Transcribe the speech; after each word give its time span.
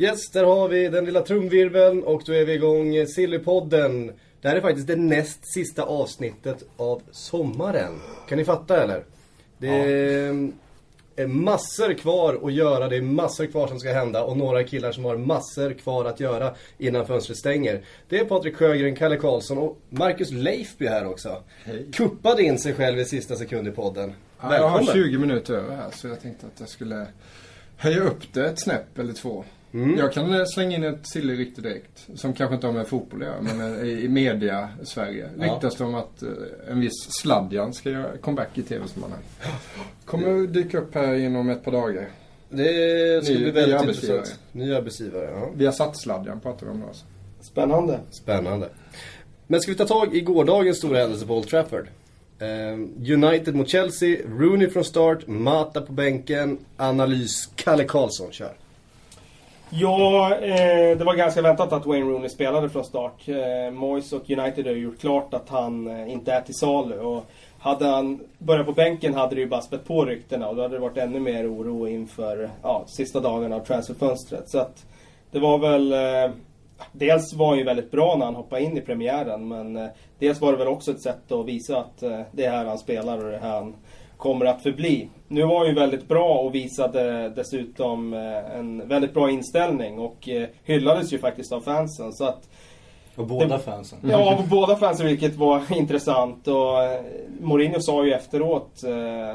Yes, 0.00 0.30
där 0.30 0.44
har 0.44 0.68
vi 0.68 0.88
den 0.88 1.04
lilla 1.04 1.22
trumvirveln 1.22 2.02
och 2.02 2.22
då 2.26 2.32
är 2.32 2.44
vi 2.44 2.52
igång 2.52 3.06
Sillypodden. 3.06 4.12
Det 4.40 4.48
här 4.48 4.56
är 4.56 4.60
faktiskt 4.60 4.86
det 4.86 4.96
näst 4.96 5.54
sista 5.54 5.82
avsnittet 5.82 6.64
av 6.76 7.02
sommaren. 7.10 8.00
Kan 8.28 8.38
ni 8.38 8.44
fatta 8.44 8.82
eller? 8.82 9.04
Det 9.58 9.68
är, 11.16 11.26
massor 11.26 11.94
kvar 11.94 12.40
att 12.44 12.52
göra, 12.52 12.88
det 12.88 12.96
är 12.96 13.02
massor 13.02 13.46
kvar 13.46 13.66
som 13.66 13.80
ska 13.80 13.92
hända 13.92 14.24
och 14.24 14.36
några 14.36 14.64
killar 14.64 14.92
som 14.92 15.04
har 15.04 15.16
massor 15.16 15.72
kvar 15.72 16.04
att 16.04 16.20
göra 16.20 16.54
innan 16.78 17.06
fönstret 17.06 17.38
stänger. 17.38 17.84
Det 18.08 18.18
är 18.18 18.24
Patrik 18.24 18.56
Sjögren, 18.56 18.96
Kalle 18.96 19.16
Karlsson 19.16 19.58
och 19.58 19.78
Marcus 19.88 20.30
Leifby 20.30 20.86
här 20.86 21.06
också. 21.06 21.42
Hej. 21.64 21.86
Kuppade 21.92 22.42
in 22.42 22.58
sig 22.58 22.74
själv 22.74 22.98
i 22.98 23.04
sista 23.04 23.36
sekund 23.36 23.68
i 23.68 23.70
podden. 23.70 24.12
Ja, 24.40 24.56
jag 24.56 24.68
har 24.68 24.78
Välkommen! 24.78 25.04
20 25.04 25.18
minuter 25.18 25.54
över 25.54 25.76
här 25.76 25.90
så 25.90 26.08
jag 26.08 26.20
tänkte 26.20 26.46
att 26.46 26.60
jag 26.60 26.68
skulle 26.68 27.06
höja 27.76 28.00
upp 28.00 28.32
det 28.32 28.46
ett 28.46 28.60
snäpp 28.60 28.98
eller 28.98 29.12
två. 29.12 29.44
Mm. 29.72 29.98
Jag 29.98 30.12
kan 30.12 30.46
slänga 30.46 30.76
in 30.76 30.84
ett 30.84 31.08
silly 31.08 31.36
rykte 31.36 31.60
direkt. 31.60 32.08
Som 32.14 32.32
kanske 32.32 32.54
inte 32.54 32.66
har 32.66 32.74
med 32.74 32.86
fotboll 32.86 33.22
att 33.22 33.28
göra, 33.28 33.40
men 33.42 33.80
eh, 33.80 33.88
i 34.04 34.08
media 34.08 34.68
Sverige. 34.82 35.30
Ja. 35.38 35.44
Ryktas 35.44 35.76
det 35.76 35.84
om 35.84 35.94
att 35.94 36.22
eh, 36.22 36.28
en 36.70 36.80
viss 36.80 37.06
Sladjan 37.20 37.74
ska 37.74 37.90
göra 37.90 38.16
comeback 38.16 38.58
i 38.58 38.62
tv-sammanhang. 38.62 39.20
Kommer 40.04 40.46
dyka 40.46 40.78
upp 40.78 40.94
här 40.94 41.14
inom 41.14 41.50
ett 41.50 41.64
par 41.64 41.72
dagar. 41.72 42.08
Det 42.48 43.24
ska 43.24 43.34
Ny- 43.34 43.38
bli 43.42 43.50
väldigt 43.50 43.80
intressant. 43.80 44.38
Ny 44.52 44.74
arbetsgivare, 44.74 45.30
ja. 45.34 45.50
Vi 45.54 45.64
har 45.66 45.72
satt 45.72 46.00
Sladjan 46.00 46.40
pratar 46.40 46.66
vi 46.66 46.72
om 46.72 46.80
nu 46.80 46.86
alltså. 46.86 47.04
Spännande. 47.40 48.00
Spännande. 48.10 48.68
Men 49.46 49.60
ska 49.60 49.72
vi 49.72 49.78
ta 49.78 49.86
tag 49.86 50.16
i 50.16 50.20
gårdagens 50.20 50.78
stora 50.78 50.98
händelse 50.98 51.26
på 51.26 51.36
Old 51.36 51.48
Trafford? 51.48 51.88
Eh, 52.38 53.12
United 53.14 53.54
mot 53.54 53.68
Chelsea, 53.68 54.18
Rooney 54.28 54.70
från 54.70 54.84
start, 54.84 55.26
Mata 55.26 55.80
på 55.80 55.92
bänken, 55.92 56.58
analys, 56.76 57.48
Kalle 57.56 57.84
Karlsson 57.84 58.32
kör. 58.32 58.52
Ja, 59.72 60.34
eh, 60.34 60.98
det 60.98 61.04
var 61.04 61.14
ganska 61.14 61.42
väntat 61.42 61.72
att 61.72 61.86
Wayne 61.86 62.06
Rooney 62.06 62.28
spelade 62.28 62.68
från 62.68 62.84
start. 62.84 63.28
Eh, 63.28 63.70
Moyes 63.72 64.12
och 64.12 64.30
United 64.30 64.66
har 64.66 64.72
gjort 64.72 65.00
klart 65.00 65.34
att 65.34 65.48
han 65.48 65.86
eh, 65.88 66.12
inte 66.12 66.32
är 66.32 66.40
till 66.40 66.54
salu. 66.54 66.98
Och 66.98 67.24
hade 67.58 67.86
han 67.86 68.20
börjat 68.38 68.66
på 68.66 68.72
bänken 68.72 69.14
hade 69.14 69.34
det 69.34 69.40
ju 69.40 69.48
bara 69.48 69.60
spett 69.60 69.84
på 69.84 70.04
ryktena 70.04 70.48
och 70.48 70.56
då 70.56 70.62
hade 70.62 70.74
det 70.74 70.80
varit 70.80 70.96
ännu 70.96 71.20
mer 71.20 71.52
oro 71.52 71.88
inför 71.88 72.50
ja, 72.62 72.84
sista 72.86 73.20
dagarna 73.20 73.56
av 73.56 73.60
transferfönstret. 73.60 74.50
Så 74.50 74.58
att 74.58 74.86
det 75.30 75.38
var 75.38 75.58
väl... 75.58 75.92
Eh, 75.92 76.36
dels 76.92 77.34
var 77.34 77.48
han 77.48 77.58
ju 77.58 77.64
väldigt 77.64 77.90
bra 77.90 78.16
när 78.16 78.24
han 78.24 78.34
hoppade 78.34 78.62
in 78.62 78.76
i 78.76 78.80
premiären 78.80 79.48
men 79.48 79.76
eh, 79.76 79.88
dels 80.18 80.40
var 80.40 80.52
det 80.52 80.58
väl 80.58 80.68
också 80.68 80.90
ett 80.90 81.02
sätt 81.02 81.32
att 81.32 81.46
visa 81.46 81.78
att 81.78 82.02
eh, 82.02 82.20
det 82.32 82.44
är 82.44 82.50
här 82.50 82.64
han 82.64 82.78
spelar 82.78 83.18
och 83.18 83.30
det 83.30 83.36
är 83.36 83.40
här 83.40 83.54
han 83.54 83.74
kommer 84.20 84.46
att 84.46 84.62
förbli. 84.62 85.08
Nu 85.28 85.42
var 85.42 85.58
han 85.58 85.66
ju 85.68 85.74
väldigt 85.74 86.08
bra 86.08 86.34
och 86.38 86.54
visade 86.54 87.28
dessutom 87.28 88.14
eh, 88.14 88.58
en 88.58 88.88
väldigt 88.88 89.14
bra 89.14 89.30
inställning 89.30 89.98
och 89.98 90.28
eh, 90.28 90.48
hyllades 90.64 91.12
ju 91.12 91.18
faktiskt 91.18 91.52
av 91.52 91.60
fansen. 91.60 92.12
Så 92.12 92.24
att, 92.24 92.48
Och 93.16 93.26
båda 93.26 93.46
Det- 93.46 93.58
fansen. 93.58 93.98
ja, 94.02 94.34
av 94.38 94.48
båda 94.48 94.76
fansen 94.76 95.06
vilket 95.06 95.36
var 95.36 95.62
intressant. 95.78 96.48
Och 96.48 96.82
eh, 96.82 97.00
Mourinho 97.40 97.80
sa 97.80 98.04
ju 98.04 98.12
efteråt 98.12 98.84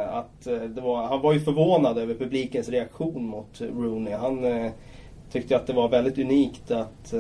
att 0.10 0.44
det 0.76 0.82
var, 0.82 1.04
han 1.04 1.22
var 1.22 1.34
ju 1.34 1.40
förvånad 1.40 1.98
över 1.98 2.14
publikens 2.14 2.70
reaktion 2.70 3.26
mot 3.26 3.62
Rooney. 3.62 4.14
Han 4.14 4.46
tyckte 5.32 5.56
att 5.56 5.68
det 5.68 5.74
var 5.74 5.90
väldigt 5.90 6.18
unikt 6.18 6.72
att, 6.72 7.14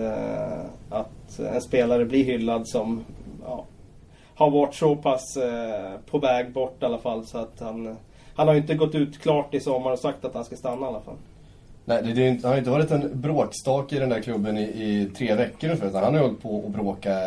att 0.89 1.39
en 1.39 1.61
spelare 1.61 2.05
blir 2.05 2.23
hyllad 2.23 2.67
som 2.67 3.05
ja, 3.45 3.66
har 4.36 4.50
varit 4.50 4.75
så 4.75 4.95
pass 4.95 5.38
eh, 5.38 6.00
på 6.09 6.17
väg 6.17 6.53
bort 6.53 6.83
i 6.83 6.86
alla 6.86 6.97
fall 6.97 7.25
så 7.25 7.38
att 7.38 7.59
han 7.59 7.88
eh, 7.88 7.95
han 8.36 8.47
har 8.47 8.53
ju 8.55 8.61
inte 8.61 8.75
gått 8.75 8.95
ut 8.95 9.22
klart 9.22 9.53
i 9.53 9.59
sommar 9.59 9.91
och 9.91 10.00
sagt 10.00 10.25
att 10.25 10.33
han 10.33 10.45
ska 10.45 10.55
stanna 10.55 10.86
i 10.86 10.89
alla 10.89 11.02
fall. 11.02 11.17
Nej, 11.88 12.03
det, 12.03 12.14
det, 12.14 12.23
är 12.23 12.30
inte- 12.30 12.47
han 12.47 12.52
har 12.52 12.58
inte 12.58 12.69
varit 12.69 12.91
en 12.91 13.22
bråkstake 13.22 13.96
i 13.96 14.00
den 14.00 14.09
där 14.09 14.22
klubben 14.22 14.57
i, 14.57 14.62
i 14.62 15.09
tre 15.18 15.35
veckor 15.35 15.68
ungefär. 15.69 15.88
utan 15.88 16.03
Han 16.03 16.13
har 16.13 16.22
hållit 16.22 16.41
på 16.41 16.63
att 16.68 16.72
bråka 16.73 17.19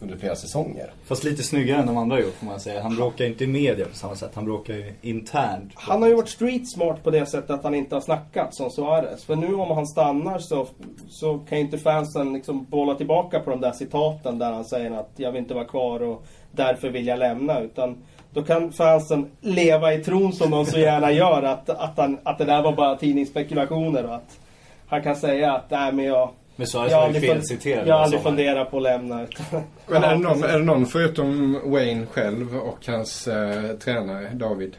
under 0.00 0.16
flera 0.16 0.36
säsonger. 0.36 0.92
Fast 1.04 1.24
lite 1.24 1.42
snyggare 1.42 1.80
än 1.80 1.86
de 1.86 1.96
andra 1.96 2.20
gjort 2.20 2.34
får 2.34 2.46
man 2.46 2.60
säga. 2.60 2.82
Han 2.82 2.96
bråkar 2.96 3.24
inte 3.24 3.44
i 3.44 3.46
media 3.46 3.86
på 3.86 3.96
samma 3.96 4.14
sätt. 4.16 4.30
Han 4.34 4.44
bråkar 4.44 4.74
ju 4.74 4.92
internt. 5.02 5.72
Han 5.74 6.02
har 6.02 6.08
ju 6.08 6.14
varit 6.14 6.28
street 6.28 6.68
smart 6.70 7.02
på 7.04 7.10
det 7.10 7.26
sättet 7.26 7.50
att 7.50 7.64
han 7.64 7.74
inte 7.74 7.94
har 7.94 8.00
snackat 8.00 8.54
som 8.54 8.70
Suarez. 8.70 9.24
För 9.24 9.36
nu 9.36 9.54
om 9.54 9.70
han 9.76 9.86
stannar 9.86 10.38
så, 10.38 10.66
så 11.08 11.38
kan 11.38 11.58
ju 11.58 11.64
inte 11.64 11.78
fansen 11.78 12.32
liksom 12.32 12.64
bolla 12.70 12.94
tillbaka 12.94 13.40
på 13.40 13.50
de 13.50 13.60
där 13.60 13.72
citaten 13.72 14.38
där 14.38 14.52
han 14.52 14.64
säger 14.64 14.90
att 14.90 15.10
jag 15.16 15.32
vill 15.32 15.42
inte 15.42 15.54
vara 15.54 15.64
kvar 15.64 16.02
och 16.02 16.26
därför 16.52 16.88
vill 16.90 17.06
jag 17.06 17.18
lämna. 17.18 17.60
Utan 17.60 17.96
då 18.36 18.42
kan 18.42 18.72
fansen 18.72 19.30
leva 19.40 19.94
i 19.94 20.04
tron 20.04 20.32
som 20.32 20.50
de 20.50 20.66
så 20.66 20.78
gärna 20.78 21.12
gör 21.12 21.42
att, 21.42 21.70
att, 21.70 21.96
han, 21.96 22.18
att 22.22 22.38
det 22.38 22.44
där 22.44 22.62
var 22.62 22.72
bara 22.72 22.96
tidningsspekulationer 22.96 24.04
och 24.06 24.14
att 24.14 24.38
han 24.86 25.02
kan 25.02 25.16
säga 25.16 25.52
att 25.52 25.70
nej 25.70 25.92
men 25.92 26.04
jag 26.04 26.30
Men 26.56 26.66
jag 26.72 26.80
har 26.80 26.84
var 26.84 26.90
ju 26.90 26.94
aldrig, 26.94 27.30
felciterad. 27.30 27.88
jag 27.88 27.94
har 27.94 28.02
aldrig 28.02 28.22
funderat 28.22 28.70
på 28.70 28.76
att 28.76 28.82
lämna. 28.82 29.22
Utan, 29.22 29.44
Men 29.86 30.04
är, 30.04 30.12
det 30.12 30.18
någon, 30.18 30.44
är 30.44 30.58
det 30.58 30.64
någon 30.64 30.86
förutom 30.86 31.60
Wayne 31.64 32.06
själv 32.06 32.56
och 32.56 32.86
hans 32.86 33.28
eh, 33.28 33.72
tränare 33.72 34.30
David 34.34 34.76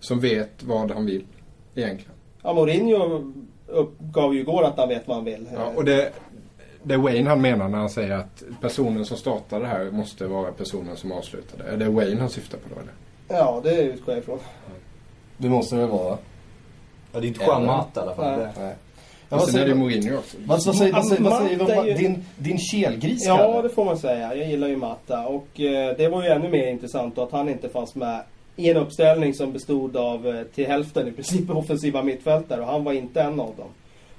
som 0.00 0.20
vet 0.20 0.62
vad 0.62 0.90
han 0.90 1.06
vill 1.06 1.24
egentligen? 1.74 2.12
Ja, 2.42 2.52
Mourinho 2.52 3.32
uppgav 3.66 4.34
ju 4.34 4.40
igår 4.40 4.64
att 4.64 4.78
han 4.78 4.88
vet 4.88 5.08
vad 5.08 5.16
han 5.16 5.24
vill. 5.24 5.48
Ja, 5.54 5.72
och 5.76 5.84
det, 5.84 6.12
det 6.86 6.96
Wayne 6.96 7.28
han 7.30 7.40
menar 7.40 7.68
när 7.68 7.78
han 7.78 7.90
säger 7.90 8.10
att 8.14 8.42
personen 8.60 9.04
som 9.04 9.16
startade 9.16 9.62
det 9.62 9.68
här 9.68 9.90
måste 9.90 10.26
vara 10.26 10.52
personen 10.52 10.96
som 10.96 11.12
avslutade. 11.12 11.64
Är 11.64 11.76
det 11.76 11.88
Wayne 11.88 12.20
han 12.20 12.30
syftar 12.30 12.58
på 12.58 12.74
då 12.74 12.80
eller? 12.80 12.92
Ja, 13.40 13.60
det 13.64 13.82
utgår 13.82 14.14
jag 14.14 14.22
ifrån. 14.22 14.38
Det 15.38 15.48
måste 15.48 15.74
det 15.74 15.80
väl 15.80 15.90
vara. 15.90 16.18
Ja, 17.12 17.20
det 17.20 17.26
är 17.26 17.28
inte 17.28 17.44
Juan 17.44 17.66
Mata 17.66 18.00
i 18.00 18.02
alla 18.02 18.14
fall. 18.14 18.38
Nej. 18.38 18.48
Nej. 18.58 18.74
Ja, 19.28 19.36
vad 19.36 19.48
sen 19.48 19.54
är 19.54 19.58
det 19.58 19.64
säger, 19.64 19.74
Mourinho 19.74 20.16
också. 20.18 20.36
vad, 20.46 20.64
vad 20.66 20.76
säger, 20.76 20.92
vad 20.92 21.06
säger, 21.06 21.22
vad 21.22 21.68
säger, 21.68 21.82
är 21.82 21.86
ju- 21.86 21.94
din, 21.94 22.24
din 22.36 22.58
kelgris 22.58 23.26
Ja, 23.26 23.36
Kalle? 23.36 23.62
det 23.62 23.68
får 23.74 23.84
man 23.84 23.98
säga. 23.98 24.34
Jag 24.36 24.48
gillar 24.48 24.68
ju 24.68 24.76
Mata. 24.76 25.26
Och 25.26 25.60
eh, 25.60 25.96
det 25.96 26.08
var 26.08 26.22
ju 26.22 26.28
ännu 26.28 26.48
mer 26.48 26.66
intressant 26.66 27.16
då 27.16 27.22
att 27.22 27.32
han 27.32 27.48
inte 27.48 27.68
fanns 27.68 27.94
med 27.94 28.20
i 28.56 28.70
en 28.70 28.76
uppställning 28.76 29.34
som 29.34 29.52
bestod 29.52 29.96
av 29.96 30.26
eh, 30.28 30.42
till 30.42 30.66
hälften 30.66 31.08
i 31.08 31.12
princip 31.12 31.50
offensiva 31.56 32.02
mittfältare. 32.02 32.60
Och 32.60 32.66
han 32.66 32.84
var 32.84 32.92
inte 32.92 33.20
en 33.22 33.40
av 33.40 33.54
dem. 33.56 33.68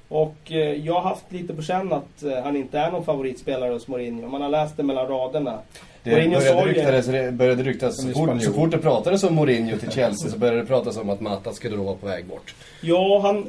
Och 0.10 0.36
eh, 0.52 0.58
jag 0.58 0.94
har 0.94 1.02
haft 1.02 1.32
lite 1.32 1.54
på 1.54 1.62
känn 1.62 1.94
att 1.94 2.24
eh, 2.24 2.44
han 2.44 2.56
inte 2.56 2.80
är 2.80 2.92
någon 2.92 3.06
favoritspelare 3.06 3.74
hos 3.74 3.88
Mourinho. 3.88 4.28
Man 4.30 4.42
har 4.42 4.50
läst 4.50 4.78
det 4.78 4.84
mellan 4.84 5.08
raderna. 5.08 5.60
Det 6.04 6.12
Mourinho 6.12 6.42
sa 6.42 6.54
började 6.54 6.70
ju- 6.70 6.76
ryktas, 6.86 7.06
det 7.06 7.32
började 7.32 7.64
ryktas 7.64 8.02
så 8.02 8.08
fort, 8.08 8.42
så 8.44 8.54
fort 8.54 8.72
det 8.72 8.78
pratades 8.78 9.24
om 9.24 9.36
Mourinho 9.36 9.78
till 9.78 9.92
Chelsea 9.92 10.32
så 10.32 10.38
började 10.38 10.60
det 10.60 10.66
pratas 10.66 10.98
om 10.98 11.10
att 11.10 11.22
Mata 11.22 11.54
skulle 11.54 11.76
då 11.76 11.84
vara 11.84 11.96
på 11.96 12.06
väg 12.08 12.26
bort. 12.26 12.56
Ja, 12.82 13.20
han... 13.24 13.48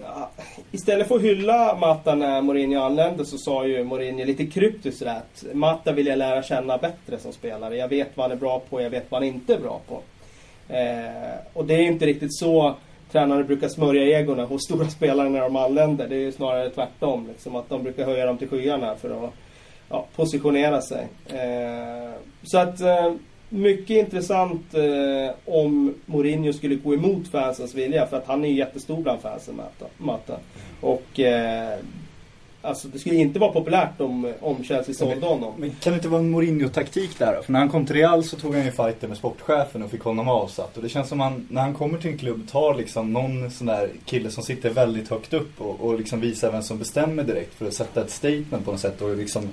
Istället 0.72 1.08
för 1.08 1.16
att 1.16 1.22
hylla 1.22 1.76
Matta 1.80 2.14
när 2.14 2.42
Mourinho 2.42 2.80
anlände 2.80 3.24
så 3.24 3.38
sa 3.38 3.66
ju 3.66 3.84
Mourinho 3.84 4.24
lite 4.24 4.46
kryptiskt 4.46 5.02
att 5.06 5.44
Matta 5.52 5.92
vill 5.92 6.06
jag 6.06 6.18
lära 6.18 6.42
känna 6.42 6.78
bättre 6.78 7.18
som 7.18 7.32
spelare. 7.32 7.76
Jag 7.76 7.88
vet 7.88 8.08
vad 8.14 8.24
han 8.24 8.32
är 8.32 8.40
bra 8.40 8.62
på, 8.70 8.82
jag 8.82 8.90
vet 8.90 9.10
vad 9.10 9.20
han 9.20 9.28
inte 9.28 9.54
är 9.54 9.58
bra 9.60 9.80
på. 9.88 10.00
Eh, 10.74 11.38
och 11.52 11.64
det 11.64 11.74
är 11.74 11.82
inte 11.82 12.06
riktigt 12.06 12.34
så 12.34 12.74
tränare 13.12 13.44
brukar 13.44 13.68
smörja 13.68 14.18
egorna 14.18 14.44
hos 14.44 14.64
stora 14.64 14.88
spelare 14.88 15.28
när 15.28 15.40
de 15.40 15.56
anländer. 15.56 16.08
Det 16.08 16.16
är 16.16 16.20
ju 16.20 16.32
snarare 16.32 16.70
tvärtom. 16.70 17.26
Liksom, 17.28 17.56
att 17.56 17.68
de 17.68 17.82
brukar 17.82 18.04
höja 18.04 18.26
dem 18.26 18.38
till 18.38 18.48
skyarna 18.48 18.94
för 18.94 19.24
att 19.24 19.32
ja, 19.88 20.06
positionera 20.16 20.80
sig. 20.80 21.08
Eh, 21.26 22.12
så 22.42 22.58
att 22.58 22.80
eh, 22.80 23.12
mycket 23.48 23.96
intressant 23.96 24.74
eh, 24.74 25.34
om 25.44 25.94
Mourinho 26.06 26.52
skulle 26.52 26.74
gå 26.74 26.94
emot 26.94 27.28
fansens 27.28 27.74
vilja 27.74 28.06
för 28.06 28.16
att 28.16 28.26
han 28.26 28.44
är 28.44 28.48
ju 28.48 28.54
jättestor 28.54 29.02
bland 29.02 29.20
fansen 29.20 29.60
Mata. 29.98 30.36
Och 30.80 31.20
eh, 31.20 31.78
alltså 32.62 32.88
det 32.88 32.98
skulle 32.98 33.14
inte 33.14 33.38
vara 33.38 33.52
populärt 33.52 34.00
om, 34.00 34.32
om 34.40 34.64
Chelsea 34.64 34.94
sålde 34.94 35.26
honom. 35.26 35.54
Men 35.56 35.70
kan 35.70 35.92
det 35.92 35.96
inte 35.96 36.08
vara 36.08 36.20
en 36.20 36.30
Mourinho-taktik 36.30 37.18
där 37.18 37.36
då? 37.36 37.42
För 37.42 37.52
när 37.52 37.60
han 37.60 37.68
kom 37.68 37.86
till 37.86 37.96
Real 37.96 38.24
så 38.24 38.36
tog 38.36 38.54
han 38.54 38.64
ju 38.64 38.70
fighter 38.70 39.08
med 39.08 39.16
sportchefen 39.16 39.82
och 39.82 39.90
fick 39.90 40.02
honom 40.02 40.28
avsatt. 40.28 40.76
Och 40.76 40.82
det 40.82 40.88
känns 40.88 41.08
som 41.08 41.20
han, 41.20 41.46
när 41.50 41.62
han 41.62 41.74
kommer 41.74 41.98
till 41.98 42.10
en 42.10 42.18
klubb, 42.18 42.48
tar 42.48 42.74
liksom 42.74 43.12
någon 43.12 43.50
sån 43.50 43.66
där 43.66 43.90
kille 44.04 44.30
som 44.30 44.42
sitter 44.42 44.70
väldigt 44.70 45.10
högt 45.10 45.32
upp 45.32 45.60
och, 45.60 45.80
och 45.80 45.98
liksom 45.98 46.20
visar 46.20 46.52
vem 46.52 46.62
som 46.62 46.78
bestämmer 46.78 47.22
direkt 47.22 47.54
för 47.54 47.66
att 47.66 47.74
sätta 47.74 48.00
ett 48.00 48.10
statement 48.10 48.64
på 48.64 48.70
något 48.70 48.80
sätt 48.80 49.02
och 49.02 49.16
liksom 49.16 49.48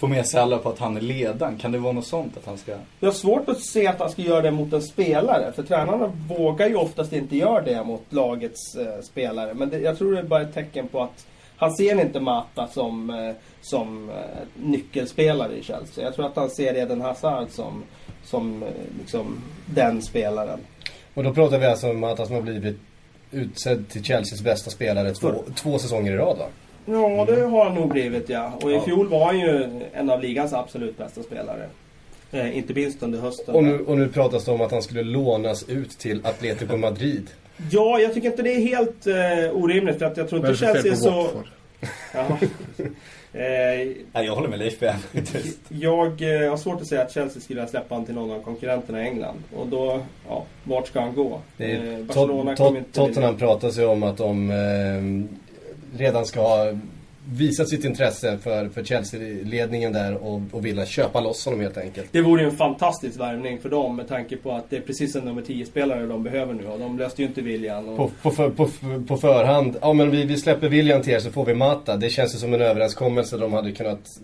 få 0.00 0.06
med 0.06 0.26
sig 0.26 0.40
alla 0.40 0.58
på 0.58 0.68
att 0.68 0.78
han 0.78 0.96
är 0.96 1.00
ledaren. 1.00 1.58
Kan 1.58 1.72
det 1.72 1.78
vara 1.78 1.92
något 1.92 2.06
sånt 2.06 2.36
att 2.36 2.46
han 2.46 2.58
ska... 2.58 2.72
Jag 3.00 3.08
har 3.08 3.14
svårt 3.14 3.48
att 3.48 3.60
se 3.60 3.86
att 3.86 3.98
han 3.98 4.10
ska 4.10 4.22
göra 4.22 4.42
det 4.42 4.50
mot 4.50 4.72
en 4.72 4.82
spelare. 4.82 5.52
För 5.52 5.62
tränarna 5.62 6.12
vågar 6.28 6.68
ju 6.68 6.74
oftast 6.74 7.12
inte 7.12 7.36
göra 7.36 7.60
det 7.60 7.84
mot 7.84 8.02
lagets 8.08 8.74
eh, 8.74 9.00
spelare. 9.02 9.54
Men 9.54 9.70
det, 9.70 9.78
jag 9.78 9.98
tror 9.98 10.12
det 10.12 10.18
är 10.18 10.22
bara 10.22 10.42
ett 10.42 10.54
tecken 10.54 10.88
på 10.88 11.02
att 11.02 11.26
han 11.60 11.72
ser 11.72 12.00
inte 12.00 12.20
Mata 12.20 12.66
som, 12.66 13.10
eh, 13.10 13.34
som 13.60 14.10
eh, 14.10 14.16
nyckelspelare 14.64 15.56
i 15.56 15.62
Chelsea. 15.62 16.04
Jag 16.04 16.14
tror 16.14 16.26
att 16.26 16.36
han 16.36 16.50
ser 16.50 16.74
Eden 16.74 17.00
Hazard 17.00 17.48
som, 17.50 17.82
som 18.24 18.62
eh, 18.62 18.68
liksom, 19.00 19.40
den 19.66 20.02
spelaren. 20.02 20.60
Och 21.14 21.22
då 21.24 21.34
pratar 21.34 21.58
vi 21.58 21.66
alltså 21.66 21.90
om 21.90 22.00
Mata 22.00 22.26
som 22.26 22.34
har 22.34 22.42
blivit 22.42 22.76
utsedd 23.30 23.88
till 23.88 24.02
Chelseas 24.04 24.42
bästa 24.42 24.70
spelare 24.70 25.14
två, 25.14 25.32
två 25.54 25.78
säsonger 25.78 26.12
i 26.12 26.16
rad 26.16 26.38
va? 26.38 26.46
Ja, 26.86 27.24
det 27.24 27.40
har 27.42 27.64
han 27.64 27.74
nog 27.74 27.88
blivit 27.88 28.28
ja. 28.28 28.52
Och 28.62 28.70
i 28.70 28.74
Ja. 28.74 28.80
fjol 28.80 29.08
var 29.08 29.24
han 29.26 29.38
ju 29.40 29.80
en 29.92 30.10
av 30.10 30.20
ligans 30.22 30.52
absolut 30.52 30.98
bästa 30.98 31.22
spelare. 31.22 31.66
Eh, 32.32 32.58
inte 32.58 32.74
minst 32.74 33.02
under 33.02 33.18
hösten. 33.18 33.54
Och 33.54 33.64
nu, 33.64 33.80
och 33.80 33.98
nu 33.98 34.08
pratas 34.08 34.44
det 34.44 34.50
om 34.52 34.60
att 34.60 34.70
han 34.72 34.82
skulle 34.82 35.02
lånas 35.02 35.68
ut 35.68 35.90
till 35.90 36.26
Atletico 36.26 36.76
Madrid. 36.76 37.30
Ja, 37.70 38.00
jag 38.00 38.14
tycker 38.14 38.28
inte 38.30 38.42
det 38.42 38.52
är 38.52 38.60
helt 38.60 39.06
eh, 39.06 39.56
orimligt. 39.62 39.98
För 39.98 40.06
att 40.06 40.16
jag 40.16 40.28
tror 40.28 40.46
inte 40.46 40.58
Chelsea 40.66 40.92
är 40.92 40.96
så... 40.96 41.26
Ja. 42.14 42.38
Eh, 43.32 43.40
Nej, 44.12 44.26
jag 44.26 44.34
håller 44.34 44.48
med 44.48 44.58
Leif 44.58 44.78
Ben. 44.80 44.96
jag 45.68 46.06
eh, 46.44 46.50
har 46.50 46.56
svårt 46.56 46.80
att 46.80 46.86
säga 46.86 47.02
att 47.02 47.12
Chelsea 47.12 47.42
skulle 47.42 47.66
släppa 47.66 47.94
han 47.94 48.04
till 48.04 48.14
någon 48.14 48.30
av 48.30 48.42
konkurrenterna 48.42 49.02
i 49.02 49.06
England. 49.08 49.42
Och 49.56 49.66
då, 49.66 50.00
ja, 50.28 50.44
vart 50.64 50.86
ska 50.86 51.00
han 51.00 51.14
gå? 51.14 51.40
Eh, 51.58 51.98
Barcelona 51.98 52.50
Tot- 52.54 52.56
kommer 52.56 52.70
Tot- 52.70 52.76
inte 52.78 52.92
Tottenham 53.00 53.36
pratas 53.36 53.78
ju 53.78 53.84
om 53.84 54.02
att 54.02 54.16
de 54.16 54.50
eh, 54.50 55.98
redan 55.98 56.26
ska 56.26 56.40
ha 56.40 56.72
visat 57.24 57.68
sitt 57.68 57.84
intresse 57.84 58.38
för, 58.38 58.68
för 58.68 58.84
Chelsea-ledningen 58.84 59.92
där 59.92 60.14
och, 60.14 60.40
och 60.50 60.66
vilja 60.66 60.86
köpa 60.86 61.20
loss 61.20 61.44
honom 61.44 61.60
helt 61.60 61.78
enkelt. 61.78 62.08
Det 62.12 62.20
vore 62.20 62.42
ju 62.42 62.48
en 62.48 62.56
fantastisk 62.56 63.20
värvning 63.20 63.60
för 63.60 63.68
dem 63.68 63.96
med 63.96 64.08
tanke 64.08 64.36
på 64.36 64.52
att 64.52 64.70
det 64.70 64.76
är 64.76 64.80
precis 64.80 65.16
en 65.16 65.24
nummer 65.24 65.42
10-spelare 65.42 66.06
de 66.06 66.22
behöver 66.22 66.54
nu 66.54 66.66
och 66.66 66.78
de 66.78 66.98
löste 66.98 67.22
ju 67.22 67.28
inte 67.28 67.42
William. 67.42 67.88
Och... 67.88 67.96
På, 67.96 68.10
på, 68.22 68.30
för, 68.30 68.50
på, 68.50 68.68
på 69.08 69.16
förhand, 69.16 69.76
ja 69.80 69.92
men 69.92 70.10
vi, 70.10 70.24
vi 70.24 70.36
släpper 70.36 70.68
William 70.68 71.02
till 71.02 71.12
er 71.12 71.20
så 71.20 71.30
får 71.30 71.44
vi 71.44 71.54
Mata. 71.54 71.96
Det 71.96 72.10
känns 72.10 72.34
ju 72.34 72.38
som 72.38 72.54
en 72.54 72.60
överenskommelse 72.60 73.36
de 73.36 73.52
hade 73.52 73.72
kunnat 73.72 74.20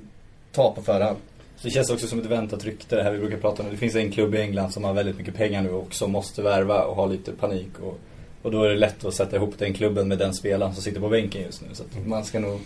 ta 0.52 0.72
på 0.72 0.82
förhand. 0.82 1.16
Det 1.62 1.70
känns 1.70 1.90
också 1.90 2.06
som 2.06 2.18
ett 2.18 2.26
väntat 2.26 2.64
rykte 2.64 2.96
det 2.96 3.02
här 3.02 3.12
vi 3.12 3.18
brukar 3.18 3.36
prata 3.36 3.62
om. 3.62 3.70
Det 3.70 3.76
finns 3.76 3.94
en 3.94 4.12
klubb 4.12 4.34
i 4.34 4.40
England 4.40 4.70
som 4.70 4.84
har 4.84 4.92
väldigt 4.92 5.18
mycket 5.18 5.34
pengar 5.34 5.62
nu 5.62 5.70
och 5.70 5.94
som 5.94 6.12
måste 6.12 6.42
värva 6.42 6.84
och 6.84 6.96
ha 6.96 7.06
lite 7.06 7.32
panik. 7.32 7.78
Och, 7.82 7.98
och 8.42 8.50
då 8.50 8.62
är 8.62 8.68
det 8.68 8.76
lätt 8.76 9.04
att 9.04 9.14
sätta 9.14 9.36
ihop 9.36 9.58
den 9.58 9.72
klubben 9.72 10.08
med 10.08 10.18
den 10.18 10.34
spelaren 10.34 10.74
som 10.74 10.82
sitter 10.82 11.00
på 11.00 11.08
bänken 11.08 11.42
just 11.42 11.62
nu. 11.62 11.68
Så 11.72 11.82
att 11.82 12.06
man 12.06 12.24
ska 12.24 12.40
nog 12.40 12.60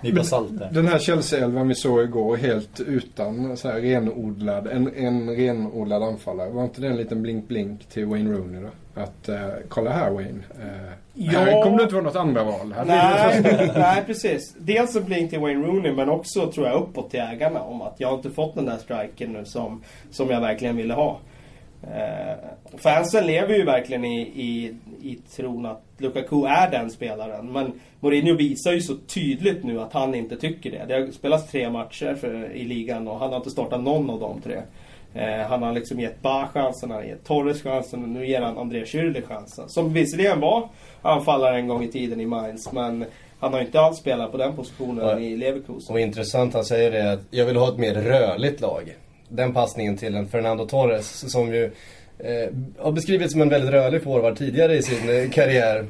nypa 0.00 0.24
salt 0.24 0.58
där. 0.58 0.70
Den 0.72 0.88
här 0.88 0.98
Chelsea-elvan 0.98 1.68
vi 1.68 1.74
såg 1.74 2.02
igår 2.02 2.36
helt 2.36 2.80
utan 2.80 3.56
så 3.56 3.68
här 3.68 3.80
renodlad, 3.80 4.66
en, 4.66 4.94
en 4.96 5.30
renodlad 5.36 6.02
anfallare. 6.02 6.50
Var 6.50 6.64
inte 6.64 6.80
det 6.80 6.86
en 6.86 6.96
liten 6.96 7.22
blink-blink 7.26 7.78
till 7.92 8.06
Wayne 8.06 8.32
Rooney 8.32 8.62
då? 8.62 9.00
Att, 9.00 9.28
eh, 9.28 9.48
kolla 9.68 9.90
här 9.90 10.10
Wayne. 10.10 10.42
Eh, 10.62 10.92
Ja. 11.16 11.38
Här 11.38 11.62
kommer 11.62 11.76
det 11.76 11.82
inte 11.82 11.94
vara 11.94 12.04
något 12.04 12.16
andra 12.16 12.44
val. 12.44 12.74
Nej, 12.86 13.40
nej, 13.74 14.02
precis. 14.06 14.54
Dels 14.58 14.92
så 14.92 15.00
blink 15.00 15.30
till 15.30 15.40
Wayne 15.40 15.66
Rooney 15.66 15.92
men 15.92 16.08
också 16.08 16.52
tror 16.52 16.66
jag 16.66 16.82
uppåt 16.82 17.10
till 17.10 17.20
ägarna 17.20 17.62
om 17.62 17.82
att 17.82 17.94
jag 17.98 18.08
har 18.08 18.14
inte 18.16 18.30
fått 18.30 18.54
den 18.54 18.64
där 18.66 18.76
striken 18.76 19.32
nu 19.32 19.44
som, 19.44 19.82
som 20.10 20.30
jag 20.30 20.40
verkligen 20.40 20.76
ville 20.76 20.94
ha. 20.94 21.18
Eh, 21.92 22.78
fansen 22.78 23.26
lever 23.26 23.54
ju 23.54 23.64
verkligen 23.64 24.04
i, 24.04 24.20
i, 24.20 24.74
i 25.02 25.18
tron 25.36 25.66
att 25.66 25.82
Lukaku 25.98 26.44
är 26.46 26.70
den 26.70 26.90
spelaren. 26.90 27.52
Men 27.52 27.72
Mourinho 28.00 28.36
visar 28.36 28.72
ju 28.72 28.80
så 28.80 28.96
tydligt 28.96 29.64
nu 29.64 29.80
att 29.80 29.92
han 29.92 30.14
inte 30.14 30.36
tycker 30.36 30.70
det. 30.70 30.84
Det 30.88 30.94
har 30.94 31.10
spelats 31.10 31.50
tre 31.50 31.70
matcher 31.70 32.14
för, 32.14 32.52
i 32.52 32.64
ligan 32.64 33.08
och 33.08 33.18
han 33.18 33.30
har 33.30 33.36
inte 33.36 33.50
startat 33.50 33.82
någon 33.82 34.10
av 34.10 34.20
de 34.20 34.40
tre. 34.40 34.62
Eh, 35.14 35.46
han 35.46 35.62
har 35.62 35.72
liksom 35.72 36.00
gett 36.00 36.22
Ba 36.22 36.46
chansen, 36.46 36.90
han 36.90 37.00
har 37.00 37.08
gett 37.08 37.24
Torres 37.24 37.62
chansen 37.62 38.02
och 38.02 38.08
nu 38.08 38.26
ger 38.26 38.40
han 38.40 38.58
André 38.58 38.84
Schürrle 38.84 39.22
chansen. 39.22 39.68
Som 39.68 39.92
visserligen 39.92 40.40
var 40.40 40.68
anfallare 41.02 41.56
en 41.56 41.68
gång 41.68 41.82
i 41.84 41.88
tiden 41.88 42.20
i 42.20 42.26
Mainz 42.26 42.72
men 42.72 43.04
han 43.40 43.52
har 43.52 43.60
inte 43.60 43.80
alls 43.80 43.98
spelat 43.98 44.32
på 44.32 44.38
den 44.38 44.56
positionen 44.56 45.16
Nej. 45.16 45.32
i 45.32 45.36
Leverkusen. 45.36 45.94
Och 45.94 46.00
intressant, 46.00 46.54
han 46.54 46.64
säger 46.64 46.90
det 46.90 47.12
att 47.12 47.20
jag 47.30 47.46
vill 47.46 47.56
ha 47.56 47.68
ett 47.68 47.78
mer 47.78 47.94
rörligt 47.94 48.60
lag. 48.60 48.94
Den 49.34 49.52
passningen 49.52 49.96
till 49.96 50.14
en 50.14 50.28
Fernando 50.28 50.66
Torres 50.66 51.32
som 51.32 51.54
ju 51.54 51.64
eh, 52.18 52.50
har 52.78 52.92
beskrivits 52.92 53.32
som 53.32 53.42
en 53.42 53.48
väldigt 53.48 53.70
rörlig 53.70 54.02
forward 54.02 54.38
tidigare 54.38 54.76
i 54.76 54.82
sin 54.82 55.08
eh, 55.22 55.30
karriär. 55.30 55.86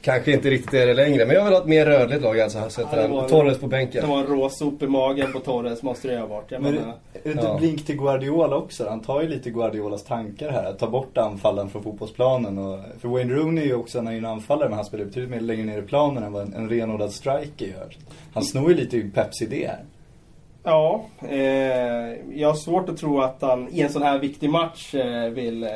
Kanske 0.00 0.32
inte 0.32 0.50
riktigt 0.50 0.74
är 0.74 0.86
det 0.86 0.94
längre, 0.94 1.26
men 1.26 1.36
jag 1.36 1.44
vill 1.44 1.52
ha 1.52 1.60
ett 1.60 1.66
mer 1.68 1.86
rörligt 1.86 2.22
lag 2.22 2.40
alltså. 2.40 2.58
Här 2.58 2.68
sätter 2.68 2.96
Ja, 3.02 3.08
det 3.08 3.14
han 3.20 3.28
Torres 3.28 3.58
på 3.58 3.66
Det 3.66 3.70
bänken. 3.70 4.08
var 4.08 4.18
en 4.18 4.26
råsop 4.26 4.82
i 4.82 4.86
magen 4.86 5.32
på 5.32 5.38
Torres 5.40 5.82
måste 5.82 6.08
det 6.08 6.14
ju 6.14 6.20
ha 6.20 6.26
varit. 6.26 6.50
Jag 6.50 6.62
Men 6.62 6.74
menar, 6.74 6.88
är 6.88 7.20
det 7.22 7.30
inte 7.30 7.44
Ja. 7.46 7.56
blink 7.58 7.86
till 7.86 7.96
Guardiola 7.96 8.56
också? 8.56 8.88
Han 8.88 9.00
tar 9.00 9.22
ju 9.22 9.28
lite 9.28 9.50
Guardiolas 9.50 10.04
tankar 10.04 10.50
här. 10.50 10.64
Att 10.64 10.78
ta 10.78 10.86
bort 10.90 11.18
anfallen 11.18 11.68
från 11.70 11.82
fotbollsplanen. 11.82 12.58
Och, 12.58 12.78
för 13.00 13.08
Wayne 13.08 13.34
Rooney 13.34 13.64
är 13.64 13.68
ju 13.68 13.74
också, 13.74 13.98
han 13.98 14.06
är 14.08 14.12
ju 14.12 14.18
en 14.18 14.24
anfallare 14.26 14.68
men 14.68 14.76
han 14.76 14.84
spelar 14.84 15.04
betydligt 15.04 15.30
mer 15.30 15.40
längre 15.40 15.64
ner 15.64 15.78
i 15.78 15.82
planen 15.82 16.22
än 16.22 16.32
vad 16.32 16.42
en, 16.42 16.54
en 16.54 16.68
renodlad 16.68 17.12
striker 17.12 17.66
gör. 17.66 17.96
Han 18.34 18.42
snor 18.44 18.70
ju 18.70 18.76
lite 18.76 18.96
i 18.96 19.02
Peps 19.10 19.42
idé 19.42 19.66
här. 19.66 19.84
Ja, 20.68 21.06
eh, 21.28 22.38
jag 22.40 22.48
har 22.48 22.54
svårt 22.54 22.88
att 22.88 22.96
tro 22.96 23.20
att 23.20 23.38
han 23.40 23.68
i 23.68 23.80
en 23.80 23.90
sån 23.90 24.02
här 24.02 24.18
viktig 24.18 24.50
match 24.50 24.94
eh, 24.94 25.30
vill 25.30 25.62
eh, 25.62 25.70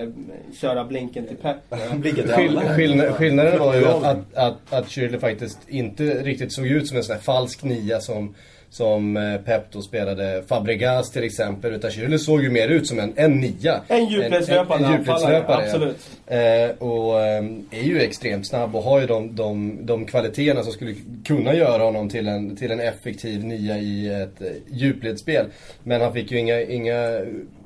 köra 0.60 0.84
blinken 0.84 1.26
till 1.26 1.36
Pep. 1.36 1.56
Skill, 2.02 2.58
skill, 2.58 3.00
skillnaden 3.00 3.58
var 3.58 3.74
ju 3.74 3.86
att, 3.86 4.04
att, 4.04 4.34
att, 4.34 4.72
att 4.72 4.86
Schürrle 4.86 5.18
faktiskt 5.18 5.58
inte 5.68 6.04
riktigt 6.04 6.52
såg 6.52 6.66
ut 6.66 6.88
som 6.88 6.96
en 6.96 7.04
sån 7.04 7.14
här 7.14 7.22
falsk 7.22 7.62
nia 7.62 8.00
som, 8.00 8.34
som 8.72 9.16
eh, 9.16 9.36
Pep 9.36 9.72
då 9.72 9.82
spelade 9.82 10.42
Fabregas 10.48 11.10
till 11.10 11.24
exempel. 11.24 11.72
Utan 11.72 11.90
Schürrle 11.90 12.18
såg 12.18 12.42
ju 12.42 12.50
mer 12.50 12.68
ut 12.68 12.86
som 12.86 12.98
en, 12.98 13.12
en 13.16 13.32
nia. 13.32 13.80
En 13.88 14.06
djupledslöpande 14.06 14.86
En- 14.86 14.92
en 14.92 14.98
djupledslöpare, 14.98 15.62
ja. 15.62 15.66
absolut. 15.66 15.96
Eh, 16.26 16.88
och 16.88 17.20
eh, 17.20 17.44
är 17.70 17.82
ju 17.82 18.00
extremt 18.00 18.46
snabb 18.46 18.76
och 18.76 18.82
har 18.82 19.00
ju 19.00 19.06
de, 19.06 19.36
de, 19.36 19.78
de 19.86 20.06
kvaliteterna 20.06 20.62
som 20.62 20.72
skulle 20.72 20.94
kunna 21.24 21.54
göra 21.54 21.82
honom 21.82 22.08
till 22.08 22.28
en, 22.28 22.56
till 22.56 22.70
en 22.70 22.80
effektiv 22.80 23.44
nia 23.44 23.78
i 23.78 24.22
ett 24.22 24.42
djupledsspel. 24.70 25.46
Men 25.82 26.00
han 26.00 26.12
fick 26.12 26.30
ju 26.30 26.38
inga, 26.38 26.60
inga 26.60 27.20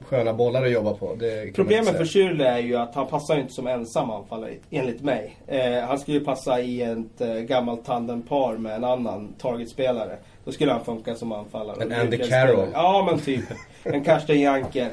sköna 0.05 0.33
bollar 0.33 0.65
att 0.65 0.73
jobba 0.73 0.93
på. 0.95 1.17
Problemet 1.55 1.97
för. 1.97 2.05
Schürrle 2.05 2.45
är 2.45 2.59
ju 2.59 2.77
att 2.77 2.95
han 2.95 3.07
passar 3.07 3.35
ju 3.35 3.41
inte 3.41 3.53
som 3.53 3.67
ensam 3.67 4.11
anfallare, 4.11 4.51
enligt 4.71 5.03
mig. 5.03 5.37
Eh, 5.47 5.81
han 5.89 5.99
skulle 5.99 6.19
ju 6.19 6.25
passa 6.25 6.61
i 6.61 6.83
ett 6.83 7.21
eh, 7.21 7.35
gammalt 7.35 7.85
tandempar 7.85 8.57
med 8.57 8.75
en 8.77 8.85
annan 8.85 9.35
targetspelare. 9.39 10.17
Då 10.47 10.53
skulle 10.53 10.73
han 10.73 10.85
funka 10.85 11.15
som 11.15 11.33
anfallare. 11.33 11.83
En 11.83 11.93
Och 11.93 11.99
Andy. 11.99 12.19
Carroll. 12.19 12.69
Ja, 12.73 13.09
men 13.11 13.21
typ. 13.21 13.45
En 13.93 14.05
Karsten 14.05 14.41
Janker. 14.41 14.91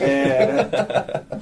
eh, 0.00 0.64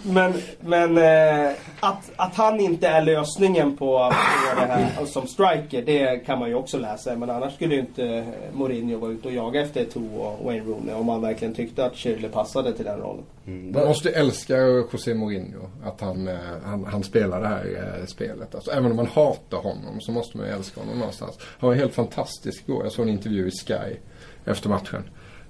men 0.03 0.33
men 0.61 0.99
eh, 0.99 1.53
att, 1.81 2.11
att 2.17 2.35
han 2.35 2.61
inte 2.61 2.89
är 2.89 3.03
lösningen 3.03 3.77
på, 3.77 4.13
på 4.55 4.61
det 4.61 4.67
här 4.67 5.07
som 5.07 5.27
striker, 5.27 5.83
det 5.83 6.27
kan 6.27 6.39
man 6.39 6.49
ju 6.49 6.55
också 6.55 6.79
läsa. 6.79 7.17
Men 7.17 7.31
annars 7.31 7.55
skulle 7.55 7.75
ju 7.75 7.81
inte 7.81 8.27
Mourinho 8.53 8.99
vara 8.99 9.11
ute 9.11 9.29
och 9.29 9.35
jaga 9.35 9.61
efter 9.61 9.85
Eto'o 9.85 10.19
och 10.19 10.45
Wayne 10.45 10.65
Rooney 10.65 10.95
om 10.95 11.09
han 11.09 11.21
verkligen 11.21 11.55
tyckte 11.55 11.87
att 11.87 11.95
Schürrle 11.95 12.29
passade 12.29 12.73
till 12.73 12.85
den 12.85 12.99
rollen. 12.99 13.25
Mm. 13.47 13.73
Man 13.73 13.87
måste 13.87 14.11
älska 14.11 14.57
José 14.57 15.15
Mourinho. 15.15 15.71
Att 15.85 16.01
han, 16.01 16.29
eh, 16.29 16.35
han, 16.65 16.85
han 16.85 17.03
spelar 17.03 17.41
det 17.41 17.49
här 17.49 17.99
eh, 18.01 18.07
spelet. 18.07 18.55
Alltså, 18.55 18.71
även 18.71 18.91
om 18.91 18.97
man 18.97 19.07
hatar 19.07 19.59
honom 19.59 20.01
så 20.01 20.13
måste 20.13 20.37
man 20.37 20.47
ju 20.47 20.53
älska 20.53 20.81
honom 20.81 20.99
någonstans. 20.99 21.39
Han 21.59 21.69
var 21.69 21.77
helt 21.77 21.95
fantastisk 21.95 22.63
igår. 22.67 22.83
Jag 22.83 22.93
såg 22.93 23.09
en 23.09 23.13
intervju 23.13 23.49
i 23.49 23.51
Sky 23.51 23.97
efter 24.45 24.69
matchen. 24.69 25.03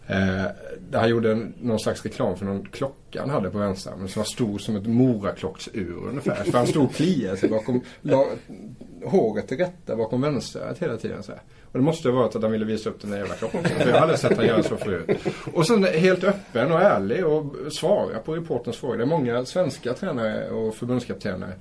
Eh, 0.06 0.44
där 0.90 0.98
han 0.98 1.08
gjorde 1.08 1.32
en, 1.32 1.54
någon 1.60 1.78
slags 1.78 2.02
reklam 2.02 2.36
för 2.36 2.44
någon 2.44 2.64
klocka 2.64 3.20
han 3.20 3.30
hade 3.30 3.50
på 3.50 3.58
vänsterarmen 3.58 4.08
som 4.08 4.20
var 4.20 4.26
stor 4.26 4.58
som 4.58 4.76
ett 4.76 4.86
moraklocksur 4.86 6.08
ungefär. 6.08 6.44
För 6.44 6.58
han 6.58 6.66
stod 6.66 6.84
och 6.84 6.94
kliade 6.94 7.36
sig 7.36 7.48
bakom, 7.48 7.80
la, 8.02 8.26
håret 9.04 9.48
till 9.48 9.58
rätta 9.58 9.96
bakom 9.96 10.20
vänsterörat 10.20 10.78
hela 10.78 10.96
tiden 10.96 11.22
så 11.22 11.32
här. 11.32 11.40
Och 11.72 11.78
det 11.78 11.84
måste 11.84 12.08
ha 12.08 12.16
varit 12.16 12.36
att 12.36 12.42
han 12.42 12.52
ville 12.52 12.64
visa 12.64 12.90
upp 12.90 13.00
den 13.00 13.10
där 13.10 13.18
jävla 13.18 13.34
klockan. 13.34 13.64
För 13.64 13.90
jag 13.90 13.98
hade 13.98 14.16
sett 14.16 14.36
han 14.36 14.46
göra 14.46 14.62
så 14.62 14.76
förut. 14.76 15.18
Och 15.52 15.66
sen 15.66 15.84
helt 15.84 16.24
öppen 16.24 16.72
och 16.72 16.80
ärlig 16.80 17.26
och 17.26 17.54
svara 17.72 18.18
på 18.18 18.36
reporterns 18.36 18.76
frågor. 18.76 18.96
Det 18.96 19.04
är 19.04 19.06
många 19.06 19.44
svenska 19.44 19.94
tränare 19.94 20.50
och 20.50 20.74
förbundskaptener 20.74 21.54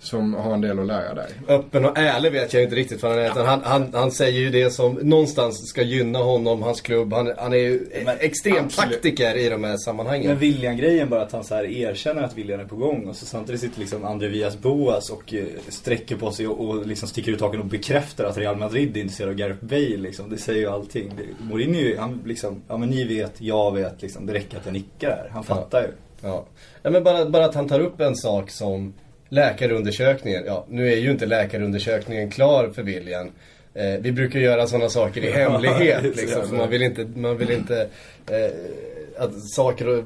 som 0.00 0.34
har 0.34 0.54
en 0.54 0.60
del 0.60 0.78
att 0.78 0.86
lära 0.86 1.14
där. 1.14 1.28
Öppen 1.48 1.84
och 1.84 1.98
ärlig 1.98 2.32
vet 2.32 2.54
jag 2.54 2.62
inte 2.62 2.76
riktigt 2.76 3.02
vad 3.02 3.12
han 3.12 3.20
är. 3.20 3.30
Utan 3.30 3.46
han, 3.46 3.60
han, 3.64 3.90
han 3.94 4.10
säger 4.10 4.40
ju 4.40 4.50
det 4.50 4.70
som 4.70 4.92
någonstans 4.94 5.68
ska 5.68 5.82
gynna 5.82 6.18
honom, 6.18 6.62
hans 6.62 6.80
klubb. 6.80 7.12
Han, 7.12 7.32
han 7.38 7.52
är 7.52 7.56
ju 7.56 7.86
Men 8.04 8.16
extrem 8.20 8.64
absolut. 8.64 8.92
taktiker 8.92 9.36
i 9.36 9.48
de 9.48 9.64
här 9.64 9.76
sammanhangen. 9.76 10.26
Men 10.26 10.38
William-grejen 10.38 11.08
bara 11.08 11.22
att 11.22 11.32
han 11.32 11.44
så 11.44 11.54
här 11.54 11.64
erkänner 11.64 12.22
att 12.22 12.38
William 12.38 12.60
är 12.60 12.64
på 12.64 12.76
gång 12.76 13.08
och 13.08 13.16
så 13.16 13.26
samtidigt 13.26 13.60
sitter 13.60 13.80
liksom 13.80 14.04
André 14.04 14.28
Vias 14.28 14.58
Boas 14.58 15.10
och 15.10 15.34
eh, 15.34 15.44
sträcker 15.68 16.16
på 16.16 16.30
sig 16.30 16.48
och, 16.48 16.68
och 16.68 16.86
liksom 16.86 17.08
sticker 17.08 17.32
ut 17.32 17.40
haken 17.40 17.60
och 17.60 17.66
bekräftar 17.66 18.24
att 18.24 18.38
Real 18.38 18.56
Madrid 18.56 18.96
är 18.96 19.00
intresserade 19.00 19.32
av 19.32 19.38
Gareth 19.38 19.64
Bale 19.64 19.96
liksom. 19.96 20.30
Det 20.30 20.38
säger 20.38 20.60
ju 20.60 20.66
allting. 20.66 21.12
Det, 21.16 21.44
Mourinho, 21.44 22.00
han 22.00 22.22
liksom, 22.26 22.62
ja 22.68 22.76
men 22.76 22.88
ni 22.88 23.04
vet, 23.04 23.40
jag 23.40 23.74
vet 23.74 24.02
liksom. 24.02 24.26
Det 24.26 24.34
räcker 24.34 24.56
att 24.56 24.64
jag 24.64 24.72
nickar 24.72 25.08
här. 25.08 25.30
Han 25.32 25.44
fattar 25.44 25.82
ju. 25.82 25.88
Ja. 26.22 26.44
ja 26.82 26.90
men 26.90 27.04
bara, 27.04 27.26
bara 27.26 27.44
att 27.44 27.54
han 27.54 27.68
tar 27.68 27.80
upp 27.80 28.00
en 28.00 28.16
sak 28.16 28.50
som 28.50 28.94
läkarundersökningen. 29.30 30.42
Ja, 30.46 30.66
nu 30.68 30.92
är 30.92 30.96
ju 30.96 31.10
inte 31.10 31.26
läkarundersökningen 31.26 32.30
klar 32.30 32.70
för 32.74 32.82
William. 32.82 33.30
Eh, 33.74 34.00
vi 34.00 34.12
brukar 34.12 34.40
göra 34.40 34.66
sådana 34.66 34.88
saker 34.88 35.24
i 35.24 35.30
hemlighet. 35.30 36.00
så 36.02 36.20
liksom, 36.20 36.48
för 36.48 36.56
man 36.56 36.70
vill 36.70 36.82
inte, 36.82 37.06
man 37.14 37.36
vill 37.36 37.50
inte 37.50 37.88
eh, 38.26 38.50
att 39.18 39.50
saker 39.50 39.98
eh, 39.98 40.04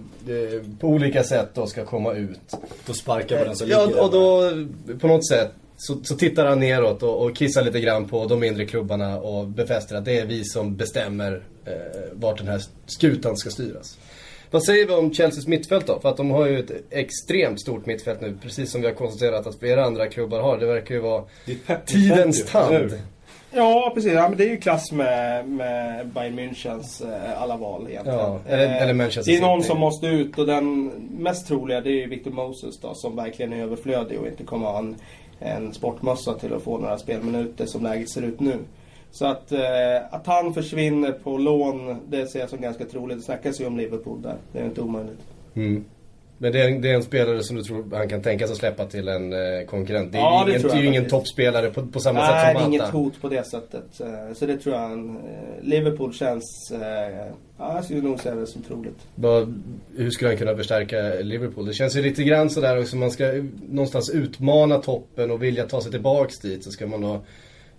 på 0.81 0.89
olika 0.89 1.25
sätt 1.25 1.49
då 1.55 1.67
ska 1.67 1.85
komma 1.85 2.13
ut. 2.13 2.41
Då 2.87 2.93
sparkar 2.93 3.39
på 3.39 3.45
den 3.45 3.57
som 3.57 3.69
ligger 3.69 3.81
Ja, 3.81 4.03
och 4.05 4.11
då 4.11 4.51
på 4.99 5.07
något 5.07 5.29
sätt 5.29 5.51
så, 5.77 6.05
så 6.05 6.17
tittar 6.17 6.47
han 6.47 6.61
neråt 6.61 7.03
och, 7.03 7.23
och 7.23 7.37
kissar 7.37 7.63
lite 7.63 7.81
grann 7.81 8.09
på 8.09 8.27
de 8.27 8.41
mindre 8.41 8.67
klubbarna 8.67 9.19
och 9.19 9.47
befäster 9.47 9.97
att 9.97 10.05
det 10.05 10.19
är 10.19 10.27
vi 10.27 10.45
som 10.45 10.77
bestämmer 10.77 11.43
eh, 11.65 11.73
vart 12.13 12.39
den 12.39 12.49
här 12.49 12.63
skutan 12.87 13.37
ska 13.37 13.51
styras. 13.51 13.99
Vad 14.55 14.65
säger 14.65 14.87
vi 14.87 14.93
om 14.95 15.11
Chelseas 15.15 15.47
mittfält 15.47 15.87
då? 15.87 16.01
För 16.01 16.09
att 16.09 16.17
de 16.17 16.31
har 16.31 16.47
ju 16.47 16.59
ett 16.59 16.71
extremt 16.91 17.61
stort 17.61 17.87
mittfält 17.87 18.21
nu, 18.21 18.37
precis 18.43 18.71
som 18.73 18.81
vi 18.81 18.87
har 18.87 18.95
konstaterat 18.95 19.47
att 19.47 19.59
flera 19.59 19.85
andra 19.85 20.07
klubbar 20.07 20.41
har. 20.41 20.59
Det 20.59 20.67
verkar 20.67 20.95
ju 20.95 21.01
vara 21.01 21.23
tidens 21.87 22.45
tand. 22.45 22.91
Ja, 23.53 23.93
precis. 23.95 24.13
Ja, 24.13 24.29
men 24.29 24.39
det 24.39 24.45
är 24.45 24.49
ju 24.49 24.57
klass 24.57 24.93
med, 24.93 25.49
med 25.49 26.07
Bayern 26.07 26.39
Münchens 26.39 27.03
eh, 27.15 27.43
alla 27.43 27.57
val 27.57 27.87
egentligen. 27.91 28.19
Ja, 28.19 28.41
eller- 28.49 28.65
Eh, 28.67 28.83
eller 28.83 28.95
Manchester 28.95 29.33
Det 29.33 29.39
är 29.39 29.43
någon 29.43 29.63
City. 29.63 29.69
som 29.71 29.81
måste 29.81 30.07
ut 30.07 30.39
och 30.39 30.47
den 30.47 30.85
mest 31.19 31.49
troliga 31.49 31.81
det 31.81 31.91
är 31.91 32.01
ju 32.01 32.07
Victor 32.09 32.31
Moses 32.31 32.79
då 32.81 32.95
som 32.95 33.17
verkligen 33.17 33.53
är 33.53 33.63
överflödig 33.63 34.19
och 34.19 34.27
inte 34.27 34.45
kommer 34.45 34.67
ha 34.67 34.79
en, 34.79 34.97
en 35.39 35.75
sportmössa 35.75 36.35
till 36.35 36.55
att 36.55 36.63
få 36.63 36.79
några 36.79 36.99
spelminuter 36.99 37.67
som 37.67 37.83
läget 37.83 38.11
ser 38.11 38.23
ut 38.23 38.41
nu. 38.41 38.57
Så 39.15 39.27
att, 39.27 39.53
eh, 39.53 39.61
att 40.11 40.27
han 40.27 40.55
försvinner 40.55 41.13
på 41.13 41.39
lån, 41.39 41.97
det 42.09 42.27
ser 42.27 42.41
jag 42.41 42.49
som 42.51 42.61
ganska 42.61 42.85
troligt. 42.85 43.17
Det 43.19 43.23
snackas 43.25 43.61
ju 43.61 43.67
om 43.67 43.77
Liverpool 43.77 44.23
där. 44.23 44.37
Det 44.53 44.59
är 44.59 44.65
inte 44.65 44.81
omöjligt. 44.81 45.21
Mm. 45.55 45.85
Men 46.39 46.53
det 46.53 46.61
är, 46.61 46.69
en, 46.69 46.81
det 46.81 46.91
är 46.91 46.95
en 46.95 47.03
spelare 47.03 47.43
som 47.43 47.57
du 47.57 47.63
tror 47.63 47.85
han 47.97 48.09
kan 48.09 48.23
tänka 48.23 48.47
sig 48.47 48.57
släppa 48.57 48.87
till 48.87 49.09
en 49.09 49.33
eh, 49.33 49.67
konkurrent? 49.67 50.13
Det 50.13 50.19
är 50.19 50.23
Ja, 50.23 50.47
ju 50.47 50.53
det 50.53 50.59
ingen, 50.59 50.71
det 50.77 50.83
är 50.83 50.85
ingen 50.89 51.09
toppspelare 51.09 51.71
på, 51.71 51.87
på 51.87 52.01
samma 52.01 52.19
Nej, 52.21 52.29
sätt 52.29 52.55
det 52.55 52.59
är 52.61 52.63
som 52.63 52.73
inget 52.73 52.81
Mata. 52.83 52.97
hot 52.97 53.21
på 53.21 53.29
det 53.29 53.45
sättet. 53.51 54.01
Eh, 54.01 54.35
Så 54.35 54.47
det 54.47 54.57
tror 54.57 54.75
jag 54.75 54.83
han, 54.83 55.17
eh, 55.17 55.23
Liverpool 55.63 56.15
känns, 56.15 56.73
eh, 56.73 57.27
ja, 57.59 57.75
jag 57.75 57.85
skulle 57.85 58.01
nog 58.03 58.21
säga 58.21 58.35
det 58.35 58.47
som 58.47 58.63
troligt. 58.63 59.07
Vad- 59.15 59.63
Hur 59.97 60.11
skulle 60.11 60.31
han 60.31 60.39
kunna 60.39 60.57
förstärka 60.57 60.97
Liverpool? 61.23 61.67
Det 61.67 61.73
känns 61.75 61.97
ju 61.97 62.03
lite 62.03 62.23
grann 62.25 62.51
sådär 62.51 62.81
också. 62.81 62.97
Man 62.97 63.11
ska 63.11 63.33
någonstans 63.71 64.11
utmana 64.11 64.79
toppen 64.79 65.31
och 65.31 65.43
vilja 65.43 65.67
ta 65.67 65.81
sig 65.81 65.91
tillbaks 65.93 66.39
dit. 66.39 66.65
Så 66.65 66.71
ska 66.71 66.87
man 66.87 67.01
då 67.01 67.21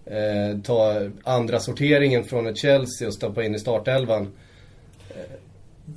eh, 0.05 0.59
ta 0.63 1.09
andra 1.24 1.59
sorteringen 1.59 2.24
från 2.24 2.47
ett 2.47 2.57
Chelsea 2.57 3.07
och 3.07 3.13
stoppa 3.13 3.43
in 3.43 3.55
i 3.55 3.59
startelvan. 3.59 4.31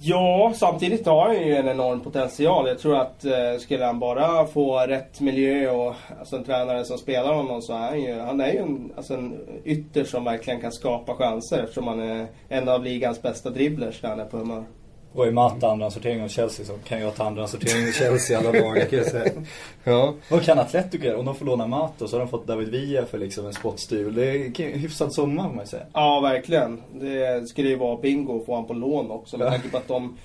Ja, 0.01 0.53
samtidigt 0.57 1.07
har 1.07 1.27
han 1.27 1.47
ju 1.47 1.57
en 1.57 1.69
enorm 1.69 2.01
potential. 2.01 2.69
Jag 2.69 2.79
tror 2.79 2.97
att 2.97 3.25
eh, 3.25 3.59
skulle 3.59 3.85
han 3.85 3.99
bara 3.99 4.47
få 4.47 4.79
rätt 4.79 5.21
miljö 5.21 5.71
och 5.71 5.95
alltså, 6.19 6.37
en 6.37 6.45
tränare 6.45 6.85
som 6.85 6.99
spelar 6.99 7.35
honom 7.35 7.63
så 7.63 7.73
är 7.73 7.79
han 7.79 8.01
ju, 8.01 8.19
han 8.19 8.41
är 8.41 8.53
ju 8.53 8.59
en, 8.59 8.93
alltså, 8.97 9.15
en 9.15 9.61
ytter 9.65 10.05
som 10.05 10.25
verkligen 10.25 10.61
kan 10.61 10.73
skapa 10.73 11.15
chanser 11.15 11.63
eftersom 11.63 11.87
han 11.87 12.01
är 12.01 12.27
en 12.49 12.69
av 12.69 12.85
ligans 12.85 13.23
bästa 13.23 13.51
dribblers 13.51 14.03
när 14.03 14.11
han 14.11 14.21
är 14.21 14.25
på 14.25 14.37
humör. 14.37 14.65
Och 15.19 15.27
i 15.27 15.31
matte 15.31 15.67
andra 15.69 15.91
sortering 15.91 16.23
av 16.23 16.29
Chelsea 16.29 16.67
så 16.67 16.73
kan 16.85 17.01
jag 17.01 17.15
ta 17.15 17.25
andra 17.25 17.47
sortering 17.47 17.89
av 17.89 17.93
Chelsea 17.93 18.39
alla 18.39 18.53
dagar 18.53 18.85
kan 18.85 18.99
jag 18.99 19.07
säga. 19.11 19.33
Ja. 19.85 20.15
Vad 20.31 20.43
kan 20.43 20.59
Atletico 20.59 21.05
göra? 21.05 21.19
Om 21.19 21.25
de 21.25 21.35
får 21.35 21.47
låna 21.47 21.67
Mato 21.67 22.09
så 22.09 22.17
har 22.17 22.21
de 22.21 22.29
fått 22.29 22.47
David 22.47 22.69
Villa 22.69 23.05
för 23.07 23.19
liksom 23.19 23.47
en 23.47 23.53
spottstyvel. 23.53 24.15
Det 24.15 24.27
är 24.31 24.61
en 24.73 24.79
hyfsad 24.79 25.13
sommar 25.13 25.43
får 25.49 25.55
man 25.55 25.65
ju 25.65 25.69
säga. 25.69 25.83
Ja, 25.93 26.21
verkligen. 26.21 26.83
Det 27.01 27.49
skulle 27.49 27.69
ju 27.69 27.77
vara 27.77 27.97
bingo 27.97 28.41
att 28.41 28.47
få 28.47 28.55
han 28.55 28.67
på 28.67 28.73
lån 28.73 29.11
också 29.11 29.39
med 29.39 29.47
Ja. 29.47 29.51
tanke 29.51 29.69
på 29.69 29.77
att 29.77 29.89
de 29.89 30.17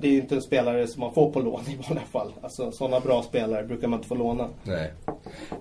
det 0.00 0.06
är 0.08 0.12
ju 0.12 0.20
inte 0.20 0.34
en 0.34 0.42
spelare 0.42 0.86
som 0.86 1.00
man 1.00 1.14
får 1.14 1.30
på 1.30 1.40
lån 1.40 1.60
i 1.68 1.76
vanliga 1.88 2.04
fall. 2.12 2.32
Alltså 2.42 2.72
sådana 2.72 3.00
bra 3.00 3.22
spelare 3.22 3.64
brukar 3.64 3.88
man 3.88 3.98
inte 3.98 4.08
få 4.08 4.14
låna. 4.14 4.48
Nej. 4.62 4.92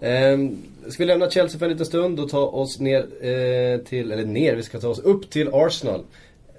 Ehm, 0.02 0.58
ska 0.90 1.04
vi 1.04 1.08
lämna 1.08 1.30
Chelsea 1.30 1.60
för 1.60 1.66
en 1.66 1.72
liten 1.72 1.86
stund 1.86 2.20
och 2.20 2.30
ta 2.30 2.40
oss 2.40 2.80
ner 2.80 3.00
eh, 3.00 3.78
till, 3.80 4.12
eller 4.12 4.26
ner, 4.26 4.56
vi 4.56 4.64
ska 4.64 4.80
ta 4.80 4.88
oss 4.88 5.00
upp 5.00 5.30
till 5.30 5.50
Arsenal. 5.54 6.04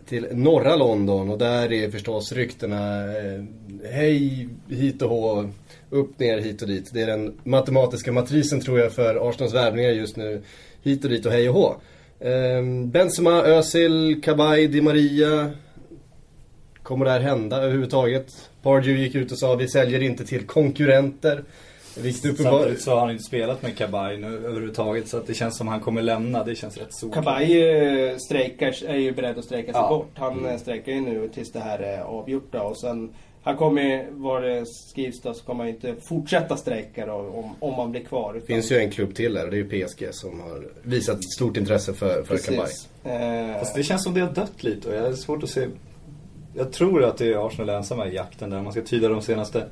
Till 0.08 0.26
norra 0.32 0.76
London 0.76 1.30
och 1.30 1.38
där 1.38 1.72
är 1.72 1.90
förstås 1.90 2.32
ryktena 2.32 3.04
eh, 3.04 3.44
hej 3.90 4.48
hit 4.68 5.02
och 5.02 5.10
hå, 5.10 5.50
upp 5.90 6.18
ner 6.18 6.38
hit 6.38 6.62
och 6.62 6.68
dit. 6.68 6.90
Det 6.92 7.02
är 7.02 7.06
den 7.06 7.40
matematiska 7.44 8.12
matrisen 8.12 8.60
tror 8.60 8.80
jag 8.80 8.92
för 8.92 9.28
Arsenals 9.28 9.54
värvningar 9.54 9.90
just 9.90 10.16
nu. 10.16 10.42
Hit 10.82 11.04
och 11.04 11.10
dit 11.10 11.26
och 11.26 11.32
hej 11.32 11.48
och 11.48 11.54
hå. 11.54 11.76
Ehm, 12.20 12.90
Benzema, 12.90 13.42
Özil, 13.42 14.22
Kabay, 14.22 14.66
Di 14.66 14.80
Maria. 14.80 15.50
Kommer 16.82 17.04
det 17.04 17.10
här 17.10 17.20
hända 17.20 17.56
överhuvudtaget? 17.56 18.50
Pardew 18.62 19.02
gick 19.02 19.14
ut 19.14 19.32
och 19.32 19.38
sa 19.38 19.54
vi 19.54 19.68
säljer 19.68 20.02
inte 20.02 20.24
till 20.24 20.46
konkurrenter. 20.46 21.44
Vilket 22.02 22.24
uppenbar... 22.24 22.52
Samtidigt 22.52 22.82
så 22.82 22.90
har 22.90 23.00
han 23.00 23.10
inte 23.10 23.24
spelat 23.24 23.62
med 23.62 23.76
Kabay 23.76 24.16
nu 24.16 24.26
överhuvudtaget 24.26 25.08
så 25.08 25.16
att 25.16 25.26
det 25.26 25.34
känns 25.34 25.56
som 25.56 25.68
han 25.68 25.80
kommer 25.80 26.02
lämna. 26.02 26.44
Det 26.44 26.54
känns 26.54 26.76
rätt 26.76 26.94
solklart. 26.94 27.24
Kabay 27.24 27.62
eh, 27.62 28.16
strejkar, 28.16 28.84
är 28.86 28.96
ju 28.96 29.12
beredd 29.12 29.38
att 29.38 29.44
strejka 29.44 29.72
sig 29.72 29.80
Ja. 29.80 29.88
bort. 29.88 30.10
Han 30.14 30.38
mm. 30.38 30.58
strejkar 30.58 30.92
ju 30.92 31.00
nu 31.00 31.28
tills 31.34 31.52
det 31.52 31.60
här 31.60 31.78
är 31.78 32.00
avgjort 32.00 32.48
då. 32.50 32.58
Och 32.58 32.76
sen, 32.76 33.14
han 33.42 33.56
kommer 33.56 34.06
vad 34.10 34.42
det 34.42 34.66
skrivs 34.66 35.20
då, 35.20 35.34
så 35.34 35.44
kommer 35.44 35.64
han 35.64 35.74
inte 35.74 35.94
fortsätta 36.08 36.56
strejka 36.56 37.06
då 37.06 37.12
om, 37.12 37.54
om 37.58 37.74
han 37.74 37.90
blir 37.90 38.04
kvar. 38.04 38.34
Det 38.34 38.40
finns 38.40 38.72
ju 38.72 38.78
en 38.78 38.90
klubb 38.90 39.14
till 39.14 39.34
där 39.34 39.44
och 39.44 39.50
det 39.50 39.56
är 39.56 39.64
ju 39.64 39.86
PSG 39.86 40.08
som 40.10 40.40
har 40.40 40.68
visat 40.82 41.18
ett 41.18 41.32
stort 41.32 41.56
intresse 41.56 41.94
för, 41.94 42.22
för. 42.22 42.34
Precis. 42.34 42.88
Eh, 43.04 43.58
Fast 43.58 43.74
det 43.74 43.82
känns 43.82 44.04
som 44.04 44.14
det 44.14 44.20
har 44.20 44.32
dött 44.32 44.62
lite 44.62 44.88
och 44.88 44.94
jag 44.94 45.02
har 45.02 45.12
svårt 45.12 45.42
att 45.42 45.50
se. 45.50 45.66
Jag 46.54 46.72
tror 46.72 47.04
att 47.04 47.18
det 47.18 47.32
är 47.32 47.46
Arsenal 47.46 47.68
ensamma 47.68 48.08
i 48.08 48.14
jakten 48.14 48.50
där. 48.50 48.62
Man 48.62 48.72
ska 48.72 48.82
tyda 48.82 49.08
de 49.08 49.22
senaste 49.22 49.64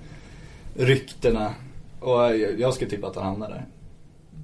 ryktena. 0.74 1.54
Och 2.00 2.36
jag, 2.58 2.74
skulle 2.74 2.90
tippa 2.90 3.06
att 3.06 3.16
han 3.16 3.24
hamnar 3.24 3.48
där. 3.48 3.66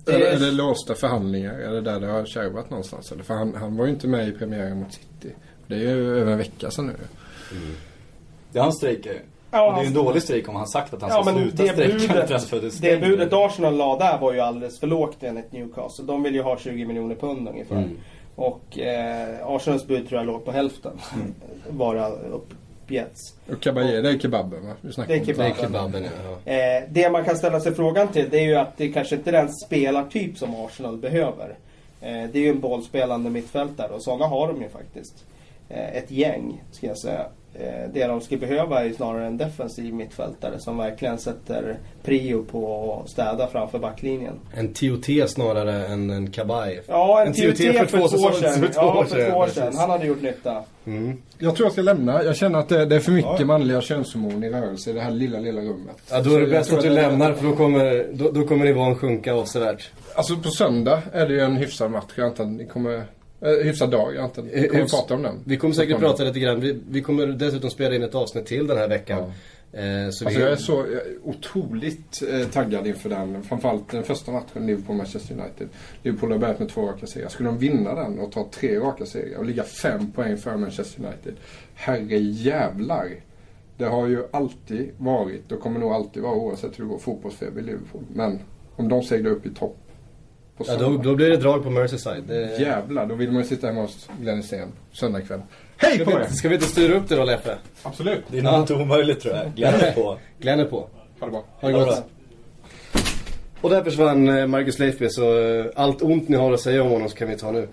Det 0.04 0.28
Är, 0.28 0.38
det 0.38 0.50
låsta 0.50 0.94
förhandlingar? 0.94 1.54
Är 1.54 1.71
det 1.71 1.80
där 1.80 2.00
det 2.00 2.06
har 2.06 2.25
kärvat 2.25 2.71
någonstans? 2.71 3.12
Eller? 3.12 3.23
För 3.23 3.35
han, 3.35 3.54
han 3.54 3.76
var 3.76 3.85
ju 3.85 3.90
inte 3.90 4.09
med 4.09 4.28
i 4.28 4.32
premiären 4.32 4.80
mot 4.80 4.92
City. 4.92 5.35
Det 5.66 5.75
är 5.75 5.78
ju 5.78 6.16
över 6.21 6.32
en 6.32 6.38
vecka 6.38 6.71
sedan 6.71 6.87
nu. 6.87 6.92
Ja, 8.52 8.62
han 8.62 8.73
strejkar 8.73 9.11
ju. 9.11 9.18
Ja, 9.50 9.66
Och 9.68 9.73
det 9.75 9.78
är 9.80 9.82
ju 9.82 9.88
en 9.88 9.97
han- 9.97 10.04
dålig 10.04 10.23
strejk 10.23 10.49
om 10.49 10.56
han 10.56 10.66
sagt 10.68 10.94
att 10.94 11.02
han 11.02 11.11
Ja 11.11 11.23
ska 11.23 11.32
sluta 11.32 11.62
det 11.62 11.68
strejka 11.68 12.14
budet, 12.50 12.80
det 12.80 12.97
budet 13.00 13.32
Arsenal 13.32 13.76
la 13.76 13.99
där 13.99 14.18
var 14.18 14.32
ju 14.32 14.40
alldeles 14.40 14.80
för 14.80 14.87
lågt 14.87 15.16
enligt 15.21 15.52
Newcastle. 15.52 16.04
De 16.04 16.23
vill 16.23 16.35
ju 16.35 16.42
ha 16.42 16.59
20 16.59 16.85
miljoner 16.87 17.14
pund 17.14 17.49
ungefär. 17.49 17.76
Mm. 17.76 17.97
Och 18.35 18.78
eh, 18.78 19.47
Arsenals 19.47 19.87
bud 19.87 20.09
tror 20.09 20.21
jag 20.21 20.26
låg 20.26 20.44
på 20.44 20.52
hälften. 20.52 20.92
Mm. 21.14 21.35
Bara 21.78 22.12
uppgetts. 22.92 23.34
Och 23.50 23.61
Kabaye, 23.61 24.00
det 24.00 24.11
är 24.11 24.18
kebaben 24.18 24.66
va? 24.66 24.75
Vi 24.80 24.92
Det 25.06 25.14
är 25.14 25.20
om 25.20 25.26
kebab. 25.26 25.46
Det 25.46 25.62
är 25.62 25.66
kebaben 25.66 26.04
ja. 26.04 26.52
Eh, 26.52 26.82
det 26.88 27.11
man 27.11 27.25
kan 27.25 27.37
ställa 27.37 27.61
sig 27.61 27.75
frågan 27.75 28.08
till 28.08 28.28
det 28.30 28.38
är 28.38 28.44
ju 28.44 28.54
att 28.54 28.76
det 28.76 28.88
kanske 28.88 29.16
inte 29.16 29.30
är 29.30 29.32
den 29.32 29.52
spelartyp 29.52 30.38
som 30.38 30.54
Arsenal 30.54 30.96
behöver. 30.96 31.56
Eh, 32.00 32.28
det 32.32 32.38
är 32.38 32.42
ju 32.42 32.49
en 32.49 32.61
bollspelande 32.61 33.30
mittfältare 33.30 33.92
och 33.92 34.02
sådana 34.02 34.26
har 34.26 34.49
de 34.49 34.62
ju 34.62 34.68
faktiskt. 34.68 35.25
Eh, 35.68 35.96
ett 35.96 36.11
gäng, 36.11 36.62
ska 36.72 36.87
jag 36.87 36.99
säga. 36.99 37.26
Eh, 37.61 37.90
det 37.94 38.06
de 38.06 38.21
skulle 38.21 38.40
behöva 38.40 38.85
är 38.85 38.92
snarare 38.92 39.26
en 39.26 39.37
defensiv 39.37 39.94
mittfältare 39.94 40.59
som 40.59 40.76
verkligen 40.78 41.18
sätter 41.18 41.78
prio 42.02 42.44
på 42.44 42.92
att 43.04 43.11
städa 43.11 43.47
framför 43.47 43.78
backlinjen. 43.78 44.35
En 44.54 44.75
TOT 44.75 45.06
snarare 45.30 45.87
än 45.87 46.11
en 46.11 46.30
Kabay. 46.30 46.78
Ja, 46.88 47.21
en, 47.23 47.26
En 47.28 47.32
TOT 47.35 47.44
TOT 47.44 47.56
för, 47.56 47.87
två 47.87 47.99
år 47.99 48.09
säsonger- 48.09 48.32
sedan. 48.40 48.52
för 48.61 48.66
två 48.68 48.80
Ja, 48.80 48.99
år 48.99 49.04
för 49.04 49.16
sedan, 49.16 49.30
två 49.30 49.38
år 49.38 49.47
sedan. 49.47 49.73
Han 49.76 49.90
hade 49.90 50.06
gjort 50.06 50.23
nytta. 50.23 50.62
Mm. 50.87 51.23
Jag 51.38 51.56
tror 51.56 51.66
jag 51.66 51.73
ska 51.73 51.82
lämna. 51.82 52.23
Jag 52.25 52.37
känner 52.37 52.59
att 52.59 52.68
det, 52.68 52.85
det 52.87 52.97
är 52.97 53.00
för 53.00 53.12
mycket 53.12 53.40
Ja. 53.40 53.44
manliga 53.47 53.80
könshormon 53.80 54.44
i 54.44 54.50
rörelse 54.50 54.90
i 54.90 54.92
det 54.92 55.00
här 55.00 55.11
lilla, 55.11 55.38
lilla 55.38 55.61
rummet. 55.61 55.97
Ja, 56.11 56.21
då 56.21 56.35
är 56.37 56.40
det 56.40 56.47
bäst 56.47 56.73
att 56.73 56.82
du 56.82 56.90
lämnar 56.90 57.32
för 57.32 57.44
då 57.47 57.56
kommer, 57.56 58.06
då, 58.12 58.30
då 58.30 58.47
kommer 58.47 58.64
nivån 58.64 58.97
sjunka 58.97 59.35
avsevärt. 59.35 59.90
Alltså 60.14 60.37
på 60.37 60.49
söndag 60.49 61.02
är 61.12 61.26
det 61.28 61.35
ju 61.35 61.40
en 61.40 61.56
hyfsad 61.56 61.90
match. 61.90 62.12
Jag 62.16 62.26
antar 62.26 62.44
att 62.44 62.50
ni 62.50 62.66
kommer... 62.66 63.04
Eh, 63.42 63.64
hyfsad 63.64 63.90
dag. 63.90 64.14
Jag 64.14 64.25
antar 64.25 64.42
ni 64.42 64.50
Eh, 64.52 64.66
kommer 64.68 64.84
prata 64.84 65.14
om 65.14 65.22
den. 65.22 65.34
Vi 65.44 65.56
kommer 65.56 65.75
säkert 65.75 65.90
småningom. 65.90 66.11
prata 66.12 66.25
lite 66.25 66.40
grann. 66.40 66.61
Vi, 66.61 66.80
vi 66.90 67.02
kommer 67.02 67.26
dessutom 67.26 67.70
spela 67.70 67.94
in 67.94 68.02
ett 68.02 68.14
avsnitt 68.14 68.46
till 68.46 68.66
den 68.66 68.78
här 68.78 68.88
veckan. 68.88 69.22
Eh, 69.72 69.82
så 69.82 70.06
Alltså 70.06 70.28
vi, 70.28 70.34
jag 70.34 70.52
är 70.52 70.56
så 70.56 70.72
jag 70.72 70.92
är 70.92 71.04
otroligt 71.25 72.22
eh, 72.32 72.46
taggad 72.49 72.87
inför 72.87 73.08
den. 73.08 73.42
Framförallt 73.42 73.90
den 73.90 74.02
första 74.04 74.32
matchen, 74.32 74.66
Liverpool-Manchester 74.66 75.32
United. 75.32 75.68
Liverpool 76.02 76.32
har 76.32 76.38
börjat 76.38 76.58
med 76.58 76.68
två 76.68 76.87
raka 76.87 77.06
serier. 77.06 77.28
Skulle 77.28 77.49
de 77.49 77.58
vinna 77.58 77.94
den 77.94 78.18
och 78.18 78.32
ta 78.32 78.49
tre 78.52 78.78
raka 78.78 79.06
serier 79.06 79.38
och 79.38 79.44
ligga 79.44 79.62
fem 79.62 80.12
poäng 80.12 80.37
före 80.37 80.56
Manchester 80.56 81.04
United. 81.04 81.34
Herre 81.75 82.18
jävlar. 82.18 83.08
Det 83.76 83.84
har 83.84 84.06
ju 84.06 84.22
alltid 84.30 84.90
varit 84.99 85.52
och 85.52 85.61
kommer 85.61 85.80
nog 85.80 85.92
alltid 85.92 86.22
vara 86.22 86.34
oavsett 86.34 86.78
hur 86.78 86.84
det 86.84 86.90
går 86.90 86.99
fotbollsfeber 86.99 87.61
i 87.61 87.64
Liverpool. 87.64 88.02
Men 88.14 88.38
om 88.76 88.88
de 88.88 89.02
seglar 89.02 89.30
upp 89.30 89.46
i 89.46 89.50
topp 89.50 89.76
ja, 90.66 90.76
då, 90.76 90.97
då 90.97 91.14
blir 91.14 91.30
det 91.30 91.37
drag 91.37 91.62
på 91.62 91.71
Merseyside. 91.71 92.25
Det, 92.28 92.61
Jävlar, 92.61 93.06
då 93.06 93.14
vill 93.14 93.30
man 93.32 93.42
ju 93.42 93.49
sitta 93.49 93.66
hemma 93.66 93.80
hos 93.80 94.09
Glenn 94.21 94.37
Hysén 94.37 94.68
söndag 94.92 95.21
kväll. 95.21 95.40
Hej 95.76 95.94
ska, 95.94 96.04
på 96.04 96.11
vi, 96.11 96.16
er! 96.16 96.28
ska 96.28 96.49
vi 96.49 96.54
inte 96.54 96.66
styra 96.66 96.94
upp 96.94 97.09
det 97.09 97.16
då 97.16 97.25
Leffe? 97.25 97.59
Absolut. 97.82 98.25
Det 98.28 98.38
är 98.38 98.42
nog 98.42 98.54
inte 98.61 98.75
omöjligt 98.75 99.21
tror 99.21 99.35
jag. 99.37 99.54
Glädje 99.54 99.92
på. 99.92 100.18
Glenn 100.38 100.61
är 100.61 100.64
på. 100.64 100.88
Ha 101.21 101.26
det 101.26 101.30
bra. 101.30 101.44
Ha 101.61 101.68
det 101.68 101.75
Ha 101.75 101.80
det 101.80 101.87
gott. 101.87 101.97
bra. 101.97 102.04
Och 103.61 103.71
där 103.71 103.82
försvann 103.85 104.28
eh, 104.28 104.47
Marcus 104.47 104.78
Leifby 104.78 105.09
så 105.11 105.38
eh, 105.40 105.64
allt 105.76 106.02
ont 106.02 106.28
ni 106.28 106.37
har 106.37 106.52
att 106.52 106.61
säga 106.61 106.82
om 106.82 106.90
honom 106.90 107.09
så 107.09 107.16
kan 107.16 107.28
vi 107.28 107.37
ta 107.37 107.50
nu. 107.50 107.68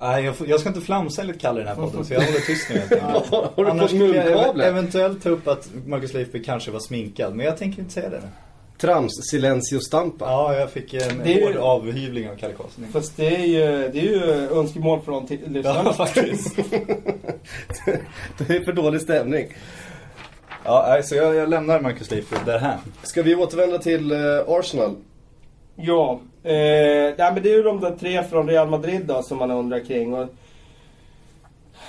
Nej, 0.00 0.24
jag, 0.24 0.34
jag 0.46 0.60
ska 0.60 0.68
inte 0.68 0.80
flamsa 0.80 1.22
enligt 1.22 1.40
Kalle 1.40 1.60
i 1.60 1.64
den 1.64 1.68
här 1.68 1.82
podden 1.82 2.04
så 2.04 2.14
jag 2.14 2.20
håller 2.20 2.40
tyst 2.40 2.70
nu. 2.70 2.98
Har 3.00 3.64
du 3.74 3.80
fått 3.80 3.92
munkavle? 3.92 4.64
ev- 4.64 4.68
eventuellt 4.68 5.22
ta 5.22 5.28
upp 5.28 5.48
att 5.48 5.68
Marcus 5.86 6.14
Leifby 6.14 6.42
kanske 6.44 6.70
var 6.70 6.80
sminkad, 6.80 7.34
men 7.34 7.46
jag 7.46 7.56
tänker 7.58 7.78
inte 7.80 7.92
säga 7.94 8.08
det 8.10 8.16
nu. 8.20 8.28
Trams, 8.78 9.12
silencio 9.30 9.80
stampa. 9.80 10.24
Ja, 10.24 10.54
jag 10.54 10.70
fick 10.70 10.94
en 10.94 11.18
Det 11.24 11.42
är 11.42 11.50
ju- 11.52 11.58
avhyvling 11.58 12.30
av 12.30 12.34
Kalle 12.36 12.52
Karlsson. 12.54 12.84
Fast 12.92 13.16
det 13.16 13.36
är 13.36 13.44
ju, 13.46 13.88
det 13.92 13.98
är 13.98 14.02
ju 14.02 14.48
önskemål 14.60 15.00
från 15.00 15.26
lyssnarna. 15.46 15.82
Ja, 15.84 15.92
faktiskt. 16.06 16.56
Det 18.38 18.56
är 18.56 18.64
för 18.64 18.72
dålig 18.72 19.00
stämning. 19.00 19.46
Ja, 20.64 20.84
nej, 20.88 21.02
så 21.02 21.14
jag, 21.14 21.34
jag 21.34 21.48
lämnar 21.48 21.80
Marcus 21.80 22.10
Leifby 22.10 22.36
därhän. 22.46 22.78
Ska 23.02 23.22
vi 23.22 23.34
återvända 23.34 23.78
till 23.78 24.12
eh, 24.12 24.18
Arsenal? 24.48 24.94
Ja, 25.76 26.20
eh, 26.42 26.52
nej, 26.52 27.32
men 27.34 27.42
det 27.42 27.50
är 27.50 27.56
ju 27.56 27.62
de 27.62 27.80
där 27.80 27.96
tre 28.00 28.22
från 28.24 28.48
Real 28.48 28.68
Madrid 28.68 29.06
då, 29.06 29.22
som 29.22 29.38
man 29.38 29.50
undrar 29.50 29.80
kring. 29.80 30.14
Och 30.14 30.28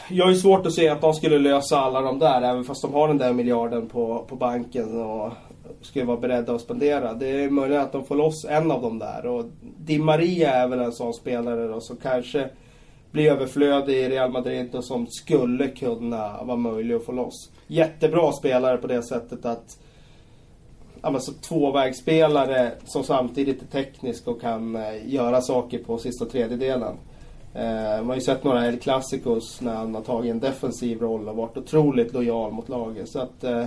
jag 0.10 0.26
har 0.26 0.32
ju 0.32 0.38
svårt 0.38 0.66
att 0.66 0.74
se 0.74 0.90
att 0.90 1.02
de 1.02 1.14
skulle 1.14 1.40
lösa 1.40 1.80
alla 1.80 2.02
de 2.02 2.20
där, 2.20 2.42
även 2.42 2.64
fast 2.64 2.82
de 2.82 2.94
har 2.94 3.08
den 3.08 3.18
där 3.18 3.34
miljarden 3.34 3.90
på, 3.90 4.26
på 4.30 4.36
banken 4.36 5.02
och 5.02 5.32
skulle 5.82 6.06
vara 6.06 6.18
beredda 6.18 6.56
att 6.56 6.62
spendera. 6.62 7.14
Det 7.14 7.28
är 7.28 7.50
möjligt 7.50 7.78
att 7.78 7.92
de 7.92 8.06
får 8.06 8.16
loss 8.16 8.46
en 8.46 8.72
av 8.72 8.82
dem 8.82 9.00
där. 9.00 9.26
Och 9.26 9.46
Di 9.78 10.00
Maria 10.00 10.54
är 10.54 10.68
väl 10.68 10.80
en 10.80 10.92
sån 10.92 11.14
spelare 11.14 11.68
då, 11.68 11.82
som 11.82 11.98
kanske 11.98 12.50
blir 13.12 13.32
överflödig 13.32 13.98
i 13.98 14.10
Real 14.10 14.32
Madrid 14.32 14.76
och 14.76 14.84
som 14.84 15.08
skulle 15.08 15.68
kunna 15.68 16.44
vara 16.44 16.58
möjlig 16.58 16.96
att 16.96 17.06
få 17.06 17.12
loss. 17.12 17.52
Jättebra 17.68 18.32
spelare 18.32 18.78
på 18.78 18.88
det 18.88 19.04
sättet 19.04 19.46
att 19.46 19.78
Alltså 21.02 21.32
tvåvägsspelare 21.32 22.72
som 22.86 23.04
samtidigt 23.04 23.62
är 23.62 23.66
teknisk 23.66 24.28
och 24.28 24.42
kan 24.42 24.76
eh, 24.76 25.14
göra 25.14 25.42
saker 25.42 25.80
på 25.80 25.98
sista 25.98 26.26
tredjedelen. 26.26 26.96
Eh, 27.54 27.98
man 27.98 28.08
har 28.08 28.16
ju 28.16 28.22
sett 28.22 28.44
några 28.44 28.68
El 28.68 28.80
Clasicos 28.80 29.62
när 29.62 29.76
han 29.76 29.96
har 29.96 30.02
tagit 30.02 30.32
en 30.32 30.40
defensiv 30.40 31.00
roll 31.00 31.30
och 31.30 31.36
varit 31.36 31.58
otroligt 31.58 32.14
lojal 32.14 32.52
mot 32.52 32.70
laget. 32.70 33.10
Så 33.10 33.20
att 33.20 33.44
eh, 33.44 33.66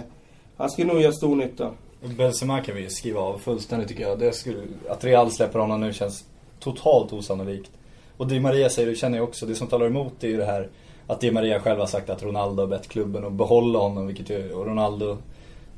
han 0.57 0.71
skulle 0.71 0.93
nog 0.93 1.03
göra 1.03 1.13
stor 1.13 1.37
nytta. 1.37 1.71
Benzema 2.01 2.61
kan 2.61 2.75
vi 2.75 2.83
ju 2.83 2.91
skriva 2.91 3.21
av 3.21 3.39
fullständigt 3.39 3.89
tycker 3.89 4.03
jag. 4.03 4.19
Det 4.19 4.33
skulle, 4.33 4.59
att 4.89 5.05
Real 5.05 5.31
släpper 5.31 5.59
honom 5.59 5.81
nu 5.81 5.93
känns 5.93 6.25
totalt 6.61 7.13
osannolikt. 7.13 7.71
Och 8.17 8.27
Di 8.27 8.41
Maria 8.41 8.71
säger, 8.71 8.89
det 8.89 8.95
känner 8.95 9.19
jag 9.19 9.29
också, 9.29 9.47
det 9.47 9.55
som 9.55 9.67
talar 9.67 9.87
emot 9.87 10.13
det 10.21 10.27
är 10.27 10.31
ju 10.31 10.37
det 10.37 10.45
här 10.45 10.69
att 11.07 11.21
Di 11.21 11.31
Maria 11.31 11.61
själv 11.61 11.81
har 11.81 11.87
sagt 11.87 12.11
att 12.11 12.23
Ronaldo 12.23 12.63
har 12.63 12.67
bett 12.67 12.89
klubben 12.89 13.25
att 13.25 13.33
behålla 13.33 13.79
honom, 13.79 14.07
vilket 14.07 14.31
ju, 14.31 14.53
och 14.53 14.67
Ronaldo 14.67 15.19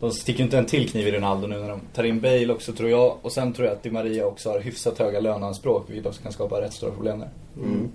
de 0.02 0.10
sticker 0.10 0.38
ju 0.38 0.44
inte 0.44 0.58
en 0.58 0.66
till 0.66 0.88
kniv 0.88 1.08
i 1.08 1.12
Ronaldo 1.12 1.46
nu 1.46 1.58
när 1.58 1.68
de 1.68 1.80
tar 1.94 2.04
in 2.04 2.20
Bale 2.20 2.52
också 2.52 2.72
tror 2.72 2.90
jag. 2.90 3.16
Och 3.22 3.32
sen 3.32 3.52
tror 3.52 3.68
jag 3.68 3.76
att 3.76 3.82
Di 3.82 3.90
Maria 3.90 4.26
också 4.26 4.50
har 4.50 4.60
hyfsat 4.60 4.98
höga 4.98 5.20
löneanspråk, 5.20 5.84
vilket 5.90 6.06
också 6.06 6.22
kan 6.22 6.32
skapa 6.32 6.60
rätt 6.60 6.72
stora 6.72 6.92
problem 6.92 7.18
där. 7.18 7.28
Mm. 7.56 7.88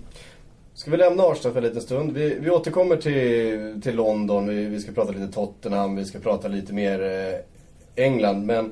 Ska 0.74 0.92
vi 0.92 0.98
lämna 0.98 1.24
Arsenal 1.24 1.54
för 1.54 1.62
en 1.62 1.68
liten 1.68 1.82
stund? 1.82 2.12
Vi, 2.12 2.38
vi 2.40 2.50
återkommer 2.50 2.96
till, 2.96 3.82
till 3.82 3.96
London, 3.96 4.48
vi, 4.48 4.66
vi 4.66 4.80
ska 4.80 4.92
prata 4.92 5.12
lite 5.12 5.34
Tottenham, 5.34 5.96
vi 5.96 6.06
ska 6.06 6.20
prata 6.20 6.48
lite 6.48 6.74
mer 6.74 7.02
eh, 7.04 7.40
England. 7.98 8.46
Men 8.46 8.72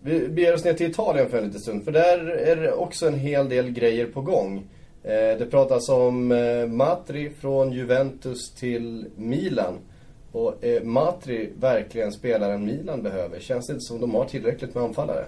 vi 0.00 0.28
beger 0.28 0.54
oss 0.54 0.64
ner 0.64 0.72
till 0.72 0.90
Italien 0.90 1.30
för 1.30 1.38
en 1.38 1.44
liten 1.44 1.60
stund, 1.60 1.84
för 1.84 1.92
där 1.92 2.26
är 2.28 2.56
det 2.56 2.72
också 2.72 3.06
en 3.06 3.18
hel 3.18 3.48
del 3.48 3.70
grejer 3.70 4.06
på 4.06 4.20
gång. 4.20 4.62
Eh, 5.02 5.38
det 5.38 5.50
pratas 5.50 5.88
om 5.88 6.32
eh, 6.32 6.66
Matri 6.66 7.30
från 7.30 7.72
Juventus 7.72 8.50
till 8.50 9.06
Milan. 9.16 9.74
Och 10.32 10.64
är 10.64 10.80
Matri 10.80 11.50
verkligen 11.60 12.12
spelaren 12.12 12.64
Milan 12.64 13.02
behöver? 13.02 13.40
Känns 13.40 13.66
det 13.66 13.72
inte 13.72 13.84
som 13.84 14.00
de 14.00 14.14
har 14.14 14.24
tillräckligt 14.24 14.74
med 14.74 14.84
anfallare? 14.84 15.24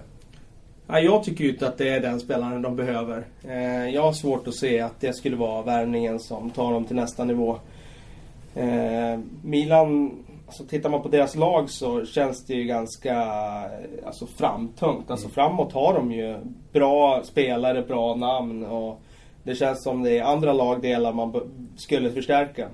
Ja, 0.87 0.99
jag 0.99 1.23
tycker 1.23 1.43
ju 1.43 1.49
inte 1.49 1.67
att 1.67 1.77
det 1.77 1.89
är 1.89 1.99
den 1.99 2.19
spelaren 2.19 2.61
de 2.61 2.75
behöver. 2.75 3.25
Jag 3.93 4.01
har 4.01 4.13
svårt 4.13 4.47
att 4.47 4.55
se 4.55 4.79
att 4.79 4.99
det 4.99 5.13
skulle 5.13 5.35
vara 5.35 5.61
värvningen 5.61 6.19
som 6.19 6.49
tar 6.49 6.73
dem 6.73 6.85
till 6.85 6.95
nästa 6.95 7.23
nivå. 7.23 7.57
Milan, 9.43 10.11
alltså 10.51 10.65
tittar 10.65 10.89
man 10.89 11.01
på 11.01 11.07
deras 11.07 11.35
lag 11.35 11.69
så 11.69 12.05
känns 12.05 12.45
det 12.45 12.53
ju 12.53 12.63
ganska 12.63 13.13
eh, 13.13 14.07
alltså, 14.07 14.25
framtungt. 14.25 15.11
Alltså 15.11 15.29
framåt 15.29 15.73
har 15.73 15.93
de 15.93 16.11
ju 16.11 16.37
bra 16.73 17.23
spelare, 17.23 17.81
bra 17.81 18.15
namn 18.15 18.65
och 18.65 19.01
det 19.43 19.55
känns 19.55 19.83
som 19.83 20.03
det 20.03 20.17
är 20.17 20.23
andra 20.23 20.53
lagdelar 20.53 21.13
man 21.13 21.41
skulle 21.77 22.11
förstärka. 22.11 22.67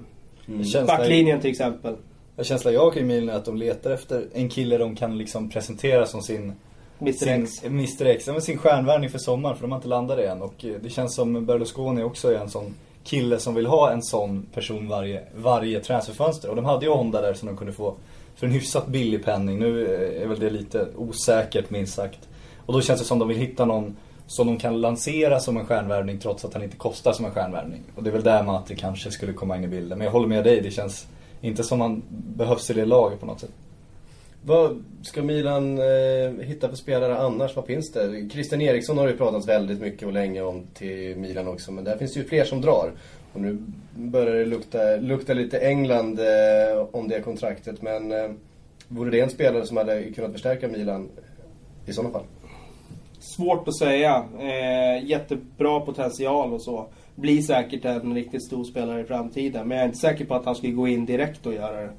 Mm. 0.47 0.85
Backlinjen 0.87 1.39
till 1.39 1.51
exempel. 1.51 1.95
en 2.37 2.43
känsla 2.43 2.71
jag 2.71 2.81
har 2.81 2.91
kring 2.91 3.07
Milan 3.07 3.29
är 3.29 3.33
att 3.33 3.45
de 3.45 3.57
letar 3.57 3.91
efter 3.91 4.25
en 4.33 4.49
kille 4.49 4.77
de 4.77 4.95
kan 4.95 5.17
liksom 5.17 5.49
presentera 5.49 6.05
som 6.05 6.21
sin 6.21 6.53
Mr 6.99 7.27
X. 7.27 7.63
Mr 7.63 8.05
X, 8.05 8.27
ja, 8.27 8.33
men 8.33 8.41
sin 8.41 8.57
stjärnvärvning 8.57 9.09
för 9.09 9.19
sommaren 9.19 9.55
för 9.55 9.61
de 9.61 9.71
har 9.71 9.77
inte 9.77 9.87
landat 9.87 10.19
än. 10.19 10.41
Och 10.41 10.65
eh, 10.65 10.75
det 10.83 10.89
känns 10.89 11.15
som 11.15 11.45
Berlusconi 11.45 12.03
också 12.03 12.31
är 12.33 12.39
en 12.39 12.49
sån 12.49 12.73
kille 13.07 13.39
som 13.39 13.55
vill 13.55 13.65
ha 13.65 13.91
en 13.91 14.03
sån 14.03 14.45
person 14.53 14.87
varje, 14.87 15.23
varje 15.35 15.79
transferfönster. 15.79 16.49
Och 16.49 16.55
de 16.55 16.65
hade 16.65 16.85
ju 16.85 16.91
Honda 16.91 17.21
där 17.21 17.33
som 17.33 17.47
de 17.47 17.57
kunde 17.57 17.73
få 17.73 17.95
för 18.35 18.47
en 18.47 18.53
hyfsat 18.53 18.87
billig 18.87 19.25
penning. 19.25 19.59
Nu 19.59 19.85
eh, 19.85 20.23
är 20.23 20.27
väl 20.27 20.39
det 20.39 20.49
lite 20.49 20.87
osäkert 20.95 21.69
minst 21.69 21.93
sagt. 21.93 22.19
Och 22.65 22.73
då 22.73 22.81
känns 22.81 22.99
det 22.99 23.05
som 23.05 23.19
de 23.19 23.27
vill 23.27 23.37
hitta 23.37 23.65
någon 23.65 23.97
som 24.27 24.47
de 24.47 24.57
kan 24.57 24.81
lansera 24.81 25.39
som 25.39 25.57
en 25.57 25.65
stjärnvärvning 25.65 26.19
trots 26.19 26.45
att 26.45 26.53
han 26.53 26.63
inte 26.63 26.77
kostar 26.77 27.13
som 27.13 27.25
en 27.25 27.31
stjärnvärvning. 27.31 27.83
Och 27.95 28.03
det 28.03 28.09
är 28.09 28.11
väl 28.11 28.23
där 28.23 28.43
Matti 28.43 28.75
kanske 28.75 29.11
skulle 29.11 29.33
komma 29.33 29.57
in 29.57 29.63
i 29.63 29.67
bilden. 29.67 29.97
Men 29.97 30.05
jag 30.05 30.11
håller 30.11 30.27
med 30.27 30.43
dig, 30.43 30.61
det 30.61 30.71
känns 30.71 31.07
inte 31.41 31.63
som 31.63 31.81
han 31.81 32.03
behövs 32.09 32.69
i 32.69 32.73
det 32.73 32.85
laget 32.85 33.19
på 33.19 33.25
något 33.25 33.39
sätt. 33.39 33.51
Vad 34.47 34.83
ska 35.01 35.23
Milan 35.23 35.77
eh, 35.77 36.45
hitta 36.45 36.69
för 36.69 36.75
spelare 36.75 37.17
annars? 37.17 37.55
Vad 37.55 37.65
finns 37.65 37.91
det? 37.91 38.29
Christian 38.29 38.61
Eriksson 38.61 38.97
har 38.97 39.05
det 39.05 39.11
ju 39.11 39.17
pratats 39.17 39.47
väldigt 39.47 39.81
mycket 39.81 40.07
och 40.07 40.13
länge 40.13 40.41
om 40.41 40.63
till 40.73 41.15
Milan 41.17 41.47
också. 41.47 41.71
Men 41.71 41.83
där 41.83 41.97
finns 41.97 42.13
det 42.13 42.19
ju 42.19 42.25
fler 42.25 42.43
som 42.43 42.61
drar. 42.61 42.91
Och 43.33 43.41
nu 43.41 43.57
börjar 43.95 44.35
det 44.35 44.45
lukta, 44.45 44.95
lukta 44.95 45.33
lite 45.33 45.57
England 45.59 46.19
eh, 46.19 46.85
om 46.91 47.07
det 47.07 47.21
kontraktet. 47.21 47.81
Men 47.81 48.11
eh, 48.11 48.31
vore 48.87 49.11
det 49.11 49.19
en 49.19 49.29
spelare 49.29 49.65
som 49.65 49.77
hade 49.77 50.03
kunnat 50.03 50.31
förstärka 50.31 50.67
Milan 50.67 51.09
i 51.85 51.93
sådana 51.93 52.13
fall? 52.13 52.25
Svårt 53.19 53.67
att 53.67 53.77
säga. 53.77 54.25
Eh, 54.39 55.05
jättebra 55.05 55.79
potential 55.79 56.53
och 56.53 56.61
så. 56.61 56.87
Blir 57.15 57.41
säkert 57.41 57.85
en 57.85 58.15
riktigt 58.15 58.45
stor 58.45 58.63
spelare 58.63 59.01
i 59.01 59.03
framtiden. 59.03 59.67
Men 59.67 59.77
jag 59.77 59.83
är 59.83 59.87
inte 59.87 59.99
säker 59.99 60.25
på 60.25 60.35
att 60.35 60.45
han 60.45 60.55
skulle 60.55 60.73
gå 60.73 60.87
in 60.87 61.05
direkt 61.05 61.45
och 61.45 61.53
göra 61.53 61.81
det. 61.81 61.89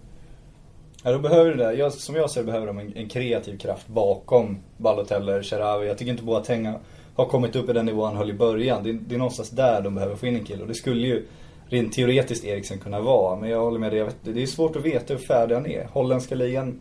Ja, 1.05 1.13
då 1.13 1.19
behöver 1.19 1.55
det. 1.55 1.73
Jag, 1.73 1.93
som 1.93 2.15
jag 2.15 2.31
ser 2.31 2.45
behöver 2.45 2.67
de 2.67 2.79
en, 2.79 2.97
en 2.97 3.09
kreativ 3.09 3.59
kraft 3.59 3.89
bakom 3.89 4.59
Balotelli, 4.77 5.43
Sharawi. 5.43 5.87
Jag 5.87 5.99
tycker 5.99 6.13
inte 6.13 6.25
Boateng 6.25 6.73
har 7.15 7.25
kommit 7.25 7.57
upp 7.57 7.71
i 7.71 7.73
den 7.73 7.87
nivå 7.87 8.05
han 8.05 8.17
höll 8.17 8.31
i 8.31 8.35
början. 8.35 8.83
Det, 8.83 8.93
det 8.93 9.15
är 9.15 9.19
någonstans 9.19 9.51
där 9.51 9.83
de 9.83 9.95
behöver 9.95 10.17
få 10.17 10.27
in 10.27 10.37
en 10.37 10.45
kille. 10.45 10.63
Och 10.63 10.69
det 10.69 10.75
skulle 10.75 11.07
ju 11.07 11.27
rent 11.69 11.93
teoretiskt 11.93 12.45
Eriksen 12.45 12.79
kunna 12.79 13.01
vara. 13.01 13.37
Men 13.37 13.51
jag 13.51 13.61
håller 13.61 13.79
med 13.79 13.93
dig. 13.93 14.09
Det 14.23 14.43
är 14.43 14.47
svårt 14.47 14.77
att 14.77 14.85
veta 14.85 15.15
hur 15.15 15.21
färdig 15.21 15.55
han 15.55 15.67
är. 15.67 15.85
Holländska 15.85 16.35
ligan. 16.35 16.81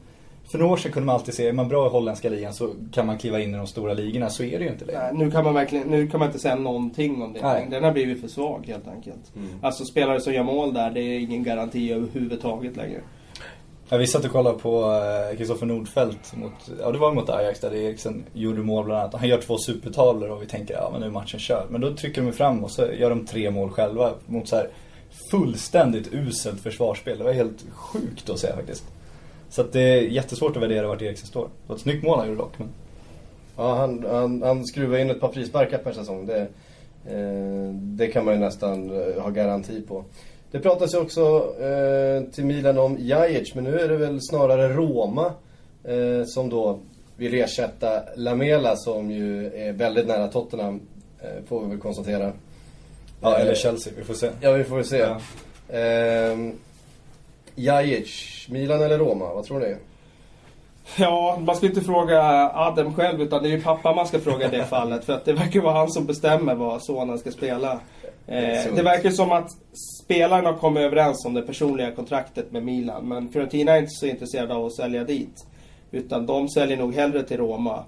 För 0.52 0.58
några 0.58 0.74
år 0.74 0.78
sedan 0.78 0.92
kunde 0.92 1.06
man 1.06 1.16
alltid 1.16 1.34
se, 1.34 1.48
är 1.48 1.54
man 1.54 1.68
bra 1.68 1.88
i 1.88 1.90
holländska 1.90 2.30
ligan 2.30 2.54
så 2.54 2.70
kan 2.92 3.06
man 3.06 3.18
kliva 3.18 3.40
in 3.40 3.54
i 3.54 3.58
de 3.58 3.68
stora 3.68 3.94
ligorna. 3.94 4.30
Så 4.30 4.44
är 4.44 4.60
det 4.60 4.66
ju 4.66 4.72
inte 4.72 4.86
längre. 4.86 5.00
Nej, 5.14 5.26
nu 5.26 5.32
kan 5.32 5.44
man 5.44 5.54
verkligen, 5.54 5.88
nu 5.88 6.08
kan 6.08 6.20
man 6.20 6.30
inte 6.30 6.40
säga 6.40 6.56
någonting 6.56 7.22
om 7.22 7.34
det. 7.34 7.42
Nej. 7.42 7.68
Den 7.72 7.84
har 7.84 7.92
blivit 7.92 8.22
för 8.22 8.28
svag 8.28 8.64
helt 8.68 8.88
enkelt. 8.88 9.32
Alltså 9.62 9.86
spelare 9.86 10.20
som 10.20 10.34
gör 10.34 10.44
mål 10.44 10.74
där, 10.74 10.92
det 10.92 11.02
är 11.02 11.20
ingen 11.20 11.44
garanti 11.44 11.94
överhuvudtaget 11.94 12.78
längre. 12.78 13.02
Ja, 13.90 13.98
vi 13.98 14.08
satt 14.08 14.26
och 14.26 14.32
kollade 14.32 14.60
på 14.60 14.94
eh, 14.94 15.38
Kristoffer 15.38 15.66
Nordfeldt 15.66 16.36
mot, 16.36 16.54
ja 16.80 16.92
det 16.92 16.98
var 16.98 17.14
mot 17.14 17.30
Ajax 17.30 17.60
där 17.60 17.76
Eriksen 17.76 18.24
gjorde 18.34 18.62
mål 18.62 18.86
bland 18.86 19.02
annat. 19.02 19.14
Han 19.14 19.30
gör 19.30 19.42
två 19.42 19.58
supertavlor 19.58 20.30
och 20.30 20.42
vi 20.42 20.46
tänker 20.46 20.74
ja 20.74 20.90
men 20.92 21.02
nu 21.02 21.08
är 21.08 21.12
matchen 21.12 21.40
körd. 21.40 21.66
Men 21.70 21.82
då 21.82 21.96
trycker 21.96 22.22
de 22.22 22.34
fram 22.34 22.64
och 22.64 22.72
så 22.72 22.86
gör 22.86 23.10
de 23.10 23.26
tre 23.26 23.52
mål 23.52 23.70
själva 23.70 24.14
mot 24.26 24.48
så 24.48 24.56
här 24.56 24.70
fullständigt 25.32 26.14
uselt 26.14 26.62
försvarsspel. 26.62 27.18
Det 27.18 27.24
var 27.24 27.32
helt 27.32 27.66
sjukt 27.72 28.30
att 28.30 28.40
se 28.40 28.54
faktiskt. 28.54 28.84
Så 29.50 29.62
att 29.62 29.74
det 29.74 29.82
är 29.82 30.02
jättesvårt 30.02 30.56
att 30.56 30.64
värdera 30.64 30.88
vart 30.88 31.02
Eriksen 31.02 31.28
står. 31.28 31.44
Det 31.44 31.68
var 31.68 31.76
ett 31.76 31.82
snyggt 31.82 32.04
mål 32.04 32.20
han 32.20 32.28
gjorde 32.28 32.42
dock. 32.42 32.60
Men... 32.60 32.70
Ja, 33.58 33.76
han, 33.76 34.06
han, 34.10 34.42
han 34.42 34.66
skruvar 34.66 34.98
in 34.98 35.10
ett 35.10 35.20
par 35.20 35.32
frisparkar 35.32 35.78
per 35.78 35.92
säsong. 35.94 36.26
Det, 36.26 36.48
eh, 37.06 37.74
det 37.74 38.08
kan 38.08 38.26
man 38.26 38.34
ju 38.34 38.40
nästan 38.40 38.90
eh, 38.90 39.22
ha 39.22 39.30
garanti 39.30 39.82
på. 39.82 40.06
Det 40.52 40.60
pratas 40.60 40.94
ju 40.94 40.98
också 40.98 41.56
eh, 41.62 42.32
till 42.32 42.46
Milan 42.46 42.78
om 42.78 42.98
Jajic, 43.00 43.56
men 43.56 43.64
nu 43.64 43.80
är 43.80 43.88
det 43.88 43.98
väl 43.98 44.22
snarare 44.22 44.74
Roma 44.74 45.34
eh, 45.84 46.26
som 46.26 46.50
då 46.50 46.80
vill 47.18 47.34
ersätta 47.34 48.04
Lamela 48.16 48.76
som 48.76 49.12
ju 49.12 49.46
är 49.46 49.74
väldigt 49.74 50.08
nära 50.08 50.28
Tottenham, 50.28 50.82
eh, 51.22 51.46
får 51.48 51.64
vi 51.64 51.70
väl 51.70 51.80
konstatera. 51.80 52.32
Ja, 53.22 53.36
Eh, 53.36 53.42
eller 53.42 53.56
Chelsea, 53.56 53.94
vi 53.98 54.04
får 54.04 54.14
se. 54.14 54.30
Ja, 54.42 54.52
vi 54.52 54.64
får 54.64 54.76
väl 54.76 54.86
se. 54.86 54.98
Ja. 54.98 55.20
Eh, 55.78 56.38
Jajic, 57.56 58.46
Milan 58.50 58.82
eller 58.82 58.98
Roma, 58.98 59.34
vad 59.34 59.46
tror 59.46 59.60
ni? 59.60 59.76
Ja, 60.96 61.40
man 61.46 61.56
ska 61.56 61.66
inte 61.66 61.82
fråga 61.82 62.22
Adam 62.54 62.94
själv 62.94 63.22
utan 63.22 63.44
det 63.44 63.50
är 63.50 63.52
ju 63.52 63.62
pappa 63.62 63.94
man 63.94 64.08
ska 64.08 64.20
fråga 64.20 64.48
i 64.48 64.58
det 64.58 64.66
fallet. 64.70 65.06
För 65.06 65.14
att 65.14 65.26
det 65.26 65.34
verkar 65.34 65.62
vara 65.62 65.74
han 65.74 65.90
som 65.90 66.06
bestämmer 66.06 66.56
vad 66.56 66.84
sonen 66.84 67.18
ska 67.18 67.32
spela. 67.32 67.80
Eh, 68.28 68.76
det 68.76 68.84
verkar 68.84 69.10
som 69.10 69.32
att 69.32 69.50
spelarna 70.04 70.50
har 70.52 70.58
kommit 70.58 70.82
överens 70.84 71.26
om 71.26 71.34
det 71.34 71.42
personliga 71.42 71.92
kontraktet 71.92 72.52
med 72.52 72.64
Milan. 72.64 73.08
Men 73.08 73.30
Fiorentina 73.30 73.72
är 73.72 73.78
inte 73.80 73.92
så 73.92 74.06
intresserade 74.06 74.54
av 74.56 74.66
att 74.66 74.76
sälja 74.76 75.04
dit. 75.04 75.46
Utan 75.92 76.26
de 76.26 76.50
säljer 76.50 76.78
nog 76.78 76.94
hellre 76.96 77.24
till 77.24 77.38
Roma. 77.38 77.84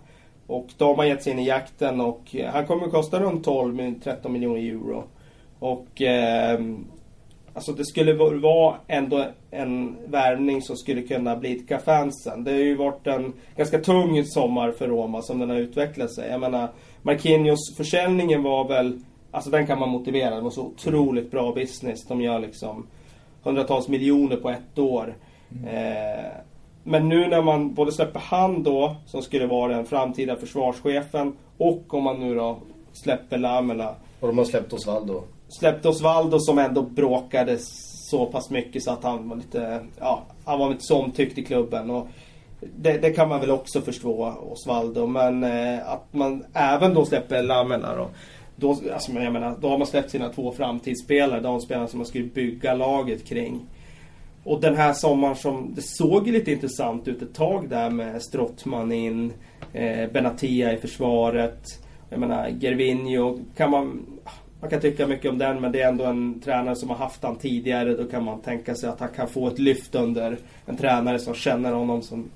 Och 0.47 0.67
de 0.77 0.97
har 0.97 1.05
gett 1.05 1.23
sig 1.23 1.33
in 1.33 1.39
i 1.39 1.47
jakten 1.47 2.01
och 2.01 2.35
eh, 2.35 2.49
han 2.53 2.67
kommer 2.67 2.85
att 2.85 2.91
kosta 2.91 3.19
runt 3.19 3.45
12-13 3.47 4.29
miljoner 4.29 4.59
euro. 4.59 5.03
Och 5.59 6.01
ehm, 6.01 6.85
Alltså 7.53 7.71
det 7.71 7.85
skulle 7.85 8.13
va- 8.13 8.29
vara 8.41 8.75
ändå 8.87 9.25
en 9.51 9.97
värvning 10.07 10.61
som 10.61 10.75
skulle 10.77 11.01
kunna 11.01 11.35
blidka 11.35 11.79
fansen. 11.79 12.43
Det 12.43 12.51
har 12.51 12.57
ju 12.59 12.75
varit 12.75 13.07
en 13.07 13.33
ganska 13.55 13.79
tung 13.79 14.25
sommar 14.25 14.71
för 14.71 14.87
Roma 14.87 15.21
som 15.21 15.39
den 15.39 15.49
har 15.49 15.57
utvecklat 15.57 16.13
sig. 16.15 16.29
Jag 16.29 16.39
menar, 16.39 16.67
Marquinhos 17.01 17.77
försäljningen 17.77 18.43
var 18.43 18.67
väl, 18.67 18.99
alltså 19.31 19.49
den 19.49 19.67
kan 19.67 19.79
man 19.79 19.89
motivera. 19.89 20.35
Det 20.35 20.41
var 20.41 20.49
så 20.49 20.65
otroligt 20.65 21.31
bra 21.31 21.51
business. 21.53 22.07
De 22.07 22.21
gör 22.21 22.39
liksom 22.39 22.87
hundratals 23.43 23.87
miljoner 23.87 24.35
på 24.35 24.49
ett 24.49 24.79
år. 24.79 25.15
Eh, 25.65 26.25
men 26.83 27.09
nu 27.09 27.27
när 27.27 27.41
man 27.41 27.73
både 27.73 27.91
släpper 27.91 28.19
han 28.19 28.63
då, 28.63 28.95
som 29.05 29.21
skulle 29.21 29.47
vara 29.47 29.75
den 29.75 29.85
framtida 29.85 30.35
försvarschefen, 30.35 31.33
och 31.57 31.93
om 31.93 32.03
man 32.03 32.19
nu 32.19 32.35
då 32.35 32.59
släpper 32.93 33.37
Lamela 33.37 33.95
Och 34.19 34.27
de 34.27 34.37
har 34.37 34.45
släppt 34.45 34.73
Osvaldo. 34.73 35.23
släppte 35.47 35.89
Osvaldo 35.89 36.39
som 36.39 36.59
ändå 36.59 36.81
bråkade 36.81 37.57
så 38.09 38.25
pass 38.25 38.49
mycket 38.49 38.83
så 38.83 38.91
att 38.91 39.03
han 39.03 39.29
var 39.29 39.35
lite, 39.35 39.85
ja, 39.99 40.23
han 40.45 40.59
var 40.59 40.71
inte 40.71 40.83
så 40.83 41.01
omtyckt 41.01 41.37
i 41.37 41.45
klubben. 41.45 41.89
Och 41.89 42.07
det, 42.59 42.97
det 42.97 43.11
kan 43.11 43.29
man 43.29 43.39
väl 43.39 43.51
också 43.51 43.81
förstå, 43.81 44.33
Osvaldo. 44.51 45.07
Men 45.07 45.43
eh, 45.43 45.89
att 45.89 46.13
man 46.13 46.45
även 46.53 46.93
då 46.93 47.05
släpper 47.05 47.43
Lamela 47.43 47.95
då. 47.95 48.07
Då, 48.59 48.69
alltså, 48.93 49.11
jag 49.11 49.33
menar, 49.33 49.55
då 49.61 49.69
har 49.69 49.77
man 49.77 49.87
släppt 49.87 50.11
sina 50.11 50.29
två 50.29 50.51
framtidsspelare, 50.51 51.39
de 51.39 51.61
spelarna 51.61 51.87
som 51.87 51.99
man 51.99 52.05
skulle 52.05 52.25
bygga 52.25 52.73
laget 52.73 53.25
kring. 53.25 53.65
Och 54.43 54.61
den 54.61 54.75
här 54.75 54.93
sommaren 54.93 55.35
som, 55.35 55.73
det 55.75 55.81
såg 55.81 56.27
ju 56.27 56.33
lite 56.33 56.51
intressant 56.51 57.07
ut 57.07 57.21
ett 57.21 57.33
tag 57.33 57.69
där 57.69 57.89
med 57.89 58.21
Strottman 58.21 58.91
in, 58.91 59.33
eh, 59.73 60.11
Benatia 60.11 60.73
i 60.73 60.77
försvaret. 60.77 61.61
Jag 62.09 62.19
menar, 62.19 62.49
Gervinho, 62.49 63.39
kan 63.57 63.71
man... 63.71 64.05
man 64.61 64.69
kan 64.69 64.81
tycka 64.81 65.07
mycket 65.07 65.31
om 65.31 65.37
den 65.37 65.61
men 65.61 65.71
det 65.71 65.81
är 65.81 65.87
ändå 65.87 66.03
en 66.03 66.41
tränare 66.41 66.75
som 66.75 66.89
har 66.89 66.97
haft 66.97 67.23
han 67.23 67.35
tidigare. 67.35 67.95
Då 67.95 68.03
kan 68.03 68.23
man 68.23 68.41
tänka 68.41 68.75
sig 68.75 68.89
att 68.89 68.99
han 68.99 69.09
kan 69.09 69.27
få 69.27 69.47
ett 69.47 69.59
lyft 69.59 69.95
under 69.95 70.37
en 70.65 70.77
tränare 70.77 71.19
som 71.19 71.33
känner 71.33 71.73
honom 71.73 72.01
som 72.01 72.29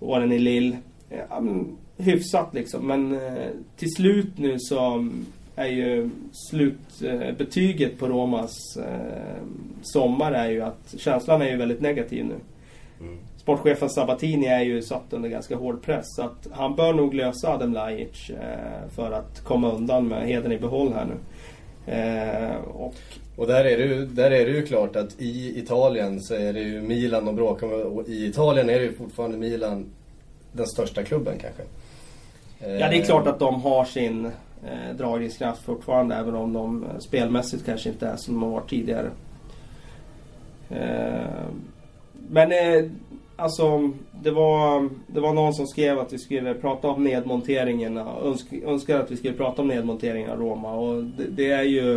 åren 0.00 0.32
i 0.32 0.38
Lill. 0.38 0.76
Ja, 1.08 1.40
men, 1.40 1.76
hyfsat 1.96 2.54
liksom 2.54 2.86
men 2.86 3.12
eh, 3.12 3.48
till 3.76 3.94
slut 3.94 4.38
nu 4.38 4.58
så 4.58 5.08
är 5.58 5.66
ju 5.66 6.10
slutbetyget 6.32 7.98
på 7.98 8.06
Romas 8.06 8.76
eh, 8.76 9.42
sommar 9.82 10.32
är 10.32 10.50
ju 10.50 10.62
att 10.62 10.94
känslan 10.98 11.42
är 11.42 11.50
ju 11.50 11.56
väldigt 11.56 11.80
negativ 11.80 12.24
nu. 12.24 12.34
Mm. 13.00 13.18
Sportchefen 13.36 13.90
Sabatini 13.90 14.46
är 14.46 14.60
ju 14.60 14.82
satt 14.82 15.12
under 15.12 15.28
ganska 15.28 15.56
hård 15.56 15.82
press. 15.82 16.04
Så 16.06 16.22
att 16.22 16.48
han 16.50 16.76
bör 16.76 16.92
nog 16.92 17.14
lösa 17.14 17.48
Adem 17.48 17.72
Lajic 17.72 18.30
eh, 18.30 18.90
för 18.94 19.12
att 19.12 19.44
komma 19.44 19.72
undan 19.72 20.08
med 20.08 20.26
heden 20.26 20.52
i 20.52 20.58
behåll 20.58 20.92
här 20.92 21.04
nu. 21.04 21.14
Eh, 21.92 22.56
och 22.56 22.94
Och 23.36 23.46
där 23.46 23.64
är, 23.64 23.78
det 23.78 23.84
ju, 23.84 24.06
där 24.06 24.30
är 24.30 24.46
det 24.46 24.50
ju 24.50 24.66
klart 24.66 24.96
att 24.96 25.20
i 25.20 25.58
Italien 25.58 26.20
så 26.20 26.34
är 26.34 26.52
det 26.52 26.60
ju 26.60 26.80
Milan 26.80 27.24
de 27.24 27.36
bråkar 27.36 27.66
med. 27.66 27.80
Och 27.80 28.08
i 28.08 28.26
Italien 28.26 28.70
är 28.70 28.78
det 28.78 28.84
ju 28.84 28.92
fortfarande 28.92 29.38
Milan 29.38 29.86
den 30.52 30.66
största 30.66 31.02
klubben 31.02 31.34
kanske. 31.40 31.62
Ja, 32.60 32.88
det 32.90 32.98
är 32.98 33.04
klart 33.04 33.26
att 33.26 33.38
de 33.38 33.62
har 33.62 33.84
sin 33.84 34.30
eh, 34.64 34.96
dragningskraft 34.96 35.62
fortfarande 35.62 36.14
även 36.14 36.34
om 36.34 36.52
de 36.52 36.84
eh, 36.84 36.98
spelmässigt 36.98 37.66
kanske 37.66 37.88
inte 37.88 38.06
är 38.06 38.16
som 38.16 38.34
de 38.34 38.42
har 38.42 38.50
varit 38.50 38.70
tidigare. 38.70 39.10
Eh, 40.70 41.48
men 42.30 42.52
eh, 42.52 42.90
alltså 43.36 43.92
det 44.22 44.30
var, 44.30 44.88
det 45.06 45.20
var 45.20 45.32
någon 45.32 45.54
som 45.54 45.66
skrev 45.66 45.98
att 45.98 46.12
vi 46.12 46.18
skulle 46.18 46.54
prata 46.54 46.88
om 46.88 47.04
nedmonteringen. 47.04 47.96
Önsk, 47.98 48.52
önskar 48.52 49.00
att 49.00 49.10
vi 49.10 49.16
skulle 49.16 49.34
prata 49.34 49.62
om 49.62 49.68
nedmonteringen 49.68 50.30
av 50.30 50.38
Roma 50.38 50.74
och 50.74 51.04
det, 51.04 51.24
det 51.30 51.50
är 51.50 51.62
ju 51.62 51.94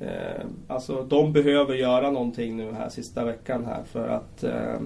eh, 0.00 0.44
Alltså 0.68 1.02
de 1.02 1.32
behöver 1.32 1.74
göra 1.74 2.10
någonting 2.10 2.56
nu 2.56 2.72
här 2.72 2.88
sista 2.88 3.24
veckan 3.24 3.64
här 3.66 3.82
för 3.82 4.08
att 4.08 4.44
eh, 4.44 4.80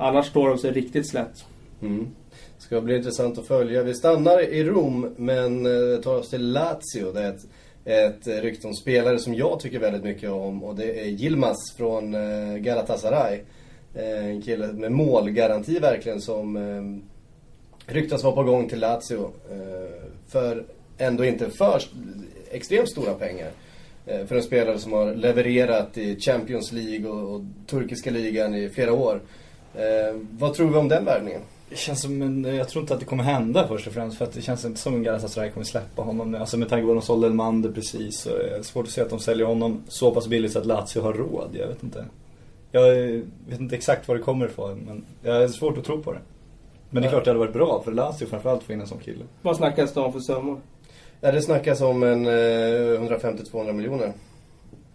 Annars 0.00 0.26
står 0.26 0.48
de 0.48 0.58
sig 0.58 0.72
riktigt 0.72 1.10
slätt. 1.10 1.46
Mm. 1.82 2.08
Ska 2.58 2.80
bli 2.80 2.96
intressant 2.96 3.38
att 3.38 3.46
följa. 3.46 3.82
Vi 3.82 3.94
stannar 3.94 4.40
i 4.40 4.64
Rom 4.64 5.14
men 5.16 5.66
eh, 5.66 6.00
tar 6.00 6.14
oss 6.14 6.30
till 6.30 6.52
Lazio. 6.52 7.12
Det 7.14 7.20
är 7.20 7.30
ett, 7.30 7.46
ett 7.84 8.42
rykte 8.42 8.66
om 8.66 8.74
spelare 8.74 9.18
som 9.18 9.34
jag 9.34 9.60
tycker 9.60 9.78
väldigt 9.78 10.04
mycket 10.04 10.30
om 10.30 10.64
och 10.64 10.76
det 10.76 11.00
är 11.00 11.06
Yilmaz 11.06 11.56
från 11.76 12.14
eh, 12.14 12.56
Galatasaray. 12.56 13.40
Eh, 13.94 14.26
en 14.26 14.42
kille 14.42 14.66
med 14.66 14.92
målgaranti 14.92 15.78
verkligen 15.78 16.20
som 16.20 17.02
ryktas 17.86 18.24
vara 18.24 18.34
på 18.34 18.42
gång 18.42 18.68
till 18.68 18.80
Lazio. 18.80 19.30
För 20.28 20.64
ändå 20.98 21.24
inte 21.24 21.50
för 21.50 21.82
extremt 22.50 22.90
stora 22.90 23.14
pengar. 23.14 23.50
För 24.04 24.36
en 24.36 24.42
spelare 24.42 24.78
som 24.78 24.92
har 24.92 25.14
levererat 25.14 25.98
i 25.98 26.20
Champions 26.20 26.72
League 26.72 27.10
och, 27.10 27.34
och 27.34 27.40
turkiska 27.66 28.10
ligan 28.10 28.54
i 28.54 28.68
flera 28.68 28.92
år. 28.92 29.20
Vad 30.30 30.54
tror 30.54 30.70
vi 30.70 30.76
om 30.76 30.88
den 30.88 31.04
värvningen? 31.04 31.40
Det 31.70 31.76
känns 31.76 32.02
som 32.02 32.22
en, 32.22 32.44
jag 32.44 32.68
tror 32.68 32.82
inte 32.82 32.94
att 32.94 33.00
det 33.00 33.06
kommer 33.06 33.24
hända 33.24 33.68
först 33.68 33.86
och 33.86 33.92
främst 33.92 34.18
för 34.18 34.24
att 34.24 34.32
det 34.32 34.42
känns 34.42 34.64
inte 34.64 34.80
som 34.80 34.94
att 34.94 35.04
Galatasaray 35.04 35.50
kommer 35.50 35.64
släppa 35.64 36.02
honom. 36.02 36.34
Alltså 36.34 36.56
med 36.56 36.68
tanke 36.68 36.86
på 36.86 36.92
att 36.92 36.98
de 36.98 37.06
sålde 37.06 37.26
Elmander 37.26 37.70
precis 37.70 38.20
så 38.20 38.30
är 38.30 38.58
det 38.58 38.64
svårt 38.64 38.86
att 38.86 38.92
se 38.92 39.00
att 39.00 39.10
de 39.10 39.18
säljer 39.18 39.46
honom 39.46 39.82
så 39.88 40.10
pass 40.10 40.28
billigt 40.28 40.52
så 40.52 40.58
att 40.58 40.66
Lazio 40.66 41.00
har 41.00 41.12
råd. 41.12 41.48
Jag 41.52 41.68
vet 41.68 41.82
inte. 41.82 42.04
Jag 42.72 42.92
vet 43.48 43.60
inte 43.60 43.76
exakt 43.76 44.08
var 44.08 44.16
det 44.16 44.22
kommer 44.22 44.46
ifrån 44.46 44.78
men 44.86 45.04
jag 45.22 45.42
är 45.42 45.48
svårt 45.48 45.78
att 45.78 45.84
tro 45.84 46.02
på 46.02 46.12
det. 46.12 46.20
Men 46.90 47.02
det 47.02 47.08
är 47.08 47.10
klart 47.10 47.24
det 47.24 47.30
hade 47.30 47.38
varit 47.38 47.52
bra 47.52 47.82
för 47.84 47.92
Lazio 47.92 48.26
framförallt 48.26 48.60
att 48.60 48.66
få 48.66 48.72
in 48.72 48.80
en 48.80 48.86
sån 48.86 48.98
kille. 48.98 49.24
Vad 49.42 49.56
snackas 49.56 49.94
det 49.94 50.00
om 50.00 50.12
för 50.12 50.20
summor? 50.20 50.60
Ja, 51.20 51.32
det 51.32 51.42
snackas 51.42 51.80
om 51.80 52.02
en 52.02 52.26
eh, 52.26 52.30
150-200 52.30 53.72
miljoner. 53.72 54.12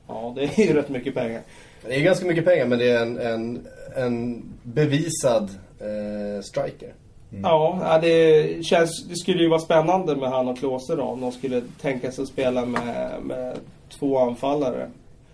Ja, 0.08 0.34
det 0.36 0.44
är 0.44 0.68
ju 0.68 0.74
rätt 0.74 0.90
mycket 0.90 1.14
pengar. 1.14 1.42
Det 1.86 1.96
är 1.96 2.02
ganska 2.02 2.26
mycket 2.26 2.46
pengar 2.46 2.66
men 2.66 2.80
det 2.80 2.90
är 2.90 3.02
en, 3.02 3.18
en, 3.18 3.68
en 3.96 4.44
bevisad 4.64 5.50
eh, 5.84 6.42
striker. 6.42 6.94
Ja, 7.42 7.80
ja, 7.82 8.00
det, 8.00 8.66
känns, 8.66 9.08
det 9.10 9.16
skulle 9.16 9.44
ju 9.44 9.50
vara 9.50 9.60
spännande 9.60 10.16
med 10.16 10.30
han 10.30 10.48
och 10.48 10.58
Klose 10.58 10.96
då 10.96 11.04
om 11.04 11.22
de 11.22 11.32
skulle 11.32 11.62
tänka 11.82 12.12
sig 12.12 12.22
att 12.22 12.28
spela 12.28 12.66
med, 12.66 13.12
med 13.24 13.58
två 13.90 14.20
anfallare. 14.20 14.90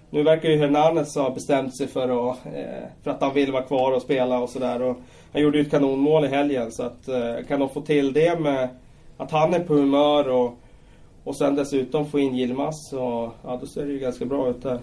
Nu 0.09 0.23
verkar 0.23 0.49
ju 0.49 0.57
Hernandez 0.57 1.15
ha 1.15 1.29
bestämt 1.29 1.77
sig 1.77 1.87
för 1.87 2.31
att, 2.31 2.45
eh, 2.45 2.85
för 3.03 3.11
att 3.11 3.21
han 3.21 3.33
vill 3.33 3.51
vara 3.51 3.63
kvar 3.63 3.91
och 3.91 4.01
spela 4.01 4.39
och 4.39 4.49
sådär. 4.49 4.95
Han 5.33 5.41
gjorde 5.41 5.57
ju 5.57 5.63
ett 5.63 5.71
kanonmål 5.71 6.25
i 6.25 6.27
helgen 6.27 6.71
så 6.71 6.83
att 6.83 7.07
eh, 7.07 7.35
kan 7.47 7.59
de 7.59 7.69
få 7.69 7.81
till 7.81 8.13
det 8.13 8.39
med 8.39 8.69
att 9.17 9.31
han 9.31 9.53
är 9.53 9.59
på 9.59 9.73
humör 9.73 10.29
och, 10.29 10.57
och 11.23 11.35
sen 11.35 11.55
dessutom 11.55 12.05
få 12.05 12.19
in 12.19 12.35
Yilmaz 12.35 12.89
så 12.89 13.31
ja, 13.43 13.57
då 13.61 13.67
ser 13.67 13.85
det 13.85 13.91
ju 13.91 13.99
ganska 13.99 14.25
bra 14.25 14.49
ut 14.49 14.63
där. 14.63 14.79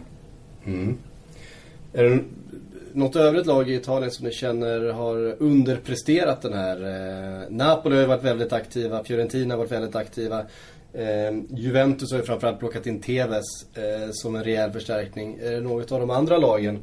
Mm. 0.65 0.99
Är 1.93 2.05
det 2.05 2.19
något 2.97 3.17
övrigt 3.17 3.47
lag 3.47 3.71
i 3.71 3.75
Italien 3.75 4.11
som 4.11 4.27
ni 4.27 4.33
känner 4.33 4.93
har 4.93 5.37
underpresterat 5.39 6.43
den 6.43 6.53
här? 6.53 6.77
Eh, 6.83 7.51
Napoli 7.51 7.95
har 7.95 8.03
ju 8.03 8.09
varit 8.09 8.25
väldigt 8.25 8.53
aktiva, 8.53 9.05
Fiorentina 9.05 9.55
har 9.55 9.59
varit 9.59 9.73
väldigt 9.73 9.97
aktiva. 9.97 10.39
Eh, 10.93 11.37
Juventus 11.51 12.13
har 12.13 12.19
ju 12.19 12.25
framförallt 12.25 12.59
plockat 12.59 12.87
in 12.87 13.01
Tevez 13.01 13.45
eh, 13.75 14.11
som 14.13 14.37
en 14.37 14.45
rejäl 14.45 14.73
förstärkning. 14.73 15.39
Är 15.43 15.53
det 15.53 15.61
något 15.61 15.93
av 15.93 16.01
de 16.01 16.11
andra 16.11 16.39
lagen? 16.39 16.79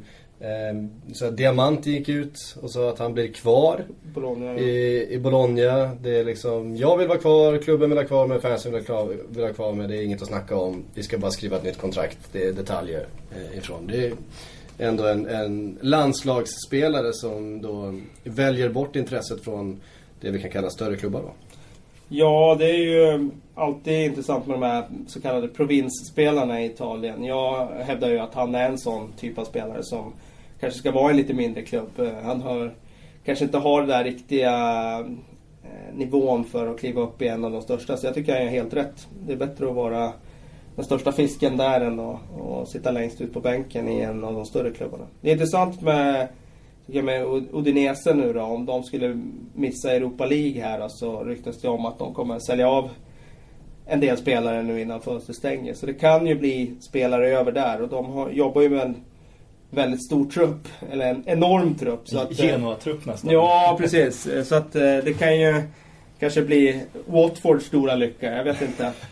Så 1.12 1.30
Diamanti 1.30 1.90
gick 1.90 2.08
ut 2.08 2.56
och 2.60 2.70
sa 2.70 2.90
att 2.90 2.98
han 2.98 3.14
blir 3.14 3.28
kvar 3.28 3.84
Bologna. 4.14 4.58
i, 4.58 5.06
i 5.10 5.18
Bologna. 5.18 5.94
Det 6.02 6.18
är 6.18 6.24
liksom, 6.24 6.76
jag 6.76 6.96
vill 6.96 7.08
vara 7.08 7.18
kvar, 7.18 7.58
klubben 7.58 7.90
vill 7.90 7.98
ha 7.98 8.04
kvar 8.04 8.26
mig, 8.26 8.40
fansen 8.40 8.72
vill 8.72 8.80
ha 8.80 8.86
kvar, 8.86 9.16
vill 9.28 9.44
ha 9.44 9.52
kvar 9.52 9.72
mig. 9.72 9.88
Det 9.88 9.96
är 9.96 10.02
inget 10.02 10.22
att 10.22 10.28
snacka 10.28 10.56
om. 10.56 10.84
Vi 10.94 11.02
ska 11.02 11.18
bara 11.18 11.30
skriva 11.30 11.56
ett 11.56 11.64
nytt 11.64 11.78
kontrakt. 11.78 12.18
Det 12.32 12.46
är 12.46 12.52
detaljer 12.52 13.06
ifrån. 13.54 13.86
Det 13.86 14.06
är 14.06 14.12
ändå 14.78 15.06
en, 15.06 15.26
en 15.26 15.78
landslagsspelare 15.82 17.12
som 17.12 17.62
då 17.62 17.94
väljer 18.24 18.68
bort 18.68 18.96
intresset 18.96 19.44
från 19.44 19.80
det 20.20 20.30
vi 20.30 20.40
kan 20.40 20.50
kalla 20.50 20.70
större 20.70 20.96
klubbar 20.96 21.20
då. 21.20 21.30
Ja, 22.08 22.56
det 22.58 22.70
är 22.70 22.78
ju 22.78 23.30
alltid 23.54 24.04
intressant 24.04 24.46
med 24.46 24.54
de 24.54 24.66
här 24.66 24.84
så 25.06 25.20
kallade 25.20 25.48
provinsspelarna 25.48 26.62
i 26.62 26.66
Italien. 26.66 27.24
Jag 27.24 27.66
hävdar 27.66 28.10
ju 28.10 28.18
att 28.18 28.34
han 28.34 28.54
är 28.54 28.68
en 28.68 28.78
sån 28.78 29.12
typ 29.12 29.38
av 29.38 29.44
spelare 29.44 29.82
som 29.82 30.12
kanske 30.60 30.78
ska 30.78 30.92
vara 30.92 31.08
i 31.08 31.10
en 31.10 31.16
lite 31.16 31.34
mindre 31.34 31.62
klubb. 31.62 31.90
Han 32.24 32.40
har, 32.40 32.74
kanske 33.24 33.44
inte 33.44 33.58
har 33.58 33.80
den 33.80 33.88
där 33.88 34.04
riktiga 34.04 34.54
eh, 35.62 35.94
nivån 35.94 36.44
för 36.44 36.66
att 36.66 36.78
kliva 36.78 37.02
upp 37.02 37.22
i 37.22 37.28
en 37.28 37.44
av 37.44 37.52
de 37.52 37.62
största. 37.62 37.96
Så 37.96 38.06
jag 38.06 38.14
tycker 38.14 38.32
han 38.32 38.42
är 38.42 38.50
helt 38.50 38.74
rätt. 38.74 39.08
Det 39.26 39.32
är 39.32 39.36
bättre 39.36 39.68
att 39.68 39.74
vara 39.74 40.12
den 40.76 40.84
största 40.84 41.12
fisken 41.12 41.56
där 41.56 41.80
än 41.80 42.00
att, 42.00 42.20
att 42.40 42.68
sitta 42.68 42.90
längst 42.90 43.20
ut 43.20 43.32
på 43.32 43.40
bänken 43.40 43.88
i 43.88 44.00
en 44.00 44.24
av 44.24 44.34
de 44.34 44.46
större 44.46 44.70
klubbarna. 44.70 45.04
Det 45.20 45.28
är 45.28 45.32
intressant 45.32 45.82
med 45.82 46.28
med 46.86 47.24
Udinese 47.52 48.14
nu 48.14 48.32
då, 48.32 48.40
om 48.40 48.66
de 48.66 48.82
skulle 48.82 49.20
missa 49.54 49.92
Europa 49.92 50.26
League 50.26 50.62
här 50.62 50.80
då, 50.80 50.88
så 50.88 51.24
ryktas 51.24 51.60
det 51.60 51.68
om 51.68 51.86
att 51.86 51.98
de 51.98 52.14
kommer 52.14 52.38
sälja 52.38 52.68
av 52.68 52.90
en 53.86 54.00
del 54.00 54.16
spelare 54.16 54.62
nu 54.62 54.80
innan 54.80 55.00
fönstret 55.00 55.36
stänger. 55.36 55.74
Så 55.74 55.86
det 55.86 55.94
kan 55.94 56.26
ju 56.26 56.34
bli 56.34 56.74
spelare 56.80 57.28
över 57.28 57.52
där 57.52 57.82
och 57.82 57.88
de 57.88 58.12
har, 58.12 58.30
jobbar 58.30 58.62
ju 58.62 58.68
med 58.68 58.80
en 58.80 58.96
väldigt 59.70 60.06
stor 60.06 60.24
trupp, 60.24 60.68
eller 60.92 61.06
en 61.06 61.22
enorm 61.26 61.74
trupp. 61.74 62.08
Så 62.08 62.18
att, 62.18 62.40
eh, 62.40 62.46
Genoa-trupp 62.46 63.06
nästan. 63.06 63.30
Ja, 63.30 63.76
precis. 63.80 64.28
Så 64.44 64.54
att 64.54 64.74
eh, 64.76 64.82
det 64.82 65.18
kan 65.18 65.40
ju 65.40 65.62
kanske 66.18 66.42
bli 66.42 66.80
Watfords 67.06 67.66
stora 67.66 67.94
lycka, 67.94 68.32
jag 68.32 68.44
vet 68.44 68.62
inte. 68.62 68.92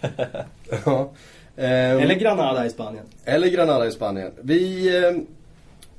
Ja. 0.85 1.11
Ehm, 1.57 1.99
Eller 1.99 2.15
Granada 2.15 2.67
i 2.67 2.71
Spanien. 2.71 3.05
Eller 3.25 3.49
Granada 3.49 3.87
i 3.87 3.91
Spanien. 3.91 4.33
Vi, 4.43 4.97
eh, 5.05 5.13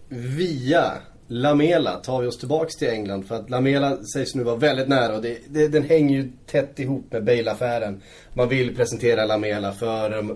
via 0.09 0.91
Lamela 1.27 1.95
tar 1.95 2.21
vi 2.21 2.27
oss 2.27 2.37
tillbaks 2.37 2.75
till 2.75 2.89
England 2.89 3.27
för 3.27 3.35
att 3.35 3.49
Lamela 3.49 4.03
sägs 4.03 4.35
nu 4.35 4.43
vara 4.43 4.55
väldigt 4.55 4.87
nära 4.87 5.15
och 5.15 5.21
det, 5.21 5.37
det, 5.47 5.67
den 5.67 5.83
hänger 5.83 6.15
ju 6.15 6.31
tätt 6.45 6.79
ihop 6.79 7.11
med 7.11 7.23
Bale-affären. 7.23 8.01
Man 8.33 8.49
vill 8.49 8.75
presentera 8.75 9.25
Lamela 9.25 9.71
för 9.71 10.35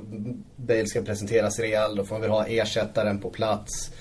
Bale 0.56 0.86
ska 0.86 1.02
presenteras 1.02 1.60
Real, 1.60 1.96
då 1.96 2.04
får 2.04 2.16
man 2.16 2.22
vill 2.22 2.32
ha 2.32 2.46
ersättaren 2.46 3.20
på 3.20 3.30
plats. 3.30 3.92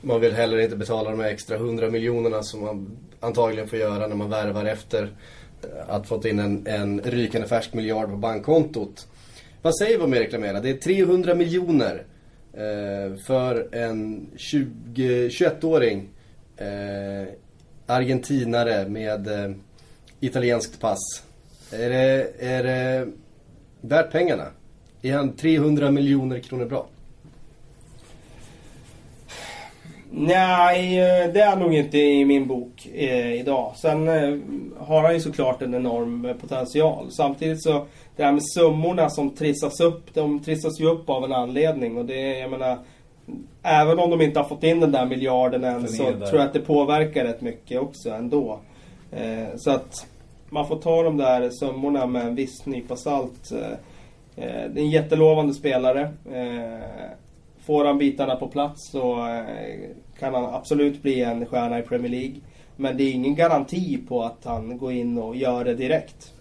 Man 0.00 0.20
vill 0.20 0.32
heller 0.32 0.58
inte 0.58 0.76
betala 0.76 1.10
de 1.10 1.20
här 1.20 1.28
extra 1.28 1.56
100 1.56 1.90
miljonerna 1.90 2.42
som 2.42 2.60
man 2.60 2.98
antagligen 3.20 3.68
får 3.68 3.78
göra 3.78 4.06
när 4.06 4.16
man 4.16 4.30
värvar 4.30 4.64
efter 4.64 5.02
eh, 5.62 5.94
att 5.94 6.08
fått 6.08 6.24
in 6.24 6.38
en, 6.38 6.66
en 6.66 7.00
rykande 7.00 7.48
färsk 7.48 7.74
miljard 7.74 8.10
på 8.10 8.16
bankkontot. 8.16 9.06
Vad 9.62 9.76
säger 9.76 9.98
vi 9.98 10.04
om 10.04 10.14
Erik 10.14 10.32
Lamela? 10.32 10.60
Det 10.60 10.70
är 10.70 10.76
300 10.76 11.34
miljoner 11.34 12.04
eh, 12.52 13.16
för 13.26 13.74
en 13.74 14.28
21-åring 14.36 16.08
eh, 16.56 17.34
argentinare 17.86 18.88
med 18.88 19.28
eh, 19.28 19.50
italienskt 20.20 20.80
pass. 20.80 20.98
Är 21.72 21.88
det, 21.90 22.32
är 22.38 22.62
det 22.62 23.08
värt 23.80 24.10
pengarna? 24.10 24.46
Är 25.02 25.12
han 25.12 25.32
300 25.36 25.90
miljoner 25.90 26.38
kronor 26.38 26.64
bra? 26.64 26.86
Nej, 30.14 30.98
eh, 30.98 31.32
det 31.32 31.40
är 31.40 31.56
nog 31.56 31.74
inte 31.74 31.98
i 31.98 32.24
min 32.24 32.46
bok 32.46 32.88
eh, 32.94 33.32
idag. 33.32 33.72
Sen 33.76 34.08
eh, 34.08 34.38
har 34.78 35.02
han 35.02 35.14
ju 35.14 35.20
såklart 35.20 35.62
en 35.62 35.74
enorm 35.74 36.24
eh, 36.24 36.36
potential. 36.36 37.10
Samtidigt 37.10 37.62
så, 37.62 37.86
det 38.16 38.24
här 38.24 38.32
med 38.32 38.42
summorna 38.44 39.10
som 39.10 39.30
trissas 39.30 39.80
upp, 39.80 40.14
de 40.14 40.40
trissas 40.40 40.80
ju 40.80 40.86
upp 40.86 41.10
av 41.10 41.24
en 41.24 41.32
anledning. 41.32 41.98
Och 41.98 42.04
det, 42.04 42.38
jag 42.38 42.50
menar, 42.50 42.78
även 43.62 43.98
om 43.98 44.10
de 44.10 44.20
inte 44.20 44.40
har 44.40 44.48
fått 44.48 44.64
in 44.64 44.80
den 44.80 44.92
där 44.92 45.06
miljarden 45.06 45.64
än 45.64 45.88
så 45.88 46.04
tror 46.04 46.34
jag 46.34 46.40
att 46.40 46.52
det 46.52 46.60
påverkar 46.60 47.24
rätt 47.24 47.40
mycket 47.40 47.80
också 47.80 48.10
ändå. 48.10 48.58
Eh, 49.12 49.48
så 49.56 49.70
att 49.70 50.06
man 50.48 50.68
får 50.68 50.76
ta 50.76 51.02
de 51.02 51.16
där 51.16 51.50
summorna 51.50 52.06
med 52.06 52.26
en 52.26 52.34
viss 52.34 52.66
nypa 52.66 52.96
salt. 52.96 53.52
Eh, 53.52 53.76
det 54.36 54.80
är 54.80 54.84
en 54.84 54.90
jättelovande 54.90 55.54
spelare. 55.54 56.10
Får 57.66 57.84
han 57.84 57.98
bitarna 57.98 58.36
på 58.36 58.48
plats 58.48 58.90
så 58.90 59.26
eh, 59.28 59.90
kan 60.18 60.34
han 60.34 60.44
absolut 60.54 61.02
bli 61.02 61.20
en 61.22 61.46
stjärna 61.46 61.78
i 61.78 61.82
Premier 61.82 62.10
League. 62.10 62.34
Men 62.76 62.96
det 62.96 63.04
är 63.04 63.12
ingen 63.12 63.34
garanti 63.34 63.98
på 64.08 64.22
att 64.22 64.44
han 64.44 64.78
går 64.78 64.92
in 64.92 65.18
och 65.18 65.36
gör 65.36 65.64
det 65.64 65.74
direkt. 65.74 66.32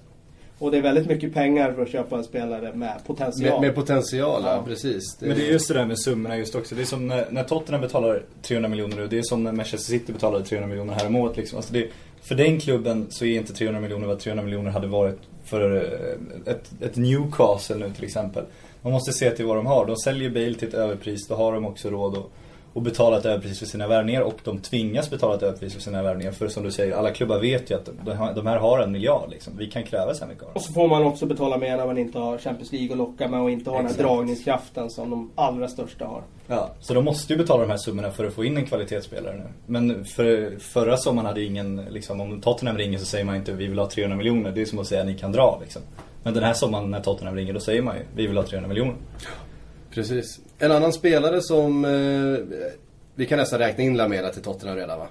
Och 0.60 0.72
det 0.72 0.78
är 0.78 0.82
väldigt 0.82 1.08
mycket 1.08 1.34
pengar 1.34 1.74
för 1.74 1.82
att 1.82 1.90
köpa 1.90 2.18
en 2.18 2.24
spelare 2.24 2.74
med 2.74 2.94
potential. 3.06 3.52
Med, 3.52 3.62
med 3.62 3.76
potential, 3.76 4.42
ja, 4.46 4.56
Ja. 4.56 4.64
precis. 4.66 5.18
Men 5.20 5.30
det 5.30 5.48
är 5.48 5.52
just 5.52 5.68
det 5.68 5.74
där 5.74 5.86
med 5.86 6.00
summorna 6.00 6.38
just 6.38 6.56
också. 6.56 6.76
Det 6.76 6.82
är 6.82 6.86
som 6.86 7.08
när, 7.08 7.26
när 7.32 7.44
Tottenham 7.44 7.82
betalar 7.82 8.24
300 8.42 8.70
miljoner 8.70 8.96
nu. 8.96 9.08
Det 9.08 9.18
är 9.18 9.24
som 9.24 9.44
när 9.44 9.52
Manchester 9.52 9.92
City 9.92 10.14
betalade 10.14 10.46
300 10.46 10.68
miljoner 10.68 10.94
här 10.94 11.08
om 11.08 11.16
året. 11.16 11.38
Liksom. 11.38 11.58
Alltså 11.58 11.74
det, 11.74 11.88
för 12.22 12.36
den 12.36 12.60
klubben 12.60 13.08
så 13.10 13.26
är 13.26 13.38
inte 13.38 13.54
300 13.54 13.82
miljoner 13.82 14.08
vad 14.08 14.20
300 14.20 14.44
miljoner 14.44 14.72
hade 14.72 14.88
varit 14.88 15.20
för 15.44 15.76
eh, 15.76 16.54
ett, 16.54 16.72
ett 16.82 16.96
Newcastle 16.96 17.76
nu 17.76 17.92
till 17.96 18.04
exempel. 18.04 18.44
Man 18.82 18.94
måste 18.94 19.14
se 19.14 19.32
till 19.32 19.46
vad 19.46 19.56
de 19.58 19.66
har. 19.66 19.86
De 19.86 19.96
säljer 19.96 20.30
Bale 20.30 20.54
till 20.54 20.68
ett 20.68 20.74
överpris. 20.74 21.28
Då 21.28 21.36
har 21.36 21.54
de 21.54 21.66
också 21.66 21.90
råd 21.90 22.18
att, 22.18 22.26
att 22.76 22.84
betala 22.84 23.18
ett 23.18 23.26
överpris 23.26 23.60
för 23.60 23.66
sina 23.66 23.88
värvningar. 23.88 24.22
Och 24.22 24.40
de 24.44 24.60
tvingas 24.60 25.10
betala 25.10 25.36
ett 25.36 25.44
överpris 25.44 25.74
för 25.74 25.82
sina 25.82 26.04
värvningar. 26.04 26.32
För 26.32 26.48
som 26.48 26.64
du 26.64 26.72
säger, 26.72 26.96
alla 26.96 27.12
klubbar 27.12 27.40
vet 27.40 27.72
ju 27.72 27.76
att 27.76 27.90
de, 28.36 28.48
här- 28.48 28.58
har 28.58 28.80
en 28.80 28.92
miljard. 28.92 29.30
Liksom. 29.30 29.58
Vi 29.58 29.68
kan 29.68 29.84
kräva 29.84 30.14
så 30.14 30.22
här 30.24 30.28
mycket 30.30 30.44
av 30.44 30.48
dem. 30.50 30.56
Och 30.56 30.62
så 30.62 30.74
får 30.74 30.88
man 30.88 31.04
också 31.04 31.26
betala 31.26 31.58
mer 31.58 31.78
när 31.78 31.86
man 31.86 31.98
inte 31.98 32.20
har 32.20 32.38
Champions 32.38 32.72
League 32.72 32.92
att 32.92 32.98
locka 32.98 33.28
med 33.28 33.42
och 33.42 33.52
inte 33.52 33.70
har 33.70 33.78
den 33.78 33.86
här 33.86 33.92
Exakt. 33.94 34.08
dragningskraften 34.10 34.90
som 34.90 35.10
de 35.10 35.32
allra 35.36 35.68
största 35.68 36.06
har. 36.06 36.22
Ja, 36.48 36.70
så 36.80 36.94
de 36.94 37.06
måste 37.06 37.34
ju 37.34 37.38
betala 37.38 37.62
de 37.62 37.70
här 37.70 37.78
summorna 37.78 38.12
för 38.12 38.26
att 38.28 38.34
få 38.34 38.46
in 38.46 38.58
en 38.58 38.66
kvalitetsspelare 38.66 39.36
nu. 39.36 39.44
Men 39.66 40.06
för, 40.06 40.58
förra 40.60 40.98
sommaren 40.98 41.26
hade 41.26 41.44
ingen, 41.44 41.76
liksom, 41.90 42.22
om 42.22 42.42
Tottenham 42.42 42.78
ringer 42.78 42.98
så 42.98 43.06
säger 43.06 43.26
man 43.26 43.36
inte 43.36 43.52
vi 43.54 43.68
vill 43.68 43.80
ha 43.80 43.90
300 43.90 44.18
miljoner. 44.18 44.52
Det 44.52 44.62
är 44.62 44.66
som 44.66 44.80
att 44.80 44.88
säga 44.88 45.04
ni 45.04 45.18
kan 45.18 45.32
dra 45.32 45.58
liksom. 45.62 45.82
Men 46.24 46.34
den 46.34 46.44
här 46.44 46.54
sommaren 46.54 46.92
när 46.92 47.00
Tottenham 47.00 47.36
ringer 47.36 47.54
då 47.54 47.60
säger 47.60 47.82
man 47.82 47.96
ju 47.96 48.02
vi 48.16 48.28
vill 48.28 48.38
ha 48.38 48.44
300 48.44 48.68
miljoner. 48.70 48.96
Precis. 49.94 50.40
En 50.60 50.72
annan 50.72 50.94
spelare 50.94 51.42
som... 51.42 51.86
Eh, 51.86 52.56
vi 53.16 53.26
kan 53.26 53.38
nästan 53.40 53.60
räkna 53.60 53.84
in 53.84 53.98
Lamela 53.98 54.30
till 54.30 54.42
Tottenham 54.42 54.78
redan 54.78 55.00
va? 55.00 55.08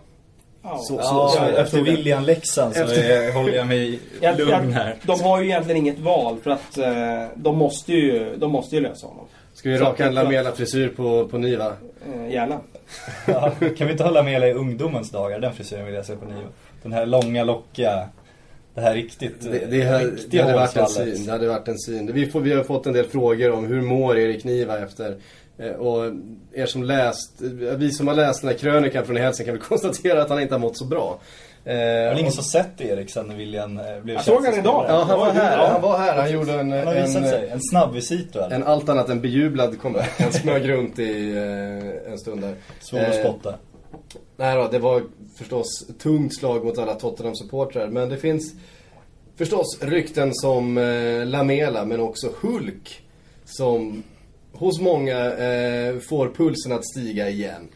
Ja. 0.62 0.78
Så- 0.78 0.94
Ja, 0.94 1.28
så- 1.36 1.44
efter 1.44 1.58
jag 1.58 1.70
tror 1.70 1.84
det. 1.84 1.90
William 1.90 2.24
Leksand 2.24 2.74
så 2.74 2.82
Efter- 2.82 3.32
håller 3.32 3.52
jag 3.52 3.66
mig 3.66 4.00
lugn 4.38 4.72
här. 4.72 4.96
De 5.02 5.20
har 5.20 5.40
ju 5.40 5.46
egentligen 5.48 5.76
inget 5.76 5.98
val 5.98 6.38
för 6.42 6.50
att 6.50 6.78
eh, 6.78 7.26
de, 7.34 7.56
måste 7.58 7.92
ju, 7.92 8.36
de 8.36 8.50
måste 8.52 8.76
ju 8.76 8.82
lösa 8.82 9.06
honom. 9.06 9.24
Ska 9.54 9.70
vi 9.70 9.78
Så 9.78 9.84
raka 9.84 10.06
en 10.06 10.14
Lamela-frisyr 10.14 10.88
på, 10.88 11.28
på 11.28 11.38
Niva? 11.38 11.72
Eh, 12.14 12.30
gärna. 12.32 12.60
Ja, 13.26 13.50
kan 13.78 13.86
vi 13.86 13.92
inte 13.92 14.04
hålla 14.04 14.22
med 14.22 14.48
i 14.48 14.52
ungdomens 14.52 15.10
dagar? 15.10 15.38
Den 15.40 15.52
frisyren 15.52 15.84
vill 15.86 15.94
jag 15.94 16.06
se 16.06 16.16
på 16.16 16.24
Niva. 16.24 16.48
Den 16.82 16.92
här 16.92 17.06
långa, 17.06 17.44
lockiga, 17.44 18.08
det 18.74 18.80
här 18.80 18.94
riktigt, 18.94 19.40
Det, 19.40 19.66
det, 19.70 19.82
här, 19.82 20.12
det, 20.30 20.38
hade 20.40 20.54
varit 20.54 20.76
en 20.76 20.86
syn, 20.88 21.26
det 21.26 21.32
hade 21.32 21.48
varit 21.48 21.68
en 21.68 21.78
syn. 21.78 22.12
Vi, 22.12 22.26
får, 22.26 22.40
vi 22.40 22.52
har 22.52 22.62
fått 22.64 22.86
en 22.86 22.92
del 22.92 23.04
frågor 23.06 23.50
om 23.50 23.66
hur 23.66 23.82
mår 23.82 24.18
Erik 24.18 24.44
Niva 24.44 24.78
efter 24.78 25.16
eh, 25.58 25.70
och 25.72 26.12
er 26.54 26.66
som 26.66 26.82
läst, 26.84 27.40
vi 27.76 27.90
som 27.92 28.08
har 28.08 28.14
läst 28.14 28.40
den 28.40 28.50
här 28.50 28.58
krönikan 28.58 29.06
från 29.06 29.16
Hälsing 29.16 29.46
kan 29.46 29.54
väl 29.54 29.62
konstatera 29.68 30.22
att 30.22 30.28
han 30.28 30.40
inte 30.40 30.54
har 30.54 30.60
mått 30.60 30.76
så 30.78 30.84
bra. 30.84 31.20
Eh, 31.64 31.74
Det 31.74 31.80
är 31.82 32.08
väl 32.08 32.18
ingen 32.18 32.32
som 32.32 32.44
sett 32.44 32.80
Erik 32.80 33.10
sen 33.10 33.26
när 33.26 33.36
William 33.36 33.78
eh, 33.78 34.00
blev 34.02 34.16
Jag 34.16 34.24
såg 34.24 34.44
han 34.44 34.54
idag. 34.58 34.84
Ja, 34.88 35.04
han 35.08 35.18
var 35.20 35.30
här. 35.32 35.68
Han 35.68 35.82
var 35.82 35.98
här. 35.98 36.16
Han 36.16 36.32
gjorde 36.32 36.52
en, 36.52 36.72
Han 36.72 36.86
har 36.86 36.94
en, 36.94 37.08
sig. 37.08 37.48
En 37.52 37.60
snabb 37.70 37.92
visit 37.94 38.36
väl? 38.36 38.52
en 38.52 38.64
allt 38.64 38.88
annat 38.88 39.08
än 39.08 39.20
bejublad 39.20 39.80
comeback. 39.80 40.10
Han 40.20 40.32
smög 40.32 40.68
runt 40.68 40.98
i 40.98 41.30
eh, 41.36 42.12
en 42.12 42.18
stund 42.18 42.40
där. 42.40 42.54
Svår 42.80 42.98
att 42.98 43.14
Eh, 43.16 43.20
spotta. 43.24 43.54
Nej 44.36 44.56
då, 44.56 44.68
det 44.68 44.78
var 44.78 45.02
förstås 45.36 45.86
tungt 45.98 46.38
slag 46.38 46.64
mot 46.64 46.78
alla 46.78 46.94
Tottenham-supportrar. 46.94 47.88
Men 47.88 48.08
det 48.08 48.16
finns 48.16 48.54
förstås 49.36 49.78
rykten 49.82 50.34
som 50.34 50.78
eh, 50.78 51.26
Lamela, 51.26 51.84
men 51.84 52.00
också 52.00 52.32
Hulk. 52.40 53.02
Som 53.44 54.02
hos 54.52 54.80
många 54.80 55.32
eh, 55.32 55.98
får 55.98 56.28
pulsen 56.28 56.72
att 56.72 56.86
stiga 56.86 57.28
igen. 57.28 57.68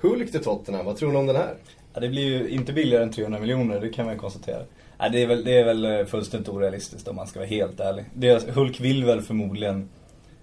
Hulk 0.00 0.30
till 0.30 0.42
Tottenham, 0.42 0.86
vad 0.86 0.96
tror 0.96 1.12
ni 1.12 1.18
om 1.18 1.26
den 1.26 1.36
här? 1.36 1.54
Ja, 1.94 2.00
det 2.00 2.08
blir 2.08 2.22
ju 2.22 2.48
inte 2.48 2.72
billigare 2.72 3.02
än 3.02 3.12
300 3.12 3.40
miljoner, 3.40 3.80
det 3.80 3.88
kan 3.88 4.04
man 4.04 4.14
ju 4.14 4.20
konstatera. 4.20 4.62
Ja, 4.98 5.08
det, 5.08 5.22
är 5.22 5.26
väl, 5.26 5.44
det 5.44 5.58
är 5.58 5.64
väl 5.64 5.84
eh, 5.84 6.04
fullständigt 6.04 6.48
orealistiskt 6.48 7.08
om 7.08 7.16
man 7.16 7.26
ska 7.26 7.38
vara 7.38 7.48
helt 7.48 7.80
ärlig. 7.80 8.04
Det, 8.14 8.50
Hulk 8.50 8.80
vill 8.80 9.04
väl 9.04 9.22
förmodligen 9.22 9.88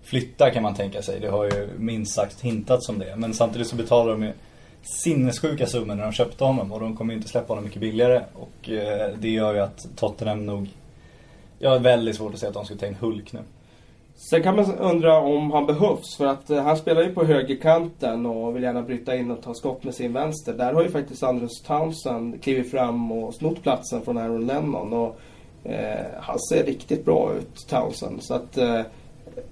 flytta 0.04 0.52
kan 0.52 0.64
man 0.64 0.76
tänka 0.76 1.02
sig. 1.02 1.20
Det 1.20 1.28
har 1.28 1.46
ju 1.46 1.70
minst 1.78 2.16
sagt 2.16 2.42
hintats 2.42 2.90
om 2.90 3.00
det. 3.00 3.16
Men 3.16 3.34
samtidigt 3.34 3.68
så 3.68 3.76
betalar 3.76 4.12
de 4.12 4.24
ju 4.24 4.34
sinnessjuka 4.82 5.68
summor 5.68 5.96
när 5.96 6.04
de 6.04 6.12
köpte 6.12 6.44
honom 6.44 6.72
och 6.72 6.80
de 6.80 6.96
kommer 6.96 7.14
ju 7.14 7.18
inte 7.18 7.30
släppa 7.30 7.48
honom 7.48 7.64
mycket 7.64 7.82
billigare. 7.82 8.22
Och 8.34 8.70
eh, 8.70 9.14
det 9.20 9.30
gör 9.30 9.54
ju 9.54 9.60
att 9.60 9.88
Tottenham 9.96 10.46
nog... 10.46 10.70
Jag 11.60 11.70
har 11.70 11.80
väldigt 11.80 12.16
svårt 12.16 12.34
att 12.34 12.40
se 12.40 12.48
att 12.48 12.54
de 12.54 12.66
skulle 12.66 12.80
ta 12.80 12.88
in 12.88 12.96
Hulk 13.00 13.34
nu. 13.34 13.40
Sen 14.30 14.44
kan 14.44 14.56
man 14.56 14.76
undra 14.76 15.20
om 15.20 15.52
han 15.52 15.66
behövs 15.66 16.18
för 16.18 16.26
att 16.26 16.50
eh, 16.50 16.64
han 16.64 16.78
spelar 16.78 17.02
ju 17.02 17.14
på 17.14 17.24
högerkanten 17.24 18.26
och 18.26 18.56
vill 18.56 18.64
gärna 18.64 18.82
bryta 18.82 19.16
in 19.16 19.32
och 19.32 19.44
ta 19.44 19.54
skott 19.54 19.84
med 19.84 19.96
sin 19.96 20.14
vänster. 20.14 20.54
Där 20.54 20.74
har 20.74 20.84
ju 20.84 20.90
faktiskt 20.90 21.24
Andrews 21.24 21.62
Townsend 21.62 22.44
klivit 22.44 22.72
fram 22.72 23.12
och 23.12 23.36
snott 23.36 23.64
platsen 23.64 24.02
från 24.02 24.18
Aaron 24.18 24.46
Lennon. 24.46 24.94
Och, 24.94 25.20
eh, 25.64 26.06
han 26.20 26.40
ser 26.40 26.64
riktigt 26.64 27.06
bra 27.06 27.34
ut, 27.38 27.68
Townsend. 27.70 28.24
Så 28.24 28.34
att 28.34 28.58
eh, 28.58 28.82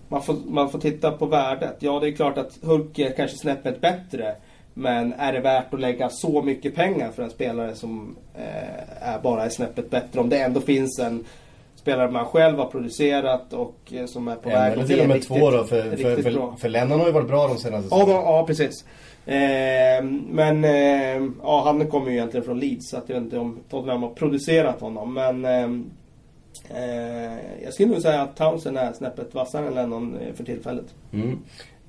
man, 0.08 0.22
får, 0.24 0.36
man 0.48 0.70
får 0.70 0.80
titta 0.80 1.12
på 1.12 1.26
värdet. 1.26 1.76
Ja, 1.80 2.00
det 2.00 2.08
är 2.08 2.12
klart 2.12 2.38
att 2.38 2.58
Hulk 2.62 3.00
är 3.00 3.16
kanske 3.16 3.38
snäppet 3.38 3.82
bättre. 3.82 4.36
Men 4.80 5.14
är 5.14 5.34
det 5.34 5.40
värt 5.40 5.74
att 5.74 5.80
lägga 5.80 6.10
så 6.10 6.42
mycket 6.42 6.76
pengar 6.76 7.12
för 7.12 7.24
en 7.24 7.30
spelare 7.30 7.76
som 7.76 8.16
eh, 8.36 9.08
är 9.14 9.20
bara 9.20 9.46
är 9.46 9.50
snäppet 9.50 9.90
bättre? 9.90 10.20
Om 10.20 10.30
det 10.30 10.40
ändå 10.40 10.62
finns 10.62 11.00
en 11.00 11.26
spelare 11.76 12.12
man 12.12 12.26
själv 12.26 12.58
har 12.58 12.66
producerat 12.66 13.54
och 13.54 13.76
eh, 13.92 14.06
som 14.06 14.28
är 14.28 14.36
på 14.36 14.50
väg 14.50 14.74
eller 14.74 14.88
till 14.88 15.00
och 15.00 15.08
med 15.08 15.16
riktigt- 15.16 15.38
två 15.38 15.52
då, 15.52 15.64
för, 15.64 15.82
för, 15.82 16.22
för, 16.22 16.56
för 16.58 16.70
Lennon 16.70 17.00
har 17.00 17.08
ju 17.08 17.14
varit 17.14 17.28
bra 17.28 17.48
de 17.48 17.58
senaste 17.58 17.88
Ja, 17.92 18.06
då, 18.06 18.12
ja 18.12 18.44
precis. 18.48 18.86
Eh, 19.26 20.04
men 20.30 20.64
eh, 20.64 21.30
ja, 21.44 21.62
han 21.66 21.88
kommer 21.88 22.08
ju 22.10 22.14
egentligen 22.14 22.46
från 22.46 22.60
Leeds 22.60 22.90
så 22.90 22.98
att 22.98 23.10
jag 23.10 23.16
vet 23.16 23.24
inte 23.24 23.38
om 23.38 23.60
Tottenham 23.70 24.04
har 24.04 24.10
producerat 24.10 24.82
honom. 24.82 25.14
Men 25.14 25.46
eh, 25.46 25.70
eh, 26.84 27.38
jag 27.64 27.74
skulle 27.74 27.90
nog 27.90 28.02
säga 28.02 28.22
att 28.22 28.36
Townsend 28.36 28.78
är 28.78 28.94
snäppet 28.94 29.36
vassare 29.36 29.68
än 29.68 29.74
Lennon 29.74 30.18
eh, 30.18 30.34
för 30.34 30.44
tillfället. 30.44 30.86
Mm. 31.14 31.40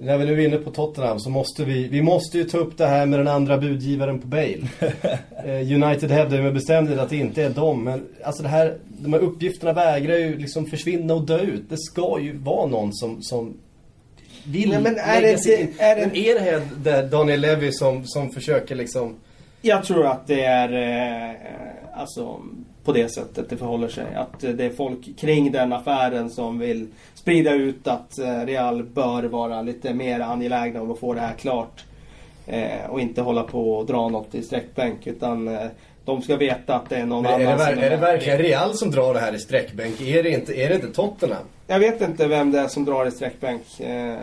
När 0.01 0.19
vi 0.19 0.25
nu 0.27 0.33
är 0.43 0.47
inne 0.47 0.57
på 0.57 0.71
Tottenham 0.71 1.21
så 1.21 1.31
måste 1.31 1.65
vi, 1.65 1.89
vi 1.89 2.03
måste 2.03 2.39
ju 2.39 2.45
ta 2.45 2.59
upp 2.59 2.77
det 2.79 2.87
här 2.87 3.07
med 3.07 3.19
den 3.21 3.29
andra 3.29 3.59
budgivaren 3.59 4.19
på 4.19 4.27
Bale. 4.27 4.59
Eh, 5.45 5.73
United 5.83 6.11
hävdar 6.11 6.37
ju 6.37 6.43
med 6.43 6.55
bestämdhet 6.55 6.99
att 6.99 7.11
det 7.11 7.17
inte 7.17 7.43
är 7.43 7.51
dem. 7.51 7.85
Men 7.85 8.07
alltså 8.25 8.43
det 8.43 8.49
här, 8.49 8.79
de 8.89 9.13
här 9.13 9.21
uppgifterna 9.21 9.73
vägrar 9.73 10.17
ju 10.17 10.39
liksom 10.39 10.67
försvinna 10.67 11.15
och 11.15 11.23
dö 11.27 11.41
ut. 11.41 11.63
Det 11.71 11.79
ska 11.79 12.21
ju 12.21 12.37
vara 12.37 12.67
någon 12.67 12.95
som, 12.95 13.23
som 13.23 13.55
vill 14.45 14.69
Nej, 14.71 14.81
men 14.83 14.97
är 14.99 15.23
det 15.23 15.39
sig 15.39 15.61
in. 15.61 15.75
är 15.79 15.97
det- 15.97 16.07
Men 16.07 16.17
är 16.17 16.35
det 16.35 16.41
här 16.41 16.61
där 16.83 17.03
Daniel 17.07 17.41
Levy 17.41 17.73
som, 17.73 18.05
som 18.07 18.31
försöker 18.31 18.75
liksom... 18.75 19.17
Jag 19.63 19.85
tror 19.85 20.07
att 20.07 20.27
det 20.27 20.45
är 20.45 20.73
eh, 21.31 21.35
alltså 22.01 22.41
på 22.85 22.93
det 22.93 23.09
sättet 23.09 23.51
det 23.51 23.57
förhåller 23.57 23.89
sig. 23.89 24.05
Att 24.17 24.41
det 24.41 24.65
är 24.65 24.71
folk 24.71 25.19
kring 25.19 25.53
den 25.53 25.73
affären 25.73 26.31
som 26.31 26.59
vill 26.59 26.87
sprida 27.29 27.55
ut 27.55 27.89
att 27.89 28.19
eh, 28.19 28.47
Real 28.47 28.83
bör 28.83 29.23
vara 29.23 29.63
lite 29.63 29.95
mer 29.95 30.21
angelägna 30.21 30.83
om 30.83 30.91
att 30.91 30.99
få 30.99 31.15
det 31.15 31.21
här 31.21 31.35
klart. 31.35 31.85
Eh, 32.47 32.91
och 32.91 33.01
inte 33.01 33.23
hålla 33.23 33.43
på 33.43 33.73
och 33.73 33.87
dra 33.87 34.09
något 34.09 34.35
i 34.35 34.43
sträckbänk. 34.43 35.07
Utan 35.07 35.49
eh, 35.49 35.67
de 36.05 36.23
ska 36.23 36.37
veta 36.37 36.75
att 36.75 36.89
det 36.89 36.97
är 36.97 37.07
någon 37.07 37.23
Men 37.23 37.33
är, 37.33 37.39
det, 37.39 37.45
annan 37.47 37.59
som 37.59 37.69
är 37.69 37.75
det 37.75 37.91
med. 37.91 38.01
verkligen 38.01 38.39
Real 38.39 38.75
som 38.75 38.91
drar 38.91 39.15
det 39.15 39.21
här 39.21 39.35
i 39.35 39.39
sträckbänk? 39.39 40.01
Är 40.01 40.23
det 40.23 40.31
inte, 40.31 40.55
är 40.55 40.69
det 40.69 40.75
inte 40.75 40.93
Tottenham? 40.93 41.43
Jag 41.67 41.79
vet 41.79 42.03
inte 42.03 42.27
vem 42.27 42.53
det 42.53 42.61
är 42.61 42.69
som 42.69 42.85
drar 42.85 43.07
i 43.07 43.11
sträckbänk. 43.11 43.81
Eh, 43.81 44.15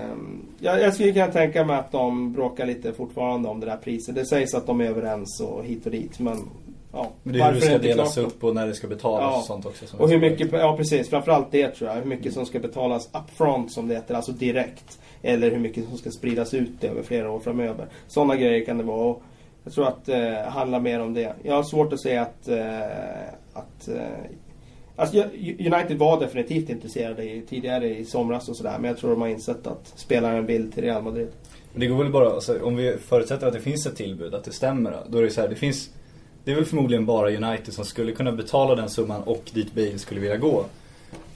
jag, 0.59 0.81
jag 0.81 0.93
skulle 0.93 1.11
kunna 1.11 1.27
tänka 1.27 1.65
mig 1.65 1.75
att 1.75 1.91
de 1.91 2.33
bråkar 2.33 2.65
lite 2.65 2.93
fortfarande 2.93 3.49
om 3.49 3.59
det 3.59 3.65
där 3.65 3.77
priset. 3.77 4.15
Det 4.15 4.25
sägs 4.25 4.53
att 4.53 4.67
de 4.67 4.81
är 4.81 4.85
överens 4.85 5.41
och 5.41 5.65
hit 5.65 5.85
och 5.85 5.91
dit. 5.91 6.19
Men 6.19 6.37
ja, 6.95 7.11
Men 7.23 7.33
det 7.33 7.39
är 7.39 7.45
hur 7.53 7.59
det 7.59 7.65
ska 7.65 7.77
delas 7.77 8.17
upp 8.17 8.43
och 8.43 8.55
när 8.55 8.67
det 8.67 8.73
ska 8.73 8.87
betalas 8.87 9.31
Ja. 9.33 9.37
och 9.37 9.43
sånt 9.43 9.65
också. 9.65 9.87
som 9.87 9.99
Och 9.99 10.09
hur 10.09 10.19
mycket, 10.19 10.51
ja 10.51 10.77
precis, 10.77 11.09
framförallt 11.09 11.51
det 11.51 11.69
tror 11.69 11.89
jag. 11.89 11.95
Hur 11.97 12.05
mycket 12.05 12.33
som 12.33 12.45
ska 12.45 12.59
betalas 12.59 13.09
upfront 13.13 13.71
som 13.71 13.87
det 13.87 13.95
heter, 13.95 14.15
alltså 14.15 14.31
direkt. 14.31 14.99
Eller 15.21 15.51
hur 15.51 15.59
mycket 15.59 15.85
som 15.89 15.97
ska 15.97 16.11
spridas 16.11 16.53
ut 16.53 16.83
över 16.83 17.03
flera 17.03 17.31
år 17.31 17.39
framöver. 17.39 17.87
Sådana 18.07 18.35
grejer 18.35 18.65
kan 18.65 18.77
det 18.77 18.83
vara. 18.83 19.05
Och 19.09 19.23
jag 19.63 19.73
tror 19.73 19.87
att 19.87 20.05
det 20.05 20.39
eh, 20.39 20.47
handlar 20.47 20.79
mer 20.79 20.99
om 21.01 21.13
det. 21.13 21.33
Jag 21.43 21.55
har 21.55 21.63
svårt 21.63 21.93
att 21.93 21.99
se 21.99 22.17
att, 22.17 22.47
eh, 22.47 22.81
att 23.53 23.87
eh, 23.87 24.01
Alltså, 24.97 25.17
United 25.59 25.97
var 25.97 26.19
definitivt 26.19 26.69
intresserade 26.69 27.23
i, 27.23 27.41
tidigare 27.41 27.97
i 27.97 28.05
somras 28.05 28.49
och 28.49 28.55
sådär. 28.55 28.75
Men 28.79 28.89
jag 28.89 28.97
tror 28.97 29.09
de 29.09 29.21
har 29.21 29.27
insett 29.27 29.67
att 29.67 29.93
spelaren 29.95 30.45
vill 30.45 30.71
till 30.71 30.83
Real 30.83 31.03
Madrid. 31.03 31.27
Det 31.75 31.87
går 31.87 31.97
väl 31.97 32.11
bara, 32.11 32.29
alltså, 32.29 32.63
om 32.63 32.75
vi 32.75 32.97
förutsätter 32.97 33.47
att 33.47 33.53
det 33.53 33.59
finns 33.59 33.85
ett 33.85 33.95
tillbud, 33.95 34.33
att 34.35 34.43
det 34.43 34.51
stämmer. 34.51 34.97
Då 35.07 35.17
är 35.17 35.21
det 35.23 35.29
så 35.29 35.41
här, 35.41 35.47
det 35.47 35.55
finns 35.55 35.89
Det 36.45 36.51
är 36.51 36.55
väl 36.55 36.65
förmodligen 36.65 37.05
bara 37.05 37.31
United 37.31 37.73
som 37.73 37.85
skulle 37.85 38.11
kunna 38.11 38.31
betala 38.31 38.75
den 38.75 38.89
summan 38.89 39.21
och 39.23 39.43
dit 39.53 39.73
Bale 39.75 39.97
skulle 39.99 40.19
vilja 40.21 40.37
gå. 40.37 40.65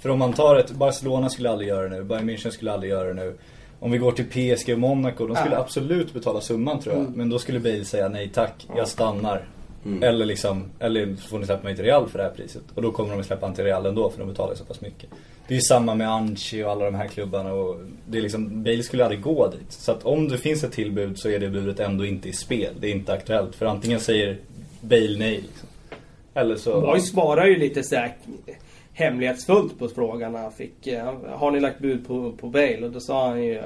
För 0.01 0.09
om 0.09 0.19
man 0.19 0.33
tar 0.33 0.55
ett, 0.55 0.71
Barcelona 0.71 1.29
skulle 1.29 1.49
aldrig 1.49 1.69
göra 1.69 1.89
det 1.89 1.97
nu, 1.97 2.03
Bayern 2.03 2.29
München 2.29 2.49
skulle 2.49 2.71
aldrig 2.71 2.91
göra 2.91 3.07
det 3.07 3.13
nu. 3.13 3.35
Om 3.79 3.91
vi 3.91 3.97
går 3.97 4.11
till 4.11 4.25
PSG 4.55 4.73
och 4.73 4.79
Monaco, 4.79 5.27
de 5.27 5.35
skulle 5.35 5.55
Ja. 5.55 5.61
absolut 5.61 6.13
betala 6.13 6.41
summan 6.41 6.79
tror 6.79 6.95
jag. 6.95 7.03
Mm. 7.03 7.13
Men 7.17 7.29
då 7.29 7.39
skulle 7.39 7.59
Bale 7.59 7.85
säga 7.85 8.09
nej 8.09 8.29
tack, 8.33 8.65
Ja. 8.67 8.73
jag 8.77 8.87
stannar. 8.87 9.45
Mm. 9.85 10.03
Eller 10.03 10.25
liksom, 10.25 10.65
eller 10.79 11.15
så 11.15 11.27
får 11.29 11.39
ni 11.39 11.45
släppa 11.45 11.63
mig 11.63 11.75
till 11.75 11.85
Real 11.85 12.09
för 12.09 12.17
det 12.17 12.23
här 12.23 12.31
priset. 12.31 12.61
Och 12.75 12.81
då 12.81 12.91
kommer 12.91 13.09
de 13.11 13.19
att 13.19 13.25
släppa 13.25 13.45
han 13.45 13.55
till 13.55 13.63
Real 13.63 13.85
ändå 13.85 14.09
för 14.09 14.19
de 14.19 14.27
betalar 14.27 14.55
så 14.55 14.63
pass 14.65 14.81
mycket. 14.81 15.09
Det 15.47 15.53
är 15.53 15.55
ju 15.55 15.61
samma 15.61 15.95
med 15.95 16.09
Anchi 16.11 16.63
och 16.63 16.71
alla 16.71 16.85
de 16.85 16.95
här 16.95 17.07
klubbarna 17.07 17.53
och 17.53 17.75
det 18.07 18.17
är 18.17 18.21
liksom, 18.21 18.63
Bale 18.63 18.83
skulle 18.83 19.03
aldrig 19.03 19.21
gå 19.21 19.47
dit. 19.47 19.71
Så 19.71 19.91
att 19.91 20.03
om 20.05 20.27
det 20.29 20.37
finns 20.37 20.63
ett 20.63 20.71
tillbud 20.71 21.19
så 21.19 21.29
är 21.29 21.39
det 21.39 21.47
budet 21.49 21.79
ändå 21.79 22.05
inte 22.05 22.29
i 22.29 22.33
spel. 22.33 22.73
Det 22.79 22.87
är 22.87 22.91
inte 22.91 23.13
aktuellt. 23.13 23.55
För 23.55 23.65
antingen 23.65 23.99
säger 23.99 24.37
Bale 24.81 25.17
nej 25.17 25.35
liksom. 25.41 25.69
Eller 26.33 26.55
så... 26.55 26.81
Boy 26.81 26.99
svarar 26.99 27.45
ju 27.45 27.55
lite 27.57 27.83
så 27.83 27.95
här 27.95 28.13
hemlighetsfullt 28.93 29.79
på 29.79 29.87
frågan 29.89 30.35
han 30.35 30.51
fick 30.51 30.87
eh, 30.87 31.13
Har 31.29 31.51
ni 31.51 31.59
lagt 31.59 31.79
bud 31.79 32.07
på, 32.07 32.31
på 32.31 32.47
Bale? 32.49 32.85
Och 32.85 32.91
då 32.91 32.99
sa 32.99 33.27
han 33.29 33.43
ju 33.43 33.61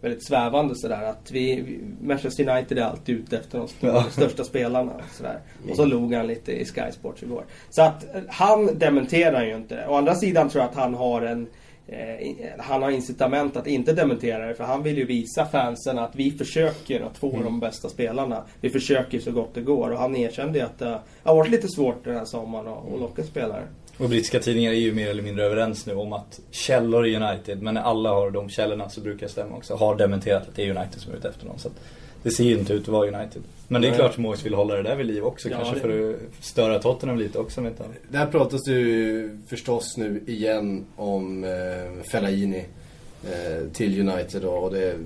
väldigt 0.00 0.26
svävande 0.26 0.74
sådär 0.76 1.02
att 1.02 1.30
vi, 1.30 1.64
Manchester 2.02 2.48
United 2.50 2.78
är 2.78 2.82
alltid 2.82 3.14
ute 3.18 3.38
efter 3.38 3.58
de 3.58 3.64
st- 3.64 3.86
Ja. 3.86 4.02
största 4.10 4.44
spelarna. 4.44 4.92
Och, 4.92 5.00
sådär. 5.16 5.38
och 5.70 5.76
så 5.76 5.84
log 5.84 6.14
han 6.14 6.26
lite 6.26 6.52
i 6.52 6.64
Sky 6.64 6.92
Sports 6.92 7.22
igår. 7.22 7.44
Så 7.70 7.82
att 7.82 8.14
eh, 8.14 8.20
han 8.28 8.78
dementerar 8.78 9.44
ju 9.44 9.56
inte. 9.56 9.86
Å 9.88 9.94
andra 9.94 10.14
sidan 10.14 10.48
tror 10.48 10.62
jag 10.62 10.70
att 10.70 10.76
han 10.76 10.94
har 10.94 11.22
en 11.22 11.46
Eh, 11.88 12.36
han 12.58 12.82
har 12.82 12.90
incitament 12.90 13.56
att 13.56 13.66
inte 13.66 13.92
dementera 13.92 14.46
det 14.46 14.54
för 14.54 14.64
han 14.64 14.82
vill 14.82 14.98
ju 14.98 15.04
visa 15.04 15.46
fansen 15.46 15.98
att 15.98 16.16
vi 16.16 16.30
försöker 16.30 17.00
att 17.00 17.18
få 17.18 17.42
de 17.42 17.60
bästa 17.60 17.88
spelarna. 17.88 18.44
Vi 18.60 18.70
försöker 18.70 19.18
så 19.18 19.32
gott 19.32 19.54
det 19.54 19.60
går 19.60 19.90
och 19.90 19.98
han 19.98 20.16
erkände 20.16 20.58
ju 20.58 20.64
att 20.64 20.82
eh, 20.82 20.88
det 20.88 21.00
har 21.22 21.36
varit 21.36 21.50
lite 21.50 21.68
svårt 21.68 22.04
den 22.04 22.16
här 22.16 22.24
sommaren 22.24 22.68
att 22.68 23.00
locka 23.00 23.22
spelare. 23.22 23.62
Och 23.98 24.08
brittiska 24.08 24.40
tidningar 24.40 24.72
är 24.72 24.76
ju 24.76 24.94
mer 24.94 25.10
eller 25.10 25.22
mindre 25.22 25.44
överens 25.44 25.86
nu 25.86 25.94
om 25.94 26.12
att 26.12 26.40
källor 26.50 27.06
i 27.06 27.16
United, 27.16 27.62
men 27.62 27.74
när 27.74 27.82
alla 27.82 28.10
har 28.10 28.30
de 28.30 28.48
källorna 28.48 28.88
så 28.88 29.00
brukar 29.00 29.26
det 29.26 29.32
stämma 29.32 29.56
också, 29.56 29.74
har 29.74 29.96
dementerat 29.96 30.48
att 30.48 30.56
det 30.56 30.62
är 30.62 30.70
United 30.76 31.00
som 31.00 31.12
är 31.12 31.16
ute 31.16 31.28
efter 31.28 31.46
dem. 31.46 31.58
Så 31.58 31.68
att 31.68 31.74
det 32.26 32.32
ser 32.32 32.44
ju 32.44 32.58
inte 32.58 32.72
ut 32.72 32.82
att 32.82 32.88
vara 32.88 33.08
United. 33.20 33.42
Men 33.68 33.82
det 33.82 33.88
är 33.88 33.94
klart 33.94 34.18
Moyes 34.18 34.46
vill 34.46 34.54
hålla 34.54 34.74
det 34.74 34.82
där 34.82 34.96
vid 34.96 35.06
liv 35.06 35.24
också, 35.24 35.48
Ja, 35.48 35.56
kanske 35.56 35.74
det- 35.74 35.80
för 35.80 36.10
att 36.14 36.44
störa 36.44 36.78
Tottenham 36.78 37.18
lite 37.18 37.38
också 37.38 37.60
inte 37.60 37.82
annat. 37.84 37.96
Där 38.08 38.26
pratas 38.26 38.64
det 38.64 38.72
ju 38.72 39.38
förstås 39.46 39.96
nu 39.96 40.22
igen 40.26 40.84
om 40.96 41.44
eh, 41.44 42.02
Fellaini 42.10 42.64
eh, 43.24 43.68
till 43.72 44.08
United 44.08 44.42
då, 44.42 44.50
och 44.50 44.72
det 44.72 44.98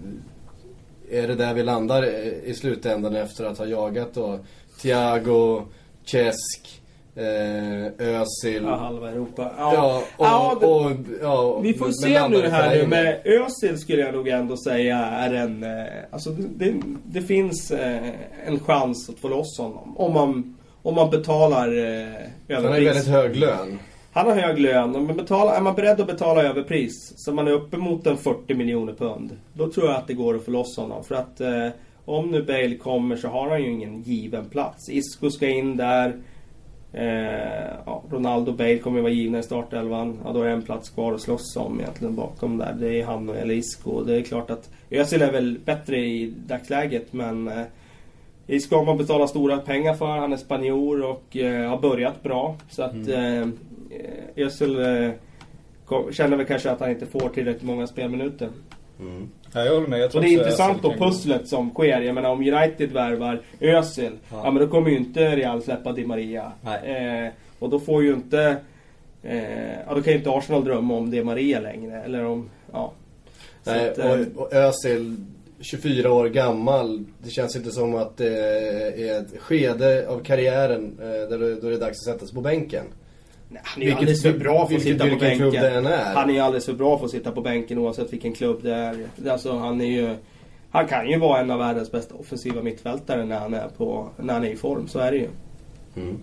är 1.11 1.29
det 1.29 1.35
där 1.35 1.55
vi 1.55 1.63
landar 1.63 2.03
eh, 2.03 2.51
i 2.51 2.55
slutändan 2.55 3.17
efter 3.17 3.45
att 3.45 3.59
ha 3.59 3.67
jagat 3.67 4.15
då 4.15 4.39
Thiago, 4.83 5.63
Cesk, 6.05 6.80
eh, 7.21 8.07
Özil. 8.21 8.63
Ja, 8.63 8.75
halva 8.77 9.11
Europa. 9.11 9.53
Ja, 9.59 10.03
och, 10.17 10.25
Ja, 10.27 10.57
det- 10.61 10.67
och, 10.67 10.91
ja, 11.23 11.59
Vi 11.61 11.75
får 11.75 11.85
men 11.87 11.95
se 11.95 12.29
nu 12.29 12.37
i 12.37 12.49
här 12.49 12.77
nu 12.77 12.87
med 12.87 13.21
Özil 13.25 13.79
skulle 13.79 14.03
jag 14.03 14.15
nog 14.15 14.29
ändå 14.29 14.57
säga 14.57 14.97
är 14.99 15.35
en... 15.35 15.63
Eh, 15.63 15.71
alltså 16.11 16.31
det, 16.31 16.65
det, 16.65 16.81
det 17.05 17.23
finns 17.23 17.71
eh, 17.71 17.99
en 18.47 18.61
chans 18.61 19.09
att 19.11 19.19
få 19.19 19.29
loss 19.29 19.59
honom. 19.59 19.95
Om 19.99 20.13
man, 20.13 20.57
om 20.83 20.95
man 20.95 21.11
betalar 21.11 21.67
eh, 21.69 22.07
Han 22.57 22.65
har 22.65 22.79
ju 22.79 22.89
överpris. 22.89 22.89
väldigt 22.89 23.07
hög 23.09 23.37
lön. 23.37 23.79
Han 24.13 24.27
har 24.27 24.35
hög 24.35 24.59
lön. 24.59 25.07
Men 25.07 25.17
betala, 25.17 25.57
är 25.57 25.61
man 25.61 25.75
beredd 25.75 26.01
att 26.01 26.07
betala 26.07 26.43
överpris 26.43 27.13
så 27.17 27.33
man 27.33 27.49
är 27.49 27.53
uppe 27.53 27.77
mot 27.77 28.07
en 28.07 28.17
40 28.17 28.55
miljoner 28.55 28.93
pund. 28.93 29.37
Då 29.53 29.71
tror 29.73 29.87
jag 29.87 29.97
att 29.97 30.07
det 30.07 30.15
går 30.15 30.35
att 30.37 30.45
få 30.45 30.51
loss 30.51 30.77
honom. 30.77 31.05
För 31.05 31.15
att 31.15 31.41
eh, 31.41 31.69
om 32.05 32.31
nu 32.31 32.43
Bale 32.43 32.77
kommer 32.77 33.17
så 33.17 33.29
har 33.29 33.51
han 33.51 33.63
ju 33.63 33.71
ingen 33.73 34.03
given 34.03 34.45
plats. 34.49 34.89
Isco 34.89 35.31
ska 35.31 35.49
in 35.49 35.77
där. 35.77 36.17
Eh, 36.93 37.71
ja, 37.87 38.03
Ronaldo 38.11 38.51
och 38.51 38.57
Bale 38.57 38.79
kommer 38.79 38.97
ju 38.97 39.03
vara 39.03 39.13
givna 39.13 39.39
i 39.39 39.43
startelvan. 39.43 40.19
Ja, 40.25 40.33
då 40.33 40.43
är 40.43 40.49
en 40.49 40.63
plats 40.63 40.91
kvar 40.91 41.13
att 41.13 41.21
slåss 41.21 41.57
om 41.57 41.81
egentligen 41.81 42.17
bakom 42.17 42.59
där. 42.59 42.77
Det 42.81 43.01
är 43.01 43.05
han 43.05 43.29
och 43.29 43.37
eller 43.37 43.55
Isco. 43.55 44.03
Det 44.05 44.17
är 44.17 44.23
klart 44.23 44.51
att 44.51 44.71
Özil 44.91 45.23
är 45.23 45.33
väl 45.33 45.59
bättre 45.65 45.97
i 45.99 46.35
dagsläget 46.47 47.13
men 47.13 47.49
eh, 47.49 47.63
Isco 48.47 48.77
har 48.77 48.85
man 48.85 48.99
betalat 48.99 49.31
stora 49.31 49.59
pengar 49.59 49.95
för. 49.95 50.07
Han 50.07 50.33
är 50.33 50.37
spanjor 50.37 51.05
och 51.05 51.37
eh, 51.37 51.71
har 51.71 51.79
börjat 51.79 52.23
bra. 52.23 52.57
Så 52.71 52.83
att 52.83 53.09
eh, 53.09 53.49
Özil 54.37 54.79
eh, 54.81 55.11
kom- 55.85 56.13
känner 56.13 56.37
väl 56.37 56.47
kanske 56.47 56.71
att 56.71 56.81
han 56.81 56.91
inte 56.91 57.07
får 57.07 57.29
tillräckligt 57.29 57.63
många 57.63 57.87
spelminuter. 57.87 58.49
Mm. 59.01 59.29
Ja, 59.53 59.65
jag 59.65 59.75
håller 59.75 59.87
med. 59.87 60.01
Jag 60.01 60.11
tror 60.11 60.21
Och 60.21 60.25
det 60.25 60.35
är 60.35 60.39
intressant 60.39 60.83
då 60.83 60.95
pusslet 60.95 61.49
som 61.49 61.71
sker. 61.71 62.01
Jag 62.01 62.15
menar 62.15 62.31
om 62.31 62.39
United 62.39 62.93
värvar 62.93 63.41
Özil. 63.61 64.13
Ja. 64.31 64.41
Ja. 64.45 64.51
men 64.51 64.63
då 64.63 64.69
kommer 64.69 64.91
ju 64.91 64.97
inte 64.97 65.37
Real 65.37 65.63
släppa 65.63 65.93
Di 65.93 66.07
Maria. 66.07 66.53
Eh, 66.85 67.33
och 67.59 67.71
då 67.71 67.81
får 67.81 68.03
ju 68.03 68.13
inte... 68.13 68.57
Eh, 69.23 69.73
ja 69.87 69.95
då 69.95 70.03
kan 70.03 70.13
ju 70.13 70.19
inte 70.19 70.31
Arsenal 70.31 70.65
drömma 70.65 70.95
om 70.95 71.11
Di 71.11 71.25
Maria 71.25 71.61
längre. 71.61 72.03
Eller 72.03 72.25
om... 72.25 72.51
Ja. 72.73 72.93
Nej, 73.65 73.91
att, 73.91 73.99
eh, 73.99 74.11
och, 74.11 74.43
och 74.43 74.53
Özil, 74.53 75.17
24 75.61 76.13
år 76.13 76.29
gammal. 76.29 77.05
Det 77.19 77.31
känns 77.31 77.57
inte 77.57 77.71
som 77.71 77.95
att 77.95 78.17
det 78.17 78.39
är 79.09 79.21
ett 79.21 79.41
skede 79.41 80.09
av 80.09 80.25
karriären 80.25 80.99
eh, 81.01 81.07
där 81.07 81.39
det, 81.39 81.55
då 81.55 81.69
det 81.69 81.75
är 81.75 81.81
dags 81.81 81.99
att 81.99 82.15
sätta 82.15 82.27
sig 82.27 82.35
på 82.35 82.41
bänken. 82.41 82.85
Nej, 83.51 83.63
han 83.65 83.83
är 83.83 83.87
vilket- 83.87 83.99
alldeles 83.99 84.23
för 84.23 84.33
bra 84.39 84.67
för 84.67 84.77
att 84.77 84.83
sitta 84.83 85.09
på 85.09 85.17
bänken. 85.17 85.53
är. 85.87 86.15
Han 86.15 86.31
är 86.31 86.43
alldeles 86.43 86.67
för 86.67 86.73
bra 86.73 86.99
för 86.99 87.05
att 87.05 87.11
sitta 87.11 87.33
på 87.33 87.41
bänken 87.41 87.79
oavsett 87.79 88.13
vilken 88.13 88.33
klubb 88.33 88.63
det 88.63 88.75
är. 88.75 89.07
Alltså 89.31 89.57
han 89.57 89.81
är 89.81 89.85
ju... 89.87 90.17
Han 90.71 90.87
kan 90.87 91.09
ju 91.09 91.19
vara 91.19 91.41
en 91.41 91.51
av 91.51 91.59
världens 91.59 91.93
bästa 91.93 92.15
offensiva 92.15 92.63
mittfältare 92.63 93.25
när 93.25 93.39
han 93.39 93.55
är, 93.55 93.69
på, 93.69 94.09
när 94.17 94.35
han 94.35 94.45
är 94.45 94.51
i 94.51 94.57
form. 94.57 94.89
Så 94.89 94.99
är 94.99 95.13
det 95.13 95.19
ju. 95.19 95.29
Mm. 95.97 96.19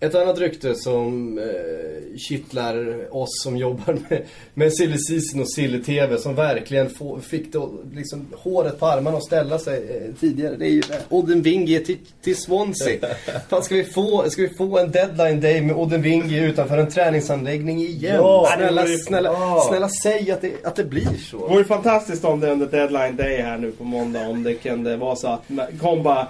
Ett 0.00 0.14
annat 0.14 0.38
rykte 0.38 0.74
som 0.74 1.38
eh, 1.38 2.16
kittlar 2.18 3.06
oss 3.16 3.42
som 3.42 3.56
jobbar 3.56 3.98
med, 4.08 4.22
med 4.54 4.74
silly 4.74 4.98
season 4.98 5.40
och 5.40 5.52
silly 5.52 5.82
TV 5.82 6.18
som 6.18 6.34
verkligen 6.34 6.90
få, 6.90 7.20
fick 7.20 7.52
då, 7.52 7.72
liksom, 7.94 8.26
håret 8.36 8.80
på 8.80 8.86
armarna 8.86 9.16
att 9.16 9.24
ställa 9.24 9.58
sig 9.58 9.76
eh, 9.76 10.14
tidigare. 10.20 10.56
Det 10.56 10.66
är 10.66 10.70
ju 10.70 10.80
det 10.80 11.00
Odden 11.08 11.42
Winge 11.42 11.78
till, 11.80 11.96
till 12.22 12.36
Swansea. 12.36 12.98
Fan, 13.48 13.62
ska, 13.62 13.74
vi 13.74 13.84
få, 13.84 14.30
ska 14.30 14.42
vi 14.42 14.48
få 14.48 14.78
en 14.78 14.90
deadline 14.90 15.40
day 15.40 15.60
med 15.60 15.76
Odden 15.76 16.02
Winge 16.02 16.46
utanför 16.46 16.78
en 16.78 16.90
träningsanläggning 16.90 17.78
igen? 17.80 18.14
Ja, 18.16 18.48
snälla, 18.56 18.82
det 18.82 18.86
vore 18.88 18.92
ju- 18.92 18.98
snälla, 18.98 19.32
ja. 19.32 19.64
snälla 19.68 19.88
säg 19.88 20.30
att 20.30 20.40
det, 20.40 20.52
att 20.64 20.76
det 20.76 20.84
blir 20.84 21.04
Det 21.12 21.18
så. 21.30 21.38
vore 21.38 21.58
ju 21.58 21.64
fantastiskt 21.64 22.24
om 22.24 22.40
det 22.40 22.50
under 22.52 22.66
deadline 22.66 23.16
day 23.16 23.36
här 23.42 23.58
nu 23.58 23.70
på 23.72 23.84
måndag 23.84 24.28
om 24.28 24.42
det 24.42 24.54
kunde 24.54 24.96
vara 24.96 25.16
så 25.16 25.28
att 25.28 25.42
kom 25.80 26.02
bara 26.02 26.28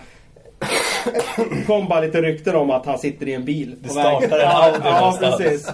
kom 1.67 1.89
bara 1.89 2.01
lite 2.01 2.23
rykten 2.23 2.57
om 2.57 2.71
att 2.71 2.87
han 2.87 2.99
sitter 2.99 3.29
i 3.29 3.35
en 3.35 3.45
bil 3.45 3.75
Det 3.81 3.89
på 3.89 3.95
startar 3.95 4.21
väg. 4.21 4.33
en 4.33 4.39
Ja, 4.41 4.65
Audi 4.65 4.79
ja 4.85 5.01
någonstans. 5.01 5.37
precis. 5.37 5.71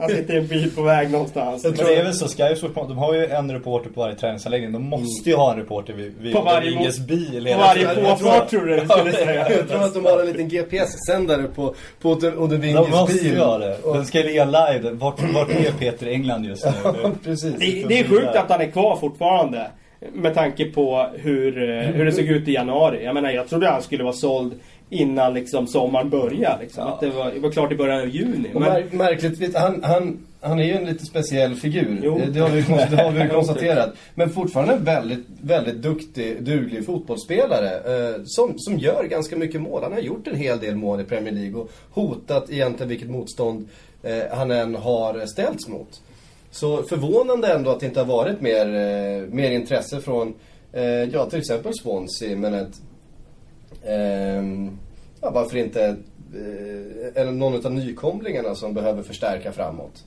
Han 0.00 0.08
sitter 0.08 0.34
i 0.34 0.38
en 0.38 0.46
bil 0.46 0.70
på 0.76 0.82
väg 0.82 1.10
någonstans. 1.10 1.64
Men 1.64 1.72
det 1.74 1.94
är 1.94 2.04
väl 2.04 2.14
så, 2.14 2.28
Sky 2.28 2.56
Sports, 2.56 2.74
de 2.74 2.98
har 2.98 3.14
ju 3.14 3.26
en 3.26 3.52
reporter 3.52 3.90
på 3.90 4.00
varje 4.00 4.14
träningsanläggning. 4.14 4.72
De 4.72 4.82
måste 4.82 5.30
ju 5.30 5.36
ha 5.36 5.52
en 5.52 5.58
reporter 5.58 5.92
vid, 5.92 6.14
vid 6.20 6.34
På 6.34 6.40
varje 6.40 6.70
Rodriguez 6.70 6.98
bil 6.98 7.48
På 7.52 7.58
varje 7.60 7.86
påfart 7.94 8.48
tror 8.50 8.66
du 8.66 8.76
det 8.76 8.88
skulle 8.88 9.12
säga. 9.12 9.50
Jag 9.56 9.68
tror 9.68 9.82
att 9.82 9.94
de 9.94 10.04
har 10.04 10.20
en 10.20 10.26
liten 10.26 10.48
GPS-sändare 10.48 11.42
på, 11.42 11.74
på 12.00 12.10
Odden 12.10 12.38
Odden 12.38 12.60
De 12.60 12.90
måste 12.90 13.14
bil. 13.14 13.32
ju 13.32 13.38
ha 13.38 13.58
det. 13.58 13.78
Och- 13.78 13.94
Den 13.94 14.06
ska 14.06 14.18
ju 14.18 14.24
ligga 14.26 14.44
live. 14.44 14.90
Vart, 14.90 15.20
vart 15.34 15.50
är 15.50 15.72
Peter 15.78 16.06
i 16.06 16.12
England 16.12 16.44
just 16.44 16.64
nu? 16.66 16.72
Precis. 17.24 17.54
Det, 17.58 17.84
det 17.88 17.98
är 18.00 18.04
sjukt 18.04 18.36
att 18.36 18.50
han 18.50 18.60
är 18.60 18.70
kvar 18.70 18.96
fortfarande. 18.96 19.66
Med 20.12 20.34
tanke 20.34 20.64
på 20.64 21.06
hur, 21.14 21.70
eh, 21.70 21.86
hur 21.86 22.04
det 22.04 22.12
såg 22.12 22.24
ut 22.24 22.48
i 22.48 22.52
januari. 22.52 23.04
Jag 23.04 23.14
menar 23.14 23.30
jag 23.30 23.48
trodde 23.48 23.68
han 23.68 23.82
skulle 23.82 24.04
vara 24.04 24.12
såld 24.12 24.54
innan 24.90 25.34
liksom 25.34 25.66
sommaren 25.66 26.10
började. 26.10 26.62
Liksom. 26.62 26.84
Ja. 26.86 26.92
Att 26.94 27.00
det 27.00 27.10
var, 27.10 27.30
det 27.30 27.40
var 27.40 27.50
klart 27.50 27.72
i 27.72 27.76
början 27.76 28.00
av 28.00 28.08
juni. 28.08 28.48
Men, 28.52 28.62
mär, 28.62 28.84
märkligt, 28.90 29.56
han, 29.56 29.82
han, 29.82 30.18
han 30.40 30.58
är 30.58 30.64
ju 30.64 30.72
en 30.72 30.84
lite 30.84 31.04
speciell 31.04 31.54
figur. 31.54 32.00
Jo. 32.02 32.20
Det 32.28 32.40
har 32.40 32.48
vi, 32.48 32.60
det 32.96 33.02
har 33.02 33.10
vi 33.10 33.28
konstaterat. 33.34 33.94
Men 34.14 34.30
fortfarande 34.30 34.74
en 34.74 34.84
väldigt, 34.84 35.26
väldigt 35.42 35.76
duktig, 35.76 36.42
duglig 36.42 36.86
fotbollsspelare. 36.86 37.70
Eh, 37.70 38.22
som, 38.24 38.58
som 38.58 38.78
gör 38.78 39.04
ganska 39.04 39.36
mycket 39.36 39.60
mål. 39.60 39.82
Han 39.82 39.92
har 39.92 40.00
gjort 40.00 40.26
en 40.26 40.36
hel 40.36 40.58
del 40.58 40.76
mål 40.76 41.00
i 41.00 41.04
Premier 41.04 41.34
League 41.34 41.60
och 41.60 41.70
hotat 41.90 42.50
egentligen 42.50 42.88
vilket 42.88 43.10
motstånd 43.10 43.68
eh, 44.02 44.36
han 44.36 44.50
än 44.50 44.74
har 44.74 45.26
ställts 45.26 45.68
mot. 45.68 46.02
Så 46.50 46.82
förvånande 46.82 47.52
ändå 47.52 47.70
att 47.70 47.80
det 47.80 47.86
inte 47.86 48.00
har 48.00 48.06
varit 48.06 48.40
mer, 48.40 48.66
eh, 48.66 49.28
mer 49.28 49.50
intresse 49.50 50.00
från, 50.00 50.34
eh, 50.72 50.84
ja 50.84 51.30
till 51.30 51.38
exempel 51.38 51.72
Swansea, 51.74 52.36
men 52.36 52.54
ett 52.54 52.80
ehm, 53.84 54.78
ja, 55.20 55.30
varför 55.30 55.56
inte 55.56 55.84
eh, 55.84 57.22
eller 57.22 57.32
någon 57.32 57.66
av 57.66 57.72
nykomlingarna 57.72 58.54
som 58.54 58.74
behöver 58.74 59.02
förstärka 59.02 59.52
framåt. 59.52 60.04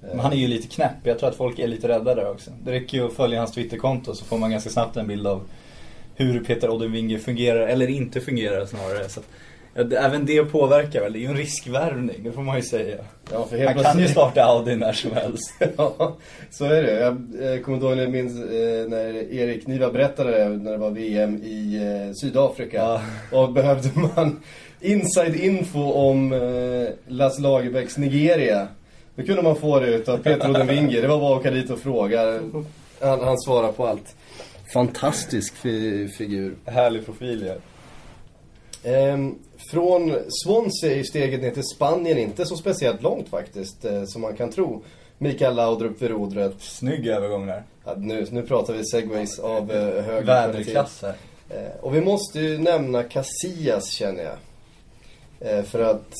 Men 0.00 0.20
han 0.20 0.32
är 0.32 0.36
ju 0.36 0.48
lite 0.48 0.68
knäpp. 0.68 0.96
Jag 1.02 1.18
tror 1.18 1.28
att 1.28 1.36
folk 1.36 1.58
är 1.58 1.68
lite 1.68 1.88
rädda 1.88 2.14
där 2.14 2.30
också. 2.30 2.50
Det 2.64 2.72
räcker 2.72 2.98
ju 2.98 3.06
att 3.06 3.12
följa 3.12 3.38
hans 3.38 3.52
Twitterkonto 3.52 4.14
så 4.14 4.24
får 4.24 4.38
man 4.38 4.50
ganska 4.50 4.70
snabbt 4.70 4.96
en 4.96 5.06
bild 5.06 5.26
av 5.26 5.42
hur 6.14 6.44
Peter 6.44 6.70
Oddenvinge 6.70 7.18
fungerar, 7.18 7.68
eller 7.68 7.90
inte 7.90 8.20
fungerar 8.20 8.66
snarare. 8.66 9.08
Så 9.08 9.20
att 9.20 9.26
Ja, 9.74 9.84
det, 9.84 9.96
även 9.96 10.26
det 10.26 10.44
påverkar 10.44 11.00
väl. 11.00 11.12
Det 11.12 11.18
är 11.18 11.20
ju 11.20 11.26
en 11.26 11.36
riskvärvning, 11.36 12.22
det 12.22 12.32
får 12.32 12.42
man 12.42 12.56
ju 12.56 12.62
säga. 12.62 12.96
Ja, 13.32 13.46
för 13.50 13.56
helt 13.58 13.74
Han 13.74 13.84
kan 13.84 14.02
ju 14.02 14.08
starta 14.08 14.44
Audi 14.44 14.76
när 14.76 14.92
som 14.92 15.12
helst. 15.12 15.54
Ja, 15.76 16.16
så 16.50 16.64
är 16.64 16.82
det. 16.82 17.00
Jag 17.00 17.54
eh, 17.54 17.60
kommer 17.60 17.78
ihåg 17.78 17.96
när 17.96 18.02
jag 18.02 18.12
minns 18.12 18.36
eh, 18.36 18.88
när 18.88 19.32
Erik 19.32 19.66
Niva 19.66 19.90
berättade 19.90 20.30
det 20.30 20.48
när 20.48 20.72
det 20.72 20.78
var 20.78 20.90
VM 20.90 21.42
i 21.42 21.76
eh, 21.76 22.14
Sydafrika. 22.14 22.76
Ja. 22.76 23.00
Och 23.32 23.52
behövde 23.52 23.90
man 24.16 24.40
inside 24.80 25.36
info 25.36 25.92
om 25.92 26.32
eh, 26.32 26.88
Las 27.06 27.38
Lagerbäcks 27.38 27.98
Nigeria. 27.98 28.68
Då 29.14 29.22
kunde 29.22 29.42
man 29.42 29.56
få 29.56 29.80
det 29.80 29.86
utav 29.86 30.18
Peter 30.18 30.50
Odenvinge. 30.50 31.00
Det 31.00 31.08
var 31.08 31.20
bara 31.20 31.34
att 31.34 31.40
åka 31.40 31.50
dit 31.50 31.70
och 31.70 31.78
fråga. 31.78 32.40
Han, 33.00 33.24
han 33.24 33.38
svarar 33.38 33.72
på 33.72 33.86
allt. 33.86 34.16
Fantastisk 34.72 35.54
fi 35.56 36.08
figur. 36.08 36.54
Härlig 36.64 37.06
profil 37.06 37.46
ja. 37.46 37.54
Ehm, 38.90 39.34
från 39.70 40.14
Swansea 40.28 40.98
är 40.98 41.02
steget 41.02 41.40
ner 41.40 41.50
till 41.50 41.64
Spanien 41.64 42.18
inte 42.18 42.46
så 42.46 42.56
speciellt 42.56 43.02
långt 43.02 43.28
faktiskt, 43.28 43.84
eh, 43.84 44.04
som 44.04 44.22
man 44.22 44.36
kan 44.36 44.50
tro. 44.50 44.82
Mikael 45.18 45.54
Laudrup 45.54 46.02
vid 46.02 46.10
rodret. 46.10 46.54
Snygg 46.58 47.06
övergång 47.06 47.46
där. 47.46 47.62
Ja, 47.84 47.94
nu, 47.96 48.26
nu 48.30 48.42
pratar 48.42 48.74
vi 48.74 48.84
segways 48.84 49.38
av 49.38 49.72
eh, 49.72 50.04
hög 50.04 50.24
Väderklass 50.24 51.02
här. 51.02 51.14
kvalitet. 51.48 51.68
Eh, 51.68 51.84
och 51.84 51.94
vi 51.94 52.00
måste 52.00 52.40
ju 52.40 52.58
nämna 52.58 53.02
Casillas 53.02 53.90
känner 53.90 54.24
jag. 54.24 54.36
Eh, 55.40 55.64
för 55.64 55.80
att 55.80 56.14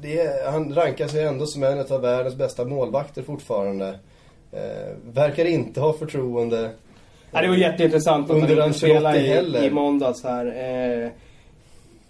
det 0.00 0.20
är, 0.20 0.50
han 0.50 0.74
rankar 0.74 1.08
sig 1.08 1.24
ändå 1.24 1.46
som 1.46 1.62
en 1.62 1.78
av 1.78 2.00
världens 2.00 2.34
bästa 2.34 2.64
målvakter 2.64 3.22
fortfarande. 3.22 3.98
Eh, 4.52 5.12
verkar 5.12 5.44
inte 5.44 5.80
ha 5.80 5.92
förtroende. 5.92 6.70
Ja, 7.30 7.42
det 7.42 7.48
var 7.48 7.56
jätteintressant 7.56 8.30
att 8.30 8.36
Under 8.36 8.56
han 8.56 8.66
inte 8.66 8.78
spelade 8.78 9.18
i, 9.18 9.66
i 9.66 9.70
måndags 9.70 10.24
här. 10.24 10.46
Eh, 10.46 11.10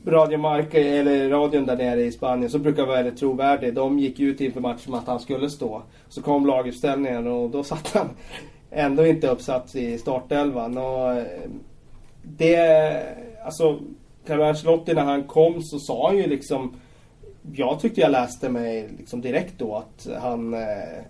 Radio 0.06 0.38
Marca, 0.38 0.78
eller 0.78 1.28
radion 1.28 1.66
där 1.66 1.76
nere 1.76 2.02
i 2.02 2.12
Spanien, 2.12 2.50
så 2.50 2.58
brukar 2.58 2.86
vara 2.86 2.96
väldigt 2.96 3.18
trovärdig. 3.18 3.74
De 3.74 3.98
gick 3.98 4.20
ut 4.20 4.40
inför 4.40 4.60
matchen 4.60 4.90
med 4.90 5.00
att 5.00 5.06
han 5.06 5.20
skulle 5.20 5.50
stå. 5.50 5.82
Så 6.08 6.22
kom 6.22 6.46
laguppställningen 6.46 7.26
och 7.26 7.50
då 7.50 7.64
satt 7.64 7.92
han 7.94 8.08
ändå 8.70 9.06
inte 9.06 9.28
uppsatt 9.28 9.74
i 9.74 9.98
startelvan. 9.98 10.78
Och 10.78 11.12
eh, 11.12 11.24
det, 12.22 13.02
alltså, 13.44 13.78
Carlo 14.26 14.42
Ancelotti 14.42 14.94
när 14.94 15.04
han 15.04 15.24
kom 15.24 15.62
så 15.62 15.78
sa 15.78 16.08
han 16.08 16.16
ju 16.16 16.26
liksom 16.26 16.76
jag 17.52 17.80
tyckte 17.80 18.00
jag 18.00 18.10
läste 18.10 18.48
mig 18.48 18.88
liksom 18.98 19.20
direkt 19.20 19.54
då 19.58 19.76
att 19.76 20.08
han 20.20 20.54
eh, 20.54 20.60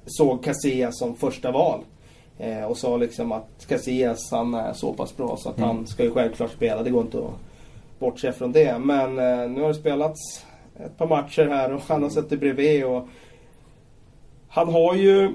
såg 0.06 0.44
Casillas 0.44 0.98
som 0.98 1.16
första 1.16 1.50
val. 1.50 1.80
Eh, 2.38 2.64
och 2.64 2.78
sa 2.78 2.96
liksom 2.96 3.32
att 3.32 3.66
Casillas 3.68 4.30
han 4.30 4.54
är 4.54 4.72
så 4.72 4.92
pass 4.92 5.16
bra 5.16 5.36
så 5.36 5.48
att 5.48 5.60
han 5.60 5.86
ska 5.86 6.04
ju 6.04 6.10
självklart 6.10 6.50
spela. 6.50 6.82
Det 6.82 6.90
går 6.90 7.02
inte 7.02 7.18
att 7.18 7.45
bortse 7.98 8.32
från 8.32 8.52
det. 8.52 8.78
Men 8.78 9.18
eh, 9.18 9.50
nu 9.50 9.60
har 9.60 9.68
det 9.68 9.74
spelats 9.74 10.46
ett 10.76 10.98
par 10.98 11.06
matcher 11.06 11.46
här 11.46 11.74
och 11.74 11.82
han 11.88 12.02
har 12.02 12.10
suttit 12.10 12.40
bredvid 12.40 12.84
och 12.84 13.08
han 14.48 14.68
har 14.68 14.94
ju 14.94 15.32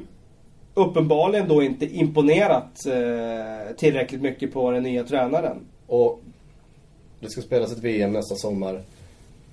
uppenbarligen 0.73 1.47
då 1.47 1.63
inte 1.63 1.85
imponerat 1.85 2.85
eh, 2.85 3.75
tillräckligt 3.75 4.21
mycket 4.21 4.53
på 4.53 4.71
den 4.71 4.83
nya 4.83 5.03
tränaren. 5.03 5.57
Och 5.87 6.21
det 7.19 7.29
ska 7.29 7.41
spelas 7.41 7.71
ett 7.71 7.83
VM 7.83 8.11
nästa 8.11 8.35
sommar. 8.35 8.81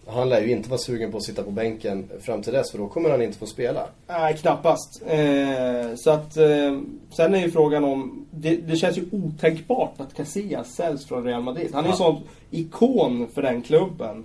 Han 0.08 0.28
lär 0.28 0.40
ju 0.42 0.50
inte 0.50 0.68
vara 0.70 0.78
sugen 0.78 1.10
på 1.10 1.16
att 1.16 1.24
sitta 1.24 1.42
på 1.42 1.50
bänken 1.50 2.08
fram 2.20 2.42
till 2.42 2.52
dess 2.52 2.70
för 2.70 2.78
då 2.78 2.88
kommer 2.88 3.10
han 3.10 3.22
inte 3.22 3.38
få 3.38 3.46
spela. 3.46 3.86
Nej, 4.06 4.36
knappast. 4.36 5.02
Eh, 5.06 5.94
så 5.96 6.10
att, 6.10 6.36
eh, 6.36 6.78
sen 7.16 7.34
är 7.34 7.38
ju 7.38 7.50
frågan 7.50 7.84
om... 7.84 8.26
Det, 8.30 8.56
det 8.56 8.76
känns 8.76 8.98
ju 8.98 9.04
otänkbart 9.12 10.00
att 10.00 10.14
Casillas 10.14 10.74
säljs 10.74 11.06
från 11.06 11.24
Real 11.24 11.42
Madrid. 11.42 11.70
Han 11.72 11.84
är 11.84 11.88
ju 11.88 11.92
Ja. 11.92 11.96
sån 11.96 12.20
ikon 12.50 13.28
för 13.34 13.42
den 13.42 13.62
klubben. 13.62 14.24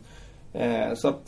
Eh, 0.53 0.93
så 0.95 1.07
att 1.07 1.23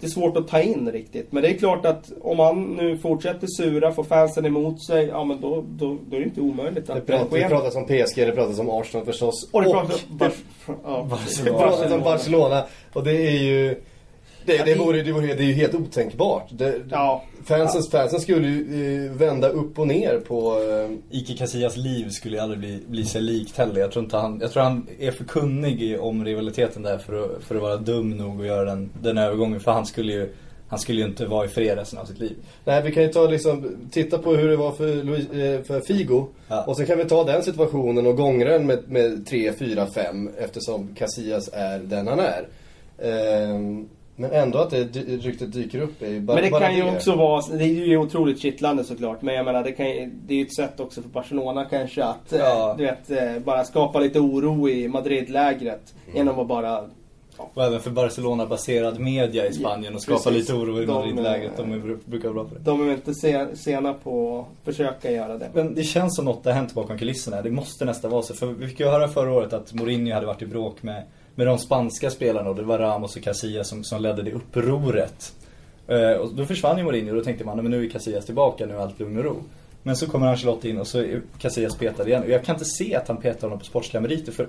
det 0.00 0.06
är 0.06 0.10
svårt 0.10 0.36
att 0.36 0.48
ta 0.48 0.60
in 0.60 0.92
riktigt. 0.92 1.32
Men 1.32 1.42
det 1.42 1.48
är 1.48 1.54
klart 1.54 1.86
att 1.86 2.12
om 2.20 2.38
han 2.38 2.62
nu 2.64 2.98
fortsätter 2.98 3.46
sura, 3.56 3.92
får 3.92 4.04
fansen 4.04 4.46
emot 4.46 4.82
sig, 4.82 5.06
ja 5.06 5.24
men 5.24 5.40
då, 5.40 5.64
då, 5.68 5.96
då 6.10 6.16
är 6.16 6.20
det 6.20 6.26
inte 6.26 6.40
omöjligt 6.40 6.86
Det, 6.86 6.92
att 6.92 7.06
det 7.06 7.24
sker. 7.28 7.48
pratas 7.48 7.76
om 7.76 7.84
PSG, 7.84 8.16
det 8.16 8.32
pratas 8.32 8.58
om 8.58 8.70
Arsenal 8.70 9.06
förstås. 9.06 9.48
Och 9.52 9.62
det 9.62 9.68
och 9.68 9.74
pratas 9.74 10.04
om 10.10 10.16
Bar- 10.18 10.32
ja, 10.84 11.08
precis. 11.10 11.38
det 11.44 11.50
pratas 11.50 11.92
om 11.92 12.00
Barcelona. 12.00 12.64
Och 12.92 13.04
det 13.04 13.12
är 13.12 13.38
ju... 13.42 13.76
Det, 14.48 14.64
det, 14.64 14.74
vore, 14.74 15.02
det, 15.02 15.12
vore, 15.12 15.26
det 15.26 15.42
är 15.42 15.46
ju 15.46 15.52
helt 15.52 15.74
otänkbart. 15.74 16.48
Det, 16.50 16.74
Ja. 16.90 17.24
fansen, 17.44 17.82
fansen 17.82 18.20
skulle 18.20 18.48
ju 18.48 19.06
eh, 19.06 19.12
vända 19.12 19.48
upp 19.48 19.78
och 19.78 19.86
ner 19.88 20.20
på... 20.20 20.52
Eh, 21.10 21.18
Ike 21.18 21.34
Casillas 21.34 21.76
liv 21.76 22.08
skulle 22.10 22.36
ju 22.36 22.42
aldrig 22.42 22.58
bli, 22.60 22.78
bli 22.88 23.04
sig 23.04 23.20
likt 23.22 23.56
heller. 23.58 23.80
Jag 23.80 23.92
tror, 23.92 24.04
inte 24.04 24.16
han, 24.16 24.38
jag 24.40 24.52
tror 24.52 24.62
han 24.62 24.86
är 24.98 25.10
för 25.10 25.24
kunnig 25.24 25.82
i- 25.82 25.96
om 25.98 26.24
rivaliteten 26.24 26.82
där 26.82 26.98
för 26.98 27.24
att, 27.24 27.44
för 27.44 27.54
att 27.56 27.62
vara 27.62 27.76
dum 27.76 28.10
nog 28.10 28.40
att 28.40 28.46
göra 28.46 28.64
den, 28.64 28.90
den 29.02 29.18
övergången. 29.18 29.60
För 29.60 29.72
han 29.72 29.86
skulle 29.86 30.12
ju, 30.12 30.32
han 30.68 30.78
skulle 30.78 31.00
ju 31.00 31.06
inte 31.06 31.26
vara 31.26 31.44
i 31.44 31.48
fred 31.48 31.78
resten 31.78 31.98
av 31.98 32.04
sitt 32.04 32.18
liv. 32.18 32.36
nej, 32.64 32.82
vi 32.82 32.92
kan 32.92 33.02
ju 33.02 33.08
ta 33.08 33.26
liksom, 33.26 33.76
titta 33.90 34.18
på 34.18 34.34
hur 34.34 34.48
det 34.48 34.56
var 34.56 34.72
för, 34.72 34.94
Luis, 35.04 35.30
eh, 35.30 35.62
för 35.62 35.80
Figo. 35.80 36.26
Ja. 36.48 36.64
Och 36.64 36.76
sen 36.76 36.86
kan 36.86 36.98
vi 36.98 37.04
ta 37.04 37.24
den 37.24 37.42
situationen 37.42 38.06
och 38.06 38.16
gångra 38.16 38.50
den 38.52 38.66
med, 38.66 38.78
med 38.88 39.26
3, 39.26 39.52
4, 39.52 39.86
5 39.86 40.30
eftersom 40.38 40.94
Casillas 40.94 41.50
är 41.52 41.78
den 41.78 42.06
han 42.08 42.20
är. 42.20 42.48
Ehm, 43.02 43.88
men 44.18 44.30
ändå 44.32 44.58
att 44.58 44.70
det 44.70 44.84
ryktet 44.96 45.52
dyker 45.52 45.80
upp 45.80 46.02
är 46.02 46.08
ju 46.08 46.20
bara 46.20 46.34
Men 46.34 46.44
det 46.44 46.50
bara 46.50 46.60
kan 46.60 46.76
ju 46.76 46.82
också 46.96 47.14
vara, 47.14 47.42
det 47.56 47.64
är 47.64 47.68
ju 47.86 47.96
otroligt 47.98 48.40
kittlande 48.42 48.84
såklart. 48.84 49.22
Men 49.22 49.34
jag 49.34 49.44
menar 49.44 49.64
det, 49.64 49.72
kan, 49.72 49.86
det 50.26 50.34
är 50.34 50.38
ju 50.38 50.44
ett 50.44 50.54
sätt 50.54 50.80
också 50.80 51.02
för 51.02 51.08
Barcelona 51.08 51.64
kanske 51.64 52.04
att, 52.04 52.32
eh, 52.32 52.38
Ja. 52.38 52.74
du 52.78 52.84
vet, 52.84 53.10
eh, 53.10 53.38
bara 53.44 53.64
skapa 53.64 54.00
lite 54.00 54.20
oro 54.20 54.68
i 54.68 54.88
Madrid-lägret. 54.88 55.94
Genom 56.14 56.38
att 56.38 56.46
bara, 56.46 56.84
Och 57.54 57.64
även 57.64 57.80
för 57.80 57.90
Barcelona-baserad 57.90 59.00
media 59.00 59.46
i 59.46 59.52
Spanien 59.52 59.94
och 59.94 60.02
skapa 60.02 60.18
Precis. 60.30 60.38
lite 60.48 60.52
oro 60.60 60.82
i 60.82 60.86
De, 60.86 60.92
Madrid-läget. 60.92 61.52
De, 61.56 61.72
eh, 61.72 61.76
är, 61.90 61.96
brukar 62.04 62.28
vara 62.28 62.34
bra 62.34 62.44
på 62.44 62.54
det. 62.54 62.60
de 62.64 62.88
är 62.88 62.92
inte 62.92 63.14
se- 63.14 63.56
sena 63.56 63.94
på 63.94 64.38
att 64.40 64.64
försöka 64.64 65.10
göra 65.10 65.38
det. 65.38 65.50
Men 65.54 65.74
det 65.74 65.82
känns 65.82 66.16
som 66.16 66.24
något 66.24 66.44
har 66.44 66.52
hänt 66.52 66.74
bakom 66.74 66.98
kulisserna. 66.98 67.42
Det 67.42 67.50
måste 67.50 67.84
nästan 67.84 68.10
vara 68.10 68.22
så. 68.22 68.34
För 68.34 68.46
vi 68.46 68.66
fick 68.68 68.80
ju 68.80 68.86
höra 68.86 69.08
förra 69.08 69.32
året 69.32 69.52
att 69.52 69.72
Mourinho 69.74 70.14
hade 70.14 70.26
varit 70.26 70.42
i 70.42 70.46
bråk 70.46 70.82
med, 70.82 71.02
med 71.38 71.46
de 71.46 71.58
spanska 71.58 72.10
spelarna. 72.10 72.50
Och 72.50 72.56
det 72.56 72.62
var 72.62 72.78
Ramos 72.78 73.16
och 73.16 73.22
Casillas 73.22 73.68
som, 73.68 73.84
som 73.84 74.02
ledde 74.02 74.22
det 74.22 74.32
upproret. 74.32 75.34
Eh, 75.88 76.12
och 76.12 76.34
då 76.34 76.46
försvann 76.46 76.78
ju 76.78 76.84
Mourinho 76.84 77.10
och 77.10 77.16
då 77.16 77.24
tänkte 77.24 77.44
man, 77.44 77.56
men 77.56 77.70
nu 77.70 77.84
är 77.84 77.90
Casillas 77.90 78.26
tillbaka, 78.26 78.66
nu 78.66 78.74
är 78.74 78.78
allt 78.78 79.00
lugn 79.00 79.18
och 79.18 79.24
ro. 79.24 79.42
Men 79.82 79.96
så 79.96 80.06
kommer 80.06 80.26
Ancelotti 80.26 80.70
in 80.70 80.78
och 80.78 80.86
så 80.86 80.98
är 80.98 81.22
Casillas 81.38 81.76
petad 81.76 82.06
igen. 82.06 82.22
Och 82.22 82.30
jag 82.30 82.44
kan 82.44 82.54
inte 82.54 82.64
se 82.64 82.94
att 82.94 83.08
han 83.08 83.16
petar 83.16 83.42
honom 83.42 83.58
på 83.58 83.64
sportsliga 83.64 84.00
meriter. 84.00 84.32
För 84.32 84.48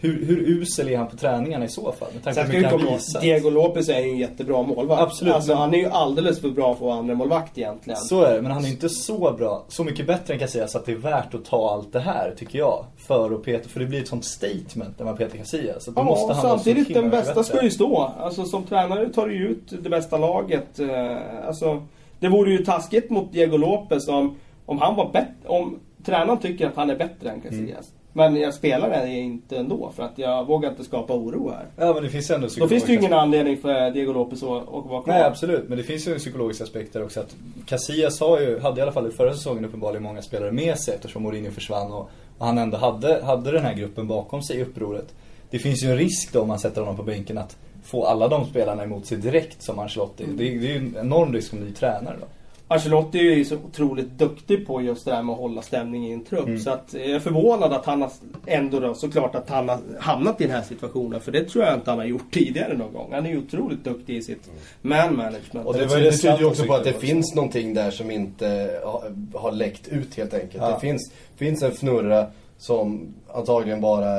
hur, 0.00 0.24
hur 0.26 0.36
usel 0.48 0.88
är 0.88 0.96
han 0.98 1.06
på 1.06 1.16
träningarna 1.16 1.64
i 1.64 1.68
så 1.68 1.92
fall? 1.92 2.08
Med 2.14 2.24
tanke 2.24 2.40
på 2.44 2.52
hur 2.52 2.58
mycket 2.62 2.80
han 2.80 2.94
visat. 2.94 3.22
Diego 3.22 3.50
Lopez 3.50 3.88
är 3.88 4.00
ju 4.00 4.10
en 4.10 4.16
jättebra 4.18 4.62
målvakt. 4.62 5.02
Absolut, 5.02 5.34
Alltså, 5.34 5.50
men- 5.50 5.58
han 5.58 5.74
är 5.74 5.78
ju 5.78 5.86
alldeles 5.86 6.40
för 6.40 6.48
bra 6.50 6.64
för 6.64 6.72
att 6.74 6.80
vara 6.80 6.94
andra 6.98 7.14
målvakt 7.14 7.58
egentligen. 7.58 7.96
Så 8.00 8.22
är 8.22 8.34
det, 8.34 8.42
men 8.42 8.52
han 8.52 8.64
är 8.64 8.68
inte 8.68 8.88
så 8.88 9.32
bra, 9.32 9.64
så 9.68 9.84
mycket 9.84 10.06
bättre 10.06 10.34
än 10.34 10.40
Casillas 10.40 10.76
att 10.76 10.86
det 10.86 10.92
är 10.92 10.96
värt 10.96 11.34
att 11.34 11.44
ta 11.44 11.70
allt 11.70 11.92
det 11.92 12.00
här, 12.00 12.34
tycker 12.38 12.58
jag. 12.58 12.84
För 12.96 13.34
att 13.34 13.42
peta, 13.42 13.68
för 13.68 13.80
det 13.80 13.86
blir 13.86 14.00
ett 14.00 14.08
sånt 14.08 14.24
statement 14.24 14.98
när 14.98 15.04
man 15.04 15.16
petar 15.16 15.38
Casillas. 15.38 15.84
Så 15.84 15.92
Ja, 15.96 16.02
måste 16.02 16.32
han 16.32 16.42
samtidigt 16.42 16.94
den 16.94 17.10
bästa 17.10 17.44
ska 17.44 17.62
ju 17.62 17.70
stå. 17.70 18.12
Alltså 18.20 18.44
som 18.44 18.62
tränare 18.64 19.08
tar 19.08 19.26
du 19.26 19.34
ju 19.34 19.48
ut 19.48 19.82
det 19.82 19.90
bästa 19.90 20.18
laget. 20.18 20.78
Eh, 20.80 21.16
Alltså, 21.46 21.82
det 22.20 22.28
vore 22.28 22.50
ju 22.52 22.64
taskigt 22.64 23.10
mot 23.10 23.32
Diego 23.32 23.56
Lopez 23.56 24.08
om, 24.08 24.36
om 24.66 24.78
han 24.78 24.96
var 24.96 25.10
bättre. 25.12 25.34
Om 25.46 25.78
tränaren 26.04 26.38
tycker 26.38 26.66
att 26.66 26.76
han 26.76 26.90
är 26.90 26.96
bättre 26.96 27.30
än 27.30 27.40
Casillas. 27.40 27.60
Mm. 27.62 27.99
Men 28.12 28.36
jag 28.36 28.54
spelar 28.54 28.90
det 28.90 29.08
inte 29.08 29.56
ändå 29.56 29.92
för 29.96 30.02
att 30.02 30.18
jag 30.18 30.46
vågar 30.46 30.70
inte 30.70 30.84
skapa 30.84 31.14
oro 31.14 31.50
här. 31.50 31.66
Ja, 31.76 31.94
men 31.94 32.02
det 32.02 32.08
finns 32.08 32.30
ändå 32.30 32.48
Då 32.58 32.68
finns 32.68 32.84
det 32.84 32.92
ju 32.92 32.98
ingen 32.98 33.12
anledning 33.12 33.56
för 33.56 33.90
Diego 33.90 34.12
Lopez 34.12 34.42
att, 34.42 34.48
vara 34.48 35.02
kvar. 35.02 35.02
Nej, 35.06 35.22
absolut. 35.22 35.68
Men 35.68 35.78
det 35.78 35.84
finns 35.84 36.08
ju 36.08 36.12
en 36.12 36.18
psykologisk 36.18 36.60
aspekt 36.60 36.92
där 36.92 37.04
också. 37.04 37.20
Att 37.20 37.36
Casillas 37.66 38.20
har 38.20 38.40
ju, 38.40 38.58
hade 38.58 38.78
i 38.78 38.82
alla 38.82 38.92
fall 38.92 39.08
i 39.08 39.10
förra 39.10 39.34
säsongen 39.34 39.64
uppenbarligen 39.64 40.02
många 40.02 40.22
spelare 40.22 40.52
med 40.52 40.78
sig 40.78 40.94
eftersom 40.94 41.22
Mourinho 41.22 41.50
försvann 41.50 41.92
och, 41.92 42.10
och 42.38 42.46
han 42.46 42.58
ändå 42.58 42.76
hade, 42.76 43.22
hade 43.24 43.52
den 43.52 43.62
här 43.62 43.74
gruppen 43.74 44.08
bakom 44.08 44.42
sig 44.42 44.56
i 44.56 44.62
upproret. 44.62 45.14
Det 45.50 45.58
finns 45.58 45.82
ju 45.82 45.90
en 45.90 45.96
risk 45.96 46.32
då 46.32 46.40
om 46.40 46.48
man 46.48 46.58
sätter 46.58 46.80
honom 46.80 46.96
på 46.96 47.02
bänken 47.02 47.38
att 47.38 47.56
få 47.82 48.04
alla 48.04 48.28
de 48.28 48.46
spelarna 48.46 48.82
emot 48.82 49.06
sig 49.06 49.18
direkt 49.18 49.62
som 49.62 49.78
Ancelotti. 49.78 50.24
Det, 50.26 50.32
det 50.32 50.48
är 50.48 50.52
ju 50.52 50.76
en 50.76 50.96
enorm 51.00 51.32
risk 51.32 51.50
som 51.50 51.58
ny 51.58 51.72
tränare 51.72 52.16
då. 52.20 52.26
Ancelotti 52.72 53.18
är 53.18 53.34
ju 53.36 53.44
så 53.44 53.54
otroligt 53.54 54.18
duktig 54.18 54.66
på 54.66 54.82
just 54.82 55.04
det 55.04 55.14
här 55.14 55.22
med 55.22 55.32
att 55.32 55.38
hålla 55.38 55.62
stämning 55.62 56.06
i 56.06 56.12
en 56.12 56.24
trupp. 56.24 56.46
Mm. 56.46 56.58
Så 56.58 56.70
att 56.70 56.88
jag 56.92 57.10
är 57.10 57.18
förvånad 57.18 57.72
att 57.72 57.86
han 57.86 58.02
har 58.02 58.10
ändå 58.46 58.80
då 58.80 58.94
såklart 58.94 59.34
att 59.34 59.48
han 59.48 59.68
har 59.68 59.80
hamnat 59.98 60.40
i 60.40 60.44
den 60.44 60.56
här 60.56 60.62
situationen. 60.62 61.20
För 61.20 61.32
det 61.32 61.44
tror 61.44 61.64
jag 61.64 61.74
inte 61.74 61.90
han 61.90 61.98
har 61.98 62.06
gjort 62.06 62.32
tidigare 62.32 62.76
någon 62.76 62.92
gång. 62.92 63.12
Han 63.12 63.26
är 63.26 63.30
ju 63.30 63.38
otroligt 63.38 63.84
duktig 63.84 64.16
i 64.16 64.22
sitt 64.22 64.50
man 64.82 65.16
management. 65.16 65.66
Och 65.66 65.74
det 65.74 65.86
det, 65.86 66.00
det 66.00 66.12
tyder 66.12 66.38
ju 66.38 66.44
också 66.44 66.64
på 66.64 66.74
att 66.74 66.84
det 66.84 66.92
finns 66.92 67.34
någonting 67.34 67.74
där 67.74 67.90
som 67.90 68.10
inte 68.10 68.80
har, 68.84 69.14
har 69.34 69.52
läckt 69.52 69.88
ut 69.88 70.14
helt 70.14 70.34
enkelt. 70.34 70.62
Ja. 70.62 70.70
Det 70.74 70.80
finns, 70.80 71.12
finns 71.36 71.62
en 71.62 71.72
fnurra 71.72 72.26
som 72.58 73.14
antagligen 73.34 73.80
bara 73.80 74.12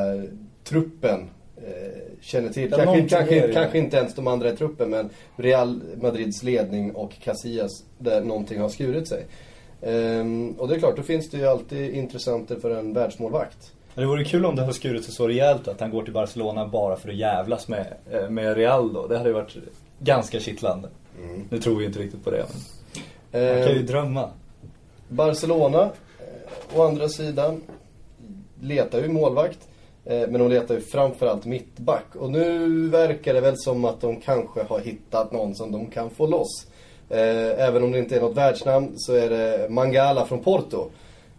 truppen 0.64 1.20
eh, 1.20 1.26
känner 2.22 2.50
till. 2.50 2.72
Kanske, 2.72 3.10
kanske, 3.10 3.54
kanske 3.54 3.78
inte 3.78 3.98
ens 3.98 4.16
de 4.16 4.28
andra 4.28 4.50
i 4.50 4.58
truppen 4.58 4.90
men 4.90 5.10
Real 5.36 5.82
Madrids 6.02 6.44
ledning 6.44 6.96
och 6.96 7.12
Casillas 7.24 7.84
där 7.98 8.22
någonting 8.22 8.60
har 8.60 8.70
skurit 8.70 9.08
sig. 9.08 9.26
Ehm, 9.82 10.52
och 10.52 10.68
det 10.68 10.76
är 10.76 10.80
klart, 10.80 10.96
då 10.96 11.04
finns 11.04 11.30
det 11.30 11.38
ju 11.38 11.48
alltid 11.48 11.96
intressenter 11.96 12.56
för 12.56 12.70
en 12.70 12.94
världsmålvakt. 12.94 13.74
Det 13.96 14.06
vore 14.06 14.24
kul 14.24 14.46
om 14.46 14.56
det 14.56 14.62
hade 14.62 14.74
skurit 14.74 15.06
sig 15.06 15.14
så 15.14 15.28
rejält 15.28 15.68
att 15.68 15.80
han 15.80 15.92
går 15.92 16.04
till 16.04 16.14
Barcelona 16.14 16.68
bara 16.68 16.96
för 16.96 17.10
att 17.10 17.16
jävlas 17.16 17.68
med, 17.68 17.94
eh, 18.12 18.30
med 18.30 18.58
Real 18.58 18.94
då. 18.94 19.08
Det 19.08 19.18
hade 19.18 19.30
ju 19.30 19.34
varit 19.34 19.58
ganska 20.00 20.40
kittlande. 20.40 20.90
Mm. 21.24 21.48
Nu 21.50 21.60
tror 21.60 21.80
vi 21.80 21.86
inte 21.86 22.00
riktigt 22.00 22.24
på 22.24 22.32
det. 22.32 22.46
Men 23.32 23.46
man 23.46 23.64
kan 23.64 23.74
ju 23.74 23.80
Eh, 23.80 23.86
drömma. 23.86 24.30
Barcelona, 25.08 25.82
eh, 25.82 26.80
å 26.80 26.84
andra 26.84 27.10
sidan, 27.10 27.62
letar 28.62 29.02
ju 29.02 29.08
målvakt. 29.08 29.60
Eh, 30.06 30.28
men 30.28 30.34
de 30.34 30.50
letar 30.50 30.76
ju 30.76 30.82
framförallt 30.82 31.46
mittback. 31.46 32.16
Och 32.16 32.32
nu 32.32 32.68
verkar 32.90 33.34
det 33.34 33.42
väl 33.42 33.58
som 33.58 33.86
att 33.86 34.02
de 34.02 34.16
kanske 34.16 34.64
har 34.64 34.80
hittat 34.80 35.32
någon 35.32 35.56
som 35.56 35.72
de 35.72 35.86
kan 35.86 36.10
få 36.10 36.28
loss. 36.28 36.68
Eh, 37.10 37.68
även 37.68 37.84
om 37.84 37.92
det 37.92 38.00
inte 38.00 38.16
är 38.16 38.22
något 38.22 38.38
världsnamn 38.38 38.92
så 38.96 39.14
är 39.14 39.30
det 39.30 39.70
Mangala 39.70 40.26
från 40.26 40.40
Porto. 40.40 40.90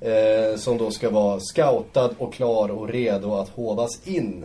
Eh, 0.00 0.56
som 0.56 0.78
då 0.78 0.90
ska 0.90 1.10
vara 1.10 1.40
scoutad 1.40 2.10
och 2.18 2.32
klar 2.32 2.68
och 2.68 2.88
redo 2.88 3.34
att 3.34 3.48
hovas 3.48 4.06
in. 4.06 4.44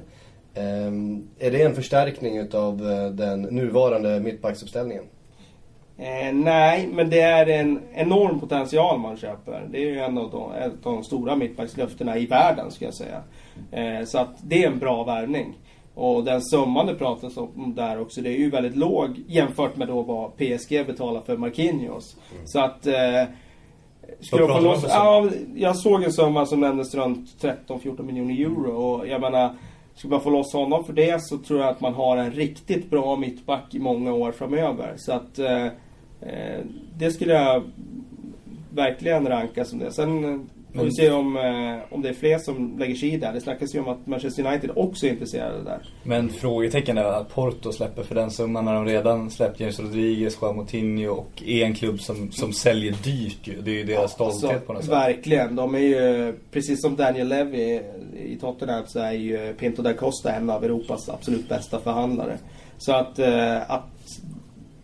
Är 1.40 1.52
det 1.52 1.62
en 1.62 1.76
förstärkning 1.76 2.38
utav 2.38 2.78
den 3.14 3.42
nuvarande 3.42 4.20
mittbacksuppställningen? 4.20 5.04
Eh, 6.00 6.34
nej, 6.34 6.90
men 6.94 7.10
det 7.10 7.22
är 7.22 7.48
en 7.48 7.80
enorm 7.94 8.40
potential 8.40 9.00
man 9.00 9.18
köper. 9.18 9.68
Det 9.72 9.78
är 9.78 9.90
ju 9.90 10.00
en 10.00 10.18
av 10.18 10.32
de, 10.32 10.52
ett 10.52 10.86
av 10.86 10.94
de 10.94 11.04
stora 11.04 11.36
mittbackslöftena 11.36 12.18
i 12.18 12.26
världen, 12.26 12.72
skulle 12.72 12.88
jag 12.88 12.96
säga. 12.96 13.24
Eh, 13.72 14.06
så 14.06 14.18
att 14.18 14.38
det 14.42 14.64
är 14.64 14.68
en 14.68 14.80
bra 14.80 15.04
värvning. 15.04 15.58
Och 15.94 16.24
den 16.24 16.42
summan 16.42 16.86
det 16.86 16.96
pratas 16.96 17.38
om 17.38 17.74
där 17.76 18.02
också, 18.02 18.22
det 18.22 18.30
är 18.30 18.38
ju 18.38 18.50
väldigt 18.50 18.76
låg 18.76 19.24
jämfört 19.28 19.76
med 19.76 19.88
då 19.88 20.02
vad 20.02 20.38
PSG 20.38 20.86
betalar 20.88 21.22
för 21.22 21.38
Marquinhos. 21.38 22.16
Så 22.46 22.60
att... 22.60 22.88
Eh, 22.88 23.24
skulle 24.20 24.44
jag, 24.44 24.64
loss, 24.64 24.86
ja, 24.90 25.30
jag 25.56 25.78
såg 25.78 26.04
en 26.04 26.14
summa 26.14 26.46
som 26.46 26.60
nämndes 26.60 26.96
runt 26.96 27.44
13-14 27.68 28.04
miljoner 28.04 28.42
euro. 28.42 28.72
Och 28.72 29.08
jag 29.08 29.22
menar, 29.22 29.56
skulle 29.96 30.12
man 30.12 30.22
få 30.22 30.30
loss 30.30 30.54
honom 30.54 30.84
för 30.84 30.94
det 30.94 31.24
så 31.24 31.38
tror 31.38 31.60
jag 31.60 31.70
att 31.70 31.82
man 31.82 31.94
har 31.94 32.18
en 32.18 32.32
riktigt 32.32 32.90
bra 32.90 33.16
mittback 33.16 33.76
i 33.76 33.80
många 33.80 34.14
år 34.14 34.32
framöver. 34.32 34.94
Så 34.98 35.12
att 35.12 35.40
eh, 35.40 35.68
eh, 36.22 36.66
det 36.98 37.12
skulle 37.12 37.34
jag 37.34 37.64
verkligen 38.70 39.28
ranka 39.28 39.66
som 39.66 39.80
det. 39.80 39.92
Sen 39.92 40.24
eh, 40.24 40.40
får 40.74 40.80
vi 40.80 40.84
Men- 40.84 40.92
se 40.92 41.12
om, 41.12 41.38
eh, 41.38 41.94
om 41.94 42.02
det 42.02 42.10
är 42.10 42.14
fler 42.14 42.38
som 42.38 42.78
lägger 42.80 42.96
sig 42.96 43.14
i 43.14 43.18
där. 43.18 43.34
Det 43.34 43.42
snackas 43.42 43.76
ju 43.76 43.80
om 43.80 43.88
att 43.88 44.08
Manchester 44.08 44.46
United 44.48 44.72
också 44.76 45.06
är 45.06 45.10
intresserade 45.12 45.64
där. 45.64 45.80
Men 46.04 46.30
frågetecken 46.30 46.98
är 46.98 47.04
att 47.04 47.30
Porto 47.30 47.72
släpper 47.72 48.04
för 48.04 48.16
den 48.16 48.32
summan 48.32 48.66
när 48.66 48.74
de 48.74 48.86
redan 48.86 49.30
släppt 49.32 49.60
James 49.60 49.80
Rodriguez, 49.80 50.38
Juan 50.42 50.56
Moutinho 50.56 51.12
och 51.12 51.44
är 51.46 51.66
en 51.66 51.74
klubb 51.76 52.00
som, 52.02 52.32
som 52.32 52.54
säljer 52.54 52.96
dyrt 53.04 53.48
ju. 53.48 53.62
Det 53.62 53.72
är 53.72 53.76
ju 53.76 53.84
deras 53.84 54.12
stolthet 54.12 54.68
på 54.68 54.74
något 54.74 54.84
sätt. 54.84 54.94
Alltså, 54.94 55.12
Verkligen. 55.12 55.56
De 55.56 55.76
är 55.76 55.80
ju, 55.80 56.34
precis 56.52 56.82
som 56.82 56.96
Daniel 56.96 57.28
Levy 57.28 57.80
i 58.26 58.38
Tottenham 58.42 58.84
så 58.88 59.00
är 59.00 59.12
ju 59.12 59.54
Pinto 59.54 59.82
da 59.82 59.94
Costa 59.94 60.32
en 60.32 60.50
av 60.50 60.64
Europas 60.64 61.10
absolut 61.10 61.50
bästa 61.50 61.80
förhandlare. 61.80 62.38
Så 62.78 62.92
att, 62.94 63.20
eh, 63.20 63.72
att, 63.72 63.84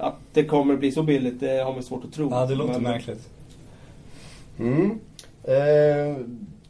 att 0.03 0.15
det 0.33 0.43
kommer 0.43 0.75
bli 0.75 0.91
så 0.91 1.03
billigt, 1.03 1.39
det 1.39 1.63
har 1.63 1.73
man 1.73 1.83
svårt 1.83 2.03
att 2.05 2.13
tro. 2.13 2.29
Ja, 2.31 2.45
det 2.45 2.55
låter 2.55 2.73
Men- 2.73 2.83
märkligt. 2.83 3.29
Mm. 4.59 4.99
Eh, 5.43 5.55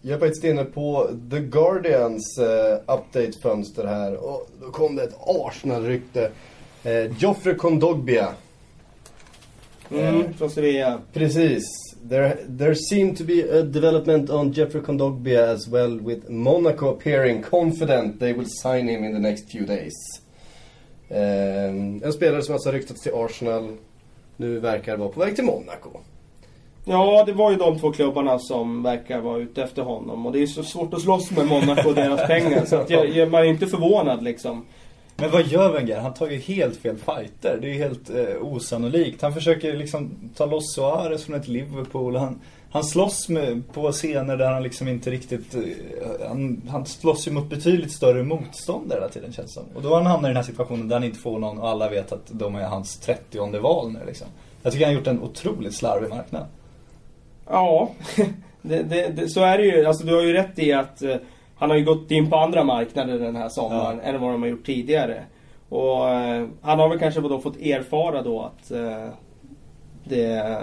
jag 0.01 0.15
är 0.15 0.19
faktiskt 0.19 0.43
inne 0.43 0.63
på 0.63 1.09
The 1.31 1.39
Guardians 1.39 2.37
eh, 2.37 2.93
update-fönster 2.95 3.85
här 3.87 4.15
och 4.15 4.49
då 4.61 4.71
kom 4.71 4.95
det 4.95 5.03
ett 5.03 5.17
Arsenal-rykte. 5.27 6.31
Eh, 6.83 7.17
Joffrey 7.19 7.55
Kondogbia. 7.55 8.29
Mm, 9.91 10.33
från 10.33 10.49
Sevilla. 10.49 11.01
Precis. 11.13 11.63
There, 12.09 12.37
there 12.59 12.75
seemed 12.75 13.17
to 13.17 13.23
be 13.23 13.59
a 13.59 13.61
development 13.61 14.29
on 14.29 14.51
Jeffrey 14.51 14.81
Kondogbia 14.81 15.51
as 15.53 15.67
well 15.67 15.99
with 15.99 16.29
Monaco 16.29 16.89
appearing 16.89 17.43
confident 17.43 18.19
they 18.19 18.33
will 18.33 18.49
sign 18.49 18.87
him 18.89 19.03
in 19.03 19.13
the 19.13 19.19
next 19.19 19.51
few 19.51 19.65
days. 19.65 19.93
Eh, 21.13 21.69
en 22.03 22.13
spelare 22.13 22.41
som 22.41 22.53
alltså 22.53 22.69
har 22.69 22.73
ryktats 22.73 23.01
till 23.01 23.11
Arsenal 23.15 23.77
nu 24.37 24.59
verkar 24.59 24.97
vara 24.97 25.09
på 25.09 25.19
väg 25.19 25.35
till 25.35 25.45
Monaco. 25.45 25.89
Ja, 26.85 27.23
det 27.25 27.33
var 27.33 27.51
ju 27.51 27.57
de 27.57 27.79
två 27.79 27.91
klubbarna 27.91 28.39
som 28.39 28.83
verkar 28.83 29.21
vara 29.21 29.37
ute 29.37 29.63
efter 29.63 29.81
honom. 29.81 30.25
Och 30.25 30.31
det 30.31 30.41
är 30.41 30.47
så 30.47 30.63
svårt 30.63 30.93
att 30.93 31.01
slåss 31.01 31.31
med 31.31 31.47
Monaco 31.47 31.89
och 31.89 31.95
deras 31.95 32.27
pengar. 32.27 32.65
Så 32.65 32.75
att 32.75 32.89
jag, 32.89 33.09
jag, 33.09 33.31
man 33.31 33.41
är 33.41 33.45
inte 33.45 33.67
förvånad 33.67 34.23
liksom. 34.23 34.65
Men 35.15 35.31
vad 35.31 35.47
gör 35.47 35.73
Wenger? 35.73 35.99
Han 35.99 36.13
tar 36.13 36.29
ju 36.29 36.37
helt 36.37 36.77
fel 36.77 36.97
fighter. 36.97 37.57
Det 37.61 37.67
är 37.67 37.73
ju 37.73 37.77
helt 37.77 38.09
eh, 38.09 38.41
osannolikt. 38.41 39.21
Han 39.21 39.33
försöker 39.33 39.73
liksom 39.73 40.31
ta 40.35 40.45
loss 40.45 40.75
Suarez 40.75 41.25
från 41.25 41.35
ett 41.35 41.47
Liverpool. 41.47 42.15
Han, 42.15 42.39
han 42.73 42.83
slåss 42.83 43.29
med, 43.29 43.73
på 43.73 43.91
scener 43.91 44.37
där 44.37 44.51
han 44.51 44.63
liksom 44.63 44.87
inte 44.87 45.11
riktigt... 45.11 45.55
Eh, 45.55 46.27
han, 46.27 46.61
han 46.69 46.85
slåss 46.85 47.27
ju 47.27 47.31
mot 47.31 47.49
betydligt 47.49 47.91
större 47.91 48.23
motståndare 48.23 48.99
hela 48.99 49.09
tiden 49.09 49.33
känns 49.33 49.53
som. 49.53 49.63
Och 49.75 49.81
då 49.81 49.95
han 49.95 50.05
hamnat 50.05 50.23
i 50.23 50.27
den 50.27 50.35
här 50.35 50.43
situationen 50.43 50.87
där 50.87 50.95
han 50.95 51.03
inte 51.03 51.19
får 51.19 51.39
någon 51.39 51.59
och 51.59 51.69
alla 51.69 51.89
vet 51.89 52.11
att 52.11 52.27
de 52.31 52.55
är 52.55 52.63
hans 52.63 52.99
30 52.99 53.59
val 53.59 53.91
nu 53.91 53.99
liksom. 54.05 54.27
Jag 54.63 54.73
tycker 54.73 54.85
han 54.85 54.93
har 54.93 54.99
gjort 54.99 55.07
en 55.07 55.21
otroligt 55.21 55.75
slarvig 55.75 56.09
marknad. 56.09 56.45
Ja, 57.49 57.91
det, 58.61 58.83
det, 58.83 59.07
det, 59.07 59.29
så 59.29 59.43
är 59.43 59.57
det 59.57 59.63
ju. 59.63 59.85
Alltså 59.85 60.05
du 60.05 60.15
har 60.15 60.21
ju 60.21 60.33
rätt 60.33 60.59
i 60.59 60.73
att 60.73 61.01
eh, 61.01 61.15
han 61.55 61.69
har 61.69 61.77
ju 61.77 61.85
gått 61.85 62.11
in 62.11 62.29
på 62.29 62.35
andra 62.35 62.63
marknader 62.63 63.19
den 63.19 63.35
här 63.35 63.49
sommaren 63.49 63.99
än 63.99 64.21
vad 64.21 64.31
de 64.31 64.41
har 64.41 64.49
gjort 64.49 64.65
tidigare. 64.65 65.23
Och 65.69 66.09
eh, 66.09 66.47
han 66.61 66.79
har 66.79 66.89
väl 66.89 66.99
kanske 66.99 67.21
då 67.21 67.39
fått 67.39 67.57
erfara 67.57 68.21
då 68.21 68.41
att 68.41 68.71
eh, 68.71 69.07
det... 70.03 70.57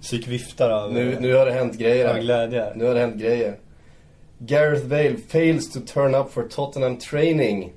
Psyk 0.00 0.28
viftar 0.28 0.70
av, 0.70 0.92
Nu, 0.92 1.16
nu 1.20 1.34
har 1.34 1.46
det 1.46 1.52
hänt 1.52 1.78
grejer 1.78 2.08
av 2.08 2.18
glädje. 2.18 2.72
Nu 2.74 2.84
har 2.84 2.94
det 2.94 3.00
hänt 3.00 3.16
grejer. 3.16 3.54
Gareth 4.38 4.86
Bale 4.86 5.16
fails 5.28 5.72
to 5.72 5.80
turn 5.80 6.14
up 6.14 6.30
for 6.32 6.42
Tottenham 6.42 6.96
training 6.98 7.72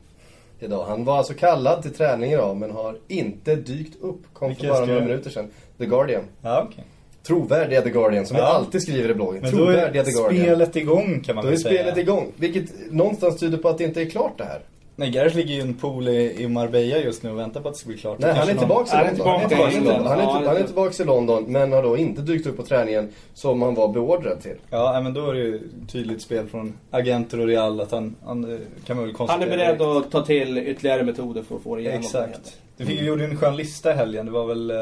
idag. 0.60 0.86
Han 0.86 1.06
var 1.06 1.18
alltså 1.18 1.34
kallad 1.34 1.82
till 1.82 1.94
träning 1.94 2.32
idag 2.32 2.58
men 2.58 2.72
har 2.72 2.98
inte 3.08 3.56
dykt 3.56 4.02
upp. 4.02 4.22
Kom 4.34 4.56
för 4.56 4.62
Vilka 4.62 4.74
bara 4.74 4.86
några 4.86 5.02
minuter 5.02 5.30
sedan. 5.30 5.48
The 5.78 5.86
Guardian. 5.86 6.24
Ja, 6.42 6.68
okej. 6.70 6.84
Trovärdiga 7.24 7.82
The 7.82 7.90
Guardian, 7.90 8.26
som 8.26 8.38
Ja. 8.38 8.44
jag 8.44 8.52
alltid 8.56 8.82
skriver 8.82 9.10
i 9.10 9.14
bloggen. 9.14 9.42
Men 9.42 9.52
då 9.52 9.58
Trovärdiga 9.58 10.02
är 10.02 10.06
The 10.06 10.12
Guardian. 10.12 10.44
spelet 10.46 10.76
igång 10.76 11.22
kan 11.26 11.36
man 11.36 11.44
Då 11.46 11.48
är 11.48 11.52
väl 11.52 11.60
säga. 11.62 11.82
spelet 11.82 11.98
igång. 11.98 12.32
Vilket 12.36 12.92
någonstans 12.92 13.40
tyder 13.40 13.58
på 13.58 13.70
att 13.70 13.78
det 13.78 13.84
inte 13.84 14.02
är 14.02 14.10
klart 14.10 14.38
det 14.38 14.44
här. 14.44 14.62
Nej, 15.00 15.10
Gareth 15.10 15.36
ligger 15.36 15.54
ju 15.54 15.60
i 15.60 15.62
en 15.62 15.74
pool 15.74 16.08
i, 16.08 16.44
i 16.44 16.48
Marbella 16.48 16.98
just 16.98 17.24
nu 17.24 17.32
och 17.32 17.40
väntar 17.40 17.62
på 17.62 17.68
att 17.68 17.74
det 17.74 17.80
ska 17.80 17.88
bli 17.88 17.98
klart. 17.98 18.20
Nej, 18.20 18.34
han 18.34 18.50
är 18.50 18.54
tillbaka 18.56 18.98
Han 18.98 19.06
i 19.06 19.10
är 19.10 19.16
London. 19.16 19.28
Han 19.28 19.40
är 19.42 19.48
tillbaka. 19.48 20.10
Han 20.10 20.20
är, 20.20 20.26
till- 20.26 20.46
Ja, 20.46 20.48
han 20.48 20.58
är 20.58 20.64
tillbaka 20.64 21.04
i 21.04 21.06
London 21.06 21.44
men 21.48 21.72
har 21.72 21.84
då 21.84 21.98
inte 21.98 22.22
dykt 22.22 22.48
upp 22.48 22.58
på 22.58 22.64
träningen 22.64 23.10
som 23.34 23.62
han 23.62 23.76
var 23.76 23.88
beordrad 23.88 24.42
till. 24.42 24.56
Ja, 24.70 25.02
men 25.04 25.14
då 25.14 25.30
är 25.30 25.34
det 25.34 25.40
ju 25.40 25.62
tydligt 25.92 26.22
spel 26.22 26.48
från 26.48 26.74
agenter 26.92 27.40
och 27.40 27.48
Real 27.48 27.82
att 27.82 27.92
han, 27.92 28.16
han 28.26 28.44
eh, 28.54 28.60
kan 28.86 28.98
man 28.98 29.06
väl 29.06 29.16
Han 29.18 29.28
konstatera. 29.28 29.54
är 29.54 29.58
beredd 29.78 29.82
att 29.82 30.12
ta 30.12 30.26
till 30.26 30.58
ytterligare 30.58 31.04
metoder 31.04 31.42
för 31.44 31.56
att 31.56 31.62
få 31.62 31.76
det 31.76 31.82
igenom. 31.82 32.00
Exakt. 32.00 32.58
Du 32.78 32.86
fick, 32.86 33.02
gjorde 33.02 33.24
ju 33.24 33.30
en 33.30 33.38
skön 33.38 33.56
lista 33.56 33.92
i 33.94 33.96
helgen. 33.96 34.26
Det 34.26 34.32
var 34.32 34.46
väl, 34.46 34.72
eh, 34.72 34.78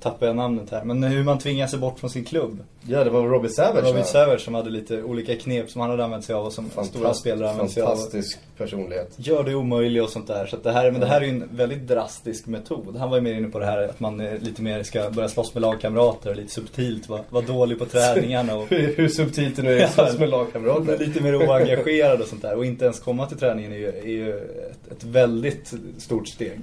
tappade 0.00 0.26
jag 0.26 0.36
namnet 0.36 0.70
här. 0.70 0.84
Men 0.84 1.02
hur 1.02 1.24
man 1.24 1.38
tvingar 1.38 1.66
sig 1.66 1.78
bort 1.78 1.98
från 1.98 2.10
sin 2.10 2.24
klubb. 2.24 2.58
Ja, 2.88 3.04
det 3.04 3.10
var 3.10 3.22
Robbie 3.22 3.48
Savage 3.48 3.82
va? 3.84 3.88
Robin 3.90 4.04
Savage 4.04 4.40
som 4.40 4.54
hade 4.54 4.70
lite 4.70 5.02
olika 5.02 5.36
knep 5.36 5.70
som 5.70 5.80
han 5.80 5.90
hade 5.90 6.04
använt 6.04 6.24
sig 6.24 6.34
av 6.34 6.46
och 6.46 6.52
som 6.52 6.70
stora 6.84 7.14
spelare 7.14 7.50
använt 7.50 7.70
sig 7.70 7.82
av. 7.82 7.86
fantastisk 7.86 8.38
personlighet. 8.58 9.12
Gör 9.16 9.44
det 9.44 9.54
omöjligt 9.54 10.02
och 10.02 10.10
sånt 10.10 10.26
där. 10.26 10.46
Så 10.46 10.56
att 10.56 10.62
det 10.64 10.72
här, 10.72 10.90
men 10.90 11.00
det 11.00 11.06
här 11.06 11.20
är 11.20 11.24
ju 11.24 11.30
en 11.30 11.48
väldigt 11.50 11.88
drastisk 11.88 12.46
metod. 12.46 12.96
Han 12.96 13.10
var 13.10 13.16
ju 13.16 13.22
mer 13.22 13.34
inne 13.34 13.48
på 13.48 13.58
det 13.58 13.66
här 13.66 13.82
att 13.82 14.00
man 14.00 14.18
lite 14.18 14.62
mer 14.62 14.82
ska 14.82 15.10
börja 15.10 15.28
slåss 15.28 15.54
med 15.54 15.60
lagkamrater. 15.60 16.34
Lite 16.34 16.52
subtilt, 16.52 17.08
vara 17.08 17.20
var 17.30 17.42
dålig 17.42 17.78
på 17.78 17.84
träningarna 17.86 18.54
och 18.56 18.66
Hur, 18.70 19.08
subtilt 19.08 19.56
det 19.56 19.62
nu 19.62 19.78
är 19.78 19.90
Ja. 19.96 20.06
som 20.08 20.20
med 20.20 20.28
lagkamrater. 20.28 20.98
lite 20.98 21.20
mer 21.22 21.36
oengagerad 21.36 22.20
och 22.20 22.26
sånt 22.26 22.42
där. 22.42 22.56
Och 22.56 22.64
inte 22.66 22.84
ens 22.84 23.00
komma 23.00 23.26
till 23.26 23.38
träningen 23.38 23.72
är 23.72 23.76
ju, 23.76 23.88
är 23.88 24.06
ju 24.06 24.36
ett, 24.38 24.92
ett 24.92 25.04
väldigt 25.04 25.74
stort 25.98 26.28
steg. 26.28 26.60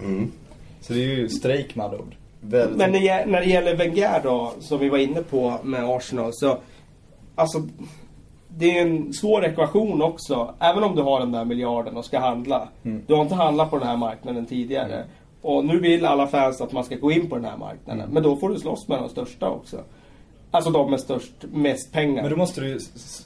Mm. 0.00 0.32
Så 0.80 0.92
det 0.92 0.98
är 1.00 1.04
ju 1.04 1.28
strejk 1.28 1.74
med 1.74 1.84
andra 1.86 1.98
ord. 1.98 2.14
Väldigt. 2.48 2.78
Men 2.78 2.92
när 2.92 3.40
det, 3.40 3.46
gäller 3.46 3.76
Wenger 3.76 4.20
då, 4.22 4.52
som 4.60 4.78
vi 4.78 4.88
var 4.88 4.98
inne 4.98 5.22
på 5.22 5.58
med 5.62 5.84
Arsenal, 5.84 6.30
så... 6.32 6.58
Alltså, 7.34 7.62
det 8.48 8.78
är 8.78 8.82
en 8.82 9.12
svår 9.12 9.44
ekvation 9.44 10.02
också. 10.02 10.54
Även 10.60 10.84
om 10.84 10.96
du 10.96 11.02
har 11.02 11.20
den 11.20 11.32
där 11.32 11.44
miljarden 11.44 11.96
och 11.96 12.04
ska 12.04 12.18
handla. 12.18 12.68
Mm. 12.84 13.02
Du 13.06 13.14
har 13.14 13.22
inte 13.22 13.34
handlat 13.34 13.70
på 13.70 13.78
den 13.78 13.88
här 13.88 13.96
marknaden 13.96 14.46
tidigare. 14.46 15.04
Och 15.42 15.64
nu 15.64 15.80
vill 15.80 16.04
alla 16.04 16.26
fans 16.26 16.60
att 16.60 16.72
man 16.72 16.84
ska 16.84 16.96
gå 16.96 17.12
in 17.12 17.28
på 17.28 17.34
den 17.34 17.44
här 17.44 17.56
marknaden. 17.56 18.00
Mm. 18.00 18.14
Men 18.14 18.22
då 18.22 18.36
får 18.36 18.48
du 18.48 18.58
slåss 18.58 18.88
med 18.88 18.98
de 18.98 19.08
största 19.08 19.48
också. 19.50 19.76
Alltså 20.50 20.70
de 20.70 20.90
med 20.90 21.00
störst, 21.00 21.32
mest 21.52 21.92
pengar. 21.92 22.22
Men 22.22 22.30
då 22.30 22.36
måste 22.36 22.60
du 22.60 22.78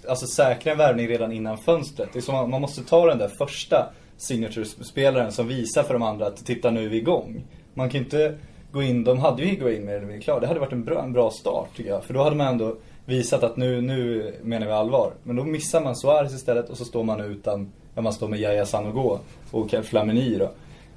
alltså, 0.08 0.26
säkra 0.26 0.72
en 0.72 0.78
värvning 0.78 1.08
redan 1.08 1.32
innan 1.32 1.58
fönstret. 1.58 2.08
Det 2.12 2.18
är 2.18 2.20
som 2.20 2.34
att 2.34 2.48
man 2.48 2.60
måste 2.60 2.82
ta 2.82 3.06
den 3.06 3.18
där 3.18 3.30
första 3.38 3.86
signature-spelaren 4.16 5.32
som 5.32 5.48
visar 5.48 5.82
för 5.82 5.94
de 5.94 6.02
andra 6.02 6.26
att 6.26 6.46
titta 6.46 6.70
nu 6.70 6.84
är 6.84 6.88
vi 6.88 6.96
igång. 6.96 7.44
Man 7.74 7.90
kan 7.90 8.00
ju 8.00 8.04
inte 8.04 8.38
gå 8.72 8.82
in, 8.82 9.04
de 9.04 9.18
hade 9.18 9.42
ju 9.42 9.60
gå 9.60 9.70
in 9.70 9.84
med 9.84 10.02
det 10.02 10.18
klar. 10.18 10.40
Det 10.40 10.46
hade 10.46 10.60
varit 10.60 10.72
en 10.72 10.84
bra, 10.84 11.02
en 11.02 11.12
bra 11.12 11.30
start 11.30 11.68
tycker 11.76 11.90
jag. 11.90 12.04
För 12.04 12.14
då 12.14 12.22
hade 12.22 12.36
man 12.36 12.46
ändå 12.46 12.76
visat 13.06 13.42
att 13.42 13.56
nu, 13.56 13.80
nu 13.80 14.34
menar 14.42 14.66
vi 14.66 14.72
allvar. 14.72 15.12
Men 15.22 15.36
då 15.36 15.44
missar 15.44 15.80
man 15.80 15.96
Suarez 15.96 16.34
istället 16.34 16.70
och 16.70 16.76
så 16.76 16.84
står 16.84 17.04
man 17.04 17.20
utan, 17.20 17.72
ja 17.94 18.02
man 18.02 18.12
står 18.12 18.28
med 18.28 18.40
Yahya 18.40 18.66
Sanogo 18.66 19.18
och 19.50 19.74
Flamini 19.84 20.36
då. 20.38 20.50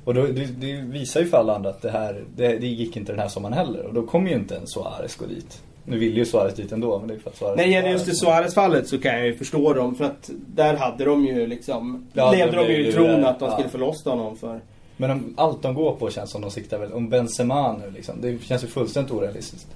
Och 0.05 0.13
då, 0.13 0.21
det, 0.21 0.45
det 0.45 0.73
visar 0.73 1.19
ju 1.19 1.25
för 1.25 1.37
alla 1.37 1.55
andra 1.55 1.69
att 1.69 1.81
det 1.81 1.91
här, 1.91 2.23
det, 2.35 2.47
det 2.57 2.67
gick 2.67 2.97
inte 2.97 3.11
den 3.11 3.19
här 3.19 3.27
sommaren 3.27 3.53
heller. 3.53 3.85
Och 3.85 3.93
då 3.93 4.03
kommer 4.03 4.29
ju 4.29 4.35
inte 4.35 4.55
en 4.55 4.67
Suarez 4.67 5.15
gå 5.15 5.25
dit. 5.25 5.61
Nu 5.85 5.97
ville 5.97 6.15
ju 6.15 6.25
Suarez 6.25 6.55
dit 6.55 6.71
ändå, 6.71 6.99
men 6.99 7.07
det 7.07 7.13
är 7.13 7.19
för 7.19 7.29
att 7.29 7.35
Suarez... 7.35 7.57
När 7.57 7.63
det 7.63 7.71
gäller 7.71 7.89
just 7.89 8.05
det 8.05 8.15
Suarez-fallet 8.15 8.87
så 8.87 8.99
kan 8.99 9.13
jag 9.13 9.25
ju 9.25 9.35
förstå 9.35 9.73
dem. 9.73 9.95
För 9.95 10.05
att 10.05 10.29
där 10.47 10.75
hade 10.75 11.05
de 11.05 11.25
ju 11.25 11.47
liksom... 11.47 12.07
Ja, 12.13 12.31
levde 12.31 12.57
de 12.57 12.73
ju 12.73 12.87
i 12.87 12.91
tron 12.93 13.25
att 13.25 13.39
de 13.39 13.45
Ja. 13.45 13.51
skulle 13.53 13.69
få 13.69 13.77
loss 13.77 14.05
honom 14.05 14.37
för... 14.37 14.61
Men 15.01 15.11
om, 15.11 15.33
allt 15.37 15.61
de 15.61 15.73
går 15.73 15.95
på 15.95 16.09
känns 16.09 16.31
som 16.31 16.41
de 16.41 16.51
siktar 16.51 16.79
väl, 16.79 16.93
om 16.93 17.09
Benzema 17.09 17.73
nu 17.73 17.91
liksom. 17.91 18.21
Det 18.21 18.43
känns 18.43 18.63
ju 18.63 18.67
fullständigt 18.67 19.13
orealistiskt. 19.13 19.67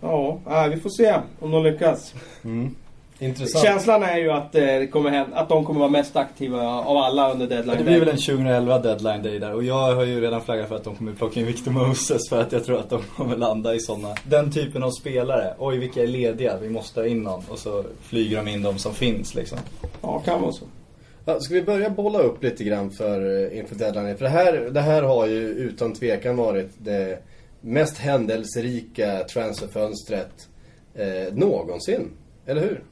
Ja, 0.00 0.38
nej, 0.46 0.70
vi 0.70 0.76
får 0.76 0.90
se 0.90 1.14
om 1.40 1.50
de 1.50 1.64
lyckas. 1.64 2.14
Intressant. 3.18 3.64
Känslan 3.64 4.02
är 4.02 4.16
ju 4.16 4.30
att, 4.30 4.54
eh, 4.54 4.62
det 4.62 4.86
kommer 4.86 5.10
hända, 5.10 5.36
att 5.36 5.48
de 5.48 5.64
kommer 5.64 5.80
vara 5.80 5.90
mest 5.90 6.16
aktiva 6.16 6.62
av 6.62 6.96
alla 6.96 7.32
under 7.32 7.46
deadline 7.46 7.78
det 7.78 7.84
blir 7.84 7.98
väl 7.98 8.04
day. 8.04 8.14
en 8.14 8.20
2011 8.20 8.78
deadline 8.78 9.22
day 9.22 9.38
där 9.38 9.54
och 9.54 9.64
jag 9.64 9.94
har 9.94 10.04
ju 10.04 10.20
redan 10.20 10.40
flaggat 10.40 10.68
för 10.68 10.76
att 10.76 10.84
de 10.84 10.96
kommer 10.96 11.12
plocka 11.12 11.40
in 11.40 11.46
Victor 11.46 11.70
Moses 11.70 12.28
för 12.28 12.40
att 12.40 12.52
jag 12.52 12.64
tror 12.64 12.78
att 12.78 12.90
de 12.90 13.02
kommer 13.16 13.36
landa 13.36 13.74
i 13.74 13.80
sådana, 13.80 14.14
den 14.24 14.52
typen 14.52 14.82
av 14.82 14.90
spelare. 14.90 15.54
Oj 15.58 15.78
vilka 15.78 16.02
är 16.02 16.06
lediga, 16.06 16.56
vi 16.56 16.70
måste 16.70 17.00
ha 17.00 17.06
in 17.06 17.22
någon. 17.22 17.42
Och 17.48 17.58
så 17.58 17.84
flyger 18.02 18.36
de 18.36 18.48
in 18.48 18.62
de 18.62 18.78
som 18.78 18.94
finns 18.94 19.34
liksom. 19.34 19.58
Ja, 20.02 20.18
kan 20.18 20.42
vara 20.42 20.52
så. 20.52 20.64
Ska 21.26 21.54
vi 21.54 21.62
börja 21.62 21.90
bolla 21.90 22.18
upp 22.18 22.42
lite 22.42 22.64
grann 22.64 22.90
för, 22.90 23.42
eh, 23.52 23.58
inför 23.58 23.74
deadline? 23.74 24.16
För 24.16 24.24
det 24.24 24.30
här, 24.30 24.52
det 24.52 24.80
här 24.80 25.02
har 25.02 25.26
ju 25.26 25.48
utan 25.48 25.92
tvekan 25.92 26.36
varit 26.36 26.70
det 26.78 27.18
mest 27.60 27.98
händelserika 27.98 29.24
transferfönstret 29.24 30.48
eh, 30.94 31.34
någonsin. 31.34 32.10
Eller 32.46 32.60
hur? 32.60 32.82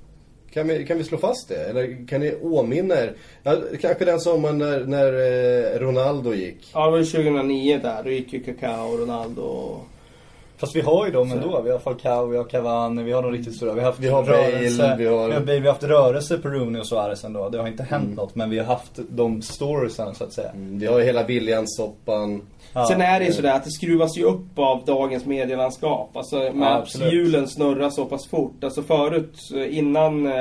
Kan 0.51 0.69
vi, 0.69 0.87
kan 0.87 0.99
vi 0.99 1.05
slå 1.05 1.19
fast 1.19 1.49
det? 1.49 1.65
Eller 1.65 2.09
kan 2.09 2.21
ni 2.21 2.35
åminna 2.43 2.95
er? 2.95 3.13
Ja, 3.43 3.57
kanske 3.81 4.05
den 4.05 4.21
sommaren 4.21 4.59
när, 4.59 4.81
när 4.81 5.13
eh, 5.13 5.79
Ronaldo 5.79 6.35
gick. 6.35 6.71
Ja, 6.75 6.85
det 6.85 6.91
var 6.91 6.99
ju 6.99 7.05
2009 7.05 7.81
där. 7.83 8.03
Då 8.03 8.11
gick 8.11 8.33
ju 8.33 8.43
Kaká 8.43 8.83
och 8.85 8.99
Ronaldo 8.99 9.43
och... 9.43 9.87
Fast 10.57 10.77
vi 10.77 10.81
har 10.81 11.07
ju 11.07 11.13
dem 11.13 11.33
ändå. 11.33 11.61
Vi 11.61 11.71
har 11.71 11.79
Falcao, 11.79 12.27
vi 12.27 12.37
har 12.37 12.45
Cavani, 12.45 13.03
vi 13.03 13.13
har 13.13 13.23
de 13.23 13.33
riktigt 13.33 13.57
stora. 13.57 13.73
Vi 13.73 13.81
har 13.81 13.87
haft 13.87 14.01
Vi 14.01 14.09
har 14.09 14.23
Bale, 14.23 14.37
rörelse, 14.53 14.95
vi 14.99 15.07
har- 15.07 15.27
vi 15.29 15.33
har, 15.35 15.41
Bale, 15.41 15.61
vi 15.61 15.67
har 15.67 15.73
haft 15.73 15.85
rörelse 15.85 16.39
på 16.39 16.49
Rooney 16.49 16.81
och 16.81 16.87
Suarez 16.87 17.25
ändå. 17.25 17.49
Det 17.49 17.59
har 17.59 17.69
inte 17.69 17.83
hänt 17.83 18.17
något, 18.17 18.35
men 18.35 18.51
vi 18.51 18.59
har 18.59 18.67
haft 18.67 18.93
de 19.09 19.43
storiesen 19.43 20.15
så 20.15 20.25
att 20.25 20.33
säga. 20.33 20.51
Mm, 20.51 20.79
Vi 20.79 20.87
har 20.87 20.99
ju 20.99 21.05
hela 21.05 21.23
Williams-soppan. 21.27 22.43
Ja. 22.73 22.87
Sen 22.87 23.01
är 23.01 23.21
det 23.21 23.27
ju 23.27 23.33
sådär 23.33 23.53
att 23.55 23.65
det 23.65 23.71
skruvas 23.71 24.17
ju 24.19 24.23
upp 24.23 24.59
av 24.59 24.85
dagens 24.85 25.27
medielandskap. 25.27 26.17
Alltså 26.17 26.37
med 26.37 26.53
Ja, 26.57 26.67
att 26.69 26.83
absolut. 26.83 27.13
hjulen 27.13 27.49
snurrar 27.49 27.91
så 27.91 28.05
pass 28.05 28.27
fort. 28.27 28.65
Alltså 28.65 28.83
förut, 28.83 29.37
eh, 29.55 29.79
innan 29.79 30.27
eh, 30.27 30.33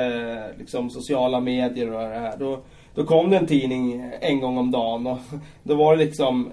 liksom 0.58 0.90
sociala 0.90 1.40
medier 1.40 1.92
och 1.94 2.00
det 2.00 2.18
här. 2.18 2.36
Då, 2.38 2.58
då 2.94 3.04
kom 3.04 3.30
det 3.30 3.36
en 3.36 3.46
tidning 3.46 4.10
en 4.20 4.40
gång 4.40 4.58
om 4.58 4.70
dagen. 4.70 5.06
Och 5.06 5.18
då 5.62 5.74
var 5.74 5.96
det 5.96 6.04
liksom... 6.04 6.50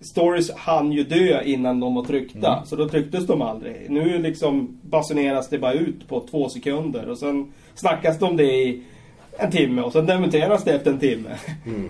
Stories 0.00 0.50
hann 0.54 0.92
ju 0.92 1.04
dö 1.04 1.42
innan 1.42 1.80
de 1.80 1.94
var 1.94 2.04
tryckta. 2.04 2.52
Mm. 2.52 2.66
Så 2.66 2.76
då 2.76 2.88
trycktes 2.88 3.26
de 3.26 3.42
aldrig. 3.42 3.90
Nu 3.90 4.18
liksom 4.18 4.78
basuneras 4.82 5.48
det 5.48 5.58
bara 5.58 5.72
ut 5.72 6.08
på 6.08 6.20
två 6.30 6.48
sekunder. 6.48 7.08
Och 7.08 7.18
sen 7.18 7.52
snackas 7.74 8.18
det 8.18 8.24
om 8.24 8.36
det 8.36 8.44
i 8.44 8.82
en 9.36 9.50
timme. 9.50 9.82
Och 9.82 9.92
sen 9.92 10.06
dementeras 10.06 10.64
det 10.64 10.72
efter 10.72 10.90
en 10.90 10.98
timme. 10.98 11.28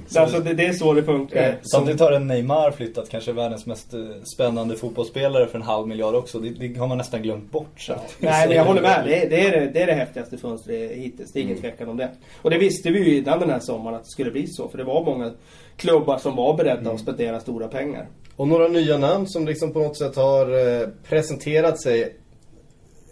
Så 0.06 0.20
alltså 0.20 0.40
det, 0.40 0.54
det 0.54 0.66
är 0.66 0.72
så 0.72 0.92
det 0.92 1.02
funkar. 1.02 1.56
Samtidigt 1.72 2.00
har 2.00 2.12
en 2.12 2.26
Neymar 2.26 2.70
flyttat, 2.70 3.08
kanske 3.10 3.32
världens 3.32 3.66
mest 3.66 3.94
eh, 3.94 4.00
spännande 4.34 4.76
fotbollsspelare 4.76 5.46
för 5.46 5.58
en 5.58 5.64
halv 5.64 5.88
miljard 5.88 6.14
också. 6.14 6.38
Det, 6.38 6.50
det 6.50 6.78
har 6.78 6.86
man 6.86 6.98
nästan 6.98 7.22
glömt 7.22 7.50
bort. 7.50 7.80
Så. 7.80 7.92
Nej, 8.18 8.48
men 8.48 8.56
jag 8.56 8.64
håller 8.64 8.82
med. 8.82 9.04
Det 9.06 9.24
är 9.24 9.30
det, 9.30 9.46
är 9.46 9.60
det, 9.60 9.70
det, 9.72 9.82
är 9.82 9.86
det 9.86 9.92
häftigaste 9.92 10.38
fönstret 10.38 10.90
hittills. 10.90 11.32
Det 11.32 11.40
är 11.40 11.42
ingen 11.42 11.58
tvekan 11.58 11.88
om 11.88 11.96
det. 11.96 12.10
Och 12.42 12.50
det 12.50 12.58
visste 12.58 12.90
vi 12.90 12.98
ju 12.98 13.18
innan 13.18 13.40
den 13.40 13.50
här 13.50 13.60
sommaren 13.60 13.96
att 13.96 14.02
det 14.02 14.10
skulle 14.10 14.30
bli 14.30 14.46
så. 14.46 14.68
För 14.68 14.78
det 14.78 14.84
var 14.84 15.04
många 15.04 15.32
klubbar 15.76 16.18
som 16.18 16.36
var 16.36 16.56
beredda 16.56 16.90
att 16.90 17.00
spendera 17.00 17.40
stora 17.40 17.68
pengar. 17.68 18.06
Och 18.36 18.48
några 18.48 18.68
nya 18.68 18.98
namn 18.98 19.28
som 19.28 19.46
liksom 19.46 19.72
på 19.72 19.78
något 19.78 19.98
sätt 19.98 20.16
har 20.16 20.80
eh, 20.80 20.88
presenterat 21.08 21.82
sig 21.82 22.16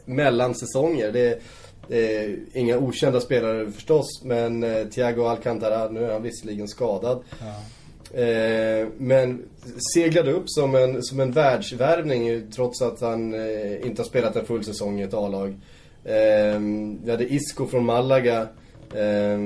mellan 0.05 0.55
säsonger. 0.55 1.13
Det 1.13 1.21
är 1.21 1.39
eh, 1.89 2.35
inga 2.53 2.79
okända 2.79 3.21
spelare 3.21 3.71
förstås, 3.71 4.23
men 4.25 4.63
eh, 4.63 4.87
Thiago 4.87 5.25
Alcantara, 5.25 5.89
nu 5.89 6.05
är 6.05 6.13
han 6.13 6.23
visserligen 6.23 6.69
skadad. 6.69 7.23
Eh, 8.15 8.89
men 8.97 9.43
seglade 9.95 10.33
upp 10.33 10.45
som 10.47 10.75
en, 10.75 11.03
som 11.03 11.21
en 11.21 11.33
världsvärvning 11.33 12.27
ju, 12.27 12.51
trots 12.51 12.83
att 12.83 13.01
han 13.01 13.35
eh, 13.35 13.87
inte 13.87 14.03
har 14.03 14.07
spelat 14.09 14.37
en 14.37 14.45
full 14.45 14.65
säsong 14.65 15.01
i 15.01 15.03
ett 15.03 15.15
A-lag. 15.15 15.49
Eh, 16.05 16.61
vi 17.05 17.11
hade 17.11 17.33
Isco 17.33 17.67
från 17.67 17.85
Malaga 17.85 18.41
eh, 18.95 19.39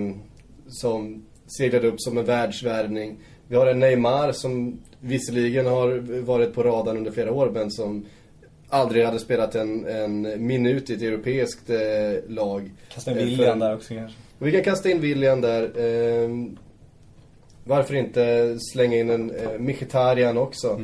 som 0.68 1.24
seglade 1.59 1.88
upp 1.88 2.01
som 2.01 2.18
en 2.18 2.24
världsvärvning. 2.24 3.18
Vi 3.49 3.57
har 3.57 3.66
en 3.66 3.78
Neymar 3.78 4.32
som 4.32 4.80
visserligen 5.01 5.66
har 5.66 6.20
varit 6.20 6.55
på 6.55 6.62
radarn 6.62 6.97
under 6.97 7.11
flera 7.11 7.32
år 7.32 7.51
men 7.51 7.70
som 7.70 8.07
aldrig 8.72 9.04
hade 9.04 9.18
spelat 9.18 9.54
en, 9.54 9.86
en 9.86 10.46
minut 10.46 10.90
i 10.90 10.94
ett 10.94 11.02
europeiskt 11.02 11.70
eh, 11.70 11.78
lag. 12.28 12.70
Kasta 12.94 13.10
Eh, 13.10 13.16
William 13.16 13.58
där 13.58 13.74
också 13.74 13.94
kanske. 13.94 14.16
vi 14.38 14.52
kan 14.52 14.62
kasta 14.62 14.90
in 14.90 15.00
William 15.00 15.40
där. 15.40 15.70
Ehm, 15.80 16.56
varför 17.64 17.94
inte 17.94 18.56
slänga 18.72 18.96
in 18.96 19.10
en 19.10 19.30
eh, 19.30 19.58
Mkhitaryan 19.58 20.38
också. 20.38 20.80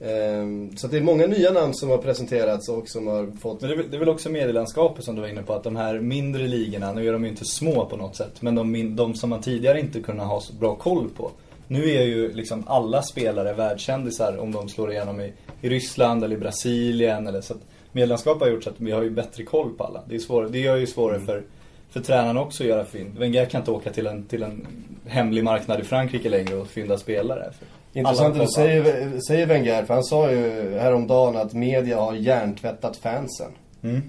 Ehm, 0.00 0.76
så 0.76 0.86
det 0.86 0.96
är 0.96 1.00
många 1.00 1.26
nya 1.26 1.50
namn 1.50 1.74
som 1.74 1.90
har 1.90 1.98
presenterats 1.98 2.68
och 2.68 2.88
som 2.88 3.06
har 3.06 3.26
fått... 3.40 3.60
Men 3.60 3.70
det 3.70 3.74
är, 3.74 3.76
väl- 3.76 3.90
det 3.90 3.96
är 3.96 3.98
väl 3.98 4.08
också 4.08 4.30
medielandskapet 4.30 5.04
som 5.04 5.14
du 5.14 5.20
var 5.20 5.28
inne 5.28 5.42
på, 5.42 5.52
att 5.54 5.64
de 5.64 5.76
här 5.76 6.00
mindre 6.00 6.46
ligorna, 6.46 6.92
nu 6.92 7.08
är 7.08 7.12
de 7.12 7.24
ju 7.24 7.30
inte 7.30 7.44
små 7.44 7.84
på 7.86 7.96
något 7.96 8.16
sätt, 8.16 8.42
men 8.42 8.54
de, 8.54 8.96
de 8.96 9.14
som 9.14 9.30
man 9.30 9.40
tidigare 9.40 9.80
inte 9.80 10.00
kunnat 10.00 10.26
ha 10.26 10.40
så 10.40 10.52
bra 10.52 10.74
koll 10.74 11.08
på. 11.16 11.30
Nu 11.68 11.90
är 11.90 12.02
ju 12.02 12.32
liksom 12.32 12.64
alla 12.66 13.02
spelare 13.02 13.52
världskändisar 13.52 14.38
om 14.38 14.52
de 14.52 14.68
slår 14.68 14.92
igenom 14.92 15.20
i, 15.20 15.32
i 15.60 15.68
Ryssland 15.68 16.24
eller 16.24 16.36
i 16.36 16.38
Brasilien 16.38 17.26
eller 17.26 17.40
så 17.40 17.54
att 17.54 17.60
medielandskapet 17.92 18.42
har 18.42 18.48
gjort 18.48 18.64
så 18.64 18.70
att 18.70 18.80
vi 18.80 18.90
har 18.90 19.02
ju 19.02 19.10
bättre 19.10 19.42
koll 19.42 19.70
på 19.74 19.84
alla. 19.84 20.02
Det, 20.08 20.14
är 20.14 20.18
svårare, 20.18 20.48
det 20.48 20.58
gör 20.58 20.76
ju 20.76 20.86
svårare 20.86 21.20
för, 21.20 21.42
för 21.90 22.00
tränarna 22.00 22.40
också 22.40 22.62
att 22.62 22.68
göra 22.68 22.84
fynd. 22.84 23.18
Wenger 23.18 23.44
kan 23.44 23.60
inte 23.60 23.70
åka 23.70 23.90
till 23.90 24.06
en, 24.06 24.24
till 24.24 24.42
en 24.42 24.66
hemlig 25.06 25.44
marknad 25.44 25.80
i 25.80 25.84
Frankrike 25.84 26.28
längre 26.28 26.56
och 26.56 26.68
fynda 26.68 26.98
spelare. 26.98 27.52
Intressant 27.92 28.34
att 28.36 28.40
du 28.40 28.52
säger, 28.52 29.20
säger 29.20 29.46
Wenger, 29.46 29.84
för 29.84 29.94
han 29.94 30.04
sa 30.04 30.30
ju 30.30 30.74
häromdagen 30.78 31.36
att 31.36 31.52
media 31.52 32.00
har 32.00 32.14
hjärntvättat 32.14 32.96
fansen. 32.96 33.50
Mm. 33.82 34.02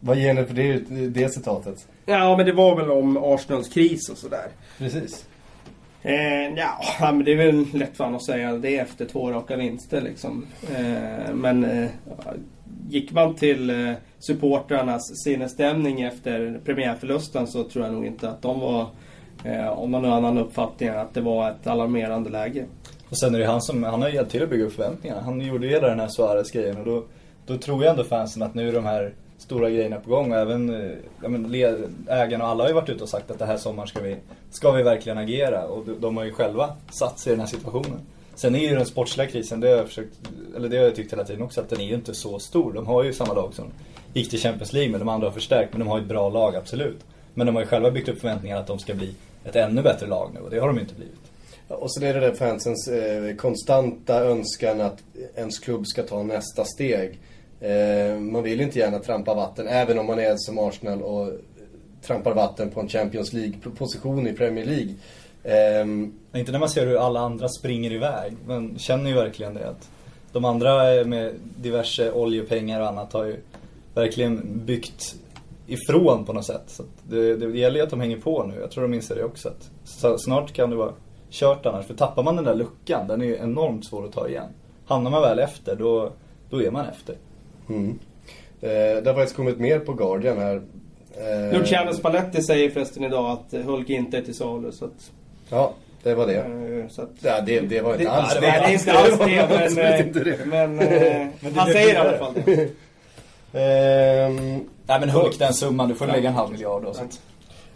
Vad 0.00 0.16
ger 0.16 0.34
ni 0.34 0.44
för 0.44 0.54
det, 0.54 0.78
det 1.08 1.28
citatet? 1.28 1.86
Ja, 2.06 2.36
men 2.36 2.46
det 2.46 2.52
var 2.52 2.76
väl 2.76 2.90
om 2.90 3.16
Arsenals 3.16 3.68
kris 3.68 4.08
och 4.10 4.18
sådär. 4.18 4.48
Precis. 4.78 5.26
Eh, 6.04 6.54
ja, 6.56 7.12
men 7.12 7.24
det 7.24 7.32
är 7.32 7.36
väl 7.36 7.66
lätt 7.74 7.96
för 7.96 8.04
honom 8.04 8.16
att 8.16 8.24
säga 8.24 8.52
det 8.52 8.78
efter 8.78 9.04
två 9.04 9.30
raka 9.30 9.56
vinster 9.56 10.00
liksom. 10.00 10.46
Eh, 10.76 11.34
men 11.34 11.64
eh, 11.64 11.90
gick 12.88 13.12
man 13.12 13.34
till 13.34 13.70
eh, 13.70 13.92
supportrarnas 14.18 15.24
sinnesstämning 15.24 16.02
efter 16.02 16.60
premiärförlusten 16.64 17.46
så 17.46 17.64
tror 17.64 17.84
jag 17.84 17.94
nog 17.94 18.06
inte 18.06 18.28
att 18.28 18.42
de 18.42 18.60
var, 18.60 18.86
eh, 19.44 19.68
om 19.68 19.90
man 19.90 20.04
har 20.04 20.10
en 20.10 20.24
annan 20.24 20.38
uppfattning, 20.38 20.88
att 20.88 21.14
det 21.14 21.20
var 21.20 21.50
ett 21.50 21.66
alarmerande 21.66 22.30
läge. 22.30 22.64
Och 23.08 23.18
sen 23.18 23.34
är 23.34 23.38
det 23.38 23.46
han 23.46 23.62
som, 23.62 23.82
han 23.82 24.02
har 24.02 24.08
hjälpt 24.08 24.30
till 24.30 24.42
att 24.42 24.50
bygga 24.50 24.64
upp 24.64 24.72
förväntningarna. 24.72 25.22
Han 25.22 25.40
gjorde 25.40 25.66
ju 25.66 25.72
hela 25.72 25.88
den 25.88 26.00
här 26.00 26.08
Suarez-grejen 26.08 26.76
och 26.76 26.84
då, 26.84 27.04
då 27.46 27.56
tror 27.56 27.84
jag 27.84 27.90
ändå 27.90 28.04
fansen 28.04 28.42
att 28.42 28.54
nu 28.54 28.68
är 28.68 28.72
de 28.72 28.84
här 28.84 29.12
stora 29.38 29.70
grejerna 29.70 29.96
på 29.96 30.10
gång 30.10 30.32
och 30.32 30.38
även 30.38 30.74
eh, 30.74 30.96
ja, 31.22 31.28
men, 31.28 31.54
ägarna 32.08 32.44
och 32.44 32.50
alla 32.50 32.64
har 32.64 32.68
ju 32.68 32.74
varit 32.74 32.88
ute 32.88 33.02
och 33.02 33.08
sagt 33.08 33.30
att 33.30 33.38
det 33.38 33.46
här 33.46 33.56
sommaren 33.56 33.88
ska 33.88 34.00
vi, 34.00 34.16
ska 34.50 34.72
vi 34.72 34.82
verkligen 34.82 35.18
agera 35.18 35.66
och 35.66 35.86
de, 35.86 36.00
de 36.00 36.16
har 36.16 36.24
ju 36.24 36.32
själva 36.32 36.76
satt 36.90 37.18
sig 37.18 37.32
i 37.32 37.36
den 37.36 37.40
här 37.40 37.48
situationen. 37.48 38.00
Sen 38.34 38.54
är 38.54 38.58
ju 38.58 38.74
den 38.74 38.86
sportsliga 38.86 39.26
krisen, 39.26 39.60
det 39.60 39.68
har 39.68 39.76
jag 39.76 39.86
försökt, 39.86 40.14
eller 40.56 40.68
det 40.68 40.76
har 40.76 40.84
jag 40.84 40.94
tyckt 40.94 41.12
hela 41.12 41.24
tiden 41.24 41.42
också, 41.42 41.60
att 41.60 41.68
den 41.68 41.80
är 41.80 41.84
ju 41.84 41.94
inte 41.94 42.14
så 42.14 42.38
stor. 42.38 42.72
De 42.72 42.86
har 42.86 43.04
ju 43.04 43.12
samma 43.12 43.34
lag 43.34 43.54
som 43.54 43.66
gick 44.12 44.30
till 44.30 44.38
Champions 44.38 44.72
League 44.72 44.90
men 44.90 45.00
de 45.00 45.08
andra 45.08 45.26
har 45.26 45.32
förstärkt, 45.32 45.72
men 45.72 45.80
de 45.80 45.88
har 45.88 45.98
ju 45.98 46.02
ett 46.02 46.08
bra 46.08 46.28
lag, 46.28 46.56
absolut. 46.56 47.00
Men 47.34 47.46
de 47.46 47.54
har 47.54 47.62
ju 47.62 47.68
själva 47.68 47.90
byggt 47.90 48.08
upp 48.08 48.20
förväntningar 48.20 48.56
att 48.56 48.66
de 48.66 48.78
ska 48.78 48.94
bli 48.94 49.14
ett 49.44 49.56
ännu 49.56 49.82
bättre 49.82 50.06
lag 50.06 50.30
nu 50.34 50.40
och 50.40 50.50
det 50.50 50.58
har 50.58 50.66
de 50.66 50.76
ju 50.76 50.82
inte 50.82 50.94
blivit. 50.94 51.20
Och 51.68 51.94
sen 51.94 52.02
är 52.02 52.14
det 52.14 52.20
där 52.20 52.34
fansens 52.34 52.88
eh, 52.88 53.36
konstanta 53.36 54.20
önskan 54.20 54.80
att 54.80 55.02
ens 55.36 55.58
klubb 55.58 55.86
ska 55.86 56.02
ta 56.02 56.22
nästa 56.22 56.64
steg. 56.64 57.18
Eh, 57.64 58.20
man 58.20 58.42
vill 58.42 58.60
inte 58.60 58.78
gärna 58.78 58.98
trampa 58.98 59.34
vatten, 59.34 59.68
även 59.68 59.98
om 59.98 60.06
man 60.06 60.18
är 60.18 60.34
som 60.36 60.58
Arsenal 60.58 61.02
och 61.02 61.28
trampar 62.02 62.34
vatten 62.34 62.70
på 62.70 62.80
en 62.80 62.88
Champions 62.88 63.32
League-position 63.32 64.26
i 64.26 64.32
Premier 64.32 64.64
League. 64.64 64.94
Ehm, 65.44 66.12
Inte 66.34 66.52
när 66.52 66.58
man 66.58 66.68
ser 66.68 66.86
hur 66.86 66.96
alla 66.96 67.20
andra 67.20 67.48
springer 67.48 67.92
iväg. 67.92 68.36
Men 68.46 68.78
känner 68.78 69.10
ju 69.10 69.16
verkligen 69.16 69.54
det 69.54 69.68
att 69.68 69.90
de 70.32 70.44
andra 70.44 71.04
med 71.04 71.34
diverse 71.56 72.12
oljepengar 72.12 72.80
och 72.80 72.88
annat 72.88 73.12
har 73.12 73.24
ju 73.24 73.36
verkligen 73.94 74.60
byggt 74.64 75.14
ifrån 75.66 76.24
på 76.24 76.32
något 76.32 76.46
sätt. 76.46 76.64
Så 76.66 76.82
att 76.82 76.88
det, 77.08 77.36
det 77.36 77.58
gäller 77.58 77.76
ju 77.76 77.82
att 77.82 77.90
de 77.90 78.00
hänger 78.00 78.16
på 78.16 78.44
nu. 78.44 78.60
Jag 78.60 78.70
tror 78.70 78.82
de 78.82 78.94
inser 78.94 79.14
det 79.14 79.24
också. 79.24 79.48
Att 79.48 80.20
snart 80.20 80.52
kan 80.52 80.70
det 80.70 80.76
vara 80.76 80.92
kört 81.30 81.66
annars. 81.66 81.86
För 81.86 81.94
tappar 81.94 82.22
man 82.22 82.36
den 82.36 82.44
där 82.44 82.54
luckan, 82.54 83.06
den 83.08 83.22
är 83.22 83.26
ju 83.26 83.36
enormt 83.36 83.86
svår 83.86 84.04
att 84.04 84.12
ta 84.12 84.28
igen. 84.28 84.48
Hamnar 84.86 85.10
man 85.10 85.22
väl 85.22 85.38
efter, 85.38 85.76
då, 85.76 86.12
då 86.50 86.62
är 86.62 86.70
man 86.70 86.86
efter 86.86 87.16
mm. 87.68 87.98
eh, 88.60 88.68
det 88.70 89.02
har 89.06 89.14
faktiskt 89.14 89.36
kommit 89.36 89.58
mer 89.58 89.78
på 89.78 89.92
Guardian 89.92 90.38
här. 90.38 90.62
Eh, 91.52 91.58
Luciano 91.58 91.92
Spalletti 91.92 92.42
säger 92.42 92.70
förresten 92.70 93.04
idag 93.04 93.30
att 93.30 93.64
Hulk 93.64 93.90
inte 93.90 94.16
är 94.18 94.22
till 94.22 94.34
salu. 94.34 94.72
Så 94.72 94.84
att, 94.84 95.10
Ja, 95.50 95.72
det 96.02 96.14
var 96.14 96.26
det. 96.26 96.36
eh, 96.36 96.88
så 96.88 97.02
att 97.02 97.10
Ja, 97.20 97.40
det, 97.40 97.60
det 97.60 97.80
var 97.80 97.92
inte 97.92 98.04
det, 98.04 98.10
alls 98.10 98.36
nej, 98.40 98.50
det 98.60 98.66
är 98.66 98.72
inte 98.72 98.92
alls 98.92 99.18
det, 100.14 100.38
men, 100.46 100.76
det. 100.76 101.28
det 101.40 101.50
han 101.56 101.72
säger 101.72 101.94
i 101.94 101.96
alla 101.96 102.18
fall 102.18 102.34
det. 102.44 102.68
Ehm, 103.52 104.60
Nej 104.86 105.00
men 105.00 105.08
Hulk 105.08 105.38
den 105.38 105.54
summan, 105.54 105.88
du 105.88 105.94
får 105.94 106.06
lägga 106.06 106.28
en 106.28 106.34
halv 106.34 106.52
miljard 106.52 106.82
då. 106.82 106.92
Så. 106.94 107.02
att- 107.02 107.20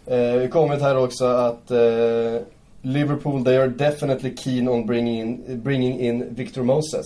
Eh, 0.07 0.33
vi 0.33 0.47
kommer 0.47 0.79
här 0.79 0.97
också 0.97 1.25
att 1.25 1.71
eh, 1.71 2.41
Liverpool, 2.81 3.45
they 3.45 3.57
are 3.57 3.67
definitely 3.67 4.35
keen 4.37 4.69
on 4.69 4.85
bringing 4.85 5.19
in, 5.19 5.61
bringing 5.63 5.99
in 5.99 6.35
Victor 6.35 6.63
Moses. 6.63 7.05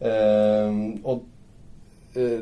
Eh, 0.00 1.02
och 1.02 1.22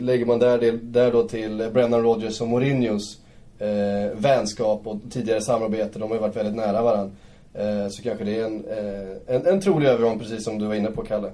lägger 0.00 0.26
man 0.26 0.38
där, 0.38 0.72
där 0.82 1.12
då 1.12 1.22
till 1.28 1.70
Brennan 1.72 2.02
Rodgers 2.02 2.40
och 2.40 2.48
Mourinhos 2.48 3.18
eh, 3.58 4.16
vänskap 4.18 4.80
och 4.86 4.96
tidigare 5.10 5.40
samarbete, 5.40 5.98
de 5.98 6.02
har 6.10 6.16
ju 6.16 6.20
varit 6.20 6.36
väldigt 6.36 6.54
nära 6.56 6.82
varandra. 6.82 7.10
Eh, 7.54 7.88
så 7.90 8.02
kanske 8.02 8.24
det 8.24 8.38
är 8.40 8.44
en, 8.44 8.64
eh, 8.64 9.36
en, 9.36 9.46
en 9.46 9.60
trolig 9.60 9.86
övergång, 9.88 10.18
precis 10.18 10.44
som 10.44 10.58
du 10.58 10.66
var 10.66 10.74
inne 10.74 10.90
på 10.90 11.02
Kalle. 11.02 11.28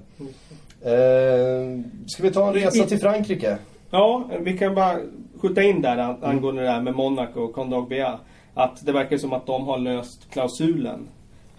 Eh, 0.82 1.80
ska 2.06 2.22
vi 2.22 2.30
ta 2.30 2.48
en 2.48 2.54
resa 2.54 2.84
till 2.84 2.98
Frankrike? 2.98 3.58
Ja, 3.90 4.30
vi 4.40 4.58
kan 4.58 4.74
bara 4.74 4.98
skjuta 5.40 5.62
in 5.62 5.82
där 5.82 5.96
an- 5.98 6.16
angående 6.22 6.62
det 6.62 6.68
där 6.68 6.80
med 6.80 6.94
Monaco 6.94 7.40
och 7.40 7.52
Kondogbia. 7.54 8.18
Att 8.54 8.86
det 8.86 8.92
verkar 8.92 9.18
som 9.18 9.32
att 9.32 9.46
de 9.46 9.64
har 9.66 9.78
löst 9.78 10.30
klausulen. 10.30 11.08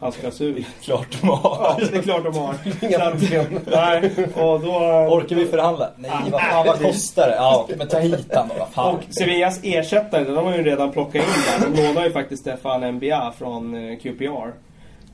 Hans 0.04 0.18
klausul. 0.18 0.66
Klart 0.82 1.08
de 1.22 1.28
har. 1.28 1.39
Ja, 1.80 1.88
det 1.91 1.97
är 1.97 2.01
klart 2.01 2.24
de 2.24 2.38
har. 2.38 2.56
Inga 2.82 3.12
problem. 3.12 3.60
Nej, 3.66 4.12
och 4.36 4.60
då... 4.60 4.78
Orkar 5.10 5.36
vi 5.36 5.45
förhandla? 5.45 5.89
Nej, 5.95 6.12
vad 6.32 6.41
fan 6.41 6.68
vad 6.68 6.82
kostar 6.82 7.28
det? 7.28 7.36
Ja, 7.36 7.68
men 7.78 7.88
ta 7.88 7.99
hit 7.99 8.28
han 8.34 8.47
då, 8.47 8.56
vad 8.60 8.70
fan. 8.70 8.95
Och 8.95 9.14
Sevillas 9.14 9.60
ersättare, 9.64 10.24
de 10.24 10.45
har 10.45 10.58
ju 10.58 10.64
redan 10.64 10.91
plockat 10.91 11.16
in 11.16 11.22
där. 11.22 11.70
De 11.70 11.88
lånar 11.88 12.06
ju 12.06 12.12
faktiskt 12.12 12.41
Stefan 12.41 12.91
Mbia 12.91 13.34
från 13.38 13.89
eh, 13.89 13.97
QPR. 13.97 14.51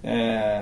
Eh, 0.03 0.61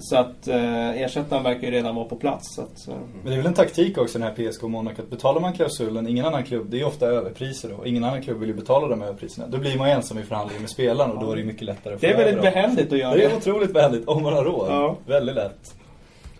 så 0.00 0.16
att 0.16 0.48
eh, 0.48 1.02
ersättaren 1.02 1.42
verkar 1.44 1.60
ju 1.62 1.70
redan 1.70 1.94
vara 1.94 2.04
på 2.04 2.16
plats. 2.16 2.54
Så 2.54 2.62
att, 2.62 2.88
eh, 2.88 2.94
Men 3.22 3.30
det 3.30 3.32
är 3.32 3.36
väl 3.36 3.46
en 3.46 3.54
taktik 3.54 3.98
också 3.98 4.18
den 4.18 4.28
här 4.28 4.34
PSG 4.50 4.64
och 4.64 4.70
Monaco 4.70 5.02
att 5.02 5.10
betalar 5.10 5.40
man 5.40 5.52
klausulen, 5.52 6.08
ingen 6.08 6.24
annan 6.24 6.44
klubb, 6.44 6.66
det 6.70 6.76
är 6.76 6.78
ju 6.78 6.84
ofta 6.84 7.06
överpriser 7.06 7.68
då. 7.78 7.86
Ingen 7.86 8.04
annan 8.04 8.22
klubb 8.22 8.38
vill 8.40 8.48
ju 8.48 8.54
betala 8.54 8.88
de 8.88 9.02
överpriserna. 9.02 9.46
Då 9.46 9.58
blir 9.58 9.78
man 9.78 9.88
ensam 9.88 10.18
i 10.18 10.22
förhandlingen 10.22 10.62
med 10.62 10.70
spelaren 10.70 11.10
och 11.10 11.24
då 11.24 11.32
är 11.32 11.36
det 11.36 11.44
mycket 11.44 11.62
lättare 11.62 11.94
att 11.94 12.00
få 12.00 12.06
det 12.06 12.12
är 12.12 12.16
väldigt 12.16 12.34
över 12.38 12.50
behändigt 12.50 12.92
att 12.92 12.98
göra 12.98 13.14
Det 13.14 13.18
det. 13.18 13.24
är 13.32 13.36
otroligt 13.36 13.72
behändigt 13.72 14.08
om 14.08 14.22
man 14.22 14.32
har 14.32 14.44
råd. 14.44 14.66
Ja. 14.70 14.96
Väldigt 15.06 15.34
lätt. 15.34 15.74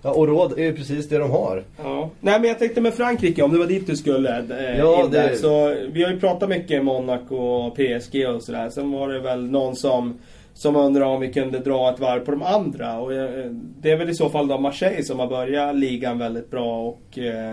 Ja, 0.03 0.11
och 0.11 0.26
råd 0.28 0.53
är 0.59 0.62
ju 0.62 0.76
precis 0.76 1.09
det 1.09 1.18
de 1.18 1.30
har. 1.30 1.64
Ja. 1.84 2.11
Nej 2.20 2.41
men 2.41 2.49
jag 2.49 2.59
tänkte 2.59 2.80
med 2.80 2.95
Frankrike, 2.95 3.43
om 3.43 3.53
det 3.53 3.59
var 3.59 3.66
dit 3.66 3.86
du 3.86 3.97
skulle. 3.97 4.39
Eh, 4.39 4.78
Ja, 4.78 5.05
in 5.05 5.11
det- 5.11 5.18
där. 5.22 5.34
Så 5.34 5.74
vi 5.93 6.03
har 6.05 6.11
ju 6.11 6.20
pratat 6.20 6.49
mycket 6.49 6.84
Monaco 6.84 7.36
och 7.36 7.74
PSG 7.76 8.26
och 8.26 8.43
sådär. 8.43 8.70
Sen 8.70 8.93
var 8.93 9.09
det 9.09 9.20
väl 9.20 9.51
någon 9.51 9.76
som, 9.76 10.18
som 10.59 10.77
undrar 10.77 11.07
om 11.07 11.21
vi 11.21 11.33
kunde 11.33 11.59
dra 11.59 11.91
ett 11.91 12.01
varv 12.01 12.25
på 12.25 12.31
de 12.31 12.43
andra. 12.43 12.99
Och 12.99 13.13
eh, 13.13 13.51
det 13.53 13.91
är 13.91 13.97
väl 13.97 14.11
i 14.11 14.15
så 14.15 14.29
fall 14.29 14.49
då 14.49 14.59
Marseille 14.59 15.05
som 15.05 15.19
har 15.19 15.27
börjat 15.27 15.77
ligan 15.77 16.19
väldigt 16.19 16.51
bra 16.51 16.83
och 16.83 17.19
eh, 17.19 17.53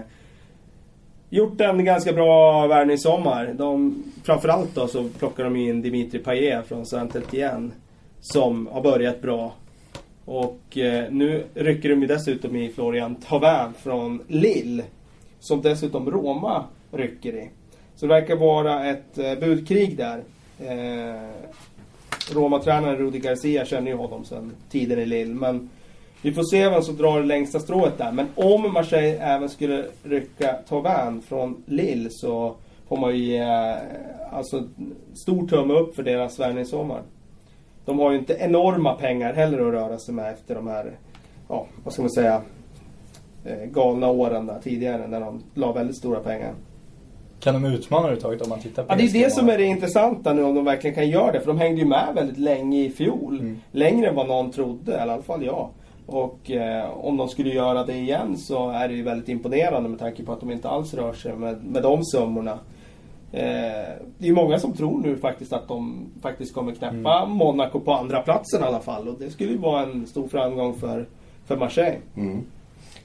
gjort 1.30 1.62
en 1.62 1.86
ganska 1.86 2.14
bra 2.14 2.68
värvning 2.68 2.96
i 2.96 2.98
sommar. 2.98 3.54
De, 3.58 4.04
framförallt 4.24 4.76
då 4.76 4.88
så 4.88 5.10
plockar 5.20 5.44
de 5.44 5.56
in 5.56 5.82
Dimitri 5.82 6.20
Payet 6.20 6.68
från 6.68 6.86
Saint-Étienne. 6.86 7.72
Som 8.20 8.68
har 8.68 8.82
börjat 8.82 9.22
bra. 9.22 9.54
Och 10.26 10.78
eh, 10.78 11.12
nu 11.12 11.44
rycker 11.54 11.90
de 11.90 12.02
ju 12.02 12.08
dessutom 12.08 12.56
i 12.56 12.70
Florian 12.70 13.16
Thauvin 13.16 13.74
från 13.78 14.22
Lille. 14.28 14.84
Som 15.40 15.62
dessutom 15.62 16.12
Roma 16.12 16.66
rycker 16.92 17.36
i. 17.36 17.50
Så 17.96 18.06
det 18.06 18.14
verkar 18.14 18.36
vara 18.36 18.86
ett 18.86 19.18
eh, 19.18 19.36
budkrig 19.36 19.98
där. 19.98 20.24
Eh, 20.60 21.30
Roma-tränaren 22.34 22.98
Rudi 22.98 23.20
Garcia 23.20 23.66
känner 23.66 23.92
ju 23.92 23.98
honom 23.98 24.26
sedan 24.26 24.52
tiden 24.70 25.00
i 25.00 25.06
Lille. 25.06 25.34
Men 25.34 25.70
vi 26.22 26.34
får 26.34 26.44
se 26.44 26.70
vem 26.70 26.82
som 26.82 26.98
drar 26.98 27.20
det 27.20 27.26
längsta 27.26 27.60
strået 27.60 27.98
där. 27.98 28.12
Men 28.12 28.28
om 28.36 28.74
Marseille 28.74 29.18
även 29.18 29.50
skulle 29.50 29.86
rycka 30.04 30.54
Tauvin 30.54 31.22
från 31.22 31.64
Lille 31.66 32.10
så 32.12 32.56
får 32.88 32.98
man 32.98 33.18
ju 33.18 33.26
ge 33.26 33.38
eh, 33.38 33.76
alltså, 34.32 34.64
stor 35.14 35.48
tumme 35.48 35.74
upp 35.74 35.96
för 35.96 36.04
deras 36.04 36.40
värvningssommar. 36.40 37.02
De 37.86 38.00
har 38.00 38.12
ju 38.12 38.18
inte 38.18 38.34
enorma 38.34 38.94
pengar 38.94 39.34
heller 39.34 39.58
att 39.58 39.74
röra 39.74 40.00
sig 40.00 40.14
med 40.14 40.34
efter 40.34 40.56
de 40.56 40.68
här, 40.68 40.92
ja, 41.50 41.68
vad 41.84 41.94
ska 41.94 42.02
man 42.02 42.12
säga, 42.12 42.42
eh, 43.46 43.66
galna 43.66 44.08
åren 44.08 44.46
där 44.46 44.60
tidigare 44.60 45.08
när 45.08 45.20
de 45.20 45.44
la 45.54 45.72
väldigt 45.72 45.98
stora 45.98 46.20
pengar. 46.20 46.54
Kan 47.46 47.54
de 47.54 47.66
utmana 47.66 48.02
överhuvudtaget 48.02 48.42
om 48.42 48.50
man 48.50 48.60
tittar 48.60 48.84
på 48.84 48.94
Ja, 48.94 48.98
det 48.98 49.04
är 49.04 49.24
det 49.24 49.32
som 49.32 49.50
är 49.50 49.58
det 49.58 49.64
intressanta 49.64 50.34
nu 50.34 50.44
om 50.44 50.56
de 50.56 50.66
verkligen 50.66 50.96
kan 50.96 51.10
göra 51.10 51.32
det. 51.32 51.40
För 51.40 51.48
de 51.48 51.58
hängde 51.58 51.82
ju 51.82 51.88
med 51.88 52.08
väldigt 52.16 52.38
länge 52.38 52.80
i 52.80 52.90
fjol. 52.90 53.40
Mm. 53.40 53.60
Längre 53.72 54.08
än 54.08 54.16
vad 54.16 54.28
någon 54.28 54.52
trodde, 54.52 54.92
i 54.92 54.96
alla 54.96 55.22
fall 55.22 55.46
jag. 55.46 55.70
Och 56.06 56.52
eh, 56.52 56.90
om 57.06 57.18
de 57.18 57.30
skulle 57.30 57.50
göra 57.50 57.84
det 57.84 57.94
igen 57.94 58.38
så 58.38 58.70
är 58.70 58.88
det 58.88 58.94
ju 58.94 59.04
väldigt 59.04 59.30
imponerande 59.30 59.90
med 59.90 60.00
tanke 60.00 60.24
på 60.24 60.34
att 60.34 60.40
de 60.40 60.52
inte 60.52 60.70
alls 60.70 60.94
rör 60.94 61.14
sig 61.14 61.36
med, 61.36 61.64
med 61.64 61.84
de 61.84 62.04
summorna. 62.04 62.60
Eh, 63.32 63.90
det 64.18 64.28
är 64.28 64.34
många 64.34 64.60
som 64.60 64.74
tror 64.74 65.00
nu 65.00 65.18
faktiskt 65.18 65.54
att 65.54 65.68
de 65.68 66.06
faktiskt 66.22 66.54
kommer 66.54 66.72
knäppa 66.72 67.24
Mm. 67.24 67.30
Monaco 67.30 67.80
på 67.80 67.94
andra 67.94 68.22
platsen 68.22 68.62
i 68.62 68.66
alla 68.66 68.80
fall. 68.80 69.08
Och 69.08 69.16
det 69.20 69.30
skulle 69.30 69.52
ju 69.52 69.58
vara 69.58 69.82
en 69.84 70.08
stor 70.08 70.28
framgång 70.28 70.74
för, 70.74 71.08
för 71.46 71.58
Marseille. 71.58 71.98
Mm. 72.16 72.46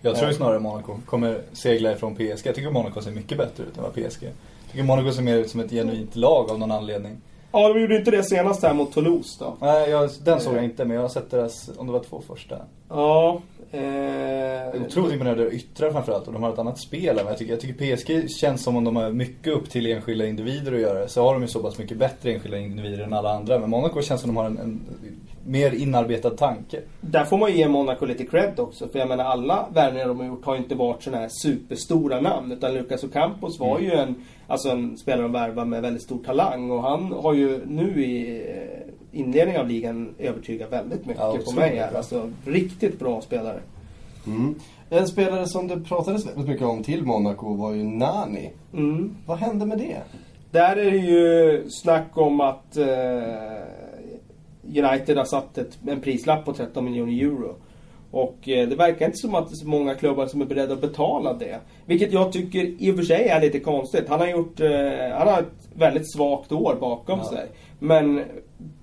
Jag 0.02 0.16
tror 0.16 0.28
ju 0.28 0.36
snarare 0.36 0.58
Monaco 0.58 0.96
kommer 1.06 1.40
segla 1.52 1.92
ifrån 1.92 2.14
PSG. 2.14 2.46
Jag 2.46 2.54
tycker 2.54 2.70
Monaco 2.70 3.00
ser 3.00 3.10
mycket 3.10 3.38
bättre 3.38 3.64
ut 3.64 3.76
än 3.76 3.82
vad 3.82 3.92
PSG. 3.92 4.22
Jag 4.22 4.72
tycker 4.72 4.84
Monaco 4.84 5.12
ser 5.12 5.22
mer 5.22 5.36
ut 5.36 5.50
som 5.50 5.60
ett 5.60 5.70
genuint 5.70 6.16
lag 6.16 6.50
av 6.50 6.58
någon 6.58 6.70
anledning. 6.70 7.20
Ja, 7.52 7.68
de 7.68 7.80
gjorde 7.80 7.96
inte 7.96 8.10
det 8.10 8.22
senast 8.22 8.62
här 8.62 8.74
mot 8.74 8.92
Toulouse 8.92 9.44
då. 9.44 9.56
Nej, 9.60 9.90
jag, 9.90 10.10
den 10.24 10.40
såg 10.40 10.56
jag 10.56 10.64
inte, 10.64 10.84
men 10.84 10.94
jag 10.94 11.02
har 11.02 11.08
sett 11.08 11.30
deras, 11.30 11.70
om 11.76 11.86
det 11.86 11.92
var 11.92 12.00
två 12.00 12.22
första. 12.26 12.58
Ja. 12.88 13.40
Eh, 13.72 14.82
Otroligt 14.86 15.12
imponerande 15.12 15.50
yttrar 15.50 15.92
framförallt 15.92 16.26
och 16.26 16.32
de 16.32 16.42
har 16.42 16.52
ett 16.52 16.58
annat 16.58 16.78
spel 16.78 17.18
än 17.18 17.26
jag 17.26 17.38
tycker. 17.38 17.52
Jag 17.52 17.60
tycker 17.60 17.96
PSG 17.96 18.30
känns 18.30 18.62
som 18.62 18.76
om 18.76 18.84
de 18.84 18.96
har 18.96 19.10
mycket 19.10 19.52
upp 19.52 19.70
till 19.70 19.86
enskilda 19.86 20.26
individer 20.26 20.72
att 20.72 20.80
göra. 20.80 21.08
Så 21.08 21.22
har 21.22 21.32
de 21.32 21.42
ju 21.42 21.48
så 21.48 21.62
pass 21.62 21.78
mycket 21.78 21.96
bättre 21.96 22.32
enskilda 22.32 22.58
individer 22.58 23.04
än 23.04 23.12
alla 23.12 23.30
andra. 23.34 23.58
Men 23.58 23.70
Monaco 23.70 24.02
känns 24.02 24.20
som 24.20 24.30
de 24.30 24.36
har 24.36 24.44
en, 24.44 24.58
en 24.58 24.80
mer 25.46 25.72
inarbetad 25.74 26.30
tanke. 26.30 26.80
Där 27.00 27.24
får 27.24 27.38
man 27.38 27.50
ju 27.50 27.56
ge 27.56 27.68
Monaco 27.68 28.06
lite 28.06 28.26
cred 28.26 28.60
också. 28.60 28.88
För 28.88 28.98
jag 28.98 29.08
menar 29.08 29.24
alla 29.24 29.66
värvningar 29.74 30.08
de 30.08 30.18
har 30.18 30.26
gjort 30.26 30.44
har 30.44 30.56
inte 30.56 30.74
varit 30.74 31.02
sådana 31.02 31.22
här 31.22 31.28
superstora 31.28 32.20
namn. 32.20 32.52
Utan 32.52 32.74
Lucas 32.74 33.04
Ocampos 33.04 33.58
var 33.60 33.78
ju 33.78 33.92
en, 33.92 34.14
alltså 34.46 34.68
en 34.68 34.98
spelare 34.98 35.22
de 35.22 35.32
värvar 35.32 35.64
med 35.64 35.82
väldigt 35.82 36.02
stor 36.02 36.18
talang. 36.24 36.70
Och 36.70 36.82
han 36.82 37.12
har 37.12 37.34
ju 37.34 37.60
nu 37.66 38.04
i 38.04 38.40
eh, 38.50 39.20
inledningen 39.20 39.60
av 39.60 39.68
ligan 39.68 40.14
övertygat 40.18 40.72
väldigt 40.72 41.06
mycket 41.06 41.22
Ja, 41.22 41.38
på 41.44 41.52
mig 41.52 41.76
här. 41.76 41.94
Alltså 41.94 42.30
riktigt 42.44 42.98
bra 42.98 43.20
spelare. 43.20 43.60
Mm. 44.26 44.54
En 44.90 45.06
spelare 45.08 45.46
som 45.46 45.68
det 45.68 45.80
pratades 45.80 46.26
väldigt 46.26 46.48
mycket 46.48 46.66
om 46.66 46.82
till 46.82 47.02
Monaco 47.04 47.54
var 47.54 47.72
ju 47.72 47.84
Nani. 47.84 48.50
Mm. 48.72 49.16
Vad 49.26 49.38
hände 49.38 49.66
med 49.66 49.78
det? 49.78 50.02
Där 50.50 50.76
är 50.76 50.90
det 50.90 50.96
ju 50.96 51.64
snack 51.68 52.08
om 52.14 52.40
att 52.40 52.76
eh, 52.76 52.86
United 54.78 55.16
har 55.16 55.24
satt 55.24 55.58
ett, 55.58 55.78
en 55.88 56.00
prislapp 56.00 56.44
på 56.44 56.52
13 56.52 56.84
miljoner 56.84 57.22
euro. 57.24 57.54
Och 58.10 58.48
eh, 58.48 58.68
det 58.68 58.76
verkar 58.76 59.06
inte 59.06 59.18
som 59.18 59.34
att 59.34 59.48
det 59.48 59.54
är 59.54 59.56
så 59.56 59.68
många 59.68 59.94
klubbar 59.94 60.26
som 60.26 60.40
är 60.40 60.44
beredda 60.46 60.74
att 60.74 60.80
betala 60.80 61.32
det. 61.34 61.58
Vilket 61.86 62.12
jag 62.12 62.32
tycker 62.32 62.82
i 62.82 62.90
och 62.92 62.96
för 62.96 63.02
sig 63.02 63.28
är 63.28 63.40
lite 63.40 63.60
konstigt. 63.60 64.08
Han 64.08 64.20
har 64.20 64.26
gjort, 64.26 64.60
eh, 64.60 64.68
han 65.18 65.28
har 65.28 65.40
ett 65.40 65.68
väldigt 65.74 66.12
svagt 66.12 66.52
år 66.52 66.76
bakom 66.80 67.18
Ja. 67.18 67.24
sig. 67.24 67.46
Men 67.78 68.22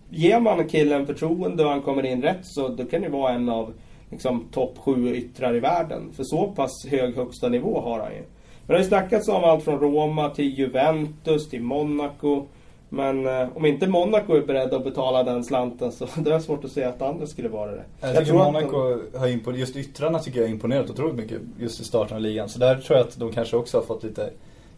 ger 0.09 0.39
man 0.39 0.67
killen 0.67 1.05
förtroende 1.05 1.63
och 1.63 1.69
han 1.69 1.81
kommer 1.81 2.05
in 2.05 2.21
rätt 2.21 2.39
så 2.43 2.67
då 2.67 2.85
kan 2.85 3.01
det 3.01 3.09
vara 3.09 3.33
en 3.33 3.49
av 3.49 3.73
liksom, 4.11 4.45
topp 4.51 4.77
sju 4.77 5.15
yttrar 5.15 5.55
i 5.55 5.59
världen. 5.59 6.11
För 6.15 6.23
så 6.23 6.47
pass 6.47 6.71
hög 6.89 7.15
högsta 7.15 7.49
nivå 7.49 7.81
har 7.81 7.99
han 7.99 8.11
ju. 8.11 8.21
Men 8.21 8.27
det 8.67 8.73
har 8.73 8.79
ju 8.79 8.87
snackats 8.87 9.27
om 9.27 9.43
allt 9.43 9.63
från 9.63 9.79
Roma 9.79 10.29
till 10.29 10.59
Juventus 10.59 11.49
till 11.49 11.61
Monaco. 11.61 12.45
Men 12.89 13.27
eh, 13.27 13.57
om 13.57 13.65
inte 13.65 13.87
Monaco 13.87 14.33
är 14.35 14.41
beredda 14.41 14.77
att 14.77 14.83
betala 14.83 15.23
den 15.23 15.43
slanten 15.43 15.91
så 15.91 16.07
det 16.17 16.33
är 16.33 16.39
svårt 16.39 16.63
att 16.63 16.71
säga 16.71 16.89
att 16.89 17.01
andra 17.01 17.27
skulle 17.27 17.49
vara 17.49 17.71
det. 17.71 17.83
Jag 18.01 18.11
tycker 18.11 18.25
tror 18.25 18.41
att 18.41 18.53
Monaco 18.53 18.99
har 19.17 19.27
imponerat, 19.27 19.59
just 19.59 19.75
yttrarna 19.75 20.19
tycker 20.19 20.39
jag 20.39 20.47
har 20.47 20.51
imponerat 20.51 20.89
otroligt 20.89 21.15
mycket 21.15 21.41
just 21.59 21.81
i 21.81 21.83
starten 21.83 22.15
av 22.15 22.21
ligan. 22.21 22.49
Så 22.49 22.59
där 22.59 22.75
tror 22.75 22.97
jag 22.97 23.07
att 23.07 23.17
de 23.17 23.31
kanske 23.31 23.57
också 23.57 23.77
har 23.77 23.83
fått 23.83 24.03
lite, 24.03 24.29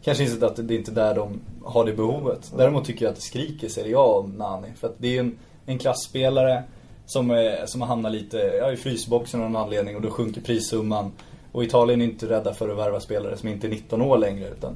kanske 0.04 0.24
insett 0.24 0.44
att 0.44 0.68
det 0.68 0.74
är 0.74 0.78
inte 0.78 0.92
där 0.92 1.16
de 1.16 1.40
har 1.64 1.86
det 1.86 1.94
behovet. 1.94 2.54
Däremot 2.58 2.86
tycker 2.86 3.06
jag 3.06 3.10
att 3.10 3.16
det 3.16 3.22
skriker 3.22 3.68
Serie 3.68 3.98
A 3.98 4.22
om 4.24 4.32
Nani. 4.32 4.68
För 4.76 4.88
att 4.88 4.96
det 4.98 5.08
är 5.08 5.12
ju 5.12 5.20
en, 5.20 5.38
en 5.66 5.80
klassspelare 5.80 6.64
som, 7.06 7.32
är, 7.32 7.66
som 7.66 7.82
har 7.82 7.88
hamnat 7.88 8.12
lite 8.12 8.38
ja, 8.38 8.72
i 8.72 8.78
frysboxen 8.78 9.42
av 9.42 9.52
någon 9.52 9.62
anledning 9.62 9.96
och 9.96 10.02
då 10.02 10.10
sjunker 10.10 10.42
prissumman. 10.42 11.12
Och 11.52 11.64
Italien 11.64 12.02
är 12.02 12.06
inte 12.06 12.30
rädda 12.30 12.54
för 12.54 12.70
att 12.70 12.78
värva 12.78 13.00
spelare 13.00 13.38
som 13.38 13.50
inte 13.50 13.68
är 13.68 13.70
19 13.70 14.02
år 14.02 14.18
längre. 14.18 14.48
Utan, 14.48 14.76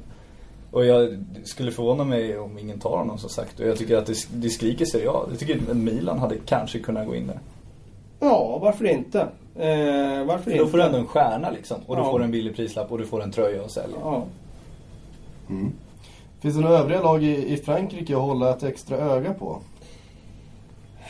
och 0.74 0.84
jag 0.86 1.24
skulle 1.44 1.70
förvåna 1.72 2.04
mig 2.04 2.38
om 2.38 2.58
ingen 2.58 2.78
tar 2.80 2.96
honom 2.98 3.18
som 3.18 3.30
sagt. 3.30 3.60
Och 3.60 3.66
jag 3.66 3.76
tycker 3.78 3.96
att 3.96 4.06
det, 4.06 4.14
det 4.34 4.48
skriker 4.50 4.84
Serie 4.84 5.10
A. 5.10 5.26
Jag 5.30 5.38
tycker 5.38 5.70
att 5.70 5.76
Milan 5.76 6.18
hade 6.18 6.36
kanske 6.46 6.78
kunnat 6.78 7.06
gå 7.06 7.14
in 7.14 7.26
där. 7.26 7.38
Ja, 8.20 8.58
varför 8.62 8.84
inte? 8.86 9.20
Eh, 9.56 10.24
varför 10.26 10.42
För 10.44 10.50
inte? 10.50 10.62
då 10.64 10.66
får 10.68 10.78
du 10.78 10.84
ändå 10.84 10.98
en 10.98 11.06
stjärna 11.06 11.50
liksom. 11.50 11.76
Och 11.86 11.96
du 11.96 12.02
Ja. 12.02 12.10
får 12.10 12.22
en 12.22 12.30
billig 12.30 12.56
prislapp 12.56 12.92
och 12.92 12.98
du 12.98 13.06
får 13.06 13.22
en 13.22 13.30
tröja 13.32 13.62
att 13.64 13.70
sälja. 13.72 13.96
Ja. 14.02 14.24
Finns 16.40 16.54
det 16.56 16.60
några 16.60 16.78
övriga 16.78 17.02
lag 17.02 17.22
i, 17.24 17.52
i 17.52 17.56
Frankrike 17.56 18.14
att 18.16 18.22
hålla 18.22 18.50
ett 18.50 18.62
extra 18.62 18.96
öga 18.96 19.34
på? 19.34 19.58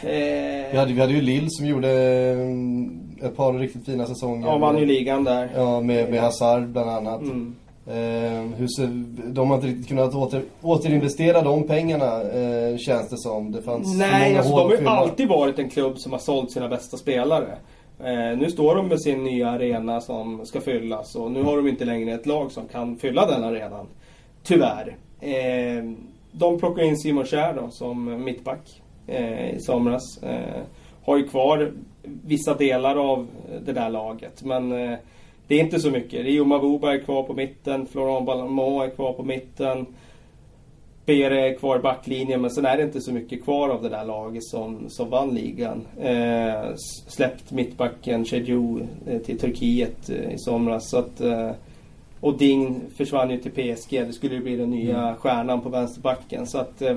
Vi 0.02 0.70
Eh, 0.72 0.78
hade, 0.78 0.92
vi 0.92 1.00
hade 1.00 1.12
ju 1.12 1.20
Lille 1.20 1.46
som 1.50 1.66
gjorde 1.66 1.90
mm, 2.32 3.00
ett 3.22 3.36
par 3.36 3.52
riktigt 3.52 3.84
fina 3.86 4.06
säsonger. 4.06 4.46
ja, 4.48 4.58
vann 4.58 4.78
ju 4.78 4.86
ligan 4.86 5.24
där. 5.24 5.50
Ja, 5.54 5.80
med, 5.80 6.10
med 6.10 6.20
Hazard 6.20 6.68
bland 6.68 6.90
annat. 6.90 7.20
Mm. 7.20 7.54
Eh, 7.86 8.46
hur 8.56 8.86
de 9.32 9.50
har 9.50 9.56
inte 9.56 9.68
riktigt 9.68 9.88
kunnat 9.88 10.14
åter, 10.14 10.42
återinvestera 10.62 11.42
de 11.42 11.66
pengarna 11.66 12.22
eh, 12.22 12.76
känns 12.76 13.10
det 13.10 13.18
som. 13.18 13.52
Det 13.52 13.62
fanns 13.62 13.98
Nej, 13.98 14.36
alltså, 14.36 14.56
de 14.56 14.62
har 14.62 14.80
ju 14.80 14.86
alltid 14.86 15.28
varit 15.28 15.58
en 15.58 15.70
klubb 15.70 15.98
som 15.98 16.12
har 16.12 16.18
sålt 16.18 16.52
sina 16.52 16.68
bästa 16.68 16.96
spelare. 16.96 17.58
Eh, 17.98 18.38
nu 18.38 18.50
står 18.50 18.74
de 18.74 18.88
med 18.88 19.02
sin 19.02 19.24
nya 19.24 19.50
arena 19.50 20.00
som 20.00 20.46
ska 20.46 20.60
fyllas 20.60 21.14
och 21.14 21.30
nu 21.30 21.42
har 21.42 21.56
de 21.56 21.68
inte 21.68 21.84
längre 21.84 22.14
ett 22.14 22.26
lag 22.26 22.52
som 22.52 22.68
kan 22.68 22.96
fylla 22.96 23.26
den 23.26 23.44
arenan. 23.44 23.86
Tyvärr. 24.42 24.96
Eh, 25.20 25.84
de 26.32 26.58
plockar 26.58 26.82
in 26.82 26.98
Simon 26.98 27.24
Kjär 27.24 27.54
då 27.54 27.70
som 27.70 28.24
mittback 28.24 28.82
eh, 29.06 29.54
i 29.54 29.60
somras. 29.60 30.22
Eh, 30.22 30.62
har 31.04 31.16
ju 31.16 31.28
kvar 31.28 31.72
vissa 32.02 32.54
delar 32.54 33.12
av 33.12 33.26
det 33.66 33.72
där 33.72 33.90
laget 33.90 34.42
men 34.42 34.96
det 35.48 35.54
är 35.54 35.60
inte 35.60 35.80
så 35.80 35.90
mycket. 35.90 36.24
Rio 36.24 36.44
Mavuba 36.44 36.92
är 36.92 36.98
kvar 36.98 37.22
på 37.22 37.34
mitten, 37.34 37.86
Florent 37.86 38.26
Balamo 38.26 38.82
är 38.82 38.90
kvar 38.90 39.12
på 39.12 39.22
mitten. 39.22 39.86
Bere 41.06 41.48
är 41.48 41.54
kvar 41.54 41.76
i 41.76 41.82
backlinjen 41.82 42.40
men 42.40 42.50
sen 42.50 42.66
är 42.66 42.76
det 42.76 42.82
inte 42.82 43.00
så 43.00 43.12
mycket 43.12 43.44
kvar 43.44 43.68
av 43.68 43.82
det 43.82 43.88
där 43.88 44.04
laget 44.04 44.44
som, 44.44 44.84
som 44.88 45.10
vann 45.10 45.34
ligan. 45.34 45.86
Eh, 46.00 46.74
släppt 47.08 47.52
mittbacken 47.52 48.24
Chedjou 48.24 48.86
eh, 49.06 49.18
till 49.18 49.38
Turkiet 49.38 50.10
eh, 50.10 50.34
i 50.34 50.38
somras. 50.38 50.90
Så 50.90 50.98
att, 50.98 51.20
eh, 51.20 51.50
och 52.20 52.38
Ding 52.38 52.80
försvann 52.96 53.30
ju 53.30 53.38
till 53.38 53.50
PSG. 53.50 54.06
Det 54.06 54.12
skulle 54.12 54.34
ju 54.34 54.40
bli 54.40 54.56
den 54.56 54.70
nya 54.70 55.16
stjärnan 55.18 55.60
på 55.60 55.68
vänsterbacken. 55.68 56.46
Så 56.46 56.58
att, 56.58 56.82
eh, 56.82 56.96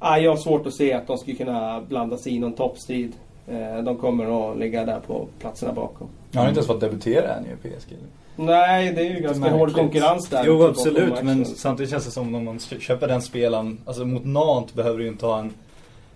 jag 0.00 0.30
har 0.30 0.36
svårt 0.36 0.66
att 0.66 0.74
se 0.74 0.92
att 0.92 1.06
de 1.06 1.18
skulle 1.18 1.36
kunna 1.36 1.80
blanda 1.80 2.16
sig 2.16 2.34
i 2.34 2.38
någon 2.38 2.52
toppstrid. 2.52 3.12
Eh, 3.48 3.82
de 3.82 3.96
kommer 3.96 4.50
att 4.50 4.58
ligga 4.58 4.84
där 4.84 5.00
på 5.00 5.26
platserna 5.38 5.72
bakom. 5.72 6.08
Han 6.36 6.44
har 6.44 6.48
inte 6.48 6.58
ens 6.58 6.66
fått 6.66 6.80
debutera 6.80 7.34
än 7.34 7.44
i 7.46 7.68
PSG. 7.68 7.92
Nej, 8.36 8.92
det 8.92 9.00
är 9.00 9.14
ju 9.14 9.20
ganska 9.20 9.50
hård 9.50 9.72
konkurrens 9.74 10.28
där. 10.28 10.42
Jo 10.46 10.62
absolut, 10.66 11.22
men 11.22 11.44
samtidigt 11.44 11.90
känns 11.90 12.04
det 12.04 12.10
som 12.10 12.34
om 12.34 12.44
man 12.44 12.58
kö- 12.58 12.80
köper 12.80 13.08
den 13.08 13.22
spelaren, 13.22 13.78
alltså 13.84 14.04
mot 14.04 14.24
Nantes 14.24 14.74
behöver 14.74 14.98
du 14.98 15.04
ju 15.04 15.10
inte 15.10 15.26
ha 15.26 15.38
en, 15.38 15.52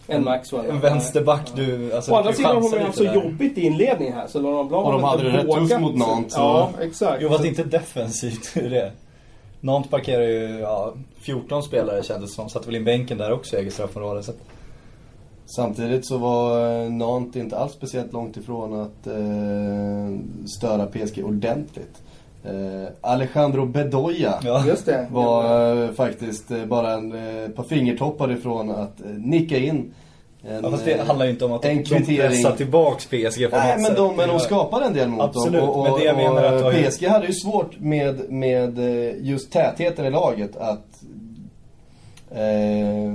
En 0.07 0.25
Maxwell. 0.25 0.67
en 0.71 0.81
vänsterback 0.81 1.53
du, 1.57 1.93
alltså 1.95 2.13
Å 2.13 2.17
andra 2.17 2.33
sidan 2.33 2.63
har 2.63 2.71
de 2.79 2.85
haft 2.85 2.99
så 2.99 3.05
jobbigt 3.05 3.59
i 3.59 3.61
inledningen 3.61 4.15
här 4.15 4.27
så 4.27 4.41
Laurent 4.41 4.69
Blanc 4.69 4.87
Och 4.87 4.93
de 4.93 5.03
har 5.03 5.11
hade 5.11 5.23
det 5.31 5.39
rätt 5.39 5.51
tufft 5.55 5.81
mot 5.81 5.97
Nantes, 5.97 6.33
så- 6.35 6.41
Ja, 6.41 6.71
exakt. 6.81 7.23
Jo 7.23 7.29
fast 7.29 7.45
inte 7.45 7.65
defensivt, 7.65 8.51
det 8.55 8.61
är 8.61 8.71
det. 8.71 8.93
Nantes 9.61 9.91
parkerar 9.91 10.23
ju, 10.23 10.59
ja, 10.61 10.95
14 11.21 11.63
spelare 11.63 12.03
kändes 12.03 12.31
det 12.31 12.35
som. 12.37 12.49
Satte 12.49 12.67
väl 12.67 12.77
in 12.77 12.85
bänken 12.85 13.19
där 13.19 13.33
också 13.33 13.57
i 13.57 13.59
eget 13.61 13.73
straffområde. 13.73 14.23
Så 14.23 14.31
att, 14.31 14.39
Samtidigt 15.57 16.07
så 16.07 16.19
var 16.19 16.71
eh, 16.85 16.91
Nantes 16.91 17.43
inte 17.43 17.59
alls 17.59 17.73
speciellt 17.73 18.13
långt 18.13 18.37
ifrån 18.37 18.81
att 18.81 19.07
eh, 19.07 20.19
störa 20.59 20.87
PSG 20.87 21.25
ordentligt. 21.25 22.03
Eh, 22.45 22.89
Alejandro 23.01 23.67
Bedoya 23.67 24.35
ja. 24.45 24.65
Just 24.67 24.87
det. 24.87 25.07
var 25.11 25.75
eh, 25.85 25.91
faktiskt 25.91 26.51
eh, 26.51 26.65
bara 26.65 26.93
en 26.93 27.13
eh, 27.13 27.49
par 27.51 27.63
fingertoppar 27.65 28.33
ifrån 28.33 28.71
att 28.71 29.01
eh, 29.01 29.11
nicka 29.11 29.59
in 29.59 29.95
en, 30.43 30.65
Ja, 30.65 30.71
fast 30.71 30.85
det 30.85 31.01
handlar 31.07 31.25
ju 31.27 31.31
inte 31.33 31.45
om 31.45 31.53
att 31.53 31.65
en 31.65 31.77
de 31.85 32.01
pressar 32.17 32.57
tillbaks 32.57 33.07
PSG 33.07 33.51
på 33.51 33.57
Nej 33.57 33.69
något 33.73 33.77
men 33.77 33.85
sätt. 33.85 33.97
de, 33.97 34.17
men 34.17 34.29
de 34.29 34.41
skapade 34.41 34.85
en 34.85 34.95
del 34.95 35.09
mot 35.09 35.21
Absolut, 35.21 35.61
dem. 35.61 35.69
Och, 35.71 35.79
och, 35.79 35.85
men 35.85 35.93
det 35.99 36.05
jag 36.05 36.17
menar 36.17 36.43
att 36.45 36.65
och 36.65 36.73
PSG 36.73 37.05
hade 37.07 37.27
ju 37.27 37.33
svårt 37.33 37.79
med, 37.81 38.31
med 38.31 38.79
just 39.21 39.53
tätheten 39.53 40.07
i 40.07 40.11
laget 40.11 40.57
att, 40.57 41.03
eh, 42.31 43.13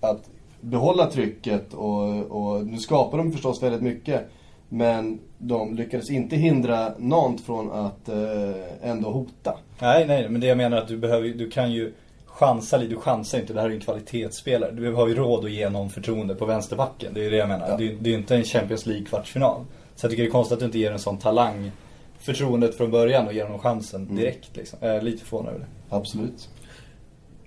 att 0.00 0.20
behålla 0.60 1.06
trycket 1.10 1.74
och, 1.74 2.22
och 2.30 2.66
nu 2.66 2.78
skapade 2.78 3.22
de 3.22 3.32
förstås 3.32 3.62
väldigt 3.62 3.82
mycket. 3.82 4.28
Men 4.68 5.18
de 5.38 5.74
lyckades 5.76 6.10
inte 6.10 6.36
hindra 6.36 6.92
Nantes 6.98 7.46
från 7.46 7.72
att 7.72 8.08
eh, 8.08 8.90
ändå 8.90 9.10
hota. 9.10 9.58
Nej, 9.80 10.06
nej, 10.06 10.28
men 10.28 10.40
det 10.40 10.46
jag 10.46 10.56
menar 10.56 10.76
är 10.76 10.80
att 10.82 10.88
du 10.88 10.96
behöver, 10.96 11.28
du 11.28 11.50
kan 11.50 11.72
ju 11.72 11.92
chansa 12.26 12.76
lite, 12.76 12.90
du 12.94 13.00
chansar 13.00 13.38
inte, 13.40 13.52
det 13.52 13.60
här 13.60 13.70
är 13.70 13.74
en 13.74 13.80
kvalitetsspelare. 13.80 14.70
Du 14.72 14.92
har 14.94 15.08
ju 15.08 15.14
råd 15.14 15.44
att 15.44 15.50
ge 15.50 15.68
någon 15.68 15.90
förtroende 15.90 16.34
på 16.34 16.44
vänsterbacken, 16.46 17.14
det 17.14 17.24
är 17.26 17.30
det 17.30 17.36
jag 17.36 17.48
menar. 17.48 17.68
Ja. 17.68 17.76
Det, 17.76 17.84
är- 17.88 17.96
det 18.00 18.08
är 18.08 18.12
ju 18.12 18.18
inte 18.18 18.36
en 18.36 18.44
Champions 18.44 18.86
League 18.86 19.04
kvartsfinal. 19.06 19.64
Så 19.96 20.04
jag 20.04 20.10
tycker 20.10 20.22
det 20.22 20.28
är 20.28 20.32
konstigt 20.32 20.52
att 20.52 20.58
du 20.60 20.66
inte 20.66 20.78
ger 20.78 20.92
en 20.92 20.98
sån 20.98 21.18
talang 21.18 21.70
förtroendet 22.18 22.74
från 22.74 22.90
början 22.90 23.26
och 23.26 23.32
ger 23.32 23.44
honom 23.44 23.58
chansen 23.58 24.02
Mm. 24.02 24.16
direkt 24.16 24.56
liksom. 24.56 24.78
Jag 24.82 24.96
är 24.96 25.02
lite 25.02 25.24
förvånad 25.24 25.48
över 25.54 25.60
det. 25.60 25.96
Absolut. 25.96 26.48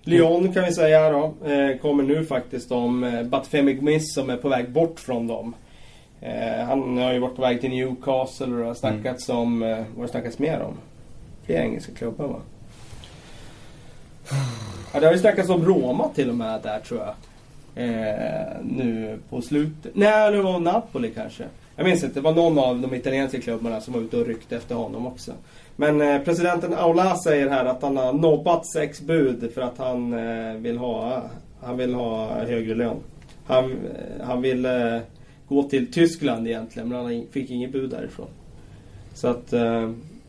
Lyon 0.04 0.54
kan 0.54 0.66
vi 0.66 0.74
säga 0.74 1.10
då. 1.10 1.34
Eh, 1.46 1.78
kommer 1.78 2.04
nu 2.04 2.26
faktiskt 2.26 2.72
om 2.72 3.04
eh, 3.04 3.24
Batfemi 3.24 3.74
Gmis 3.74 4.14
som 4.14 4.30
är 4.30 4.38
på 4.38 4.50
väg 4.50 4.70
bort 4.70 5.00
från 5.00 5.28
dem. 5.28 5.56
Eh, 6.22 6.66
han 6.66 6.98
har 6.98 7.14
ju 7.14 7.20
varit 7.20 7.36
på 7.36 7.42
väg 7.42 7.62
till 7.62 7.70
Newcastle 7.70 8.46
och 8.46 8.60
det 8.60 8.66
har 8.66 8.74
snackats 8.74 9.30
om... 9.30 9.64
Eh, 9.64 9.78
vad 9.78 10.00
har 10.00 10.08
snackats 10.08 10.40
mer 10.40 10.60
om? 10.60 10.74
Fler 11.46 11.56
engelska 11.56 11.94
klubbar 11.94 12.28
va? 12.28 12.40
Ja, 14.94 15.00
det 15.00 15.06
har 15.06 15.14
ju 15.14 15.20
snackats 15.20 15.50
om 15.50 15.66
Roma 15.66 16.10
till 16.16 16.30
och 16.30 16.36
med 16.36 16.62
där 16.62 16.80
tror 16.80 17.00
jag. 17.00 17.16
Eh, 17.76 18.58
nu 18.64 19.20
på 19.30 19.42
slutet. 19.42 19.92
Nej, 19.96 20.32
det 20.32 20.42
var 20.42 20.60
Napoli 20.60 21.12
kanske. 21.12 21.44
Jag 21.76 21.86
minns 21.86 22.04
inte. 22.04 22.20
Det 22.20 22.24
var 22.24 22.34
någon 22.34 22.60
av 22.60 22.80
de 22.80 22.94
italienska 22.94 23.42
klubbarna 23.42 23.82
som 23.82 23.94
var 23.94 24.02
ute 24.02 24.18
och 24.18 24.28
ryckte 24.28 24.56
efter 24.56 24.76
honom 24.76 25.08
också. 25.08 25.32
Men 25.76 26.02
eh, 26.02 26.22
presidenten 26.22 26.74
Aula 26.74 27.16
säger 27.16 27.50
här 27.50 27.66
att 27.66 27.82
han 27.82 27.98
har 27.98 28.14
nobbat 28.14 28.68
sex 28.68 29.02
bud 29.02 29.52
för 29.54 29.62
att 29.62 29.78
han 29.78 30.14
eh, 30.14 30.54
vill 30.54 30.78
ha 30.78 31.24
han 31.64 31.78
vill 31.78 31.94
ha 31.94 32.34
högre 32.34 32.76
lön. 32.76 32.98
Han, 33.46 33.72
eh, 33.72 34.26
han 34.26 34.42
vill 34.42 34.68
gå 35.48 35.64
till 35.64 35.92
Tyskland 35.92 36.48
egentligen 36.48 36.90
men 36.90 36.98
han 36.98 37.26
fick 37.32 37.50
inget 37.50 37.72
bud 37.72 37.90
därifrån. 37.90 38.28
Så 39.14 39.28
att 39.28 39.50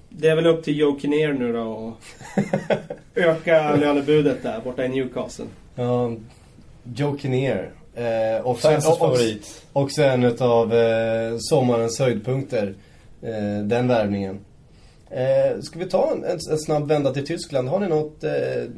det 0.08 0.28
är 0.28 0.36
väl 0.36 0.46
upp 0.46 0.64
till 0.64 0.78
Joe 0.78 0.98
Kinnear 1.00 1.32
nu 1.32 1.52
då 1.52 1.92
att 2.34 2.78
öka 3.14 3.76
lönebudet 3.76 4.42
där 4.42 4.60
borta 4.64 4.84
i 4.84 4.88
Newcastle. 4.88 5.46
Ja, 5.74 6.12
Joe 6.94 7.18
Kinnear. 7.18 7.70
Eh, 7.94 8.46
också, 8.46 8.68
Fansens 8.68 8.86
också, 8.86 8.98
favorit. 8.98 9.64
också 9.72 10.02
en 10.02 10.24
utav 10.24 10.74
eh, 10.74 11.36
sommarens 11.38 11.98
höjdpunkter. 11.98 12.74
Eh, 13.22 13.64
den 13.64 13.88
värvningen. 13.88 14.40
Eh, 15.14 15.60
ska 15.60 15.78
vi 15.78 15.84
ta 15.84 16.10
en, 16.12 16.24
en, 16.24 16.38
en 16.50 16.58
snabb 16.58 16.88
vända 16.88 17.12
till 17.12 17.26
Tyskland? 17.26 17.68
Har 17.68 17.80
ni 17.80 17.88
något, 17.88 18.24
eh, 18.24 18.30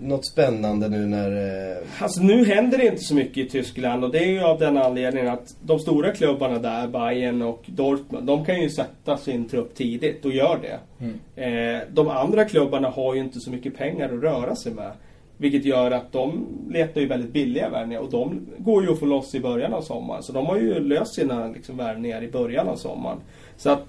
något 0.03 0.27
spännande 0.27 0.89
nu 0.89 1.07
när... 1.07 1.31
Eh, 1.31 1.77
Alltså 1.99 2.23
nu 2.23 2.45
händer 2.45 2.79
det 2.79 2.87
inte 2.87 3.03
så 3.03 3.15
mycket 3.15 3.37
i 3.37 3.49
Tyskland 3.49 4.05
och 4.05 4.13
det 4.13 4.19
är 4.19 4.29
ju 4.29 4.43
av 4.43 4.59
den 4.59 4.77
anledningen 4.77 5.29
att 5.29 5.57
de 5.63 5.79
stora 5.79 6.13
klubbarna 6.13 6.59
där, 6.59 6.89
Bayern 6.89 7.43
och 7.43 7.63
Dortmund, 7.67 8.27
de 8.27 8.45
kan 8.45 8.61
ju 8.61 8.71
sätta 8.71 9.17
sin 9.17 9.49
trupp 9.49 9.75
tidigt 9.75 10.25
och 10.25 10.33
gör 10.33 10.59
det. 10.63 11.05
Mm. 11.05 11.77
Eh, 11.77 11.83
de 11.93 12.09
andra 12.09 12.45
klubbarna 12.45 12.89
har 12.89 13.15
ju 13.15 13.21
inte 13.21 13.41
så 13.41 13.51
mycket 13.51 13.77
pengar 13.77 14.05
att 14.05 14.23
röra 14.23 14.57
sig 14.57 14.73
med. 14.73 14.93
Vilket 15.37 15.65
gör 15.65 15.91
att 15.91 16.13
de 16.13 16.47
letar 16.71 17.01
ju 17.01 17.07
väldigt 17.07 17.33
billiga 17.33 17.69
värvningar 17.69 18.01
och 18.01 18.11
de 18.11 18.47
går 18.59 18.85
ju 18.85 18.93
att 18.93 18.99
få 18.99 19.07
loss 19.07 19.35
i 19.35 19.41
början 19.41 19.75
av 19.75 19.83
sommaren. 19.83 20.23
Så 20.23 20.33
de 20.33 20.47
har 20.47 20.57
ju 20.57 20.81
löst 20.81 21.15
sina 21.15 21.49
liksom, 21.49 21.77
värvningar 21.77 22.23
i 22.23 22.29
början 22.31 22.69
av 22.69 22.77
sommaren. 22.77 23.19
Så 23.57 23.71
att 23.71 23.87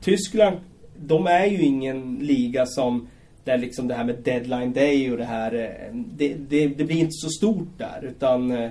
Tyskland, 0.00 0.56
de 1.00 1.26
är 1.26 1.46
ju 1.46 1.62
ingen 1.62 2.14
liga 2.20 2.66
som 2.66 3.08
där 3.44 3.58
liksom 3.58 3.88
det 3.88 3.94
här 3.94 4.04
med 4.04 4.16
deadline 4.24 4.72
day 4.72 5.10
och 5.12 5.18
det 5.18 5.24
här, 5.24 5.54
eh, 5.54 5.94
det, 5.94 6.34
det, 6.34 6.66
det 6.66 6.84
blir 6.84 6.96
inte 6.96 7.12
så 7.12 7.28
stort 7.28 7.68
där. 7.78 8.00
Utan 8.04 8.50
eh, 8.50 8.70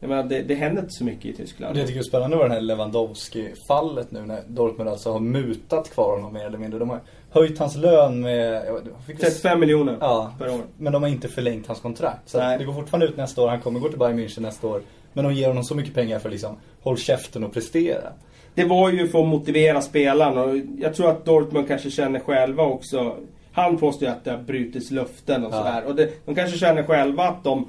jag 0.00 0.08
menar, 0.08 0.22
det, 0.24 0.42
det 0.42 0.54
händer 0.54 0.82
inte 0.82 0.94
så 0.94 1.04
mycket 1.04 1.24
i 1.24 1.32
Tyskland. 1.32 1.74
Det 1.74 1.78
jag 1.80 1.86
tycker 1.88 2.00
är 2.00 2.04
spännande 2.04 2.36
var 2.36 2.48
det 2.48 2.54
här 2.54 2.60
Lewandowski-fallet 2.60 4.10
nu 4.10 4.20
när 4.26 4.42
Dortmund 4.48 4.90
alltså 4.90 5.12
har 5.12 5.20
mutat 5.20 5.90
kvar 5.90 6.16
honom 6.16 6.32
mer 6.32 6.46
eller 6.46 6.58
mindre. 6.58 6.78
De 6.78 6.90
har 6.90 7.00
höjt 7.30 7.58
hans 7.58 7.76
lön 7.76 8.20
med... 8.20 8.62
jag 8.66 8.82
fick 9.06 9.20
det- 9.20 9.26
35 9.26 9.60
miljoner 9.60 9.96
Ja, 10.00 10.32
per 10.38 10.54
år. 10.54 10.60
men 10.78 10.92
de 10.92 11.02
har 11.02 11.10
inte 11.10 11.28
förlängt 11.28 11.66
hans 11.66 11.80
kontrakt. 11.80 12.28
Så 12.28 12.38
det 12.38 12.64
går 12.64 12.72
fortfarande 12.72 13.06
ut 13.06 13.16
nästa 13.16 13.42
år. 13.42 13.48
Han 13.48 13.60
kommer 13.60 13.80
gå 13.80 13.88
till 13.88 13.98
Bayern 13.98 14.18
München 14.18 14.40
nästa 14.40 14.66
år. 14.66 14.82
Men 15.12 15.24
de 15.24 15.34
ger 15.34 15.48
honom 15.48 15.64
så 15.64 15.74
mycket 15.74 15.94
pengar 15.94 16.18
för 16.18 16.30
liksom, 16.30 16.56
håll 16.82 16.98
käften 16.98 17.44
och 17.44 17.52
prestera. 17.52 18.12
Det 18.58 18.64
var 18.64 18.90
ju 18.90 19.08
för 19.08 19.20
att 19.20 19.28
motivera 19.28 19.80
spelaren 19.80 20.38
och 20.38 20.56
jag 20.78 20.94
tror 20.94 21.10
att 21.10 21.24
Dortmund 21.24 21.68
kanske 21.68 21.90
känner 21.90 22.20
själva 22.20 22.62
också. 22.62 23.16
Han 23.52 23.76
påstår 23.76 24.08
ju 24.08 24.14
att 24.14 24.24
det 24.24 24.30
har 24.30 24.38
brutits 24.38 24.90
löften 24.90 25.44
och 25.44 25.52
Ja. 25.52 25.56
sådär. 25.58 25.84
Och 25.86 25.94
det, 25.94 26.26
de 26.26 26.34
kanske 26.34 26.58
känner 26.58 26.82
själva 26.82 27.22
att 27.22 27.44
de 27.44 27.66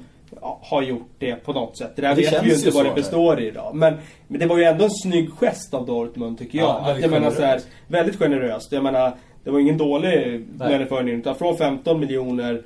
har 0.60 0.82
gjort 0.82 1.10
det 1.18 1.34
på 1.34 1.52
något 1.52 1.78
sätt. 1.78 1.92
Det 1.96 2.02
där 2.02 2.14
Det 2.14 2.22
vet 2.22 2.44
vi 2.44 2.48
ju 2.48 2.54
inte 2.54 2.70
vad 2.70 2.86
det 2.86 2.94
består 2.94 3.40
i 3.40 3.46
idag. 3.46 3.74
Men, 3.74 3.94
men 4.28 4.40
det 4.40 4.46
var 4.46 4.58
ju 4.58 4.64
ändå 4.64 4.84
en 4.84 4.90
snygg 4.90 5.30
gest 5.30 5.74
av 5.74 5.86
Dortmund 5.86 6.38
tycker 6.38 6.58
jag. 6.58 6.66
Ja, 6.66 6.80
att, 6.80 6.86
väldigt 6.88 7.02
jag 7.02 7.10
menar 7.10 7.30
så 7.30 7.42
här, 7.42 7.60
väldigt 7.88 8.16
generöst. 8.18 8.72
Jag 8.72 8.82
menar, 8.82 9.12
det 9.44 9.50
var 9.50 9.58
ingen 9.58 9.78
dålig 9.78 10.46
löneförhöjning. 10.58 11.14
Utan 11.14 11.34
från 11.34 11.56
15 11.56 12.00
miljoner 12.00 12.62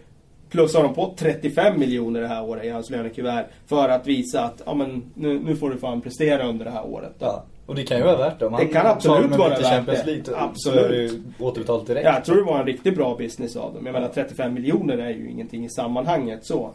Plus 0.51 0.75
har 0.75 0.83
de 0.83 0.95
på 0.95 1.15
35 1.17 1.79
miljoner 1.81 2.21
det 2.21 2.29
här 2.29 2.45
året 2.45 2.65
i 2.65 2.69
hans 2.69 2.91
lönekuvert. 2.91 3.45
För 3.67 3.89
att 3.89 4.07
visa 4.07 4.45
att 4.45 4.63
ja, 4.67 4.75
men, 4.75 5.03
nu, 5.15 5.39
nu 5.39 5.57
får 5.57 5.71
du 5.71 5.79
fan 5.79 6.01
prestera 6.01 6.47
under 6.47 6.65
det 6.65 6.71
här 6.71 6.87
året. 6.87 7.15
Ja. 7.19 7.45
Och 7.67 7.75
det 7.75 7.83
kan 7.83 7.97
ju 7.99 8.03
vara 8.05 8.17
värt 8.17 8.39
det. 8.39 8.47
Om 8.47 8.53
Det 8.59 8.67
kan 8.67 8.87
absolut 8.87 9.31
vara 9.31 9.49
värt 9.49 9.63
Champions 9.63 10.01
det. 10.01 10.07
League, 10.07 10.25
Så 10.25 10.35
Absolut. 10.37 10.89
det 10.89 10.97
ju 10.97 11.23
återbetalt 11.39 11.87
direkt. 11.87 12.05
Ja, 12.07 12.13
jag 12.15 12.25
tror 12.25 12.37
det 12.37 12.43
var 12.43 12.59
en 12.59 12.67
riktigt 12.67 12.97
bra 12.97 13.17
business 13.17 13.57
av 13.57 13.75
dem. 13.75 13.87
Jag 13.87 13.93
menar 13.93 14.09
35 14.09 14.55
miljoner 14.55 14.99
är 14.99 15.11
ju 15.11 15.31
ingenting 15.31 15.65
i 15.65 15.69
sammanhanget 15.69 16.47
så. 16.47 16.71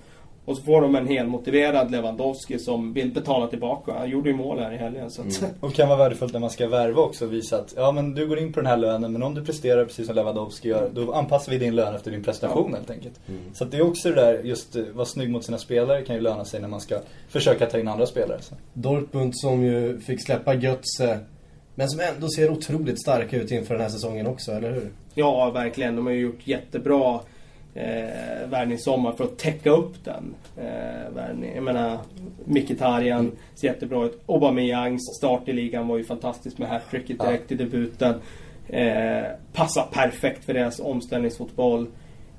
Och 0.46 0.58
så 0.58 0.64
får 0.64 0.82
de 0.82 0.96
en 0.96 1.08
helmotiverad 1.08 1.92
Lewandowski 1.92 2.60
som 2.60 2.94
vill 2.94 3.12
betala 3.12 3.48
tillbaka. 3.48 3.94
Han 3.94 4.10
gjorde 4.10 4.30
ju 4.30 4.36
mål 4.36 4.60
här 4.60 4.72
i 4.72 4.78
helgen. 4.78 5.12
Så 5.12 5.22
att, 5.22 5.44
Och 5.60 5.74
kan 5.74 5.88
vara 5.88 5.98
värdefullt 5.98 6.34
när 6.34 6.40
man 6.40 6.50
ska 6.50 6.68
värva 6.68 7.02
också 7.02 7.26
och 7.26 7.34
visa 7.34 7.58
att 7.58 7.74
ja 7.78 7.92
men 7.92 8.14
du 8.14 8.28
går 8.28 8.40
in 8.40 8.54
på 8.54 8.60
den 8.60 8.68
här 8.68 8.78
lönen 8.78 9.12
men 9.12 9.24
om 9.24 9.36
du 9.36 9.46
presterar 9.46 9.86
precis 9.86 10.06
som 10.06 10.16
Lewandowski 10.16 10.70
gör 10.70 10.90
då 10.94 11.14
anpassar 11.14 11.52
vi 11.52 11.58
din 11.58 11.76
lön 11.76 11.96
efter 11.96 12.12
din 12.12 12.24
prestation 12.24 12.74
helt 12.74 12.90
enkelt. 12.90 13.20
Så 13.54 13.64
att 13.64 13.72
det 13.72 13.78
är 13.78 13.88
också 13.88 14.10
det 14.10 14.16
där 14.16 14.44
just 14.44 14.76
eh, 14.76 14.84
vara 14.94 15.06
snygg 15.06 15.30
mot 15.30 15.46
sina 15.46 15.58
spelare 15.58 16.02
kan 16.02 16.16
ju 16.16 16.22
löna 16.22 16.46
sig 16.46 16.62
när 16.62 16.68
man 16.68 16.82
ska 16.82 17.00
försöka 17.30 17.66
ta 17.66 17.80
in 17.80 17.88
andra 17.88 18.06
spelare. 18.06 18.42
Så. 18.42 18.56
Dortmund 18.74 19.38
som 19.38 19.64
ju 19.64 20.00
fick 20.00 20.26
släppa 20.26 20.54
Götze. 20.54 21.20
Men 21.76 21.90
som 21.90 22.00
ändå 22.00 22.30
ser 22.30 22.52
otroligt 22.52 23.02
starka 23.02 23.38
ut 23.38 23.52
inför 23.52 23.74
den 23.74 23.84
här 23.84 23.90
säsongen 23.90 24.28
också, 24.28 24.52
eller 24.52 24.72
hur? 24.72 24.90
ja, 25.20 25.52
verkligen. 25.52 25.96
De 25.96 26.06
har 26.06 26.14
ju 26.14 26.22
gjort 26.22 26.48
jättebra 26.48 27.20
eh, 27.74 28.50
värvningssommar 28.50 29.12
för 29.12 29.24
att 29.24 29.38
täcka 29.38 29.70
upp 29.70 30.06
den 30.06 30.36
eh, 30.58 31.14
värvningen. 31.16 31.56
Jag 31.56 31.64
menar, 31.64 31.98
Mkhitaryan 32.46 33.32
ser 33.56 33.68
jättebra 33.68 34.06
ut. 34.06 34.24
Aubameyangs 34.26 35.02
start 35.18 35.48
i 35.48 35.54
ligan 35.54 35.88
var 35.88 35.98
ju 35.98 36.04
fantastisk 36.04 36.58
med 36.58 36.70
hattricket 36.70 37.20
direkt 37.20 37.52
i 37.52 37.56
debuten. 37.56 38.16
Eh, 38.68 39.24
passar 39.54 39.88
perfekt 39.92 40.46
för 40.46 40.54
deras 40.54 40.80
omställningsfotboll. 40.80 41.88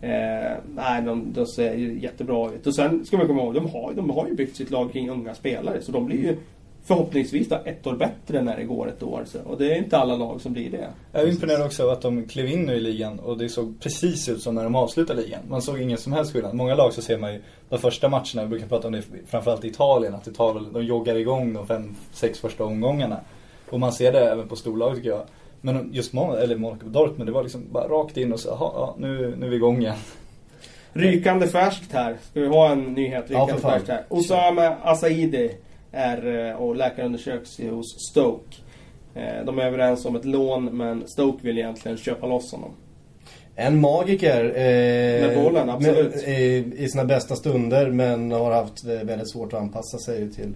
Eh, 0.01 0.57
nej, 0.75 1.03
de, 1.03 1.33
de 1.33 1.47
ser 1.47 1.75
jättebra 1.75 2.53
ut. 2.53 2.67
Och 2.67 2.75
sen 2.75 3.05
ska 3.05 3.17
man 3.17 3.27
komma 3.27 3.43
ihåg, 3.43 3.55
de 3.55 3.69
har, 3.69 3.93
de 3.95 4.11
har 4.11 4.27
ju 4.27 4.35
byggt 4.35 4.57
sitt 4.57 4.71
lag 4.71 4.93
kring 4.93 5.11
unga 5.11 5.35
spelare. 5.35 5.83
Så 5.83 5.93
de 5.93 6.07
blir 6.07 6.19
ju 6.19 6.37
förhoppningsvis 6.85 7.49
då 7.49 7.59
ett 7.65 7.87
år 7.87 7.97
bättre 7.97 8.43
när 8.43 8.57
det 8.57 8.65
går 8.65 8.89
ett 8.89 9.03
år. 9.03 9.25
Så, 9.27 9.39
och 9.45 9.59
det 9.59 9.73
är 9.73 9.79
inte 9.79 9.99
alla 9.99 10.17
lag 10.17 10.41
som 10.41 10.53
blir 10.53 10.71
det. 10.71 10.89
Jag 11.13 11.23
är 11.23 11.29
imponerad 11.29 11.63
också 11.63 11.83
av 11.83 11.91
att 11.91 12.03
de 12.03 12.29
klev 12.29 12.47
in 12.47 12.63
nu 12.63 12.75
i 12.75 12.81
ligan 12.81 13.19
och 13.19 13.39
det 13.39 13.49
såg 13.49 13.81
precis 13.81 14.29
ut 14.29 14.43
som 14.43 14.55
när 14.55 14.65
de 14.65 14.75
avslutade 14.75 15.23
ligan. 15.23 15.41
Man 15.49 15.63
såg 15.63 15.81
ingen 15.81 15.99
som 15.99 16.13
helst 16.13 16.33
skillnad. 16.33 16.55
Många 16.55 16.75
lag 16.75 16.93
så 16.93 17.03
ser 17.03 17.19
man 17.19 17.33
ju 17.33 17.43
de 17.69 17.79
första 17.79 18.09
matcherna, 18.09 18.43
vi 18.43 18.47
brukar 18.47 18.67
prata 18.67 18.87
om 18.87 18.93
det 18.93 19.03
framförallt 19.27 19.65
i 19.65 19.69
Italien, 19.69 20.15
att 20.15 20.27
Italien, 20.27 20.73
de 20.73 20.85
joggar 20.85 21.15
igång 21.15 21.53
de 21.53 21.67
fem, 21.67 21.97
sex 22.13 22.39
första 22.39 22.65
omgångarna. 22.65 23.21
Och 23.71 23.81
man 23.81 23.93
ser 23.93 24.13
det 24.13 24.31
även 24.31 24.49
på 24.49 24.57
storlag 24.57 24.97
tycker 24.97 25.09
jag. 25.09 25.23
Men 25.61 25.91
just 25.93 26.13
Mon 26.13 26.39
eller 26.39 26.57
Monaco 26.57 26.87
Dortmund, 26.87 27.29
det 27.29 27.33
var 27.33 27.43
liksom 27.43 27.65
bara 27.73 27.89
rakt 27.89 28.17
in 28.17 28.33
och 28.33 28.41
så, 28.41 28.49
jaha, 28.49 28.71
ja, 28.75 28.95
nu, 28.99 29.37
nu 29.39 29.47
är 29.47 29.51
vi 29.51 29.57
igång 29.57 29.81
igen. 29.81 29.97
Rykande 30.93 31.49
färskt 31.49 31.93
här. 31.93 32.17
Ska 32.31 32.41
vi 32.41 32.47
ha 32.47 32.71
en 32.71 32.95
nyhet? 32.95 33.25
Ja, 33.29 33.43
Rykande 33.43 33.63
fan. 33.63 33.73
färskt 33.73 33.89
här. 33.89 34.05
Osama 34.09 34.77
Asaidi 34.83 35.57
är 35.93 36.49
eh, 36.51 36.55
och 36.57 36.77
läkarundersöks 36.77 37.59
hos 37.61 38.09
Stoke. 38.11 38.57
Eh, 39.15 39.45
De 39.47 39.59
är 39.59 39.63
överens 39.67 40.05
om 40.05 40.17
ett 40.17 40.25
lån 40.25 40.65
men 40.77 41.09
Stoke 41.09 41.47
vill 41.47 41.59
egentligen 41.59 41.97
köpa 41.97 42.27
loss 42.27 42.53
honom. 42.53 42.71
En 43.57 43.81
magiker. 43.81 44.45
Eh, 44.45 45.27
Med 45.27 45.43
bollen, 45.45 45.71
absolut. 45.71 46.15
med- 46.15 46.25
i, 46.29 46.73
I 46.79 46.89
sina 46.89 47.05
bästa 47.05 47.37
stunder 47.37 47.91
men 47.91 48.31
har 48.33 48.53
haft 48.53 48.85
eh, 48.85 48.93
väldigt 48.93 49.31
svårt 49.31 49.53
att 49.53 49.61
anpassa 49.61 49.99
sig 49.99 50.31
till, 50.33 50.53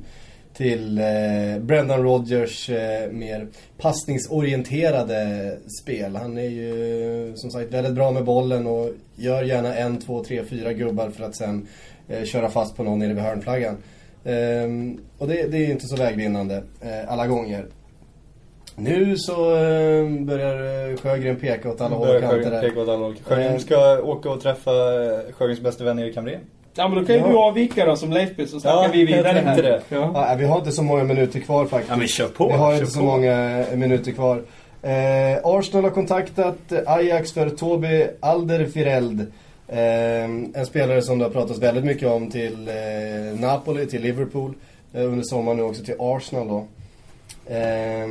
till 0.57 0.99
eh, 0.99 1.59
Brendan 1.61 2.03
Rodgers 2.03 2.71
eh, 2.71 3.11
mer 3.13 3.47
passningsorienterade 3.79 5.57
spel. 5.83 6.17
Han 6.17 6.39
är 6.39 6.49
ju 6.49 7.33
som 7.37 7.51
sagt 7.51 7.73
väldigt 7.73 7.95
bra 7.95 8.11
med 8.11 8.25
bollen 8.25 8.67
och 8.67 8.91
gör 9.17 9.43
gärna 9.43 9.75
en, 9.77 9.99
två, 10.01 10.25
tre, 10.25 10.45
fyra 10.45 10.73
gubbar 10.73 11.11
för 11.11 11.25
att 11.25 11.37
sen 11.37 11.67
eh, 12.09 12.25
köra 12.25 12.51
fast 12.51 12.77
på 12.77 12.83
någon 12.83 12.99
nere 12.99 13.15
vid 13.15 13.23
hörnflaggan. 13.23 13.77
Ehm, 14.25 14.99
och 15.19 15.29
det, 15.29 15.47
det 15.53 15.59
är 15.67 15.71
inte 15.71 15.87
så 15.87 15.97
vägvinnande 15.97 16.63
eh, 16.81 17.13
alla 17.13 17.27
gånger. 17.27 17.67
Nu 18.77 19.17
så 19.17 19.57
eh, 19.57 20.09
börjar 20.21 20.91
eh, 20.91 20.97
Sjögren 20.97 21.37
peka 21.37 21.71
åt 21.71 21.81
alla 21.81 21.97
håll 21.97 22.09
och 22.09 22.21
kanter 22.21 22.39
Sjögren 22.43 22.61
peka 22.61 22.81
åt 22.81 22.89
alla 22.89 22.99
håll. 23.05 23.17
Sjögren 23.25 23.53
Eh. 23.53 23.59
ska 23.59 24.03
åka 24.03 24.31
och 24.31 24.41
träffa 24.41 24.71
eh, 24.71 25.33
Sjögrens 25.33 25.61
bästa 25.61 25.85
vän 25.85 25.99
Erik 25.99 26.17
Hamrén. 26.17 26.41
Ja 26.77 26.89
men 26.89 26.99
då 26.99 27.05
kan 27.07 27.15
ju 27.17 27.21
Ja. 27.21 27.29
du 27.29 27.37
avvika 27.37 27.87
då 27.87 27.97
som 27.97 28.11
Leifby 28.13 28.47
så 28.47 28.61
snackar 28.61 28.83
Ja, 28.83 28.89
vi 28.93 29.05
vidare 29.05 29.39
här. 29.45 29.63
det. 29.63 29.83
Ja. 29.89 30.11
Ja, 30.15 30.35
vi 30.39 30.45
har 30.45 30.59
inte 30.59 30.73
så 30.73 30.83
många 30.83 31.05
minuter 31.05 31.41
kvar 31.41 31.67
faktiskt. 31.67 31.91
Ja, 31.91 31.97
men 31.97 32.09
kör 32.09 32.29
på, 32.29 32.47
Vi 32.49 32.53
har 32.55 32.73
inte 32.75 32.87
så 32.87 32.99
på. 33.01 33.05
många 33.07 33.65
minuter 33.75 34.13
kvar. 34.13 34.43
Eh, 34.83 35.39
Arsenal 35.45 35.85
har 35.85 35.91
kontaktat 35.91 36.57
Ajax 36.87 37.33
för 37.33 37.49
Toby 37.51 38.07
Alderweireld. 38.21 39.33
Eh, 39.69 40.25
en 40.55 40.67
spelare 40.67 41.03
som 41.03 41.19
det 41.19 41.25
har 41.25 41.31
pratats 41.31 41.59
väldigt 41.61 41.85
mycket 41.85 42.09
om 42.09 42.31
till 42.31 42.69
eh, 42.69 43.41
Napoli, 43.41 43.87
till 43.87 44.03
Liverpool. 44.03 44.55
Eh, 44.93 45.05
under 45.05 45.23
sommaren 45.25 45.57
nu 45.57 45.63
också 45.63 45.85
till 45.85 45.95
Arsenal 45.99 46.49
då. 46.49 46.67
Eh, 47.47 48.07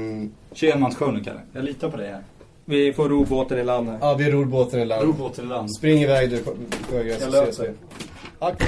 Kör 0.54 0.72
enmansshow 0.72 1.14
nu 1.14 1.24
Kalle. 1.24 1.39
Jag 1.54 1.64
litar 1.64 1.89
på 1.89 1.97
dig 1.97 2.10
här. 2.12 2.24
Vi 2.66 2.93
får 2.93 3.10
ro 3.10 3.26
båten 3.26 3.60
i 3.60 3.64
land 3.64 3.89
här. 3.89 3.97
ja, 4.01 4.14
vi 4.14 4.32
ror 4.32 4.45
båten 4.45 4.80
i 4.80 4.86
land. 4.86 5.04
Ro 5.20 5.30
till 5.30 5.47
land. 5.47 5.76
Spring 5.76 6.01
iväg 6.01 6.30
du 6.30 6.43
Sjögren 6.89 7.20
så 7.20 7.43
ses 7.43 7.60
vi. 7.60 7.70
Akta! 8.39 8.66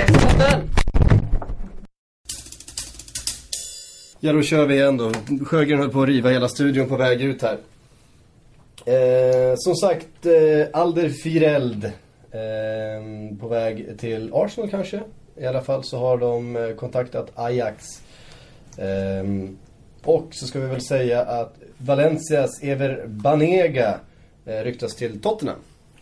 Ja, 4.19 4.33
då 4.33 4.41
kör 4.41 4.65
vi 4.65 4.75
igen 4.75 4.97
då. 4.97 5.11
Sjögren 5.45 5.79
höll 5.79 5.89
på 5.89 6.01
att 6.01 6.07
riva 6.07 6.29
hela 6.29 6.47
studion 6.47 6.87
på 6.89 6.95
väg 6.97 7.21
ut 7.21 7.41
här. 7.41 7.57
Eh, 8.85 9.53
som 9.57 9.75
sagt, 9.75 10.25
eh, 10.25 10.81
Alder 10.81 11.09
Fireld. 11.09 11.91
Ehm, 12.35 13.37
på 13.37 13.47
väg 13.47 13.99
till 13.99 14.31
Arsenal 14.33 14.69
kanske. 14.69 15.01
I 15.37 15.45
alla 15.45 15.61
fall 15.61 15.83
så 15.83 15.97
har 15.97 16.17
de 16.17 16.55
eh, 16.55 16.75
kontaktat 16.75 17.31
Ajax. 17.35 17.85
Ehm, 18.77 19.57
och 20.03 20.27
så 20.31 20.47
ska 20.47 20.59
vi 20.59 20.67
väl 20.67 20.81
säga 20.81 21.21
att 21.21 21.55
Valencias 21.77 22.63
Ever 22.63 23.07
Banega 23.07 23.99
eh, 24.45 24.63
ryktas 24.63 24.95
till 24.95 25.21
Tottenham. 25.21 25.57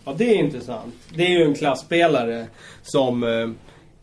Ja, 0.05 0.13
det 0.17 0.23
är 0.23 0.35
intressant. 0.35 0.93
Det 1.15 1.23
är 1.23 1.29
ju 1.29 1.43
en 1.43 1.53
klassspelare 1.53 2.47
som 2.81 3.23
eh, 3.23 3.49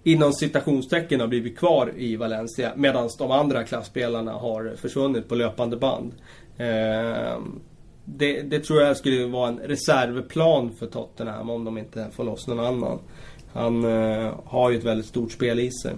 inom 0.03 0.33
citationstecken 0.33 1.21
har 1.21 1.27
blivit 1.27 1.59
kvar 1.59 1.93
i 1.97 2.17
Valencia 2.17 2.73
medan 2.77 3.09
de 3.19 3.31
andra 3.31 3.65
klassspelarna 3.65 4.33
har 4.33 4.77
försvunnit 4.77 5.29
på 5.29 5.35
löpande 5.35 5.77
band. 5.77 6.13
Ehm, 6.59 7.61
det, 8.17 8.43
det 8.43 8.61
tror 8.61 8.83
jag 8.83 8.97
skulle 8.97 9.27
vara 9.27 9.49
en 9.49 9.59
reservplan 9.59 10.73
för 10.79 10.87
Tottenham 10.87 11.51
om 11.51 11.65
de 11.65 11.79
inte 11.79 12.07
får 12.13 12.25
loss 12.25 12.47
någon 12.47 12.61
annan. 12.61 12.99
Han 13.53 13.85
eh, 13.85 14.35
har 14.45 14.71
ju 14.71 14.79
ett 14.79 14.85
väldigt 14.85 15.07
stort 15.07 15.33
spel 15.33 15.61
i 15.61 15.71
sig. 15.71 15.93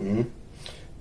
Mm. 0.00 0.24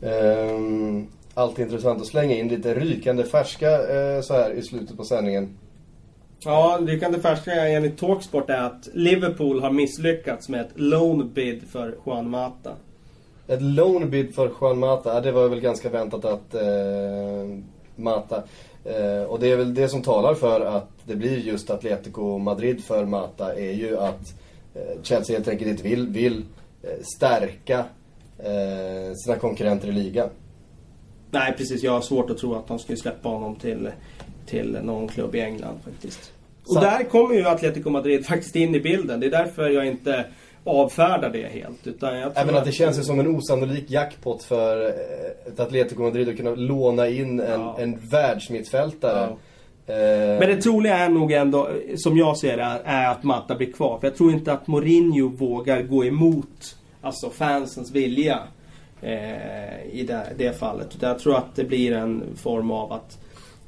Ehm, 0.01 1.07
alltid 1.33 1.65
intressant 1.65 2.01
att 2.01 2.07
slänga 2.07 2.35
in 2.35 2.47
lite 2.47 2.73
rykande 2.73 3.23
färska 3.23 3.71
eh, 3.71 4.21
så 4.21 4.33
här 4.33 4.51
i 4.51 4.61
slutet 4.61 4.97
på 4.97 5.03
sändningen. 5.03 5.57
Ja, 6.39 6.79
det 6.81 6.99
kan 6.99 7.11
det 7.11 7.19
färska 7.19 7.67
enligt 7.67 7.97
Talksport 7.97 8.49
är 8.49 8.61
att 8.61 8.89
Liverpool 8.93 9.61
har 9.61 9.71
misslyckats 9.71 10.49
med 10.49 10.61
ett 10.61 10.71
loan 10.75 11.33
bid 11.33 11.63
för 11.71 11.95
Juan 12.05 12.29
Mata. 12.29 12.71
Ett 13.47 13.61
loan 13.61 14.09
bid 14.09 14.35
för 14.35 14.51
Juan 14.61 14.79
Mata, 14.79 15.21
det 15.21 15.31
var 15.31 15.49
väl 15.49 15.59
ganska 15.59 15.89
väntat 15.89 16.25
att 16.25 16.55
eh, 16.55 17.59
Mata. 17.95 18.43
Eh, 18.89 19.23
och 19.23 19.39
det 19.39 19.51
är 19.51 19.55
väl 19.57 19.73
det 19.73 19.89
som 19.89 20.01
talar 20.01 20.33
för 20.33 20.61
att 20.61 20.89
det 21.05 21.15
blir 21.15 21.37
just 21.37 21.69
Atletico 21.69 22.37
Madrid 22.37 22.83
för 22.83 23.05
Mata 23.05 23.55
är 23.55 23.71
ju 23.71 23.97
att 23.99 24.33
eh, 24.75 25.01
Chelsea 25.03 25.35
helt 25.35 25.47
enkelt 25.47 25.69
inte 25.71 25.83
vill, 25.83 26.07
vill 26.07 26.45
eh, 26.83 26.89
stärka 27.17 27.85
eh, 28.39 29.13
sina 29.15 29.35
konkurrenter 29.35 29.87
i 29.87 29.91
ligan. 29.91 30.29
Nej 31.31 31.53
precis, 31.57 31.83
jag 31.83 31.91
har 31.91 32.01
svårt 32.01 32.29
att 32.29 32.37
tro 32.37 32.55
att 32.55 32.67
de 32.67 32.79
skulle 32.79 32.97
släppa 32.97 33.29
honom 33.29 33.55
till, 33.55 33.89
till 34.45 34.77
någon 34.83 35.07
klubb 35.07 35.35
i 35.35 35.39
England 35.41 35.79
faktiskt. 35.83 36.31
Och 36.65 36.73
Så- 36.73 36.79
där 36.81 37.03
kommer 37.03 37.35
ju 37.35 37.47
Atletico 37.47 37.89
Madrid 37.89 38.25
faktiskt 38.25 38.55
in 38.55 38.75
i 38.75 38.79
bilden. 38.79 39.19
Det 39.19 39.25
är 39.25 39.31
därför 39.31 39.69
jag 39.69 39.87
inte 39.87 40.25
avfärdar 40.63 41.29
det 41.29 41.47
helt. 41.47 41.87
Utan 41.87 42.17
jag 42.19 42.33
tror 42.35 42.43
Även 42.43 42.55
att 42.57 42.65
det 42.65 42.71
känns 42.71 42.99
ju 42.99 43.03
som 43.03 43.19
en 43.19 43.27
osannolik 43.35 43.85
jackpot 43.91 44.43
för 44.43 44.85
eh, 44.85 44.89
ett 45.53 45.59
Atletico 45.59 46.01
Madrid 46.03 46.29
att 46.29 46.37
kunna 46.37 46.55
låna 46.55 47.07
in 47.07 47.39
en, 47.39 47.61
Ja. 47.61 47.75
en 47.79 47.99
världsmittfältare. 48.09 49.29
Ja. 49.85 49.93
Eh, 49.93 50.39
Men 50.39 50.49
det 50.49 50.61
troliga 50.61 50.97
är 50.97 51.09
nog 51.09 51.31
ändå, 51.31 51.69
som 51.97 52.17
jag 52.17 52.37
ser 52.37 52.57
det, 52.57 52.81
är 52.85 53.11
att 53.11 53.23
Matta 53.23 53.55
blir 53.55 53.71
kvar. 53.73 53.99
För 53.99 54.07
jag 54.07 54.15
tror 54.17 54.31
inte 54.31 54.53
att 54.53 54.67
Mourinho 54.67 55.27
vågar 55.29 55.81
gå 55.81 56.05
emot 56.05 56.75
alltså 57.01 57.29
fansens 57.29 57.91
vilja 57.91 58.39
eh, 59.01 59.85
i 59.91 60.05
det, 60.07 60.27
det 60.37 60.59
fallet. 60.59 60.95
Utan 60.95 61.09
jag 61.09 61.19
tror 61.19 61.37
att 61.37 61.55
det 61.55 61.63
blir 61.63 61.91
en 61.93 62.23
form 62.35 62.71
av 62.71 62.91
att 62.93 63.17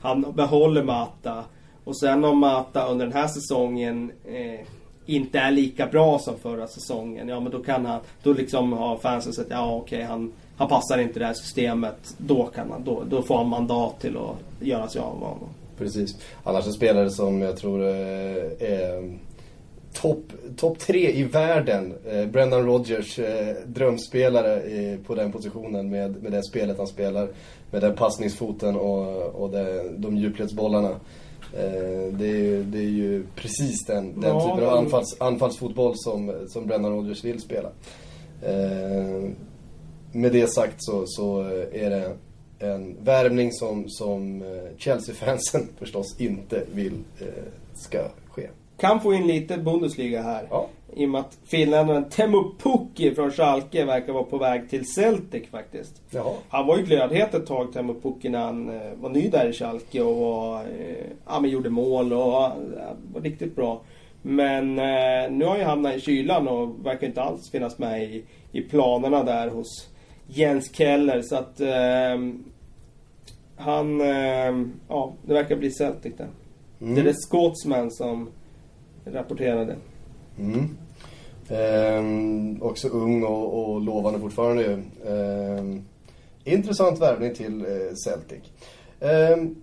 han 0.02 0.26
behåller 0.36 0.84
Mata. 0.84 1.44
Och 1.84 1.98
sen 1.98 2.26
om 2.26 2.38
Mata 2.38 2.88
under 2.88 3.06
den 3.06 3.16
här 3.16 3.28
säsongen 3.28 4.12
eh, 4.26 4.60
inte 5.06 5.39
är 5.39 5.52
lika 5.52 5.88
bra 5.88 6.20
som 6.20 6.39
förra 6.39 6.68
säsongen. 6.68 7.28
Ja 7.28 7.39
men 7.39 7.52
då 7.52 7.60
kan 7.64 7.86
han, 7.86 7.99
då 8.24 8.34
liksom 8.34 8.74
har 8.74 8.97
fansen 8.97 9.34
sett, 9.34 9.47
ja 9.49 9.76
okej 9.76 10.04
han, 10.04 10.32
han 10.58 10.68
passar 10.70 10.97
inte 10.97 11.20
det 11.20 11.26
här 11.26 11.34
systemet. 11.34 12.16
Då 12.18 12.45
kan 12.45 12.72
han, 12.72 12.84
då, 12.84 13.04
då 13.10 13.22
får 13.22 13.38
han 13.38 13.49
mandat 13.49 14.02
till 14.02 14.18
att 14.18 14.68
göra 14.68 14.88
sig 14.88 15.02
av 15.02 15.20
med 15.20 15.28
honom. 15.28 15.49
Precis. 15.78 16.18
Annars 16.43 16.68
en 16.68 16.74
spelare 16.74 17.10
som 17.10 17.41
jag 17.41 17.58
tror 17.58 17.82
eh, 17.82 17.89
är 18.60 19.18
topp 19.93 20.34
top 20.58 20.80
tre 20.80 21.12
i 21.12 21.24
världen. 21.24 21.93
Eh, 22.06 22.26
Brendan 22.26 22.66
Rodgers, 22.66 23.20
eh, 23.20 23.56
drömspelare 23.66 24.64
i, 24.64 24.97
på 25.08 25.16
den 25.16 25.32
positionen 25.32 25.89
med, 25.89 26.24
med 26.24 26.32
det 26.32 26.43
spelet 26.43 26.78
han 26.78 26.88
spelar. 26.88 27.30
Med 27.72 27.82
den 27.82 27.95
passningsfoten 27.95 28.76
och, 28.76 29.26
och 29.41 29.49
det, 29.49 29.89
de 29.97 30.18
djupledsbollarna. 30.18 30.95
Eh, 31.54 32.14
det, 32.14 32.26
är, 32.28 32.38
ju- 32.38 32.64
det 32.64 32.78
är 32.78 32.89
ju 32.89 33.24
precis 33.36 33.86
den, 33.86 34.22
den 34.22 34.30
Ja, 34.30 34.41
typen 34.56 34.70
av 34.70 34.78
anfalls, 34.78 35.16
anfallsfotboll 35.20 35.93
som, 35.95 36.34
som 36.47 36.68
Brendan 36.68 36.91
Rodgers 36.91 37.24
vill 37.24 37.41
spela. 37.41 37.70
Eh, 38.41 39.30
med 40.12 40.32
det 40.32 40.47
sagt 40.54 40.76
så, 40.78 41.04
så 41.08 41.39
är 41.74 41.89
det 41.89 42.12
en 42.60 42.95
värvning 43.04 43.52
som, 43.52 43.86
som 43.89 44.41
eh, 44.41 44.78
Chelsea-fansen 44.78 45.68
förstås 45.80 46.16
inte 46.20 46.64
vill 46.74 46.93
eh, 47.20 47.28
ska 47.74 47.97
ske. 48.30 48.47
Kan 48.78 49.02
få 49.02 49.14
in 49.14 49.28
lite 49.28 49.58
Bundesliga 49.58 50.22
här. 50.22 50.47
Ja. 50.49 50.68
I 50.94 51.06
och 51.06 51.10
med 51.10 51.22
att 51.22 51.38
finländaren 51.44 52.10
Teemu 52.10 52.44
Pukki 52.60 53.16
från 53.16 53.32
Schalke 53.32 53.86
verkar 53.86 54.14
vara 54.14 54.24
på 54.24 54.38
väg 54.38 54.70
till 54.70 54.86
Celtic 54.86 55.50
faktiskt. 55.50 56.02
Jaha. 56.10 56.34
Han 56.50 56.68
var 56.68 56.78
ju 56.78 56.84
glödhet 56.84 57.34
ett 57.34 57.46
tag, 57.46 57.74
Teemu 57.74 57.94
Pukki, 58.02 58.30
när 58.30 58.39
han 58.39 58.70
eh, 58.70 58.94
var 59.02 59.10
ny 59.10 59.30
där 59.30 59.50
i 59.50 59.54
Schalke 59.54 60.02
och 60.02 60.16
var, 60.16 60.60
eh, 60.60 61.06
ja, 61.28 61.39
men 61.39 61.50
gjorde 61.50 61.70
mål 61.70 62.14
och 62.14 62.20
ja, 62.20 62.56
var 63.14 63.22
riktigt 63.22 63.56
bra. 63.56 63.82
Men 64.22 64.80
eh, 64.80 65.32
nu 65.32 65.46
har 65.46 65.58
han 65.58 65.70
hamnat 65.70 65.96
i 65.96 66.02
kylan 66.02 66.48
och 66.48 66.86
verkar 66.86 67.08
inte 67.08 67.22
alls 67.22 67.52
finnas 67.52 67.78
med 67.78 68.04
i, 68.04 68.24
i 68.52 68.62
planerna 68.62 69.24
där 69.24 69.48
hos 69.48 69.89
Jens 70.28 70.76
Keller. 70.76 71.22
Så 71.22 71.36
att 71.36 71.62
eh, 71.62 72.34
han, 73.56 74.02
eh, 74.02 74.68
ja, 74.88 75.14
det 75.26 75.34
verkar 75.34 75.56
bli 75.56 75.72
Celtic 75.72 76.14
där. 76.18 76.28
Mm. 76.82 76.96
Det 76.96 77.02
är 77.02 77.06
det 77.06 77.14
Scotsman 77.14 77.92
som 77.92 78.30
rapporterade. 79.06 79.76
Mm. 80.39 80.78
Ehm, 81.52 82.62
också 82.62 82.88
ung 82.88 83.24
och, 83.24 83.74
och 83.74 83.82
lovande 83.82 84.20
fortfarande 84.20 84.64
ju. 84.64 84.84
Ehm, 85.08 85.84
intressant 86.43 87.02
värvning 87.02 87.36
till 87.36 87.62
eh, 87.62 87.95
Celtic. 88.06 88.43
Ehm, 88.99 89.56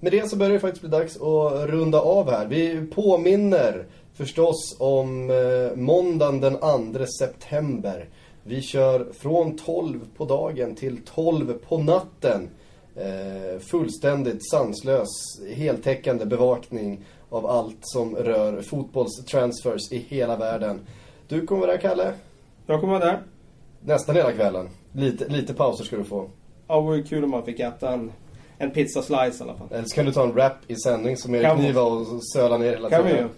med 0.00 0.12
det 0.12 0.30
så 0.30 0.36
börjar 0.36 0.52
det 0.52 0.60
faktiskt 0.60 0.82
bli 0.82 0.90
dags 0.90 1.16
att 1.16 1.68
runda 1.68 2.00
av 2.00 2.30
här. 2.30 2.46
Vi 2.46 2.86
påminner 2.94 3.86
förstås 4.14 4.76
om 4.78 5.30
eh, 5.30 5.76
måndagen 5.76 6.40
den 6.40 6.56
2 6.94 7.06
september. 7.18 8.08
Vi 8.44 8.62
kör 8.62 9.06
från 9.12 9.58
12 9.58 10.00
på 10.16 10.24
dagen 10.24 10.74
till 10.74 10.98
12 11.14 11.52
på 11.68 11.78
natten. 11.78 12.48
Eh, 12.96 13.60
fullständigt 13.60 14.50
sanslös, 14.50 15.08
heltäckande 15.54 16.26
bevakning 16.26 17.04
av 17.32 17.46
allt 17.46 17.78
som 17.80 18.16
rör 18.16 18.62
fotbollstransfers 18.62 19.92
i 19.92 19.98
hela 19.98 20.36
världen. 20.36 20.80
Du 21.28 21.46
kommer 21.46 21.60
vara 21.60 21.72
där, 21.72 21.78
Kalle. 21.78 22.12
Jag 22.66 22.80
kommer 22.80 22.98
vara 22.98 23.04
där. 23.04 23.22
Nästan 23.80 24.16
hela 24.16 24.32
kvällen. 24.32 24.68
Lite, 24.92 25.28
lite 25.28 25.54
pauser 25.54 25.84
ska 25.84 25.96
du 25.96 26.04
få. 26.04 26.30
Ja, 26.68 26.76
det 26.76 26.82
vore 26.82 27.02
kul 27.02 27.24
om 27.24 27.30
man 27.30 27.44
fick 27.44 27.60
äta 27.60 27.92
en, 27.92 28.12
en 28.58 28.70
pizza 28.70 29.02
slice 29.02 29.38
i 29.40 29.42
alla 29.42 29.54
fall. 29.54 29.68
Eller 29.70 29.84
så 29.84 29.94
kan 29.94 30.06
du 30.06 30.12
ta 30.12 30.22
en 30.22 30.32
rap 30.32 30.56
i 30.66 30.76
sändning 30.76 31.16
som 31.16 31.34
Erik. 31.34 31.58
Niva 31.58 31.82
och 31.82 32.06
söla 32.32 32.58
ner 32.58 32.72
hela 32.72 32.90
Kan 32.90 33.04
vi 33.04 33.10
tiden. 33.10 33.28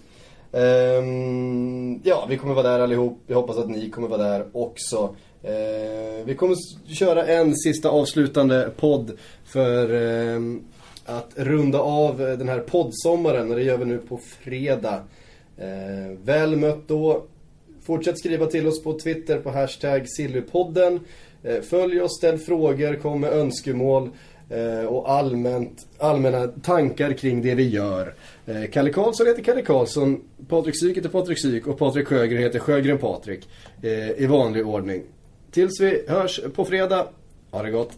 Ehm, 0.53 2.01
ja, 2.05 2.27
vi 2.29 2.37
kommer 2.37 2.55
vara 2.55 2.69
där 2.69 2.81
allihop. 2.81 3.23
Vi 3.27 3.35
hoppas 3.35 3.59
att 3.59 3.71
ni 3.71 3.91
kommer 3.91 4.09
vara 4.09 4.23
där 4.23 4.47
också. 4.53 5.15
Ehm, 5.43 6.27
vi 6.27 6.35
kommer 6.39 6.57
köra 6.95 7.27
en 7.27 7.57
sista 7.57 7.89
avslutande 7.89 8.71
podd 8.77 9.13
för 9.45 9.93
ehm, 9.93 10.65
att 11.05 11.31
runda 11.37 11.79
av 11.81 12.23
eh, 12.23 12.39
den 12.39 12.49
här 12.49 12.61
poddsommaren. 12.61 13.51
Och 13.51 13.57
det 13.57 13.63
gör 13.63 13.77
vi 13.77 13.85
nu 13.85 13.99
på 13.99 14.21
fredag. 14.41 15.03
Eh, 15.59 16.19
väl 16.25 16.57
mött 16.57 16.89
då. 16.89 17.25
Fortsätt 17.83 18.19
skriva 18.19 18.47
till 18.47 18.67
oss 18.67 18.83
på 18.83 18.99
Twitter 18.99 19.39
på 19.39 19.51
hashtag 19.51 20.09
Sillypodden. 20.09 21.01
Eh, 21.43 21.61
Följ 21.61 22.01
oss, 22.01 22.17
ställ 22.19 22.39
frågor, 22.39 22.95
kom 22.95 23.21
med 23.21 23.33
önskemål 23.33 24.11
eh, 24.51 24.87
och 24.87 25.11
allmänt, 25.11 25.87
allmänna 25.99 26.47
tankar 26.47 27.13
kring 27.13 27.43
det 27.43 27.55
vi 27.55 27.69
gör. 27.69 28.15
Eh, 28.47 28.71
Kalle 28.73 28.93
Karlsson 28.93 29.27
heter 29.27 29.43
Kalle 29.43 29.63
Karlsson, 29.63 30.21
Patrik 30.49 30.81
Syk 30.81 30.97
heter 30.97 31.09
Patrik 31.09 31.39
Syk 31.43 31.67
och 31.67 31.79
Patrik 31.79 32.07
Sjögren 32.09 32.43
heter 32.43 32.59
Sjögren 32.59 32.99
Patrik. 32.99 33.49
eh, 33.83 34.11
I 34.23 34.27
vanlig 34.27 34.67
ordning. 34.67 35.03
Tills 35.51 35.81
vi 35.81 36.05
hörs 36.09 36.41
på 36.55 36.65
fredag, 36.65 37.07
ha 37.51 37.63
det 37.63 37.71
gott! 37.71 37.91